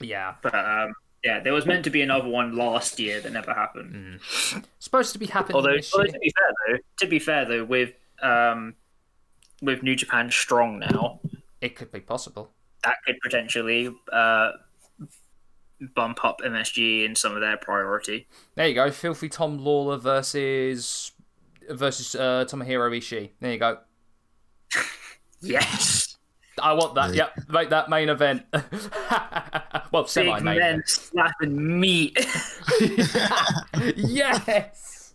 Yeah. 0.00 0.06
yeah. 0.08 0.34
but 0.42 0.54
um, 0.54 0.94
yeah, 1.24 1.40
there 1.40 1.52
was 1.52 1.64
meant 1.64 1.84
to 1.84 1.90
be 1.90 2.02
another 2.02 2.28
one 2.28 2.56
last 2.56 2.98
year 2.98 3.20
that 3.20 3.32
never 3.32 3.54
happened. 3.54 4.20
Supposed 4.78 5.12
to 5.12 5.18
be 5.18 5.26
happening 5.26 5.56
Although, 5.56 5.76
this 5.76 5.92
although 5.94 6.04
year. 6.04 6.12
to 6.12 6.18
be 6.18 6.32
fair 6.36 6.50
though, 6.66 6.78
to 6.98 7.06
be 7.06 7.18
fair 7.18 7.44
though, 7.44 7.64
with 7.64 7.92
um, 8.22 8.74
with 9.62 9.82
New 9.82 9.94
Japan 9.94 10.30
strong 10.30 10.80
now, 10.80 11.20
It 11.62 11.76
could 11.76 11.90
be 11.90 12.00
possible. 12.00 12.50
that 12.84 12.96
could 13.06 13.16
potentially 13.22 13.88
uh, 14.12 14.50
bump 15.94 16.24
up 16.24 16.40
MSG 16.44 17.04
in 17.06 17.14
some 17.14 17.34
of 17.34 17.40
their 17.40 17.56
priority. 17.56 18.26
There 18.56 18.66
you 18.68 18.74
go. 18.74 18.90
Filthy 18.90 19.28
Tom 19.28 19.58
Lawlor 19.60 19.98
versus 19.98 21.12
versus 21.70 22.14
uh, 22.16 22.44
Tomohiro 22.48 22.90
Ishii. 22.98 23.30
There 23.40 23.52
you 23.52 23.58
go. 23.58 23.78
Yes, 25.44 26.18
I 26.62 26.72
want 26.74 26.94
that. 26.94 27.14
Yep, 27.14 27.48
make 27.48 27.70
that 27.70 27.90
main 27.90 28.08
event. 28.08 28.44
well, 29.92 30.06
semi 30.06 30.34
big 30.36 30.44
main. 30.44 30.58
men 30.58 30.82
slapping 30.86 31.80
meat. 31.80 32.16
yes. 33.96 35.14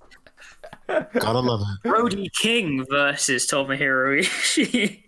Gotta 0.87 1.39
love 1.39 1.61
it. 1.61 1.87
Brody 1.89 2.29
King 2.41 2.85
versus 2.89 3.47
Tomohiro 3.47 4.19
Ishii. 4.19 5.03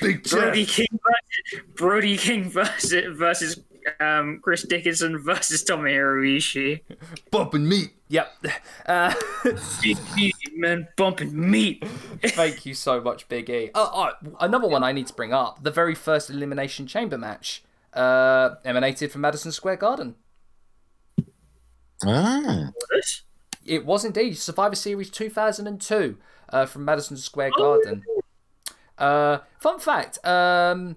Big 0.00 0.22
Brody 0.30 0.64
King 0.66 0.86
versus 0.92 1.64
Brody 1.74 2.16
King 2.16 2.44
versus 2.50 3.16
versus 3.16 3.60
um, 3.98 4.40
Chris 4.42 4.62
Dickinson 4.62 5.18
versus 5.18 5.62
Tommy 5.64 5.92
Ishii. 5.92 6.80
bumping 7.30 7.68
meat. 7.68 7.90
Yep. 8.08 8.46
Uh, 8.86 9.14
Big 9.82 9.96
meaty 10.16 10.32
men 10.54 10.88
bumping 10.96 11.50
meat. 11.50 11.84
thank 12.22 12.66
you 12.66 12.74
so 12.74 13.00
much, 13.00 13.28
Big 13.28 13.48
E. 13.48 13.70
Oh, 13.74 14.12
oh, 14.22 14.32
another 14.40 14.68
one 14.68 14.82
I 14.82 14.92
need 14.92 15.06
to 15.08 15.14
bring 15.14 15.32
up: 15.32 15.62
the 15.62 15.70
very 15.70 15.94
first 15.94 16.28
Elimination 16.30 16.86
Chamber 16.86 17.16
match 17.18 17.62
uh, 17.94 18.56
emanated 18.64 19.12
from 19.12 19.22
Madison 19.22 19.52
Square 19.52 19.76
Garden. 19.76 20.16
Ah, 22.04 22.70
It 23.64 23.84
was 23.84 24.04
indeed 24.04 24.38
Survivor 24.38 24.74
Series 24.74 25.10
2002 25.10 26.16
uh, 26.48 26.66
from 26.66 26.84
Madison 26.84 27.16
Square 27.16 27.50
Garden. 27.58 28.02
Uh, 29.00 29.38
fun 29.58 29.80
fact. 29.80 30.24
Um, 30.24 30.96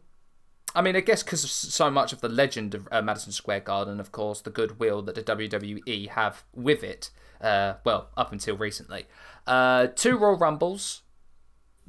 I 0.76 0.82
mean, 0.82 0.96
I 0.96 1.00
guess 1.00 1.24
because 1.24 1.44
of 1.44 1.50
so 1.50 1.90
much 1.90 2.14
of 2.14 2.22
the 2.22 2.30
legend 2.30 2.76
of 2.76 2.88
uh, 2.92 3.02
Madison 3.02 3.32
Square 3.32 3.62
Garden, 3.62 4.00
of 4.00 4.12
course, 4.12 4.42
the 4.42 4.50
goodwill 4.50 5.02
that 5.04 5.16
the 5.16 5.24
WWE 5.24 6.10
have 6.10 6.44
with 6.54 6.84
it. 6.84 7.10
Uh, 7.40 7.76
well, 7.84 8.10
up 8.16 8.32
until 8.32 8.58
recently, 8.58 9.06
uh, 9.48 9.88
two 9.88 10.18
Royal 10.18 10.38
Rumbles, 10.38 11.02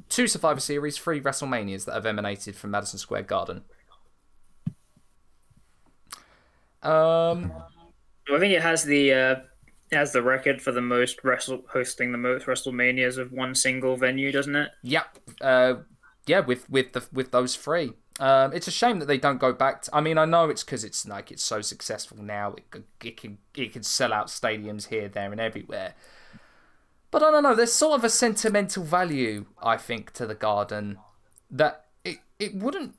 two 0.09 0.27
Survivor 0.27 0.59
Series, 0.59 0.97
three 0.97 1.21
WrestleManias 1.21 1.85
that 1.85 1.93
have 1.93 2.05
emanated 2.05 2.55
from 2.55 2.71
Madison 2.71 2.99
Square 2.99 3.23
Garden. 3.23 3.63
Um, 6.83 7.51
I 8.31 8.39
think 8.39 8.53
it 8.53 8.61
has 8.61 8.83
the 8.83 9.13
uh, 9.13 9.35
it 9.91 9.95
has 9.95 10.11
the 10.11 10.21
record 10.21 10.61
for 10.61 10.71
the 10.71 10.81
most 10.81 11.23
wrestle 11.23 11.63
hosting 11.71 12.11
the 12.11 12.17
most 12.17 12.45
WrestleManias 12.45 13.17
of 13.17 13.31
one 13.31 13.55
single 13.55 13.95
venue, 13.95 14.31
doesn't 14.31 14.55
it? 14.55 14.69
Yep. 14.83 15.17
Yeah, 16.27 16.39
with 16.39 16.69
with 16.69 16.93
the 16.93 17.05
with 17.11 17.31
those 17.31 17.55
three. 17.55 17.93
Um, 18.19 18.53
it's 18.53 18.67
a 18.67 18.71
shame 18.71 18.99
that 18.99 19.07
they 19.07 19.17
don't 19.17 19.39
go 19.39 19.51
back. 19.51 19.83
To, 19.83 19.95
I 19.95 20.01
mean, 20.01 20.17
I 20.17 20.25
know 20.25 20.49
it's 20.49 20.63
because 20.63 20.83
it's 20.83 21.05
like 21.07 21.31
it's 21.31 21.43
so 21.43 21.61
successful 21.61 22.17
now. 22.21 22.55
It 22.55 22.83
it 23.03 23.17
can 23.17 23.37
it 23.55 23.73
can 23.73 23.83
sell 23.83 24.13
out 24.13 24.27
stadiums 24.27 24.87
here, 24.87 25.09
there, 25.09 25.31
and 25.31 25.41
everywhere. 25.41 25.95
But 27.11 27.23
I 27.23 27.31
don't 27.31 27.43
know. 27.43 27.55
There's 27.55 27.73
sort 27.73 27.99
of 27.99 28.03
a 28.03 28.09
sentimental 28.09 28.83
value, 28.83 29.45
I 29.61 29.77
think, 29.77 30.11
to 30.13 30.25
the 30.25 30.35
Garden 30.35 30.97
that 31.51 31.85
it 32.03 32.19
it 32.39 32.55
wouldn't 32.55 32.95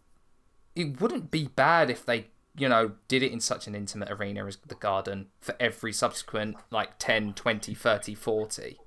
it 0.74 1.01
wouldn't 1.01 1.31
be 1.31 1.48
bad 1.48 1.90
if 1.90 2.05
they 2.05 2.27
you 2.57 2.69
know 2.69 2.93
did 3.09 3.23
it 3.23 3.32
in 3.32 3.40
such 3.40 3.66
an 3.66 3.74
intimate 3.74 4.11
arena 4.11 4.47
as 4.47 4.59
the 4.66 4.74
Garden 4.74 5.27
for 5.40 5.55
every 5.59 5.93
subsequent 5.93 6.57
like 6.70 6.98
10, 6.98 7.35
20, 7.35 7.74
30, 7.74 8.15
40. 8.15 8.78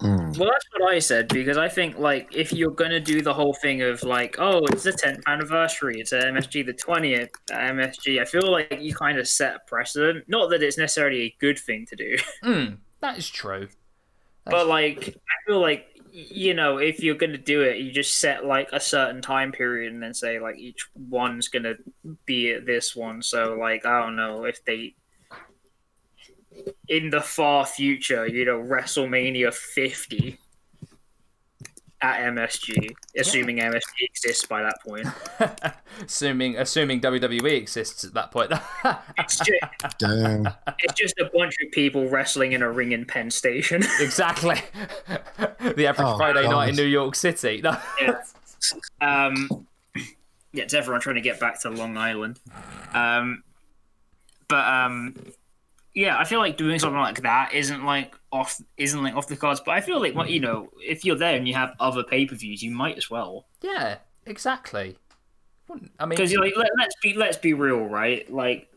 Mm. 0.00 0.38
Well, 0.38 0.48
that's 0.48 0.64
what 0.78 0.90
I 0.90 0.98
said 0.98 1.28
because 1.28 1.58
I 1.58 1.68
think 1.68 1.98
like 1.98 2.34
if 2.34 2.52
you're 2.52 2.70
gonna 2.70 3.00
do 3.00 3.20
the 3.20 3.34
whole 3.34 3.52
thing 3.54 3.82
of 3.82 4.02
like, 4.02 4.36
oh, 4.38 4.64
it's 4.66 4.84
the 4.84 4.92
10th 4.92 5.20
anniversary, 5.26 6.00
it's 6.00 6.12
MSG 6.12 6.64
the 6.64 6.72
20th 6.72 7.30
MSG. 7.50 8.20
I 8.20 8.24
feel 8.24 8.50
like 8.50 8.78
you 8.80 8.94
kind 8.94 9.18
of 9.18 9.28
set 9.28 9.56
a 9.56 9.58
precedent. 9.66 10.24
Not 10.28 10.50
that 10.50 10.62
it's 10.62 10.78
necessarily 10.78 11.22
a 11.22 11.36
good 11.38 11.58
thing 11.58 11.84
to 11.86 11.96
do, 11.96 12.16
Mm, 12.44 12.78
that 13.00 13.18
is 13.18 13.28
true. 13.28 13.68
but 14.46 14.66
like 14.66 15.08
I 15.16 15.36
feel 15.46 15.60
like 15.60 15.86
you 16.12 16.54
know 16.54 16.78
if 16.78 17.00
you're 17.02 17.14
gonna 17.14 17.36
do 17.38 17.62
it, 17.62 17.76
you 17.78 17.92
just 17.92 18.18
set 18.18 18.46
like 18.46 18.68
a 18.72 18.80
certain 18.80 19.20
time 19.20 19.52
period 19.52 19.92
and 19.92 20.02
then 20.02 20.14
say 20.14 20.40
like 20.40 20.56
each 20.58 20.88
one's 20.94 21.48
gonna 21.48 21.74
be 22.24 22.52
at 22.52 22.64
this 22.64 22.96
one. 22.96 23.20
So 23.22 23.54
like 23.60 23.84
I 23.84 24.00
don't 24.00 24.16
know 24.16 24.44
if 24.44 24.64
they. 24.64 24.94
In 26.88 27.10
the 27.10 27.20
far 27.20 27.66
future, 27.66 28.26
you 28.26 28.44
know, 28.44 28.58
WrestleMania 28.58 29.52
50 29.52 30.38
at 32.02 32.32
MSG, 32.32 32.88
assuming 33.18 33.58
MSG 33.58 33.80
exists 34.00 34.46
by 34.46 34.62
that 34.62 34.76
point. 34.86 35.06
assuming 36.04 36.56
assuming 36.56 37.00
WWE 37.00 37.52
exists 37.52 38.04
at 38.04 38.14
that 38.14 38.30
point. 38.30 38.52
It's 39.18 39.36
just, 39.36 39.98
Damn. 39.98 40.48
it's 40.78 40.94
just 40.94 41.18
a 41.18 41.30
bunch 41.34 41.54
of 41.64 41.70
people 41.72 42.08
wrestling 42.08 42.52
in 42.52 42.62
a 42.62 42.70
ring 42.70 42.92
in 42.92 43.04
Penn 43.04 43.30
Station. 43.30 43.82
exactly. 44.00 44.56
the 45.60 45.86
average 45.86 46.08
Oh, 46.08 46.16
Friday 46.16 46.48
night 46.48 46.70
in 46.70 46.76
New 46.76 46.84
York 46.84 47.14
City. 47.14 47.60
No. 47.62 47.76
yeah. 48.00 48.22
Um, 49.00 49.66
yeah, 50.52 50.64
it's 50.64 50.74
everyone 50.74 51.00
trying 51.00 51.16
to 51.16 51.20
get 51.20 51.38
back 51.38 51.60
to 51.60 51.70
Long 51.70 51.96
Island. 51.96 52.40
Um, 52.92 53.44
but 54.48 54.66
um, 54.66 55.14
yeah, 55.94 56.18
I 56.18 56.24
feel 56.24 56.38
like 56.38 56.56
doing 56.56 56.78
something 56.78 57.00
like 57.00 57.22
that 57.22 57.52
isn't 57.52 57.84
like 57.84 58.14
off 58.32 58.60
isn't 58.76 59.02
like 59.02 59.14
off 59.14 59.26
the 59.26 59.36
cards. 59.36 59.60
But 59.64 59.72
I 59.72 59.80
feel 59.80 60.00
like 60.00 60.14
what 60.14 60.30
you 60.30 60.40
know, 60.40 60.68
if 60.78 61.04
you're 61.04 61.16
there 61.16 61.36
and 61.36 61.48
you 61.48 61.54
have 61.54 61.74
other 61.80 62.04
pay 62.04 62.26
per 62.26 62.36
views, 62.36 62.62
you 62.62 62.70
might 62.70 62.96
as 62.96 63.10
well. 63.10 63.46
Yeah, 63.60 63.96
exactly. 64.26 64.96
I 65.98 66.06
mean, 66.06 66.10
because 66.10 66.32
you're 66.32 66.42
like 66.42 66.56
let, 66.56 66.70
let's 66.78 66.94
be 67.02 67.14
let's 67.14 67.36
be 67.36 67.54
real 67.54 67.84
right 67.84 68.30
like 68.32 68.68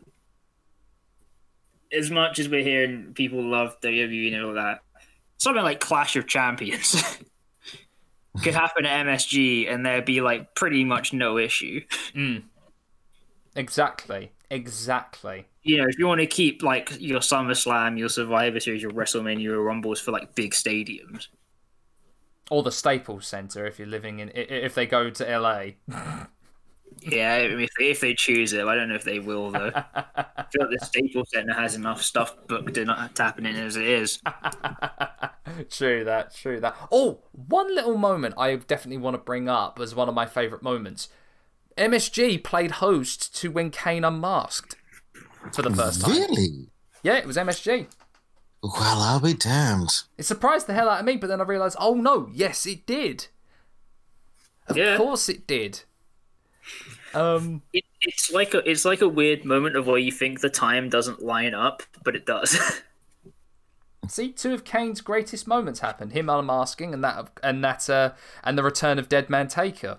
as 1.92 2.10
much 2.10 2.38
as 2.38 2.48
we're 2.48 2.62
hearing 2.62 3.12
people 3.14 3.42
love 3.42 3.80
WWE 3.80 4.34
and 4.34 4.44
all 4.44 4.54
that 4.54 4.80
something 5.38 5.62
like 5.62 5.80
Clash 5.80 6.16
of 6.16 6.26
Champions 6.26 7.18
could 8.42 8.54
happen 8.54 8.86
at 8.86 9.06
MSG 9.06 9.72
and 9.72 9.84
there'd 9.84 10.04
be 10.04 10.20
like 10.20 10.54
pretty 10.54 10.84
much 10.84 11.12
no 11.12 11.38
issue 11.38 11.80
mm, 12.14 12.42
exactly, 13.54 14.32
exactly. 14.50 15.46
you 15.62 15.76
know 15.78 15.86
if 15.88 15.98
you 15.98 16.06
want 16.06 16.20
to 16.20 16.26
keep 16.26 16.62
like 16.62 16.92
your 17.00 17.20
SummerSlam 17.20 17.98
your 17.98 18.08
Survivor 18.08 18.60
Series 18.60 18.82
your 18.82 18.92
WrestleMania 18.92 19.42
your 19.42 19.62
Rumbles 19.62 20.00
for 20.00 20.12
like 20.12 20.34
big 20.34 20.52
stadiums 20.52 21.28
Or 22.50 22.62
the 22.62 22.72
Staples 22.72 23.26
Center 23.26 23.66
if 23.66 23.78
you're 23.78 23.88
living 23.88 24.18
in. 24.20 24.30
If 24.34 24.74
they 24.74 24.86
go 24.86 25.10
to 25.10 25.38
LA. 25.38 25.64
yeah 27.02 27.34
I 27.34 27.48
mean, 27.48 27.60
if, 27.62 27.70
if 27.80 28.00
they 28.00 28.14
choose 28.14 28.52
it 28.52 28.64
I 28.64 28.74
don't 28.74 28.88
know 28.88 28.94
if 28.94 29.04
they 29.04 29.18
will 29.18 29.50
though 29.50 29.72
I 29.94 30.44
feel 30.52 30.66
like 30.68 30.78
the 30.78 30.86
Staples 30.86 31.30
Center 31.32 31.54
has 31.54 31.74
enough 31.74 32.02
stuff 32.02 32.36
booked 32.46 32.76
and 32.78 32.88
uh, 32.90 32.94
not 32.94 33.18
happening 33.18 33.56
as 33.56 33.76
it 33.76 33.86
is 33.86 34.20
true 35.70 36.04
that, 36.04 36.34
true 36.34 36.60
that. 36.60 36.76
Oh, 36.90 37.20
one 37.32 37.74
little 37.74 37.96
moment 37.96 38.34
I 38.38 38.56
definitely 38.56 38.98
want 38.98 39.14
to 39.14 39.18
bring 39.18 39.48
up 39.48 39.78
as 39.80 39.94
one 39.94 40.08
of 40.08 40.14
my 40.14 40.26
favourite 40.26 40.62
moments. 40.62 41.08
MSG 41.76 42.42
played 42.44 42.72
host 42.72 43.34
to 43.36 43.50
when 43.50 43.70
Kane 43.70 44.04
unmasked 44.04 44.76
for 45.52 45.62
the 45.62 45.70
first 45.70 46.02
time. 46.02 46.10
Really? 46.12 46.68
Yeah, 47.02 47.16
it 47.18 47.26
was 47.26 47.36
MSG. 47.36 47.86
Well, 48.62 49.00
I'll 49.02 49.20
be 49.20 49.34
damned. 49.34 50.04
It 50.16 50.22
surprised 50.24 50.66
the 50.66 50.74
hell 50.74 50.88
out 50.88 51.00
of 51.00 51.06
me, 51.06 51.16
but 51.16 51.26
then 51.26 51.40
I 51.40 51.44
realised, 51.44 51.76
oh 51.78 51.94
no, 51.94 52.28
yes, 52.32 52.64
it 52.66 52.86
did. 52.86 53.26
Of 54.68 54.76
Yeah. 54.76 54.96
course 54.96 55.28
it 55.28 55.46
did. 55.46 55.82
Um, 57.12 57.62
it, 57.72 57.84
it's 58.00 58.32
like 58.32 58.54
a 58.54 58.68
it's 58.68 58.84
like 58.84 59.00
a 59.02 59.08
weird 59.08 59.44
moment 59.44 59.76
of 59.76 59.86
where 59.86 59.98
you 59.98 60.10
think 60.10 60.40
the 60.40 60.48
time 60.48 60.88
doesn't 60.88 61.22
line 61.22 61.54
up, 61.54 61.82
but 62.02 62.16
it 62.16 62.24
does. 62.24 62.58
see, 64.08 64.32
two 64.32 64.54
of 64.54 64.64
Kane's 64.64 65.00
greatest 65.02 65.46
moments 65.46 65.80
happened: 65.80 66.12
him 66.12 66.30
unmasking, 66.30 66.94
and 66.94 67.04
that, 67.04 67.16
of, 67.16 67.30
and 67.42 67.62
that, 67.62 67.88
uh, 67.90 68.12
and 68.42 68.56
the 68.56 68.62
return 68.64 68.98
of 68.98 69.08
Dead 69.08 69.28
Man 69.28 69.46
Taker. 69.46 69.98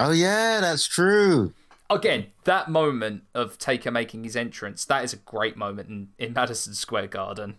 Oh 0.00 0.12
yeah, 0.12 0.60
that's 0.60 0.86
true. 0.86 1.52
Again, 1.90 2.28
that 2.44 2.70
moment 2.70 3.24
of 3.34 3.58
Taker 3.58 3.90
making 3.90 4.24
his 4.24 4.34
entrance, 4.34 4.84
that 4.86 5.04
is 5.04 5.12
a 5.12 5.16
great 5.18 5.56
moment 5.56 5.88
in, 5.90 6.08
in 6.18 6.32
Madison 6.32 6.72
Square 6.74 7.08
Garden. 7.08 7.56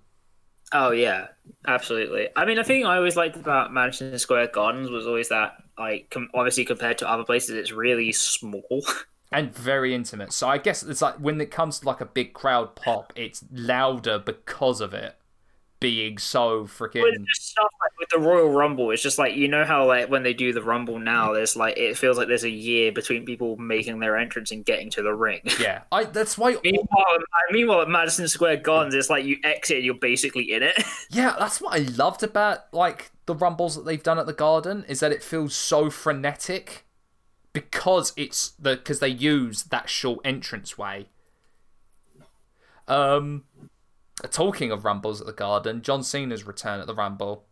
oh 0.74 0.92
yeah, 0.92 1.28
absolutely. 1.68 2.30
I 2.36 2.46
mean, 2.46 2.56
the 2.58 2.64
thing 2.64 2.86
I 2.86 2.98
always 2.98 3.16
liked 3.16 3.36
about 3.36 3.72
Madison 3.72 4.18
Square 4.18 4.48
Gardens 4.48 4.90
was 4.90 5.06
always 5.06 5.30
that, 5.30 5.54
like, 5.78 6.10
com- 6.10 6.30
obviously 6.34 6.66
compared 6.66 6.98
to 7.00 7.10
other 7.10 7.24
places, 7.26 7.52
it's 7.52 7.72
really 7.72 8.12
small. 8.12 8.84
and 9.32 9.54
very 9.54 9.94
intimate. 9.94 10.34
So 10.34 10.48
I 10.48 10.58
guess 10.58 10.82
it's 10.82 11.02
like 11.02 11.16
when 11.16 11.40
it 11.42 11.52
comes 11.52 11.80
to 11.80 11.86
like 11.88 12.02
a 12.02 12.06
big 12.06 12.34
crowd 12.34 12.76
pop, 12.76 13.14
it's 13.16 13.44
louder 13.52 14.18
because 14.18 14.82
of 14.82 14.94
it 14.94 15.16
being 15.80 16.18
so 16.18 16.66
freaking. 16.66 17.04
just 17.28 17.50
stuff 17.50 17.68
like 17.81 17.81
with 18.02 18.10
the 18.10 18.20
Royal 18.20 18.50
Rumble, 18.50 18.90
it's 18.90 19.04
just 19.04 19.20
like 19.20 19.36
you 19.36 19.48
know 19.48 19.64
how 19.64 19.88
like 19.88 20.10
when 20.10 20.24
they 20.24 20.34
do 20.34 20.52
the 20.52 20.62
Rumble 20.62 21.00
now, 21.00 21.32
there's 21.32 21.56
like 21.56 21.78
it 21.78 21.98
feels 21.98 22.18
like 22.18 22.28
there's 22.28 22.44
a 22.44 22.50
year 22.50 22.92
between 22.92 23.24
people 23.24 23.56
making 23.58 24.00
their 24.00 24.18
entrance 24.18 24.52
and 24.52 24.66
getting 24.66 24.90
to 24.90 25.04
the 25.04 25.14
ring. 25.14 25.42
Yeah, 25.60 25.84
I. 25.92 26.06
That's 26.06 26.38
why. 26.38 26.58
meanwhile, 26.64 27.06
meanwhile 27.52 27.82
at 27.82 27.88
Madison 27.88 28.28
Square 28.28 28.58
Gardens, 28.58 28.96
it's 28.96 29.10
like 29.10 29.24
you 29.24 29.38
exit 29.44 29.78
and 29.78 29.86
you're 29.86 29.94
basically 29.94 30.52
in 30.52 30.64
it. 30.64 30.84
Yeah, 31.14 31.36
that's 31.38 31.60
what 31.60 31.78
I 31.78 31.84
loved 31.84 32.24
about 32.24 32.74
like 32.74 33.12
the 33.26 33.36
rumbles 33.36 33.76
that 33.76 33.86
they've 33.86 34.02
done 34.02 34.18
at 34.18 34.28
the 34.28 34.34
Garden 34.34 34.86
is 34.88 35.02
that 35.02 35.12
it 35.12 35.22
feels 35.22 35.54
so 35.54 35.90
frenetic 35.90 36.86
because 37.52 38.14
it's 38.16 38.52
the 38.52 38.78
because 38.78 39.00
they 39.00 39.10
use 39.10 39.64
that 39.64 39.90
short 39.90 40.20
entrance 40.24 40.78
way. 40.78 41.08
Um, 42.88 43.44
talking 44.30 44.72
of 44.72 44.86
rumbles 44.86 45.20
at 45.20 45.28
the 45.28 45.34
Garden, 45.34 45.82
John 45.82 46.02
Cena's 46.02 46.46
return 46.46 46.80
at 46.80 46.88
the 46.88 46.96
Rumble, 46.96 47.46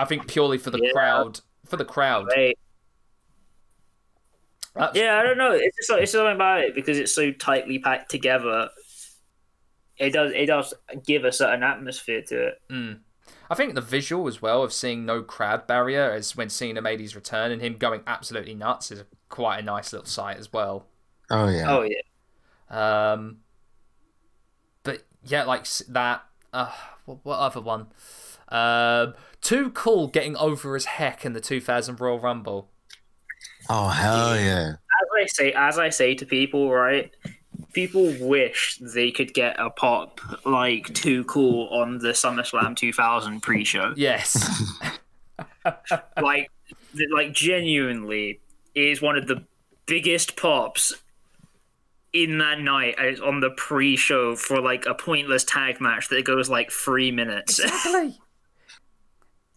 I 0.00 0.04
think 0.04 0.26
purely 0.28 0.58
for 0.58 0.70
the 0.70 0.80
Yeah. 0.82 0.92
crowd, 0.92 1.40
for 1.66 1.76
the 1.76 1.84
crowd. 1.84 2.26
Right. 2.34 2.56
Yeah, 4.94 5.18
I 5.18 5.22
don't 5.24 5.38
know. 5.38 5.52
It's 5.52 5.76
just 5.76 5.90
it's 5.98 6.12
something 6.12 6.34
about 6.36 6.60
it 6.60 6.74
because 6.74 6.98
it's 6.98 7.12
so 7.14 7.32
tightly 7.32 7.78
packed 7.80 8.10
together. 8.10 8.70
It 9.96 10.10
does 10.12 10.32
it 10.34 10.46
does 10.46 10.72
give 11.04 11.24
a 11.24 11.32
certain 11.32 11.62
atmosphere 11.64 12.22
to 12.28 12.48
it. 12.48 12.62
I 13.50 13.54
think 13.54 13.74
the 13.74 13.80
visual 13.80 14.28
as 14.28 14.40
well 14.40 14.62
of 14.62 14.72
seeing 14.72 15.04
no 15.04 15.22
crowd 15.22 15.66
barrier 15.66 16.12
as 16.12 16.36
when 16.36 16.48
Cena 16.48 16.80
made 16.80 17.00
his 17.00 17.16
return 17.16 17.50
and 17.50 17.60
him 17.60 17.76
going 17.76 18.02
absolutely 18.06 18.54
nuts 18.54 18.90
is 18.92 19.02
quite 19.30 19.58
a 19.58 19.62
nice 19.62 19.92
little 19.92 20.06
sight 20.06 20.36
as 20.36 20.52
well. 20.52 20.86
Oh 21.30 21.48
yeah. 21.48 21.64
Oh 21.68 21.82
yeah. 21.82 23.12
Um, 23.12 23.38
but 24.84 25.02
yeah, 25.24 25.44
like 25.44 25.66
that. 25.88 26.24
Uh, 26.52 26.72
what, 27.06 27.18
what 27.24 27.38
other 27.38 27.60
one? 27.60 27.88
Um, 28.48 29.14
too 29.40 29.70
cool 29.70 30.08
getting 30.08 30.36
over 30.36 30.74
as 30.74 30.86
heck 30.86 31.24
in 31.24 31.32
the 31.32 31.40
2000 31.40 32.00
Royal 32.00 32.18
Rumble. 32.18 32.70
Oh 33.68 33.88
hell 33.88 34.38
yeah. 34.38 34.68
As 34.70 35.08
I 35.16 35.26
say 35.26 35.52
as 35.52 35.78
I 35.78 35.88
say 35.90 36.14
to 36.14 36.26
people, 36.26 36.70
right? 36.70 37.10
People 37.72 38.14
wish 38.20 38.78
they 38.80 39.10
could 39.10 39.34
get 39.34 39.58
a 39.58 39.70
pop 39.70 40.20
like 40.44 40.92
too 40.94 41.24
cool 41.24 41.68
on 41.68 41.98
the 41.98 42.08
SummerSlam 42.08 42.74
2000 42.76 43.42
pre-show. 43.42 43.92
Yes, 43.96 44.62
like 46.20 46.50
like 47.12 47.32
genuinely 47.32 48.40
is 48.74 49.02
one 49.02 49.16
of 49.16 49.26
the 49.26 49.44
biggest 49.86 50.36
pops 50.36 50.94
in 52.12 52.38
that 52.38 52.60
night 52.60 52.94
as 52.98 53.20
on 53.20 53.40
the 53.40 53.50
pre-show 53.50 54.34
for 54.34 54.60
like 54.60 54.86
a 54.86 54.94
pointless 54.94 55.44
tag 55.44 55.80
match 55.80 56.08
that 56.08 56.24
goes 56.24 56.48
like 56.48 56.70
three 56.70 57.12
minutes 57.12 57.58
exactly. 57.58 58.18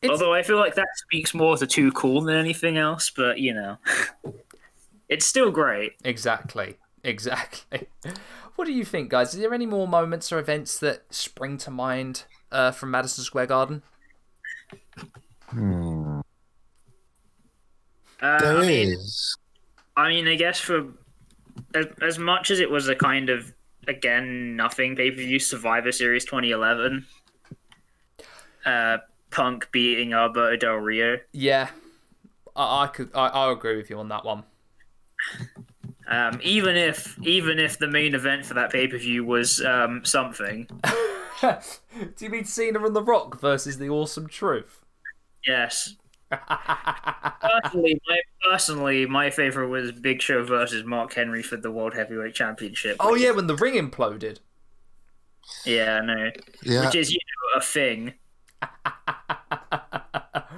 It's, 0.01 0.09
although 0.09 0.33
i 0.33 0.41
feel 0.41 0.57
like 0.57 0.75
that 0.75 0.87
speaks 0.95 1.33
more 1.33 1.57
to 1.57 1.67
too 1.67 1.91
cool 1.91 2.21
than 2.21 2.35
anything 2.35 2.77
else 2.77 3.11
but 3.15 3.39
you 3.39 3.53
know 3.53 3.77
it's 5.09 5.25
still 5.25 5.51
great 5.51 5.93
exactly, 6.03 6.77
exactly. 7.03 7.87
What 8.55 8.65
do 8.65 8.73
you 8.73 8.85
think, 8.85 9.09
guys? 9.09 9.33
Is 9.33 9.39
there 9.39 9.53
any 9.53 9.65
more 9.65 9.87
moments 9.87 10.31
or 10.31 10.37
events 10.37 10.77
that 10.79 11.05
spring 11.09 11.57
to 11.59 11.71
mind 11.71 12.25
uh, 12.51 12.69
from 12.71 12.91
Madison 12.91 13.23
Square 13.23 13.47
Garden? 13.47 13.81
Hmm. 15.47 16.19
uh, 18.21 18.39
There 18.39 18.57
I 18.57 18.67
mean, 18.67 18.89
is. 18.89 19.35
I 19.97 20.09
mean, 20.09 20.27
I 20.27 20.35
guess 20.35 20.59
for 20.59 20.89
as, 21.73 21.87
as 22.01 22.19
much 22.19 22.51
as 22.51 22.59
it 22.59 22.69
was 22.69 22.87
a 22.87 22.95
kind 22.95 23.29
of 23.29 23.51
again 23.87 24.55
nothing 24.55 24.95
pay 24.95 25.09
per 25.11 25.17
view 25.17 25.39
Survivor 25.39 25.91
Series 25.91 26.25
2011, 26.25 27.05
uh, 28.65 28.97
Punk 29.31 29.69
beating 29.71 30.13
Alberto 30.13 30.55
Del 30.57 30.75
Rio. 30.75 31.17
Yeah, 31.31 31.69
I, 32.55 32.83
I 32.83 32.87
could. 32.87 33.09
I, 33.15 33.27
I 33.27 33.51
agree 33.51 33.77
with 33.77 33.89
you 33.89 33.97
on 33.99 34.09
that 34.09 34.25
one. 34.25 34.43
Um, 36.07 36.39
even 36.43 36.75
if 36.75 37.17
even 37.23 37.57
if 37.59 37.79
the 37.79 37.87
main 37.87 38.13
event 38.15 38.45
for 38.45 38.53
that 38.55 38.71
pay 38.71 38.87
per 38.87 38.97
view 38.97 39.23
was 39.23 39.63
um, 39.63 40.03
something, 40.03 40.67
Do 41.41 41.55
you 42.19 42.29
mean 42.29 42.45
Cena 42.45 42.83
and 42.85 42.95
The 42.95 43.03
Rock 43.03 43.39
versus 43.39 43.77
The 43.77 43.89
Awesome 43.89 44.27
Truth? 44.27 44.81
Yes. 45.47 45.95
personally, 46.31 47.99
my, 48.07 48.19
personally, 48.49 49.05
my 49.05 49.29
favorite 49.29 49.67
was 49.69 49.91
Big 49.91 50.21
Show 50.21 50.43
versus 50.43 50.83
Mark 50.85 51.13
Henry 51.13 51.43
for 51.43 51.57
the 51.57 51.71
World 51.71 51.93
Heavyweight 51.93 52.33
Championship. 52.35 52.97
Oh 52.99 53.15
yeah, 53.15 53.29
is- 53.29 53.35
when 53.35 53.47
the 53.47 53.55
ring 53.55 53.73
imploded. 53.75 54.37
yeah, 55.65 55.99
I 56.01 56.05
know. 56.05 56.31
Yeah, 56.63 56.85
Which 56.85 56.95
is 56.95 57.11
you 57.11 57.19
know 57.19 57.59
a 57.59 57.61
thing. 57.61 58.13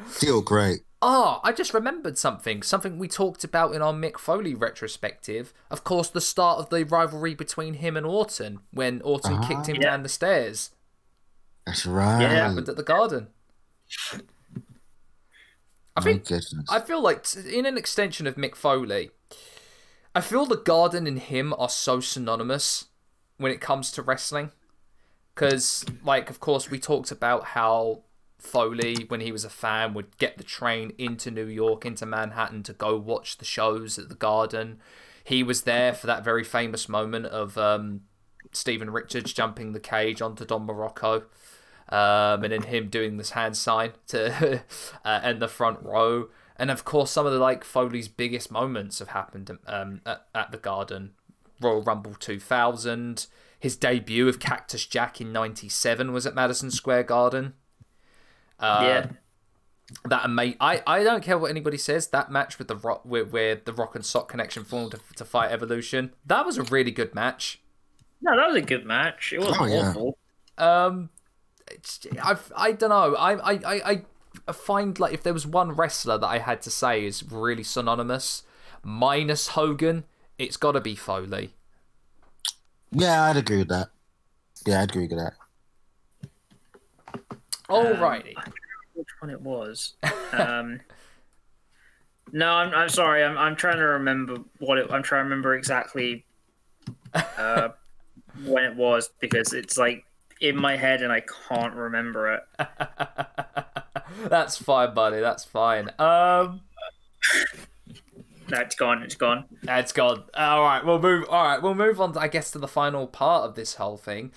Still 0.10 0.42
great. 0.42 0.82
Oh, 1.02 1.42
I 1.44 1.52
just 1.52 1.74
remembered 1.74 2.18
something. 2.18 2.62
Something 2.64 2.98
we 2.98 3.08
talked 3.10 3.44
about 3.44 3.74
in 3.76 3.82
our 3.82 3.92
Mick 3.94 4.18
Foley 4.18 4.54
retrospective. 4.56 5.54
Of 5.70 5.84
course, 5.84 6.10
the 6.10 6.22
start 6.22 6.60
of 6.60 6.70
the 6.70 6.86
rivalry 6.86 7.36
between 7.36 7.76
him 7.76 7.98
and 7.98 8.06
Orton 8.06 8.60
when 8.72 9.02
Orton 9.02 9.34
Ah. 9.42 9.48
kicked 9.48 9.68
him 9.68 9.76
Yeah. 9.76 9.90
down 9.90 10.04
the 10.04 10.10
stairs. 10.10 10.72
That's 11.66 11.86
right. 11.86 12.22
Yeah, 12.22 12.48
Happened 12.48 12.70
at 12.70 12.78
the 12.78 12.84
Garden. 12.84 13.28
I 15.96 16.00
My 16.00 16.04
think 16.04 16.24
goodness. 16.26 16.54
I 16.70 16.80
feel 16.80 17.02
like 17.02 17.24
t- 17.24 17.58
in 17.58 17.66
an 17.66 17.78
extension 17.78 18.26
of 18.26 18.36
Mick 18.36 18.56
Foley, 18.56 19.12
I 20.16 20.22
feel 20.22 20.46
the 20.46 20.58
Garden 20.58 21.06
and 21.06 21.20
him 21.20 21.54
are 21.58 21.70
so 21.70 22.00
synonymous 22.00 22.86
when 23.38 23.52
it 23.52 23.62
comes 23.62 23.92
to 23.92 24.02
wrestling. 24.02 24.52
Because, 25.34 25.86
like, 26.04 26.30
of 26.30 26.40
course, 26.40 26.70
we 26.70 26.80
talked 26.80 27.12
about 27.12 27.46
how 27.46 28.04
Foley, 28.38 29.06
when 29.08 29.22
he 29.22 29.32
was 29.32 29.46
a 29.46 29.50
fan, 29.50 29.94
would 29.94 30.18
get 30.18 30.38
the 30.38 30.44
train 30.44 30.94
into 30.98 31.32
New 31.32 31.48
York, 31.48 31.86
into 31.86 32.06
Manhattan 32.06 32.62
to 32.64 32.74
go 32.74 32.98
watch 32.98 33.38
the 33.38 33.46
shows 33.46 33.98
at 33.98 34.10
the 34.10 34.16
Garden. 34.16 34.80
He 35.24 35.42
was 35.42 35.64
there 35.64 35.94
for 35.94 36.08
that 36.08 36.24
very 36.24 36.44
famous 36.44 36.88
moment 36.88 37.26
of 37.28 37.58
um, 37.58 38.02
Steven 38.52 38.90
Richards 38.90 39.34
jumping 39.34 39.72
the 39.72 39.80
cage 39.80 40.22
onto 40.22 40.46
Don 40.46 40.68
Muraco. 40.68 41.24
Um, 41.90 42.44
and 42.44 42.54
then 42.54 42.64
him 42.64 42.90
doing 42.90 43.18
this 43.18 43.32
hand 43.32 43.58
sign 43.58 43.92
to 44.08 44.64
uh, 45.06 45.20
end 45.24 45.42
the 45.42 45.48
front 45.48 45.82
row. 45.82 46.30
And 46.58 46.72
of 46.72 46.86
course, 46.86 47.12
some 47.12 47.26
of 47.26 47.34
the 47.34 47.40
like 47.40 47.64
Foley's 47.64 48.08
biggest 48.08 48.52
moments 48.52 49.00
have 49.00 49.10
happened 49.10 49.52
um, 49.68 50.02
at, 50.06 50.26
at 50.34 50.52
the 50.52 50.58
Garden. 50.58 51.12
Royal 51.60 51.82
Rumble 51.82 52.16
2000. 52.16 53.28
His 53.64 53.78
debut 53.78 54.28
of 54.28 54.40
Cactus 54.42 54.86
Jack 54.86 55.22
in 55.22 55.32
'97 55.32 56.12
was 56.12 56.26
at 56.28 56.36
Madison 56.36 56.70
Square 56.70 57.04
Garden. 57.04 57.54
Uh, 58.60 58.80
yeah. 58.84 59.08
that 60.04 60.26
ama- 60.26 60.56
I, 60.60 60.82
I 60.86 61.02
don't 61.06 61.24
care 61.24 61.38
what 61.38 61.50
anybody 61.50 61.78
says. 61.78 62.08
That 62.10 62.30
match 62.30 62.60
with 62.60 62.68
the 62.68 62.76
rock, 62.76 63.06
where, 63.06 63.24
where 63.24 63.56
the 63.56 63.72
Rock 63.72 63.96
and 63.96 64.06
Sock 64.06 64.28
connection 64.28 64.66
formed 64.66 64.92
to, 64.92 65.00
to 65.16 65.24
fight 65.24 65.50
Evolution, 65.54 66.14
that 66.26 66.46
was 66.46 66.58
a 66.58 66.64
really 66.64 66.92
good 66.92 67.16
match. 67.16 67.62
No, 68.22 68.36
that 68.36 68.48
was 68.48 68.58
a 68.58 68.62
good 68.66 68.86
match. 68.86 69.32
It 69.32 69.40
wasn't 69.40 69.62
Oh, 69.62 69.66
yeah. 69.66 69.90
awful. 69.92 70.18
Um, 70.58 71.10
it's, 71.72 72.06
I 72.22 72.36
I 72.58 72.72
don't 72.74 72.90
know. 72.90 73.16
I, 73.16 73.54
I 73.54 73.60
I 73.66 74.02
I 74.46 74.52
find 74.52 75.00
like 75.00 75.14
if 75.14 75.24
there 75.24 75.34
was 75.34 75.48
one 75.48 75.72
wrestler 75.72 76.18
that 76.18 76.28
I 76.28 76.40
had 76.40 76.62
to 76.64 76.70
say 76.70 77.06
is 77.06 77.24
really 77.32 77.64
synonymous, 77.64 78.44
minus 78.84 79.48
Hogan, 79.50 80.04
it's 80.38 80.58
got 80.58 80.74
to 80.74 80.82
be 80.82 80.96
Foley. 80.96 81.54
Yeah, 82.94 83.24
I'd 83.24 83.38
agree 83.38 83.58
with 83.58 83.70
that. 83.70 83.90
Yeah, 84.66 84.82
I'd 84.82 84.92
agree 84.92 85.08
with 85.08 85.18
that. 85.18 85.34
Alrighty. 87.70 88.36
Which 88.94 89.08
one 89.20 89.32
it 89.32 89.42
was? 89.42 89.94
um, 90.32 90.80
no, 92.32 92.50
I'm, 92.50 92.74
I'm 92.74 92.90
sorry. 92.90 93.24
I'm, 93.24 93.38
I'm 93.38 93.56
trying 93.56 93.78
to 93.78 93.84
remember 93.84 94.38
what 94.60 94.78
it. 94.78 94.92
I'm 94.92 95.04
trying 95.04 95.22
to 95.22 95.24
remember 95.24 95.56
exactly 95.56 96.26
uh, 97.14 97.70
when 98.46 98.64
it 98.64 98.76
was 98.76 99.10
because 99.20 99.54
it's 99.54 99.78
like 99.78 100.06
in 100.40 100.56
my 100.56 100.76
head 100.76 101.02
and 101.02 101.12
I 101.12 101.24
can't 101.50 101.74
remember 101.74 102.34
it. 102.34 102.44
That's 104.30 104.58
fine, 104.58 104.94
buddy. 104.94 105.20
That's 105.20 105.44
fine. 105.44 105.90
Um, 105.98 106.62
No, 108.54 108.60
it's 108.60 108.76
gone. 108.76 109.02
It's 109.02 109.16
gone. 109.16 109.46
it's 109.64 109.92
gone. 109.92 110.26
All 110.36 110.62
right, 110.62 110.86
we'll 110.86 111.00
move. 111.00 111.26
All 111.28 111.44
right, 111.44 111.60
we'll 111.60 111.74
move 111.74 112.00
on. 112.00 112.16
I 112.16 112.28
guess 112.28 112.52
to 112.52 112.60
the 112.60 112.68
final 112.68 113.08
part 113.08 113.46
of 113.46 113.56
this 113.56 113.76
whole 113.76 113.98
thing, 113.98 114.32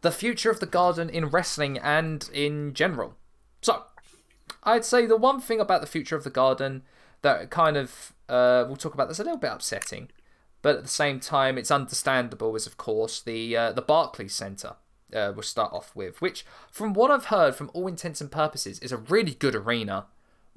the 0.00 0.10
future 0.10 0.50
of 0.50 0.58
the 0.58 0.66
garden 0.66 1.10
in 1.10 1.26
wrestling 1.26 1.76
and 1.76 2.30
in 2.32 2.72
general. 2.72 3.16
So, 3.60 3.82
I'd 4.64 4.86
say 4.86 5.04
the 5.04 5.18
one 5.18 5.38
thing 5.38 5.60
about 5.60 5.82
the 5.82 5.86
future 5.86 6.16
of 6.16 6.24
the 6.24 6.30
garden 6.30 6.82
that 7.20 7.50
kind 7.50 7.76
of 7.76 8.14
uh, 8.30 8.64
we'll 8.66 8.76
talk 8.76 8.94
about 8.94 9.08
that's 9.08 9.20
a 9.20 9.24
little 9.24 9.38
bit 9.38 9.52
upsetting, 9.52 10.08
but 10.62 10.76
at 10.76 10.82
the 10.82 10.88
same 10.88 11.20
time 11.20 11.58
it's 11.58 11.70
understandable 11.70 12.56
is 12.56 12.66
of 12.66 12.78
course 12.78 13.20
the 13.20 13.54
uh, 13.54 13.72
the 13.72 13.82
Barclays 13.82 14.34
Center. 14.34 14.76
Uh, 15.14 15.32
we'll 15.34 15.42
start 15.42 15.72
off 15.72 15.94
with, 15.96 16.20
which, 16.20 16.44
from 16.70 16.92
what 16.92 17.10
I've 17.10 17.26
heard, 17.26 17.54
from 17.54 17.70
all 17.72 17.86
intents 17.86 18.20
and 18.20 18.30
purposes, 18.30 18.78
is 18.80 18.92
a 18.92 18.98
really 18.98 19.32
good 19.32 19.54
arena, 19.54 20.04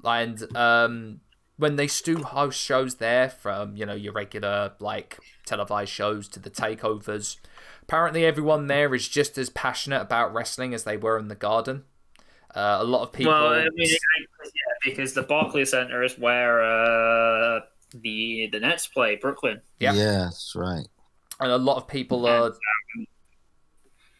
and 0.04 0.54
um, 0.54 1.20
when 1.56 1.76
they 1.76 1.86
do 2.04 2.18
host 2.22 2.58
shows 2.60 2.96
there, 2.96 3.28
from 3.30 3.76
you 3.76 3.86
know 3.86 3.94
your 3.94 4.12
regular 4.12 4.72
like 4.80 5.18
televised 5.46 5.90
shows 5.92 6.28
to 6.28 6.40
the 6.40 6.50
takeovers, 6.50 7.36
apparently 7.82 8.24
everyone 8.24 8.66
there 8.66 8.94
is 8.94 9.08
just 9.08 9.36
as 9.38 9.50
passionate 9.50 10.00
about 10.02 10.32
wrestling 10.32 10.74
as 10.74 10.84
they 10.84 10.96
were 10.96 11.18
in 11.18 11.28
the 11.28 11.34
Garden. 11.34 11.84
Uh, 12.54 12.78
a 12.80 12.84
lot 12.84 13.02
of 13.02 13.12
people. 13.12 13.32
Well, 13.32 13.52
I 13.52 13.68
mean, 13.74 13.88
I- 13.88 14.44
yeah, 14.44 14.50
because 14.90 15.14
the 15.14 15.22
Barclays 15.22 15.70
Center 15.70 16.02
is 16.02 16.18
where 16.18 16.62
uh, 16.62 17.60
the 17.94 18.48
the 18.52 18.60
Nets 18.60 18.86
play, 18.88 19.16
Brooklyn. 19.16 19.60
Yep. 19.80 19.94
Yeah, 19.94 20.18
that's 20.24 20.54
right. 20.54 20.86
and 21.40 21.50
a 21.50 21.56
lot 21.58 21.76
of 21.76 21.86
people 21.88 22.26
are 22.26 22.52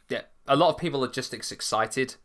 yeah 0.09 0.22
a 0.46 0.56
lot 0.56 0.70
of 0.70 0.76
people 0.78 1.04
are 1.04 1.09
just 1.10 1.32
excited 1.34 2.16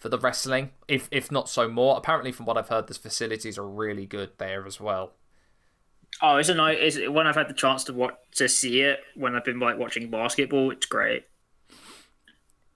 for 0.00 0.08
the 0.08 0.18
wrestling 0.18 0.70
if 0.88 1.08
if 1.12 1.30
not 1.30 1.48
so 1.48 1.68
more 1.68 1.96
apparently 1.96 2.32
from 2.32 2.46
what 2.46 2.56
i've 2.58 2.68
heard 2.68 2.88
the 2.88 2.94
facilities 2.94 3.56
are 3.56 3.68
really 3.68 4.06
good 4.06 4.30
there 4.38 4.66
as 4.66 4.80
well 4.80 5.12
Oh, 6.22 6.36
it's 6.38 6.48
a 6.48 6.54
nice. 6.54 6.96
It's, 6.96 7.08
when 7.08 7.28
I've 7.28 7.36
had 7.36 7.48
the 7.48 7.54
chance 7.54 7.84
to 7.84 7.92
watch 7.92 8.14
to 8.34 8.48
see 8.48 8.80
it 8.80 8.98
when 9.14 9.36
I've 9.36 9.44
been 9.44 9.60
like 9.60 9.78
watching 9.78 10.10
basketball, 10.10 10.72
it's 10.72 10.84
great. 10.84 11.24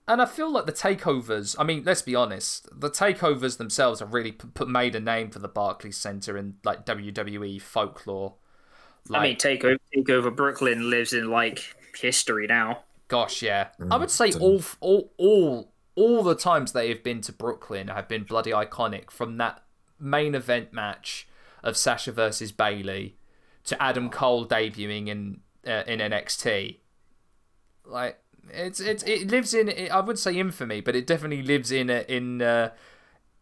and 0.07 0.21
i 0.21 0.25
feel 0.25 0.51
like 0.51 0.65
the 0.65 0.71
takeovers 0.71 1.55
i 1.59 1.63
mean 1.63 1.83
let's 1.83 2.01
be 2.01 2.15
honest 2.15 2.67
the 2.71 2.89
takeovers 2.89 3.57
themselves 3.57 3.99
have 3.99 4.13
really 4.13 4.31
put 4.31 4.67
made 4.67 4.95
a 4.95 4.99
name 4.99 5.29
for 5.29 5.39
the 5.39 5.47
barclays 5.47 5.97
center 5.97 6.37
in 6.37 6.55
like 6.63 6.85
wwe 6.85 7.61
folklore 7.61 8.35
like 9.09 9.21
I 9.21 9.23
mean, 9.23 9.35
takeover 9.37 9.77
takeover 9.95 10.35
Brooklyn 10.35 10.89
lives 10.89 11.13
in 11.13 11.29
like 11.29 11.75
history 11.99 12.47
now. 12.47 12.83
Gosh, 13.07 13.41
yeah. 13.43 13.67
I 13.91 13.97
would 13.97 14.09
mm, 14.09 14.11
say 14.11 14.31
all, 14.39 14.61
all, 14.79 15.11
all, 15.17 15.71
all 15.95 16.23
the 16.23 16.35
times 16.35 16.71
they 16.71 16.89
have 16.89 17.03
been 17.03 17.21
to 17.21 17.31
Brooklyn 17.31 17.87
have 17.87 18.07
been 18.07 18.23
bloody 18.23 18.51
iconic. 18.51 19.09
From 19.11 19.37
that 19.37 19.63
main 19.99 20.35
event 20.35 20.73
match 20.73 21.27
of 21.63 21.77
Sasha 21.77 22.11
versus 22.11 22.51
Bayley 22.51 23.15
to 23.65 23.81
Adam 23.81 24.09
Cole 24.09 24.45
debuting 24.45 25.07
in 25.07 25.39
uh, 25.65 25.83
in 25.87 25.99
NXT, 25.99 26.77
like 27.85 28.19
it's 28.51 28.79
it's 28.79 29.03
it 29.03 29.29
lives 29.29 29.53
in 29.53 29.89
I 29.91 30.01
would 30.01 30.19
say 30.19 30.35
infamy, 30.37 30.81
but 30.81 30.95
it 30.95 31.07
definitely 31.07 31.43
lives 31.43 31.71
in 31.71 31.89
in 31.89 32.41
uh, 32.41 32.71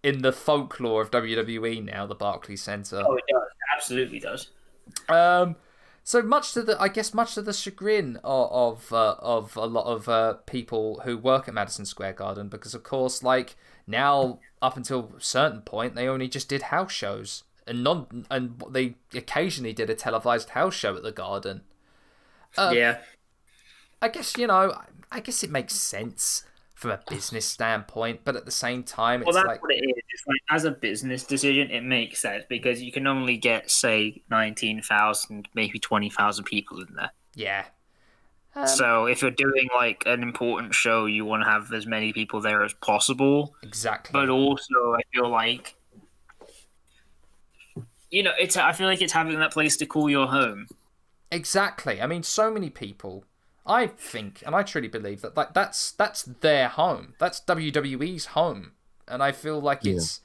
in 0.04 0.22
the 0.22 0.32
folklore 0.32 1.02
of 1.02 1.12
WWE 1.12 1.84
now. 1.84 2.06
The 2.06 2.16
Barclays 2.16 2.62
Center. 2.62 3.04
Oh, 3.06 3.16
it 3.16 3.24
does. 3.30 3.42
It 3.42 3.76
absolutely 3.76 4.20
does. 4.20 4.50
Um, 5.10 5.56
so 6.04 6.22
much 6.22 6.54
to 6.54 6.62
the, 6.62 6.80
I 6.82 6.90
guess, 6.90 7.14
much 7.14 7.36
to 7.36 7.42
the 7.42 7.54
chagrin 7.54 8.20
of 8.24 8.52
of, 8.52 8.94
uh, 8.94 9.16
of 9.20 9.56
a 9.56 9.66
lot 9.66 9.86
of 9.86 10.10
uh, 10.10 10.34
people 10.46 11.02
who 11.06 11.18
work 11.18 11.48
at 11.48 11.54
Madison 11.54 11.86
Square 11.86 12.14
Garden, 12.14 12.50
because 12.50 12.74
of 12.74 12.84
course, 12.84 13.24
like 13.24 13.56
now 13.88 14.40
up 14.62 14.76
until 14.76 15.14
a 15.18 15.22
certain 15.22 15.62
point, 15.62 15.96
they 15.96 16.08
only 16.08 16.28
just 16.28 16.50
did 16.50 16.64
house 16.64 16.92
shows, 16.92 17.44
and 17.66 17.84
non, 17.84 18.26
and 18.30 18.62
they 18.70 18.96
occasionally 19.14 19.74
did 19.74 19.90
a 19.90 19.96
televised 19.96 20.50
house 20.50 20.74
show 20.74 20.96
at 20.96 21.04
the 21.04 21.12
Garden. 21.12 21.62
Uh, 22.58 22.72
yeah. 22.76 23.00
I 24.02 24.10
guess 24.10 24.38
you 24.38 24.48
know, 24.48 24.78
I 25.12 25.22
guess 25.22 25.44
it 25.44 25.50
makes 25.52 25.74
sense 25.74 26.44
from 26.84 26.92
a 26.92 27.00
business 27.10 27.46
standpoint, 27.46 28.20
but 28.26 28.36
at 28.36 28.46
the 28.46 28.52
same 28.52 28.84
time, 28.84 29.22
it's 29.22 29.26
Well, 29.26 29.34
that's 29.34 29.48
like 29.48 29.62
what 29.62 29.72
it 29.72 29.80
is. 29.80 30.04
It's 30.10 30.24
like 30.28 30.42
as 30.52 30.66
a 30.66 30.72
business 30.72 31.24
decision, 31.24 31.72
it 31.72 31.82
makes 31.82 32.20
sense 32.22 32.44
because 32.50 32.84
you 32.84 32.92
can 32.92 33.08
only 33.08 33.38
get 33.38 33.72
say 33.72 34.22
nineteen 34.30 34.82
thousand, 34.82 35.48
maybe 35.56 35.80
twenty 35.80 36.10
thousand 36.10 36.44
people 36.44 36.82
in 36.82 36.94
there. 36.94 37.12
yeah. 37.34 37.66
Um, 38.56 38.68
so 38.68 39.06
if 39.08 39.24
you're 39.24 39.32
doing 39.32 39.68
like 39.74 40.04
an 40.06 40.22
important 40.22 40.76
show, 40.76 41.06
you 41.06 41.26
want 41.26 41.44
to 41.44 41.50
have 41.50 41.74
as 41.74 41.88
many 41.88 42.14
people 42.14 42.40
there 42.42 42.64
as 42.64 42.74
possible. 42.74 43.56
exactly. 43.64 44.12
But 44.14 44.30
also, 44.30 44.94
I 44.94 45.02
feel 45.12 45.30
like 45.30 45.76
you 48.12 48.24
know, 48.24 48.34
it's. 48.38 48.58
I 48.58 48.74
feel 48.74 48.88
like 48.88 49.02
it's 49.02 49.14
having 49.14 49.40
that 49.40 49.54
place 49.54 49.78
to 49.78 49.86
call 49.86 50.10
your 50.10 50.28
home. 50.28 50.68
Exactly. 51.32 52.02
I 52.02 52.08
mean, 52.08 52.24
so 52.24 52.52
many 52.52 52.70
people. 52.70 53.24
I 53.66 53.88
think, 53.88 54.44
and 54.46 54.54
I 54.56 54.64
truly 54.64 54.90
believe 54.90 55.22
that 55.22 55.38
like 55.38 55.54
that's 55.54 55.92
that's 55.92 56.24
their 56.24 56.68
home. 56.68 57.14
That's 57.20 57.40
WWE's 57.42 58.28
home, 58.28 58.74
and 59.08 59.24
I 59.24 59.32
feel 59.32 59.60
like 59.62 59.80
Yeah. 59.84 59.94
it's 59.96 60.22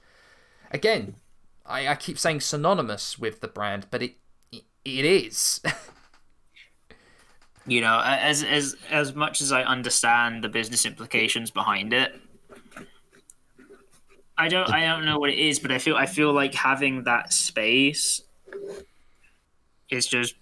again. 0.71 1.17
I, 1.65 1.89
I 1.89 1.95
keep 1.97 2.19
saying 2.19 2.41
synonymous 2.41 3.19
with 3.19 3.41
the 3.41 3.49
brand, 3.49 3.87
but 3.91 4.03
it 4.03 4.17
it, 4.51 4.65
it 4.85 5.05
is. 5.05 5.61
you 7.67 7.81
know, 7.81 8.01
as 8.03 8.43
as 8.43 8.75
as 8.91 9.15
much 9.15 9.41
as 9.43 9.53
I 9.53 9.63
understand 9.63 10.43
the 10.43 10.49
business 10.49 10.87
implications 10.87 11.51
behind 11.51 11.93
it, 11.93 12.19
I 14.39 14.49
don't 14.49 14.71
I 14.73 14.87
don't 14.87 15.05
know 15.05 15.19
what 15.19 15.31
it 15.31 15.39
is, 15.39 15.59
but 15.59 15.71
I 15.71 15.79
feel 15.79 15.95
I 15.97 16.07
feel 16.07 16.33
like 16.33 16.55
having 16.55 17.05
that 17.05 17.33
space 17.33 18.23
is 19.91 20.07
just 20.07 20.35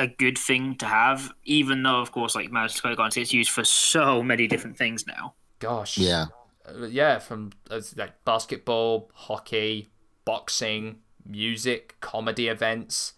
a 0.00 0.08
good 0.08 0.38
thing 0.38 0.74
to 0.76 0.86
have, 0.86 1.30
even 1.44 1.82
though 1.82 2.00
of 2.00 2.10
course 2.10 2.34
like 2.34 2.50
Madison 2.50 2.78
Square 2.78 2.96
Garden 2.96 3.22
it's 3.22 3.32
used 3.32 3.50
for 3.50 3.64
so 3.64 4.22
many 4.22 4.46
different 4.46 4.76
things 4.76 5.06
now. 5.06 5.34
Gosh. 5.58 5.98
Yeah. 5.98 6.26
Uh, 6.66 6.86
yeah, 6.86 7.18
from 7.18 7.52
uh, 7.70 7.80
like 7.96 8.24
basketball, 8.24 9.10
hockey, 9.14 9.90
boxing, 10.24 11.00
music, 11.26 11.96
comedy 12.00 12.48
events. 12.48 13.12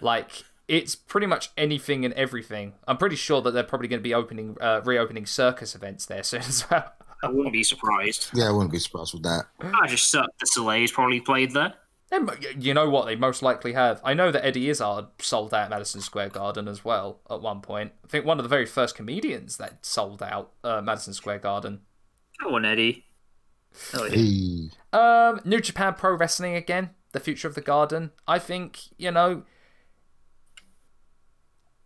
Like 0.00 0.44
it's 0.68 0.94
pretty 0.94 1.26
much 1.26 1.50
anything 1.56 2.04
and 2.04 2.12
everything. 2.14 2.74
I'm 2.86 2.98
pretty 2.98 3.16
sure 3.16 3.40
that 3.42 3.52
they're 3.52 3.62
probably 3.62 3.88
going 3.88 4.00
to 4.00 4.04
be 4.04 4.14
opening, 4.14 4.56
uh, 4.60 4.82
reopening 4.84 5.26
circus 5.26 5.74
events 5.74 6.06
there 6.06 6.22
soon 6.22 6.40
as 6.40 6.68
well. 6.70 6.92
I 7.22 7.28
wouldn't 7.28 7.54
be 7.54 7.62
surprised. 7.62 8.28
Yeah, 8.34 8.48
I 8.48 8.50
wouldn't 8.50 8.72
be 8.72 8.78
surprised 8.78 9.14
with 9.14 9.22
that. 9.22 9.46
I 9.60 9.86
just 9.86 10.10
Cirque 10.10 10.26
du 10.38 10.46
Soleil's 10.46 10.92
probably 10.92 11.20
played 11.20 11.52
there. 11.52 11.72
And 12.14 12.30
you 12.64 12.74
know 12.74 12.88
what? 12.88 13.06
They 13.06 13.16
most 13.16 13.42
likely 13.42 13.72
have. 13.72 14.00
I 14.04 14.14
know 14.14 14.30
that 14.30 14.44
Eddie 14.44 14.68
Izzard 14.68 15.06
sold 15.18 15.52
out 15.52 15.70
Madison 15.70 16.00
Square 16.00 16.28
Garden 16.28 16.68
as 16.68 16.84
well 16.84 17.18
at 17.28 17.40
one 17.40 17.60
point. 17.60 17.92
I 18.04 18.08
think 18.08 18.24
one 18.24 18.38
of 18.38 18.44
the 18.44 18.48
very 18.48 18.66
first 18.66 18.94
comedians 18.94 19.56
that 19.56 19.84
sold 19.84 20.22
out 20.22 20.52
uh, 20.62 20.80
Madison 20.80 21.12
Square 21.12 21.40
Garden. 21.40 21.80
Go 22.40 22.54
on, 22.54 22.64
Eddie. 22.64 23.04
Oh, 23.94 24.04
yeah. 24.04 24.14
Hey. 24.14 24.70
Um, 24.92 25.40
New 25.44 25.60
Japan 25.60 25.94
Pro 25.94 26.14
Wrestling 26.14 26.54
again. 26.54 26.90
The 27.10 27.18
future 27.20 27.48
of 27.48 27.56
the 27.56 27.60
Garden. 27.60 28.12
I 28.28 28.38
think 28.38 28.78
you 28.96 29.10
know. 29.10 29.42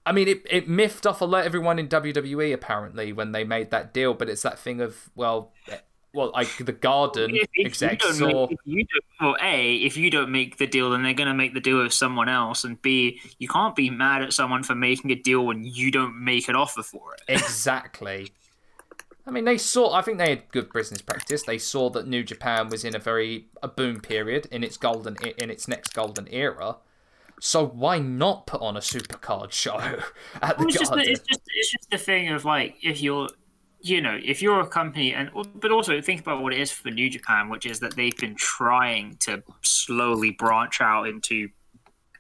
I 0.05 0.13
mean, 0.13 0.29
it, 0.29 0.43
it 0.51 0.69
miffed 0.69 1.07
off 1.07 1.21
a 1.21 1.27
lot 1.27 1.45
everyone 1.45 1.79
in 1.79 1.89
WWE 1.89 2.53
apparently 2.53 3.13
when 3.13 3.33
they 3.33 3.45
made 3.45 3.71
that 3.71 3.93
deal, 3.93 4.15
but 4.15 4.29
it's 4.31 4.43
that 4.43 4.59
thing 4.59 4.81
of 4.81 5.11
well, 5.15 5.53
well, 6.19 6.33
like 6.35 6.57
the 6.59 6.73
Garden 6.73 7.31
If, 7.35 7.49
if 7.55 7.81
you 7.83 7.97
don't 7.97 8.15
saw. 8.15 8.47
make, 8.49 8.53
if 8.53 8.59
you 8.67 8.85
don't, 8.85 9.05
well, 9.21 9.37
a, 9.43 9.77
if 9.77 9.97
you 9.97 10.11
don't 10.11 10.31
make 10.31 10.59
the 10.59 10.67
deal, 10.67 10.91
then 10.91 11.03
they're 11.03 11.15
going 11.15 11.29
to 11.29 11.35
make 11.35 11.55
the 11.55 11.61
deal 11.61 11.83
with 11.83 11.93
someone 11.93 12.29
else, 12.29 12.65
and 12.65 12.81
b, 12.83 13.21
you 13.39 13.49
can't 13.49 13.75
be 13.77 13.91
mad 13.91 14.23
at 14.23 14.33
someone 14.33 14.63
for 14.63 14.75
making 14.75 15.11
a 15.11 15.15
deal 15.15 15.47
when 15.47 15.65
you 15.65 15.91
don't 15.91 16.23
make 16.23 16.49
an 16.49 16.57
offer 16.57 16.83
for 16.83 17.15
it. 17.15 17.23
Exactly. 17.29 18.33
I 19.27 19.31
mean, 19.31 19.45
they 19.45 19.59
saw. 19.59 19.93
I 19.93 20.01
think 20.01 20.17
they 20.17 20.31
had 20.31 20.51
good 20.53 20.73
business 20.73 21.03
practice. 21.03 21.43
They 21.43 21.59
saw 21.59 21.91
that 21.91 22.09
New 22.09 22.25
Japan 22.25 22.71
was 22.71 22.83
in 22.83 22.97
a 22.97 22.99
very 22.99 23.47
a 23.63 23.69
boom 23.69 24.01
period 24.01 24.47
in 24.51 24.65
its 24.65 24.79
golden 24.79 25.17
in 25.37 25.51
its 25.51 25.69
next 25.69 25.93
golden 25.93 26.27
era. 26.33 26.77
So 27.41 27.65
why 27.67 27.99
not 27.99 28.47
put 28.47 28.63
on 28.63 28.77
a 28.77 28.81
supercard 28.81 29.53
show 29.53 29.77
at 30.43 30.59
the 30.59 30.65
Well, 30.65 30.69
it's 30.69 30.79
just, 30.79 30.91
the, 30.93 30.97
Garden? 30.97 31.13
it's 31.13 31.21
just 31.29 31.41
it's 31.47 31.71
just 31.73 31.91
the 31.91 31.99
thing 31.99 32.31
of 32.31 32.45
like 32.47 32.77
if 32.83 33.03
you're 33.03 33.29
you 33.81 34.01
know 34.01 34.19
if 34.25 34.43
you're 34.43 34.61
a 34.61 34.67
company 34.67 35.15
and 35.15 35.31
but 35.55 35.71
also 35.71 36.01
think 36.01 36.21
about 36.21 36.43
what 36.43 36.53
it 36.53 36.61
is 36.61 36.71
for 36.71 36.91
New 36.91 37.09
Japan, 37.09 37.49
which 37.49 37.65
is 37.67 37.81
that 37.81 37.95
they've 37.97 38.17
been 38.17 38.35
trying 38.35 39.17
to 39.21 39.43
slowly 39.63 40.33
branch 40.33 40.81
out 40.81 41.05
into 41.09 41.49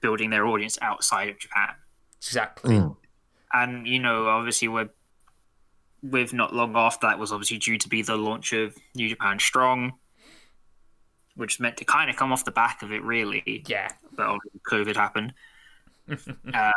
building 0.00 0.30
their 0.30 0.46
audience 0.46 0.78
outside 0.82 1.28
of 1.28 1.38
Japan. 1.38 1.70
Exactly. 2.18 2.74
Mm. 2.76 2.96
and 3.52 3.86
you 3.86 3.98
know 3.98 4.26
obviously 4.28 4.68
we're 4.68 4.88
with 6.02 6.32
not 6.32 6.54
long 6.54 6.76
after 6.76 7.06
that 7.08 7.18
was 7.18 7.32
obviously 7.32 7.58
due 7.58 7.76
to 7.78 7.88
be 7.88 8.02
the 8.02 8.16
launch 8.16 8.52
of 8.52 8.76
New 8.94 9.08
Japan 9.08 9.38
Strong, 9.40 9.94
which 11.34 11.58
meant 11.58 11.76
to 11.78 11.84
kind 11.84 12.08
of 12.08 12.14
come 12.16 12.32
off 12.32 12.44
the 12.44 12.52
back 12.52 12.82
of 12.82 12.92
it 12.92 13.02
really, 13.02 13.64
Yeah. 13.66 13.88
but 14.16 14.38
COVID 14.70 14.94
happened. 14.94 15.32
um, 16.08 16.72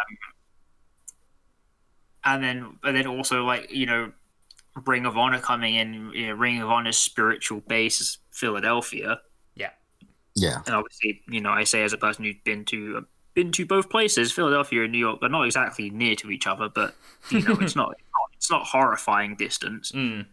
and 2.24 2.44
then, 2.44 2.78
and 2.84 2.96
then 2.96 3.08
also 3.08 3.44
like 3.46 3.72
you 3.72 3.86
know, 3.86 4.12
Ring 4.86 5.06
of 5.06 5.18
Honor 5.18 5.40
coming 5.40 5.76
in, 5.76 6.12
you 6.14 6.28
know, 6.28 6.34
Ring 6.34 6.62
of 6.62 6.70
Honor's 6.70 6.98
spiritual 6.98 7.60
base 7.62 8.00
is 8.02 8.18
Philadelphia, 8.32 9.20
Yeah. 9.56 9.72
Yeah. 10.36 10.62
and 10.66 10.76
obviously 10.76 11.22
you 11.28 11.42
know 11.42 11.50
I 11.52 11.66
say 11.66 11.84
as 11.84 11.92
a 11.94 11.98
person 11.98 12.24
who's 12.24 12.36
been 12.46 12.64
to 12.66 13.06
been 13.34 13.52
to 13.54 13.66
both 13.66 13.90
places, 13.90 14.32
Philadelphia 14.32 14.84
and 14.84 14.92
New 14.92 14.98
York, 14.98 15.20
are 15.22 15.30
not 15.30 15.46
exactly 15.46 15.90
near 15.90 16.16
to 16.16 16.32
each 16.32 16.48
other, 16.48 16.70
but 16.70 16.96
you 17.30 17.42
know 17.42 17.58
it's 17.62 17.76
not 17.82 17.96
it's 18.34 18.50
not 18.50 18.66
horrifying 18.66 19.36
distance. 19.36 19.92
Mm. 19.92 20.26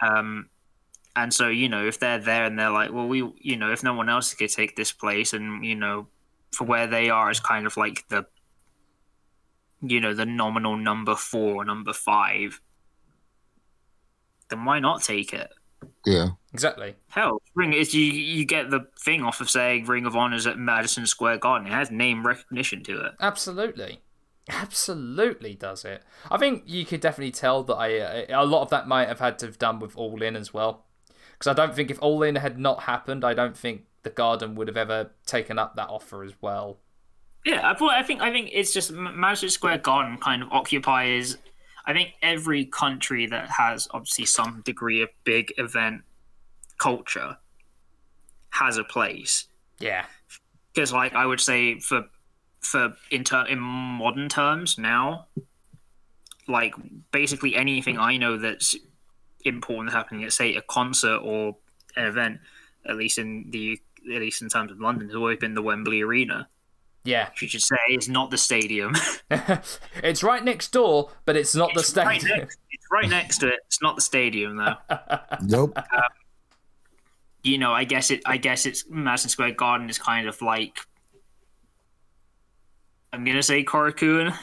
Um, 0.00 0.48
and 1.16 1.32
so 1.34 1.48
you 1.48 1.68
know 1.68 1.86
if 1.86 1.98
they're 1.98 2.18
there 2.18 2.44
and 2.44 2.58
they're 2.58 2.70
like, 2.70 2.92
well, 2.92 3.08
we 3.08 3.18
you 3.40 3.56
know 3.56 3.72
if 3.72 3.82
no 3.82 3.94
one 3.94 4.08
else 4.08 4.32
could 4.34 4.50
take 4.50 4.76
this 4.76 4.92
place, 4.92 5.32
and 5.32 5.64
you 5.64 5.74
know 5.74 6.06
for 6.52 6.64
where 6.64 6.86
they 6.86 7.10
are 7.10 7.30
is 7.30 7.40
kind 7.40 7.66
of 7.66 7.76
like 7.76 8.06
the 8.08 8.24
you 9.80 10.00
know 10.00 10.14
the 10.14 10.26
nominal 10.26 10.76
number 10.76 11.14
four 11.14 11.56
or 11.56 11.64
number 11.64 11.92
five, 11.92 12.60
then 14.48 14.64
why 14.64 14.80
not 14.80 15.02
take 15.02 15.32
it? 15.32 15.52
Yeah. 16.04 16.30
Exactly. 16.52 16.96
Hell, 17.08 17.42
Ring 17.54 17.72
is 17.72 17.94
you 17.94 18.02
you 18.02 18.44
get 18.44 18.70
the 18.70 18.86
thing 19.04 19.22
off 19.22 19.40
of 19.40 19.50
saying 19.50 19.84
Ring 19.84 20.06
of 20.06 20.16
Honor's 20.16 20.46
at 20.46 20.58
Madison 20.58 21.06
Square 21.06 21.38
Garden. 21.38 21.68
It 21.68 21.72
has 21.72 21.90
name 21.90 22.26
recognition 22.26 22.82
to 22.84 23.04
it. 23.04 23.12
Absolutely. 23.20 24.00
Absolutely 24.48 25.54
does 25.54 25.84
it. 25.84 26.02
I 26.30 26.38
think 26.38 26.62
you 26.66 26.86
could 26.86 27.00
definitely 27.00 27.32
tell 27.32 27.62
that 27.64 27.74
I 27.74 27.98
uh, 27.98 28.42
a 28.42 28.46
lot 28.46 28.62
of 28.62 28.70
that 28.70 28.88
might 28.88 29.08
have 29.08 29.20
had 29.20 29.38
to 29.40 29.46
have 29.46 29.58
done 29.58 29.78
with 29.78 29.96
All 29.96 30.22
In 30.22 30.36
as 30.36 30.54
well. 30.54 30.86
Because 31.32 31.48
I 31.48 31.54
don't 31.54 31.74
think 31.74 31.90
if 31.90 32.02
All 32.02 32.22
In 32.22 32.36
had 32.36 32.58
not 32.58 32.84
happened, 32.84 33.24
I 33.24 33.34
don't 33.34 33.56
think 33.56 33.84
the 34.02 34.10
Garden 34.10 34.54
would 34.54 34.68
have 34.68 34.76
ever 34.76 35.10
taken 35.26 35.58
up 35.58 35.76
that 35.76 35.90
offer 35.90 36.24
as 36.24 36.32
well. 36.40 36.78
Yeah, 37.44 37.68
I, 37.70 37.74
thought, 37.74 37.92
I 37.92 38.02
think 38.02 38.20
I 38.20 38.30
think 38.30 38.50
it's 38.52 38.72
just 38.72 38.90
M- 38.90 39.18
Madison 39.18 39.48
Square 39.48 39.78
Garden 39.78 40.18
kind 40.18 40.42
of 40.42 40.50
occupies. 40.52 41.38
I 41.86 41.92
think 41.92 42.14
every 42.20 42.66
country 42.66 43.26
that 43.26 43.48
has 43.48 43.88
obviously 43.92 44.26
some 44.26 44.62
degree 44.64 45.00
of 45.02 45.08
big 45.24 45.52
event 45.56 46.02
culture 46.78 47.38
has 48.50 48.76
a 48.76 48.84
place. 48.84 49.46
Yeah. 49.78 50.04
Because, 50.74 50.92
like, 50.92 51.14
I 51.14 51.24
would 51.24 51.40
say 51.40 51.80
for 51.80 52.04
for 52.60 52.94
in 53.10 53.24
ter- 53.24 53.46
in 53.46 53.58
modern 53.58 54.28
terms 54.28 54.78
now, 54.78 55.26
like 56.46 56.74
basically 57.12 57.54
anything 57.54 57.98
I 57.98 58.16
know 58.16 58.36
that's 58.36 58.76
important 59.44 59.94
happening 59.94 60.24
at 60.24 60.32
say 60.32 60.54
a 60.56 60.62
concert 60.62 61.18
or 61.18 61.56
an 61.96 62.06
event, 62.06 62.40
at 62.86 62.96
least 62.96 63.18
in 63.18 63.46
the 63.50 63.80
at 64.12 64.20
least 64.20 64.42
in 64.42 64.48
terms 64.48 64.72
of 64.72 64.80
London, 64.80 65.08
has 65.08 65.16
always 65.16 65.38
been 65.38 65.54
the 65.54 65.62
Wembley 65.62 66.02
Arena. 66.02 66.48
Yeah. 67.04 67.30
You 67.40 67.48
should 67.48 67.62
say 67.62 67.76
it's 67.88 68.08
not 68.08 68.30
the 68.30 68.38
stadium. 68.38 68.94
it's 69.30 70.22
right 70.22 70.44
next 70.44 70.72
door, 70.72 71.10
but 71.24 71.36
it's 71.36 71.54
not 71.54 71.72
the 71.74 71.80
It's 71.80 71.96
right 71.96 72.20
stadium. 72.20 72.40
next, 72.40 72.58
it's 72.70 72.86
right 72.92 73.08
next 73.08 73.38
to 73.38 73.48
it. 73.48 73.60
It's 73.66 73.80
not 73.82 73.96
the 73.96 74.02
stadium 74.02 74.56
though. 74.56 74.74
Nope. 75.42 75.78
you 77.42 77.56
know, 77.58 77.72
I 77.72 77.84
guess 77.84 78.10
it. 78.10 78.20
I 78.26 78.36
guess 78.36 78.66
it's 78.66 78.84
Madison 78.90 79.30
Square 79.30 79.52
Garden 79.52 79.88
is 79.88 79.98
kind 79.98 80.28
of 80.28 80.40
like. 80.42 80.78
I'm 83.12 83.24
gonna 83.24 83.42
say 83.42 83.64
Korakuen. 83.64 84.36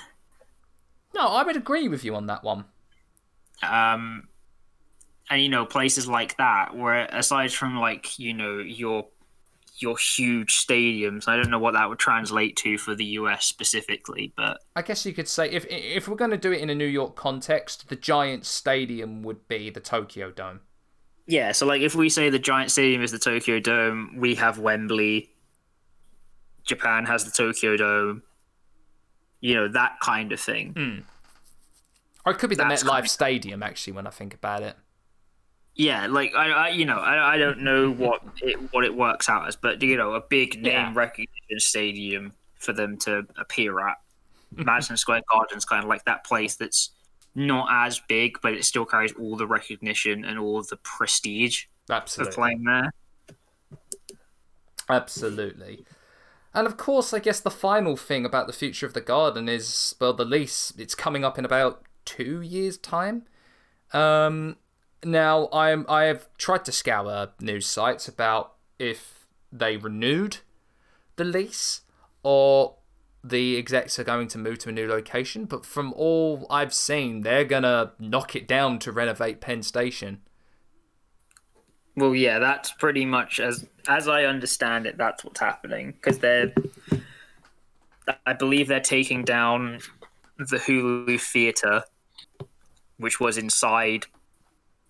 no, 1.13 1.27
I 1.27 1.43
would 1.43 1.55
agree 1.57 1.87
with 1.87 2.03
you 2.03 2.15
on 2.15 2.27
that 2.27 2.43
one. 2.43 2.65
Um, 3.61 4.27
and 5.29 5.41
you 5.41 5.49
know, 5.49 5.65
places 5.65 6.07
like 6.07 6.35
that, 6.37 6.75
where 6.75 7.05
aside 7.11 7.53
from 7.53 7.77
like 7.79 8.17
you 8.17 8.33
know 8.33 8.57
your 8.57 9.07
your 9.77 9.97
huge 9.97 10.53
stadiums, 10.55 11.27
I 11.27 11.35
don't 11.35 11.49
know 11.49 11.59
what 11.59 11.73
that 11.73 11.89
would 11.89 11.99
translate 11.99 12.55
to 12.57 12.77
for 12.77 12.95
the 12.95 13.05
US 13.19 13.45
specifically, 13.45 14.31
but 14.37 14.59
I 14.75 14.81
guess 14.81 15.05
you 15.05 15.13
could 15.13 15.27
say 15.27 15.49
if 15.51 15.65
if 15.69 16.07
we're 16.07 16.15
going 16.15 16.31
to 16.31 16.37
do 16.37 16.51
it 16.51 16.61
in 16.61 16.69
a 16.69 16.75
New 16.75 16.85
York 16.85 17.15
context, 17.15 17.89
the 17.89 17.95
Giants 17.95 18.47
Stadium 18.47 19.21
would 19.23 19.47
be 19.47 19.69
the 19.69 19.79
Tokyo 19.81 20.31
Dome. 20.31 20.61
yeah. 21.27 21.51
So 21.51 21.65
like, 21.65 21.81
if 21.81 21.93
we 21.95 22.07
say 22.09 22.29
the 22.29 22.39
giant 22.39 22.71
stadium 22.71 23.01
is 23.01 23.11
the 23.11 23.19
Tokyo 23.19 23.59
Dome, 23.59 24.15
we 24.17 24.35
have 24.35 24.59
Wembley. 24.59 25.29
Japan 26.63 27.05
has 27.05 27.25
the 27.25 27.31
Tokyo 27.31 27.75
Dome. 27.77 28.23
You 29.41 29.55
know 29.55 29.67
that 29.67 29.99
kind 30.01 30.31
of 30.31 30.39
thing. 30.39 30.73
Hmm. 30.73 30.99
Or 32.25 32.31
it 32.31 32.39
could 32.39 32.49
be 32.49 32.55
the 32.55 32.63
MetLife 32.63 32.87
kind 32.87 33.05
of- 33.05 33.09
Stadium, 33.11 33.61
actually, 33.61 33.93
when 33.93 34.07
I 34.07 34.09
think 34.09 34.33
about 34.33 34.63
it. 34.63 34.75
Yeah, 35.75 36.07
like 36.07 36.33
I, 36.35 36.49
I 36.51 36.69
you 36.69 36.85
know, 36.85 36.97
I, 36.99 37.35
I 37.35 37.37
don't 37.37 37.59
know 37.59 37.91
what 37.91 38.21
it 38.41 38.55
what 38.73 38.85
it 38.85 38.95
works 38.95 39.27
out 39.27 39.47
as, 39.47 39.55
but 39.55 39.81
you 39.81 39.97
know, 39.97 40.13
a 40.13 40.21
big 40.21 40.61
name 40.61 40.71
Yeah. 40.71 40.91
recognition 40.93 41.59
stadium 41.59 42.33
for 42.55 42.71
them 42.73 42.97
to 42.99 43.25
appear 43.37 43.79
at. 43.87 43.97
Madison 44.55 44.95
Square 44.95 45.23
Garden's 45.29 45.65
kind 45.65 45.83
of 45.83 45.89
like 45.89 46.05
that 46.05 46.23
place 46.23 46.55
that's 46.55 46.91
not 47.35 47.67
as 47.69 47.99
big, 48.07 48.37
but 48.41 48.53
it 48.53 48.63
still 48.63 48.85
carries 48.85 49.11
all 49.13 49.35
the 49.35 49.45
recognition 49.45 50.23
and 50.23 50.39
all 50.39 50.61
the 50.63 50.77
prestige 50.77 51.65
of 51.89 51.95
Absolutely. 51.97 52.33
playing 52.33 52.63
there. 52.63 52.91
Absolutely. 54.89 55.85
And 56.53 56.65
of 56.67 56.77
course, 56.77 57.13
I 57.13 57.19
guess 57.19 57.41
the 57.41 57.51
final 57.51 57.97
thing 57.97 58.25
about 58.25 58.47
the 58.47 58.53
future 58.53 58.85
of 58.85 58.93
the 58.93 59.01
garden 59.01 59.49
is 59.49 59.95
well, 59.99 60.13
the 60.13 60.23
lease. 60.23 60.71
It's 60.77 60.95
coming 60.95 61.25
up 61.25 61.37
in 61.37 61.43
about 61.43 61.83
two 62.05 62.39
years' 62.41 62.77
time. 62.77 63.23
Um, 63.91 64.55
now 65.03 65.49
I'm 65.51 65.85
I 65.89 66.03
have 66.03 66.27
tried 66.37 66.65
to 66.65 66.71
scour 66.71 67.29
news 67.39 67.67
sites 67.67 68.07
about 68.07 68.53
if 68.79 69.27
they 69.51 69.77
renewed 69.77 70.37
the 71.15 71.23
lease 71.23 71.81
or 72.23 72.75
the 73.23 73.57
execs 73.57 73.97
are 73.97 74.03
going 74.03 74.27
to 74.27 74.37
move 74.37 74.59
to 74.59 74.69
a 74.69 74.71
new 74.71 74.87
location, 74.87 75.45
but 75.45 75.65
from 75.65 75.93
all 75.93 76.45
I've 76.49 76.73
seen, 76.73 77.21
they're 77.21 77.45
gonna 77.45 77.93
knock 77.97 78.35
it 78.35 78.47
down 78.47 78.79
to 78.79 78.91
renovate 78.91 79.41
Penn 79.41 79.63
Station. 79.63 80.21
Well, 81.95 82.13
yeah, 82.13 82.39
that's 82.39 82.71
pretty 82.71 83.05
much 83.05 83.39
as 83.39 83.65
as 83.87 84.07
I 84.07 84.25
understand 84.25 84.85
it. 84.85 84.97
That's 84.97 85.23
what's 85.23 85.39
happening 85.39 85.93
because 85.93 86.19
they're. 86.19 86.53
I 88.27 88.33
believe 88.33 88.67
they're 88.67 88.79
taking 88.79 89.23
down 89.23 89.79
the 90.37 90.57
Hulu 90.57 91.19
Theater, 91.19 91.83
which 92.97 93.19
was 93.19 93.37
inside 93.37 94.05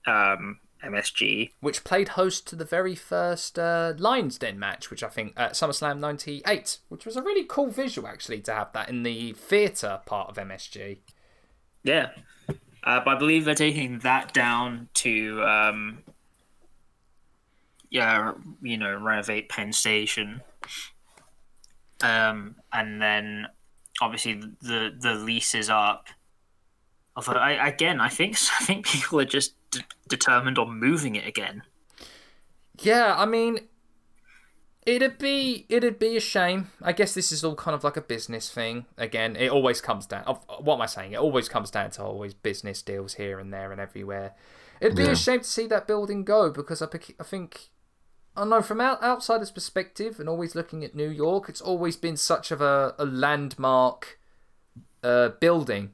um, 0.06 0.60
MSG. 0.84 1.52
Which 1.60 1.84
played 1.84 2.10
host 2.10 2.48
to 2.48 2.56
the 2.56 2.66
very 2.66 2.96
first 2.96 3.58
uh, 3.58 3.94
Lions 3.98 4.38
Den 4.38 4.60
match, 4.60 4.90
which 4.90 5.04
I 5.04 5.10
think 5.10 5.34
at 5.38 5.54
SummerSlam 5.54 6.00
98, 6.00 6.80
which 6.90 7.06
was 7.06 7.16
a 7.16 7.22
really 7.22 7.44
cool 7.44 7.70
visual 7.70 8.08
actually 8.08 8.42
to 8.42 8.54
have 8.54 8.74
that 8.74 8.90
in 8.90 9.04
the 9.04 9.34
theatre 9.34 10.02
part 10.06 10.30
of 10.30 10.36
MSG. 10.36 11.00
Yeah. 11.84 12.10
Uh, 12.84 13.02
but 13.04 13.16
I 13.16 13.20
believe 13.20 13.46
they're 13.46 13.56
taking 13.56 14.00
that 14.00 14.34
down 14.34 14.90
to, 14.96 15.44
um, 15.44 16.04
yeah, 17.90 18.34
you 18.62 18.78
know, 18.78 18.96
renovate 18.96 19.50
Penn 19.50 19.74
Station. 19.74 20.42
Um, 22.04 22.56
and 22.72 23.02
then 23.02 23.48
obviously 24.02 24.42
the 24.62 24.94
the 25.00 25.16
lease 25.16 25.56
is 25.56 25.70
up. 25.70 26.08
Although 27.16 27.34
I, 27.34 27.68
again, 27.68 28.00
I 28.02 28.10
think 28.10 28.38
I 28.60 28.64
think 28.66 28.86
people 28.86 29.20
are 29.20 29.26
just 29.26 29.54
d- 29.76 29.86
determined 30.08 30.58
on 30.58 30.80
moving 30.80 31.16
it 31.16 31.28
again. 31.28 31.64
Yeah, 32.82 33.16
I 33.18 33.26
mean, 33.26 33.60
it'd 34.86 35.18
be 35.18 35.66
it'd 35.70 36.00
be 36.00 36.18
a 36.18 36.20
shame. 36.20 36.72
I 36.82 36.92
guess 36.92 37.14
this 37.14 37.32
is 37.32 37.44
all 37.44 37.56
kind 37.56 37.74
of 37.76 37.84
like 37.84 37.98
a 37.98 38.02
business 38.02 38.52
thing. 38.52 38.86
Again, 38.98 39.36
it 39.36 39.50
always 39.50 39.82
comes 39.82 40.06
down. 40.06 40.24
What 40.60 40.76
am 40.76 40.82
I 40.82 40.86
saying? 40.86 41.14
It 41.14 41.20
always 41.20 41.48
comes 41.50 41.72
down 41.72 41.92
to 41.92 42.04
always 42.04 42.34
business 42.34 42.82
deals 42.82 43.14
here 43.16 43.40
and 43.40 43.54
there 43.54 43.72
and 43.72 43.80
everywhere. 43.80 44.34
It'd 44.82 44.98
be 44.98 45.04
Yeah. 45.04 45.12
a 45.12 45.16
shame 45.16 45.40
to 45.40 45.46
see 45.46 45.68
that 45.68 45.88
building 45.88 46.24
go 46.26 46.50
because 46.52 46.82
I, 46.82 46.88
pick- 46.88 47.16
I 47.20 47.24
think 47.24 47.70
I 48.36 48.42
don't 48.42 48.50
know 48.50 48.62
from 48.62 48.82
out, 48.82 49.02
outsider's 49.02 49.52
perspective 49.52 50.20
and 50.20 50.28
always 50.28 50.54
looking 50.54 50.84
at 50.84 50.94
New 50.94 51.10
York, 51.10 51.48
it's 51.48 51.62
always 51.62 51.96
been 51.96 52.18
such 52.18 52.52
of 52.52 52.60
a, 52.60 52.94
a 53.00 53.06
landmark 53.06 54.20
uh, 55.02 55.30
building. 55.40 55.92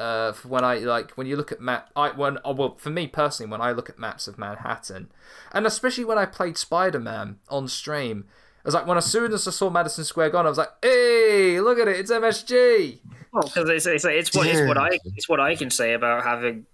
Uh, 0.00 0.32
when 0.48 0.64
I 0.64 0.76
like 0.76 1.10
when 1.12 1.26
you 1.26 1.36
look 1.36 1.52
at 1.52 1.60
map, 1.60 1.90
I 1.94 2.08
when 2.10 2.38
oh, 2.42 2.52
well 2.52 2.76
for 2.76 2.88
me 2.88 3.06
personally 3.06 3.50
when 3.50 3.60
I 3.60 3.72
look 3.72 3.90
at 3.90 3.98
maps 3.98 4.26
of 4.26 4.38
Manhattan, 4.38 5.10
and 5.52 5.66
especially 5.66 6.06
when 6.06 6.16
I 6.16 6.24
played 6.24 6.56
Spider 6.56 6.98
Man 6.98 7.38
on 7.50 7.68
stream, 7.68 8.24
I 8.64 8.68
was 8.68 8.74
like 8.74 8.86
when 8.86 8.96
as 8.96 9.04
soon 9.04 9.30
as 9.32 9.46
I 9.46 9.50
saw 9.50 9.68
Madison 9.68 10.04
Square 10.04 10.30
Garden, 10.30 10.46
I 10.46 10.48
was 10.48 10.56
like, 10.58 10.70
hey, 10.80 11.60
look 11.60 11.78
at 11.78 11.86
it, 11.86 11.96
it's 12.00 12.10
MSG. 12.10 13.00
Well, 13.30 13.42
because 13.42 13.68
it's, 13.68 13.86
it's, 13.86 14.04
it's 14.06 14.34
what 14.34 14.46
it's 14.46 14.66
what 14.66 14.78
I 14.78 14.98
it's 15.04 15.28
what 15.28 15.38
I 15.38 15.54
can 15.54 15.68
say 15.68 15.92
about 15.92 16.24
having 16.24 16.64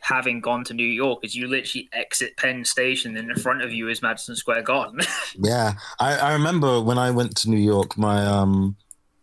having 0.00 0.40
gone 0.40 0.64
to 0.64 0.74
New 0.74 0.86
York 0.86 1.20
is 1.24 1.34
you 1.34 1.46
literally 1.46 1.90
exit 1.92 2.38
Penn 2.38 2.64
Station 2.64 3.18
and 3.18 3.30
in 3.30 3.36
front 3.36 3.62
of 3.62 3.70
you 3.70 3.88
is 3.88 4.00
Madison 4.00 4.34
Square 4.34 4.62
Garden. 4.62 5.00
Yeah, 5.38 5.74
I, 5.98 6.16
I 6.16 6.32
remember 6.32 6.80
when 6.80 6.98
I 6.98 7.10
went 7.10 7.36
to 7.38 7.50
New 7.50 7.56
York, 7.56 7.96
my 7.96 8.24
um, 8.24 8.76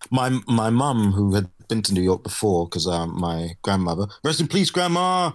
my 0.09 0.29
my 0.47 0.69
mum 0.69 1.11
who 1.11 1.35
had 1.35 1.49
been 1.69 1.81
to 1.83 1.93
New 1.93 2.01
York 2.01 2.23
before 2.23 2.67
because 2.67 2.87
um, 2.87 3.17
my 3.19 3.51
grandmother, 3.61 4.07
rest 4.23 4.41
in 4.41 4.47
peace, 4.47 4.69
grandma. 4.69 5.31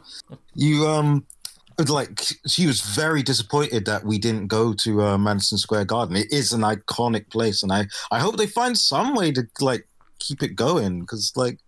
You 0.55 0.87
um, 0.87 1.27
like 1.89 2.21
she 2.47 2.67
was 2.67 2.81
very 2.81 3.23
disappointed 3.23 3.87
that 3.87 4.05
we 4.05 4.19
didn't 4.19 4.49
go 4.49 4.75
to 4.75 5.03
uh, 5.03 5.19
Madison 5.19 5.57
Square 5.59 5.87
Garden. 5.87 6.17
It 6.17 6.31
is 6.31 6.53
an 6.53 6.61
iconic 6.61 7.31
place, 7.31 7.63
and 7.63 7.73
I 7.73 7.87
I 8.11 8.19
hope 8.19 8.37
they 8.37 8.47
find 8.47 8.77
some 8.77 9.15
way 9.15 9.33
to 9.33 9.45
like 9.61 9.89
keep 10.19 10.43
it 10.43 10.55
going 10.55 11.01
because 11.01 11.33
like 11.37 11.59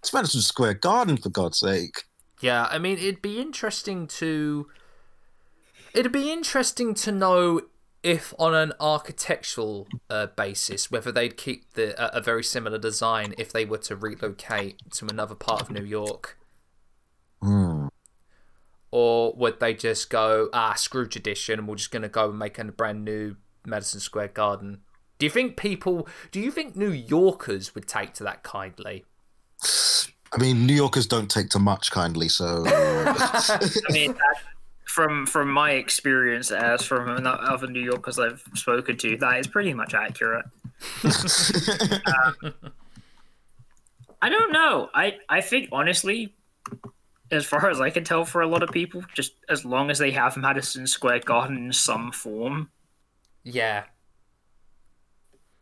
it's 0.00 0.12
Madison 0.12 0.40
Square 0.40 0.74
Garden 0.74 1.16
for 1.16 1.28
God's 1.28 1.60
sake. 1.60 2.04
Yeah, 2.40 2.66
I 2.70 2.78
mean, 2.78 2.98
it'd 2.98 3.22
be 3.22 3.40
interesting 3.40 4.06
to. 4.08 4.68
It'd 5.94 6.12
be 6.12 6.30
interesting 6.30 6.94
to 6.94 7.12
know 7.12 7.62
if, 8.02 8.32
on 8.38 8.54
an 8.54 8.72
architectural 8.80 9.86
uh, 10.08 10.26
basis, 10.26 10.90
whether 10.90 11.10
they'd 11.10 11.36
keep 11.36 11.72
the 11.74 12.00
a, 12.00 12.18
a 12.18 12.20
very 12.20 12.44
similar 12.44 12.78
design 12.78 13.34
if 13.38 13.52
they 13.52 13.64
were 13.64 13.78
to 13.78 13.96
relocate 13.96 14.80
to 14.92 15.06
another 15.06 15.34
part 15.34 15.62
of 15.62 15.70
New 15.70 15.84
York, 15.84 16.38
Hmm. 17.40 17.86
or 18.90 19.32
would 19.34 19.60
they 19.60 19.74
just 19.74 20.10
go 20.10 20.48
ah 20.52 20.74
screw 20.74 21.06
tradition 21.06 21.58
and 21.58 21.68
we're 21.68 21.76
just 21.76 21.90
gonna 21.90 22.08
go 22.08 22.30
and 22.30 22.38
make 22.38 22.58
a 22.58 22.64
brand 22.64 23.04
new 23.04 23.36
Madison 23.64 24.00
Square 24.00 24.28
Garden? 24.28 24.80
Do 25.18 25.26
you 25.26 25.30
think 25.30 25.56
people? 25.56 26.08
Do 26.30 26.40
you 26.40 26.50
think 26.50 26.76
New 26.76 26.92
Yorkers 26.92 27.74
would 27.74 27.86
take 27.88 28.14
to 28.14 28.24
that 28.24 28.42
kindly? 28.42 29.04
I 30.30 30.36
mean, 30.38 30.66
New 30.66 30.74
Yorkers 30.74 31.06
don't 31.06 31.30
take 31.30 31.48
to 31.50 31.58
much 31.58 31.90
kindly, 31.90 32.28
so 32.28 32.64
I 32.66 33.68
mean, 33.90 34.12
that, 34.12 34.34
from 34.98 35.26
from 35.26 35.48
my 35.48 35.70
experience 35.72 36.50
as 36.50 36.82
from 36.82 37.24
other 37.24 37.68
New 37.68 37.80
Yorkers 37.80 38.18
I've 38.18 38.42
spoken 38.54 38.96
to, 38.96 39.16
that 39.18 39.38
is 39.38 39.46
pretty 39.46 39.72
much 39.72 39.94
accurate. 39.94 40.44
Um, 41.04 42.54
I 44.20 44.28
don't 44.28 44.52
know. 44.52 44.88
I 44.94 45.18
I 45.28 45.40
think 45.40 45.68
honestly, 45.70 46.34
as 47.30 47.46
far 47.46 47.70
as 47.70 47.80
I 47.80 47.90
can 47.90 48.02
tell, 48.02 48.24
for 48.24 48.40
a 48.42 48.48
lot 48.48 48.64
of 48.64 48.70
people, 48.70 49.04
just 49.14 49.34
as 49.48 49.64
long 49.64 49.90
as 49.90 49.98
they 49.98 50.10
have 50.10 50.36
Madison 50.36 50.86
Square 50.88 51.20
Garden 51.20 51.56
in 51.66 51.72
some 51.72 52.10
form, 52.10 52.70
Yeah. 53.44 53.84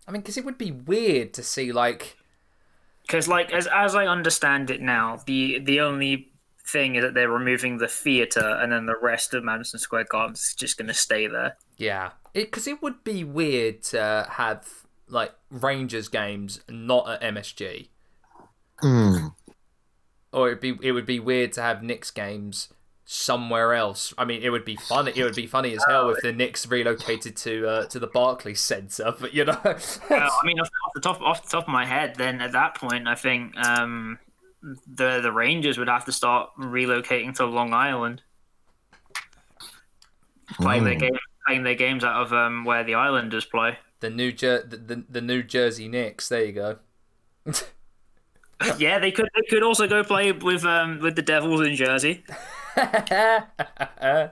I 0.09 0.13
mean, 0.13 0.23
because 0.23 0.39
it 0.39 0.45
would 0.47 0.57
be 0.59 0.73
weird 0.73 1.35
to 1.35 1.43
see 1.43 1.73
like. 1.73 2.17
because 3.03 3.29
like 3.29 3.53
as 3.53 3.67
as 3.67 3.95
I 3.95 4.07
understand 4.07 4.71
it 4.71 4.81
now, 4.81 5.19
the 5.27 5.59
the 5.59 5.81
only 5.81 6.33
thing 6.67 6.97
is 6.97 7.03
that 7.05 7.15
they're 7.15 7.31
removing 7.31 7.79
the 7.79 7.89
theater, 7.89 8.41
and 8.61 8.73
then 8.73 8.87
the 8.87 8.97
rest 9.01 9.35
of 9.35 9.45
Madison 9.45 9.79
Square 9.79 10.05
Garden 10.11 10.35
is 10.35 10.55
just 10.57 10.77
going 10.77 10.89
to 10.89 10.95
stay 10.95 11.27
there. 11.27 11.57
Yeah, 11.77 12.11
because 12.35 12.67
it 12.67 12.83
would 12.83 13.05
be 13.05 13.23
weird 13.25 13.83
to 13.85 14.27
have 14.31 14.67
like 15.09 15.33
Rangers 15.51 16.09
games 16.09 16.61
not 16.69 17.09
at 17.09 17.35
MSG, 17.35 17.89
Hmm. 18.81 19.29
or 20.33 20.49
it'd 20.49 20.61
be 20.61 20.77
it 20.83 20.93
would 20.93 21.07
be 21.07 21.21
weird 21.21 21.53
to 21.55 21.63
have 21.63 21.83
Knicks 21.83 22.11
games 22.11 22.69
somewhere 23.09 23.73
else. 23.73 24.13
I 24.19 24.25
mean, 24.25 24.43
it 24.43 24.51
would 24.51 24.65
be 24.65 24.75
funny. 24.77 25.13
It 25.15 25.23
would 25.23 25.37
be 25.37 25.47
funny 25.47 25.73
as 25.77 25.85
hell 25.89 26.11
if 26.11 26.21
the 26.23 26.33
Knicks 26.33 26.67
relocated 26.67 27.37
to 27.37 27.69
uh, 27.69 27.87
to 27.87 27.99
the 28.01 28.09
Barclays 28.09 28.61
Centre, 28.61 29.15
but 29.19 29.33
you 29.33 29.45
know, 29.45 29.53
Uh, 29.65 29.79
I 30.11 30.41
mean, 30.45 30.59
off, 30.61 30.69
off 30.87 30.93
the 30.95 31.01
top 31.01 31.21
off 31.23 31.43
the 31.45 31.49
top 31.51 31.63
of 31.65 31.73
my 31.73 31.87
head, 31.87 32.17
then 32.17 32.41
at 32.41 32.53
that 32.53 32.75
point, 32.75 33.07
I 33.07 33.15
think 33.15 33.57
um, 33.57 34.19
the 34.63 35.21
the 35.21 35.33
Rangers 35.33 35.79
would 35.79 35.89
have 35.89 36.05
to 36.07 36.13
start 36.13 36.51
relocating 36.59 37.35
to 37.37 37.47
Long 37.47 37.73
Island, 37.73 38.23
playing 40.55 40.85
their 40.85 40.95
game, 40.97 41.17
playing 41.47 41.63
their 41.65 41.75
games 41.75 42.05
out 42.05 42.23
of 42.23 42.33
um, 42.33 42.65
where 42.65 42.85
the 42.85 42.95
Islanders 42.95 43.45
play. 43.45 43.79
the 44.01 44.11
New 44.11 44.33
Jer- 44.33 44.65
the, 44.67 44.77
the 44.77 45.05
the 45.09 45.21
New 45.21 45.43
Jersey 45.43 45.89
Knicks. 45.89 46.29
There 46.29 46.45
you 46.45 46.53
go. 46.53 46.79
yeah, 48.79 48.99
they 48.99 49.11
could 49.13 49.29
they 49.35 49.43
could 49.49 49.63
also 49.63 49.87
go 49.87 50.03
play 50.03 50.33
with 50.33 50.65
um, 50.65 51.01
with 51.01 51.17
the 51.17 51.23
Devils 51.23 51.61
in 51.67 51.75
Jersey. 51.77 52.25
oh 52.79 54.31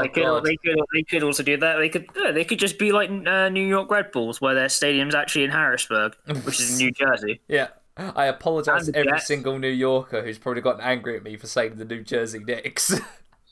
They 0.00 0.08
could, 0.08 0.22
god. 0.22 0.44
they 0.44 0.56
could 0.56 0.76
they 0.94 1.02
could 1.02 1.22
also 1.24 1.42
do 1.42 1.56
that. 1.56 1.78
They 1.78 1.88
could 1.88 2.06
yeah, 2.16 2.30
they 2.30 2.44
could 2.44 2.58
just 2.58 2.78
be 2.78 2.92
like 2.92 3.10
uh, 3.10 3.48
New 3.48 3.66
York 3.66 3.90
Red 3.90 4.12
Bulls, 4.12 4.40
where 4.40 4.54
their 4.54 4.68
stadium's 4.68 5.14
actually 5.14 5.44
in 5.44 5.50
Harrisburg, 5.50 6.14
which 6.44 6.60
is 6.60 6.70
in 6.72 6.76
New 6.76 6.90
Jersey. 6.92 7.40
Yeah. 7.48 7.68
I 7.98 8.26
apologise 8.26 8.86
to 8.86 8.96
every 8.96 9.12
Jets. 9.12 9.26
single 9.26 9.58
New 9.58 9.68
Yorker 9.70 10.22
who's 10.22 10.38
probably 10.38 10.60
gotten 10.62 10.82
angry 10.82 11.16
at 11.16 11.22
me 11.22 11.36
for 11.36 11.46
saying 11.46 11.76
the 11.76 11.84
New 11.84 12.02
Jersey 12.02 12.40
Knicks. 12.40 12.94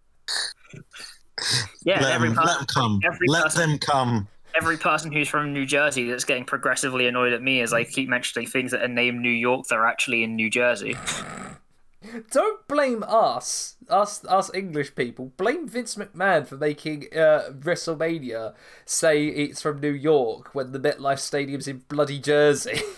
Yeah, 1.85 2.01
let, 2.01 2.13
every 2.15 2.29
them, 2.29 2.35
person, 2.37 2.49
let 2.49 2.57
them 2.57 2.67
come. 2.67 2.99
every 3.05 3.27
Let 3.29 3.43
person- 3.43 3.69
them 3.69 3.79
come. 3.79 4.27
every 4.55 4.75
person 4.77 5.11
who's 5.11 5.29
from 5.29 5.53
New 5.53 5.65
Jersey 5.65 6.09
that's 6.09 6.25
getting 6.25 6.43
progressively 6.43 7.07
annoyed 7.07 7.31
at 7.31 7.41
me 7.41 7.61
as 7.61 7.71
I 7.71 7.83
keep 7.85 8.09
mentioning 8.09 8.47
things 8.47 8.71
that 8.71 8.81
are 8.81 8.87
named 8.89 9.21
New 9.21 9.29
York 9.29 9.67
that 9.67 9.75
are 9.75 9.85
actually 9.87 10.23
in 10.23 10.35
New 10.35 10.49
Jersey. 10.49 10.97
Don't 12.31 12.67
blame 12.67 13.03
us, 13.07 13.75
us, 13.89 14.23
us 14.25 14.53
English 14.53 14.95
people. 14.95 15.31
Blame 15.37 15.67
Vince 15.67 15.95
McMahon 15.95 16.45
for 16.45 16.57
making 16.57 17.05
uh, 17.13 17.51
WrestleMania 17.59 18.53
say 18.85 19.27
it's 19.27 19.61
from 19.61 19.79
New 19.79 19.91
York 19.91 20.53
when 20.53 20.71
the 20.73 20.79
MetLife 20.79 21.19
Stadium's 21.19 21.67
in 21.67 21.83
bloody 21.87 22.19
Jersey. 22.19 22.81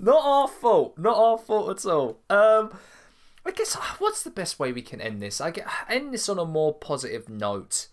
not 0.00 0.24
our 0.24 0.48
fault. 0.48 0.98
Not 0.98 1.16
our 1.16 1.38
fault 1.38 1.70
at 1.70 1.90
all. 1.90 2.20
Um, 2.30 2.76
I 3.44 3.50
guess 3.50 3.74
what's 3.98 4.22
the 4.22 4.30
best 4.30 4.58
way 4.58 4.72
we 4.72 4.82
can 4.82 5.00
end 5.00 5.22
this? 5.22 5.40
I 5.40 5.50
get 5.50 5.66
end 5.88 6.12
this 6.12 6.28
on 6.28 6.38
a 6.38 6.44
more 6.44 6.74
positive 6.74 7.28
note 7.28 7.88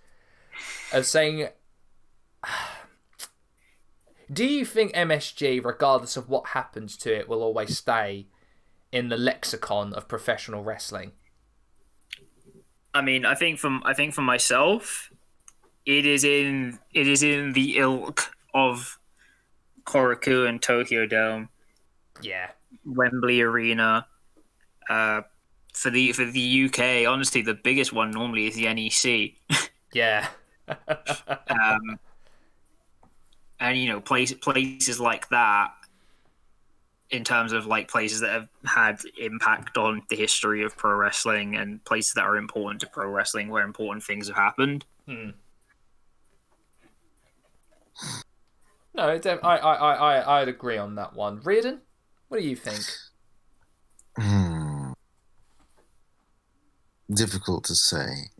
of 0.94 1.06
saying. 1.06 1.50
Do 4.34 4.44
you 4.44 4.66
think 4.66 4.92
MSG, 4.94 5.64
regardless 5.64 6.18
of 6.18 6.30
what 6.30 6.48
happens 6.48 6.98
to 6.98 7.16
it, 7.16 7.30
will 7.30 7.44
always 7.44 7.78
stay 7.78 8.26
in 8.92 9.10
the 9.10 9.18
lexicon 9.18 9.94
of 9.94 10.08
professional 10.08 10.64
wrestling? 10.64 11.12
I 12.92 13.02
mean, 13.02 13.26
I 13.26 13.36
think 13.36 13.60
from 13.60 13.84
I 13.86 13.94
think 13.94 14.14
for 14.14 14.22
myself, 14.22 15.12
it 15.86 16.06
is 16.06 16.24
in 16.24 16.80
it 16.94 17.08
is 17.08 17.22
in 17.22 17.54
the 17.54 17.78
ilk 17.78 18.32
of 18.54 18.98
Korakuen 19.84 20.48
and 20.50 20.62
Tokyo 20.62 21.06
Dome, 21.06 21.50
Yeah. 22.22 22.52
Wembley 22.86 23.42
Arena. 23.42 24.08
Uh, 24.90 25.22
for 25.74 25.90
the 25.90 26.14
for 26.14 26.26
the 26.26 26.66
UK, 26.66 27.08
honestly, 27.12 27.42
the 27.42 27.54
biggest 27.54 27.92
one 27.92 28.12
normally 28.12 28.48
is 28.48 28.56
the 28.56 28.74
NEC. 28.74 29.34
Yeah. 29.94 30.28
um, 30.68 32.00
and 33.62 33.78
you 33.78 33.88
know 33.88 34.02
place, 34.02 34.34
places 34.34 35.00
like 35.00 35.30
that 35.30 35.70
in 37.12 37.24
terms 37.24 37.54
of 37.54 37.66
like 37.66 37.90
places 37.90 38.20
that 38.20 38.32
have 38.32 38.50
had 38.66 39.00
impact 39.18 39.78
on 39.78 40.02
the 40.10 40.18
history 40.18 40.64
of 40.64 40.76
pro 40.76 40.94
wrestling 40.96 41.56
and 41.56 41.82
places 41.86 42.14
that 42.16 42.26
are 42.26 42.36
important 42.36 42.82
to 42.82 42.88
pro 42.88 43.10
wrestling 43.10 43.48
where 43.48 43.64
important 43.64 44.04
things 44.04 44.28
have 44.28 44.36
happened 44.36 44.84
Hmm. 45.06 45.30
No, 48.96 49.04
I, 49.04 49.30
I, 49.44 49.56
I, 49.58 49.94
I, 49.94 50.42
I'd 50.42 50.48
agree 50.48 50.78
on 50.78 50.96
that 50.96 51.14
one. 51.14 51.42
Riordan, 51.42 51.82
what 52.28 52.42
do 52.42 52.48
you 52.48 52.56
think? 52.56 52.84
Hmm. 54.18 54.92
Difficult 57.14 57.66
to 57.66 57.76
say. 57.76 58.08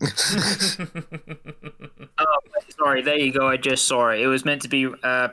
oh 2.18 2.38
sorry 2.70 3.00
there 3.02 3.18
you 3.18 3.32
go 3.32 3.48
i 3.48 3.56
just 3.56 3.86
saw 3.86 4.10
it 4.10 4.20
it 4.20 4.26
was 4.26 4.44
meant 4.44 4.60
to 4.60 4.68
be 4.68 4.86
uh 5.02 5.28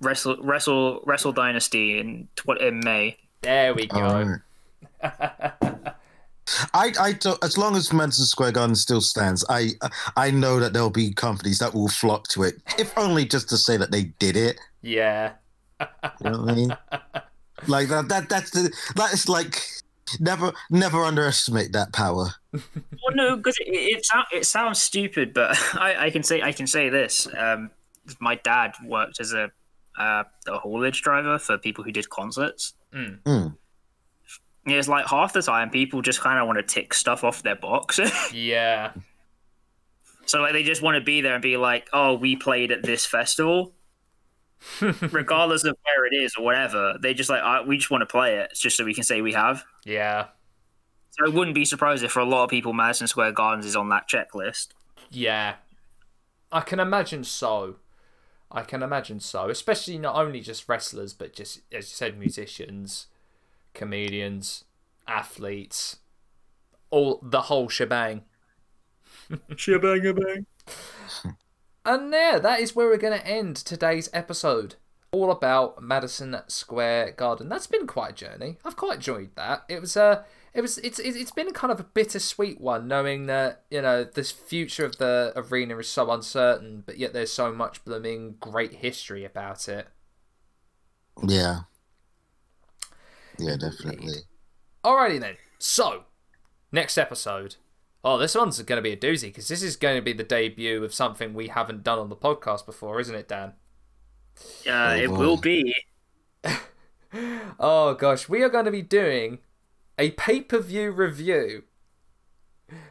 wrestle 0.00 0.36
wrestle 0.40 1.02
wrestle 1.04 1.32
dynasty 1.32 1.98
in 1.98 2.28
tw- 2.36 2.60
in 2.60 2.80
may 2.80 3.16
there 3.46 3.74
we 3.74 3.86
go. 3.86 3.98
Alright. 3.98 4.40
I, 6.74 6.92
I 7.00 7.12
don't, 7.12 7.42
as 7.44 7.56
long 7.56 7.76
as 7.76 7.92
Madison 7.92 8.24
Square 8.24 8.52
Garden 8.52 8.74
still 8.74 9.00
stands, 9.00 9.44
I, 9.48 9.70
I 10.16 10.32
know 10.32 10.58
that 10.58 10.72
there'll 10.72 10.90
be 10.90 11.12
companies 11.12 11.60
that 11.60 11.72
will 11.72 11.86
flock 11.86 12.26
to 12.28 12.42
it, 12.42 12.56
if 12.76 12.96
only 12.98 13.24
just 13.24 13.48
to 13.50 13.56
say 13.56 13.76
that 13.76 13.92
they 13.92 14.04
did 14.18 14.36
it. 14.36 14.58
yeah. 14.82 15.32
You 15.80 16.30
know 16.30 16.40
what 16.40 16.50
I 16.50 16.54
mean? 16.54 16.76
like 17.66 17.88
that, 17.88 18.08
that, 18.08 18.28
that's 18.28 18.50
the, 18.50 18.70
that 18.96 19.12
is 19.12 19.28
like, 19.28 19.62
never, 20.20 20.52
never 20.70 21.02
underestimate 21.04 21.72
that 21.72 21.92
power. 21.92 22.28
well 22.52 23.14
no 23.14 23.36
because 23.36 23.56
it, 23.58 23.68
it, 23.68 24.04
sound, 24.04 24.26
it 24.32 24.46
sounds 24.46 24.80
stupid 24.80 25.34
but 25.34 25.56
I, 25.74 26.06
I 26.06 26.10
can 26.10 26.22
say 26.22 26.40
i 26.40 26.52
can 26.52 26.66
say 26.66 26.88
this 26.88 27.28
um 27.36 27.70
my 28.18 28.36
dad 28.36 28.72
worked 28.84 29.20
as 29.20 29.34
a 29.34 29.50
uh, 29.98 30.24
a 30.46 30.58
haulage 30.58 31.02
driver 31.02 31.38
for 31.38 31.58
people 31.58 31.84
who 31.84 31.92
did 31.92 32.08
concerts 32.08 32.74
Mm. 32.94 33.54
it's 34.64 34.88
like 34.88 35.06
half 35.06 35.32
the 35.34 35.42
time 35.42 35.68
people 35.70 36.00
just 36.00 36.20
kind 36.20 36.38
of 36.38 36.46
want 36.46 36.56
to 36.58 36.62
tick 36.62 36.94
stuff 36.94 37.24
off 37.24 37.42
their 37.42 37.56
box 37.56 38.00
Yeah. 38.32 38.92
so 40.24 40.40
like 40.40 40.52
they 40.54 40.62
just 40.62 40.80
want 40.82 40.94
to 40.94 41.02
be 41.02 41.20
there 41.20 41.34
and 41.34 41.42
be 41.42 41.56
like 41.58 41.88
oh 41.92 42.14
we 42.14 42.36
played 42.36 42.72
at 42.72 42.82
this 42.82 43.04
festival 43.04 43.72
regardless 45.12 45.64
of 45.64 45.76
where 45.84 46.06
it 46.06 46.14
is 46.14 46.34
or 46.36 46.44
whatever 46.44 46.94
they 47.00 47.14
just 47.14 47.30
like 47.30 47.42
uh, 47.42 47.62
we 47.66 47.76
just 47.76 47.90
want 47.90 48.02
to 48.02 48.06
play 48.06 48.36
it 48.38 48.50
just 48.54 48.76
so 48.76 48.84
we 48.84 48.94
can 48.94 49.04
say 49.04 49.20
we 49.20 49.32
have 49.32 49.64
Yeah. 49.84 50.26
so 51.10 51.26
i 51.26 51.28
wouldn't 51.28 51.54
be 51.54 51.64
surprised 51.64 52.02
if 52.04 52.10
for 52.12 52.20
a 52.20 52.24
lot 52.24 52.44
of 52.44 52.50
people 52.50 52.72
madison 52.72 53.06
square 53.06 53.32
gardens 53.32 53.64
is 53.66 53.76
on 53.76 53.88
that 53.90 54.08
checklist 54.08 54.68
Yeah. 55.10 55.54
I 56.52 56.60
can 56.60 56.78
imagine 56.80 57.24
so. 57.24 57.76
I 58.52 58.62
can 58.62 58.80
imagine 58.82 59.18
so. 59.18 59.48
Especially 59.50 59.98
not 59.98 60.14
only 60.14 60.40
just 60.40 60.68
wrestlers, 60.68 61.12
but 61.12 61.32
just, 61.34 61.58
as 61.72 61.90
you 61.90 61.94
said, 61.96 62.16
musicians, 62.18 63.08
comedians, 63.74 64.64
athletes, 65.08 65.96
all 66.90 67.18
the 67.22 67.42
whole 67.42 67.68
shebang. 67.68 68.22
shebang 69.56 70.14
bang 70.14 70.46
And 71.86 72.12
there, 72.12 72.40
that 72.40 72.58
is 72.58 72.74
where 72.74 72.88
we're 72.88 72.96
going 72.96 73.18
to 73.18 73.26
end 73.26 73.54
today's 73.54 74.10
episode. 74.12 74.74
All 75.12 75.30
about 75.30 75.80
Madison 75.80 76.36
Square 76.48 77.12
Garden. 77.12 77.48
That's 77.48 77.68
been 77.68 77.86
quite 77.86 78.10
a 78.10 78.14
journey. 78.14 78.58
I've 78.64 78.76
quite 78.76 78.96
enjoyed 78.96 79.30
that. 79.36 79.62
It 79.68 79.80
was 79.80 79.96
a, 79.96 80.24
it 80.52 80.62
was, 80.62 80.78
it's, 80.78 80.98
it's 80.98 81.16
it's 81.16 81.30
been 81.30 81.52
kind 81.52 81.72
of 81.72 81.78
a 81.78 81.84
bittersweet 81.84 82.60
one, 82.60 82.88
knowing 82.88 83.26
that 83.26 83.62
you 83.70 83.80
know 83.80 84.02
this 84.02 84.32
future 84.32 84.84
of 84.84 84.98
the 84.98 85.32
arena 85.36 85.78
is 85.78 85.88
so 85.88 86.10
uncertain, 86.10 86.82
but 86.84 86.98
yet 86.98 87.12
there's 87.12 87.32
so 87.32 87.52
much 87.52 87.84
blooming 87.84 88.34
great 88.40 88.74
history 88.74 89.24
about 89.24 89.68
it. 89.68 89.86
Yeah. 91.24 91.60
Yeah, 93.38 93.56
definitely. 93.56 94.22
Alrighty 94.84 95.20
then. 95.20 95.36
So, 95.58 96.04
next 96.72 96.98
episode. 96.98 97.56
Oh, 98.06 98.18
this 98.18 98.36
one's 98.36 98.62
going 98.62 98.76
to 98.76 98.82
be 98.82 98.92
a 98.92 98.96
doozy 98.96 99.22
because 99.22 99.48
this 99.48 99.64
is 99.64 99.74
going 99.74 99.96
to 99.96 100.00
be 100.00 100.12
the 100.12 100.22
debut 100.22 100.84
of 100.84 100.94
something 100.94 101.34
we 101.34 101.48
haven't 101.48 101.82
done 101.82 101.98
on 101.98 102.08
the 102.08 102.14
podcast 102.14 102.64
before, 102.64 103.00
isn't 103.00 103.16
it, 103.16 103.26
Dan? 103.26 103.54
uh, 104.70 104.94
it 104.96 105.08
boy. 105.08 105.18
will 105.18 105.36
be 105.36 105.74
Oh 107.58 107.94
gosh, 107.94 108.28
we 108.28 108.44
are 108.44 108.48
going 108.48 108.66
to 108.66 108.70
be 108.70 108.80
doing 108.82 109.40
a 109.98 110.12
pay 110.12 110.40
per 110.40 110.60
view 110.60 110.92
review. 110.92 111.64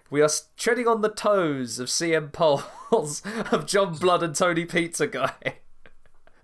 We 0.09 0.21
are 0.21 0.29
treading 0.57 0.85
on 0.89 0.99
the 0.99 1.07
toes 1.07 1.79
of 1.79 1.87
CM 1.87 2.33
Pulse, 2.33 3.21
of 3.53 3.65
John 3.65 3.95
Blood 3.95 4.21
and 4.21 4.35
Tony 4.35 4.65
Pizza 4.65 5.07
Guy. 5.07 5.59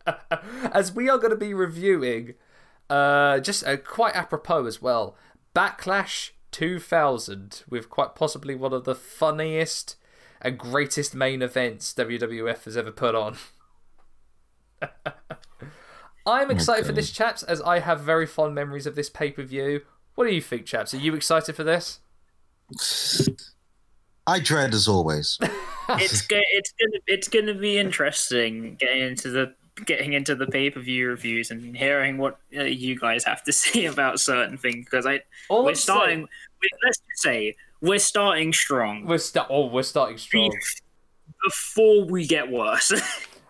As 0.72 0.94
we 0.94 1.10
are 1.10 1.18
going 1.18 1.32
to 1.32 1.36
be 1.36 1.54
reviewing, 1.54 2.36
uh, 2.90 3.42
just 3.42 3.68
uh, 3.68 3.76
quite 3.76 4.16
apropos 4.16 4.66
as 4.66 4.82
well, 4.82 5.18
Backlash 5.54 6.30
2000, 6.52 7.64
with 7.70 7.90
quite 7.90 8.16
possibly 8.16 8.56
one 8.56 8.74
of 8.74 8.84
the 8.84 8.96
funniest 8.96 9.96
and 10.42 10.58
greatest 10.58 11.14
main 11.16 11.42
events 11.42 11.94
WWF 11.94 12.64
has 12.66 12.76
ever 12.76 12.92
put 12.92 13.16
on. 13.16 13.38
I'm 16.26 16.52
excited 16.52 16.86
for 16.86 16.92
this, 16.92 17.12
chaps, 17.12 17.44
as 17.44 17.62
I 17.62 17.80
have 17.80 18.02
very 18.02 18.28
fond 18.28 18.54
memories 18.54 18.86
of 18.86 18.96
this 18.96 19.10
pay 19.10 19.32
per 19.32 19.44
view. 19.44 19.82
What 20.16 20.28
do 20.28 20.34
you 20.34 20.42
think, 20.42 20.66
chaps? 20.66 20.94
Are 20.94 20.98
you 20.98 21.16
excited 21.16 21.56
for 21.56 21.64
this? 21.64 22.00
I 24.28 24.40
dread 24.40 24.74
as 24.74 24.88
always. 24.88 25.40
it's 25.90 26.22
go- 26.22 26.40
it's 26.52 26.74
gonna 26.80 27.02
it's 27.08 27.28
gonna 27.28 27.56
be 27.56 27.78
interesting 27.78 28.76
getting 28.76 29.02
into 29.02 29.30
the 29.30 29.54
getting 29.86 30.14
into 30.14 30.36
the 30.36 30.46
pay 30.48 30.70
per 30.70 30.80
view 30.80 31.08
reviews 31.08 31.50
and 31.52 31.76
hearing 31.76 32.18
what 32.18 32.40
uh, 32.58 32.64
you 32.64 32.98
guys 33.00 33.24
have 33.24 33.44
to 33.44 33.52
say 33.54 33.86
about 33.86 34.20
certain 34.20 34.58
things 34.58 34.86
because 34.86 35.06
I 35.06 35.22
All 35.50 35.64
we're 35.66 35.76
starting. 35.76 36.28
let's 36.84 36.98
just 37.00 37.22
say 37.22 37.56
we're 37.82 37.98
starting 38.00 38.54
strong 38.54 39.06
We're 39.06 39.18
sta- 39.18 39.48
oh, 39.50 39.68
we're 39.68 39.84
starting 39.84 40.18
strong. 40.18 40.52
before 41.44 42.06
we 42.06 42.28
get 42.28 42.50
worse. 42.52 42.92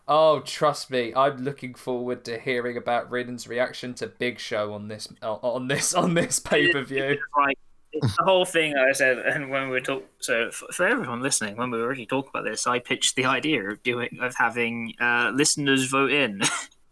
Oh, 0.07 0.41
trust 0.41 0.91
me, 0.91 1.14
I'm 1.15 1.41
looking 1.45 1.73
forward 1.73 2.26
to 2.26 2.38
hearing 2.38 2.76
about 2.76 3.10
Riordan's 3.10 3.48
reaction 3.48 3.93
to 3.93 4.07
Big 4.07 4.39
Show 4.39 4.73
on 4.73 4.89
this 4.89 5.07
on 5.22 5.69
this 5.69 5.93
on 5.93 6.15
this 6.15 6.38
pay 6.38 6.69
per 6.73 6.84
view. 6.84 7.18
like 7.38 7.57
it's 7.93 8.15
the 8.18 8.23
whole 8.23 8.45
thing 8.45 8.76
I 8.77 8.91
said, 8.93 9.19
and 9.19 9.49
when 9.49 9.65
we 9.65 9.72
were 9.72 9.81
talk, 9.81 10.05
so 10.19 10.49
for 10.51 10.88
everyone 10.88 11.22
listening, 11.22 11.57
when 11.57 11.72
we 11.72 11.77
were 11.77 11.85
already 11.85 12.05
talking 12.05 12.30
about 12.34 12.45
this, 12.45 12.68
I 12.68 12.80
pitched 12.80 13.15
the 13.15 13.26
idea 13.26 13.63
of 13.69 13.84
doing 13.84 14.18
of 14.22 14.35
having 14.35 14.93
uh, 14.99 15.31
listeners 15.34 15.89
vote 15.89 16.11
in 16.11 16.41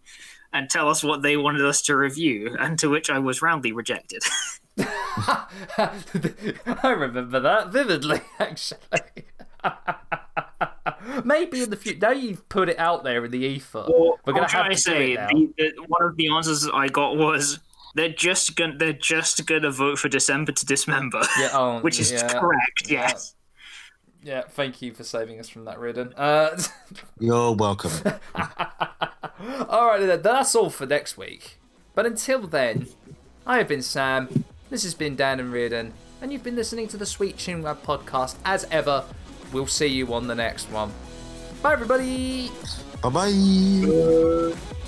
and 0.53 0.69
tell 0.69 0.89
us 0.89 1.03
what 1.03 1.21
they 1.21 1.37
wanted 1.37 1.65
us 1.65 1.81
to 1.83 1.95
review, 1.95 2.55
and 2.59 2.77
to 2.79 2.89
which 2.89 3.09
I 3.09 3.19
was 3.19 3.41
roundly 3.41 3.71
rejected. 3.71 4.23
I 5.77 5.95
remember 6.83 7.39
that 7.39 7.69
vividly, 7.69 8.21
actually. 8.39 8.79
Maybe 11.23 11.63
in 11.63 11.69
the 11.69 11.75
future. 11.75 11.99
Now 12.01 12.11
you've 12.11 12.47
put 12.49 12.69
it 12.69 12.79
out 12.79 13.03
there 13.03 13.25
in 13.25 13.31
the 13.31 13.39
ether. 13.39 13.85
Well, 13.87 14.19
We're 14.25 14.33
have 14.33 14.51
to 14.51 14.63
to 14.63 14.69
do 14.69 14.75
say 14.75 15.15
the, 15.15 15.49
the, 15.57 15.71
one 15.87 16.01
of 16.03 16.15
the 16.15 16.29
answers 16.29 16.67
I 16.73 16.87
got 16.87 17.17
was 17.17 17.59
they're 17.95 18.09
just 18.09 18.55
gonna 18.55 18.77
they're 18.77 18.93
just 18.93 19.45
gonna 19.45 19.71
vote 19.71 19.99
for 19.99 20.09
December 20.09 20.51
to 20.51 20.65
dismember, 20.65 21.21
Yeah, 21.39 21.49
oh, 21.53 21.79
which 21.79 21.99
is 21.99 22.11
yeah. 22.11 22.27
correct. 22.39 22.87
Yeah. 22.87 23.01
Yes. 23.09 23.35
Yeah, 24.21 24.41
thank 24.41 24.81
you 24.81 24.93
for 24.93 25.05
saving 25.05 25.39
us 25.39 25.47
from 25.47 25.63
that, 25.65 25.79
Riordan. 25.79 26.13
Uh, 26.17 26.61
You're 27.19 27.53
welcome. 27.53 27.91
Alright, 29.39 30.01
then, 30.05 30.21
that's 30.21 30.55
all 30.55 30.69
for 30.69 30.85
next 30.85 31.17
week. 31.17 31.57
But 31.95 32.05
until 32.05 32.45
then, 32.45 32.87
I 33.47 33.59
have 33.59 33.69
been 33.69 33.81
Sam, 33.81 34.43
this 34.69 34.83
has 34.83 34.93
been 34.93 35.15
Dan 35.15 35.39
and 35.39 35.53
Riordan, 35.53 35.93
and 36.21 36.33
you've 36.33 36.43
been 36.43 36.57
listening 36.57 36.89
to 36.89 36.97
the 36.97 37.05
Sweet 37.05 37.37
Chin 37.37 37.61
Web 37.63 37.81
podcast. 37.83 38.35
As 38.43 38.65
ever, 38.71 39.05
we'll 39.53 39.67
see 39.67 39.87
you 39.87 40.13
on 40.13 40.27
the 40.27 40.35
next 40.35 40.69
one. 40.69 40.91
Bye, 41.61 41.73
everybody! 41.73 42.51
bye 43.01 43.09
bye. 43.09 44.78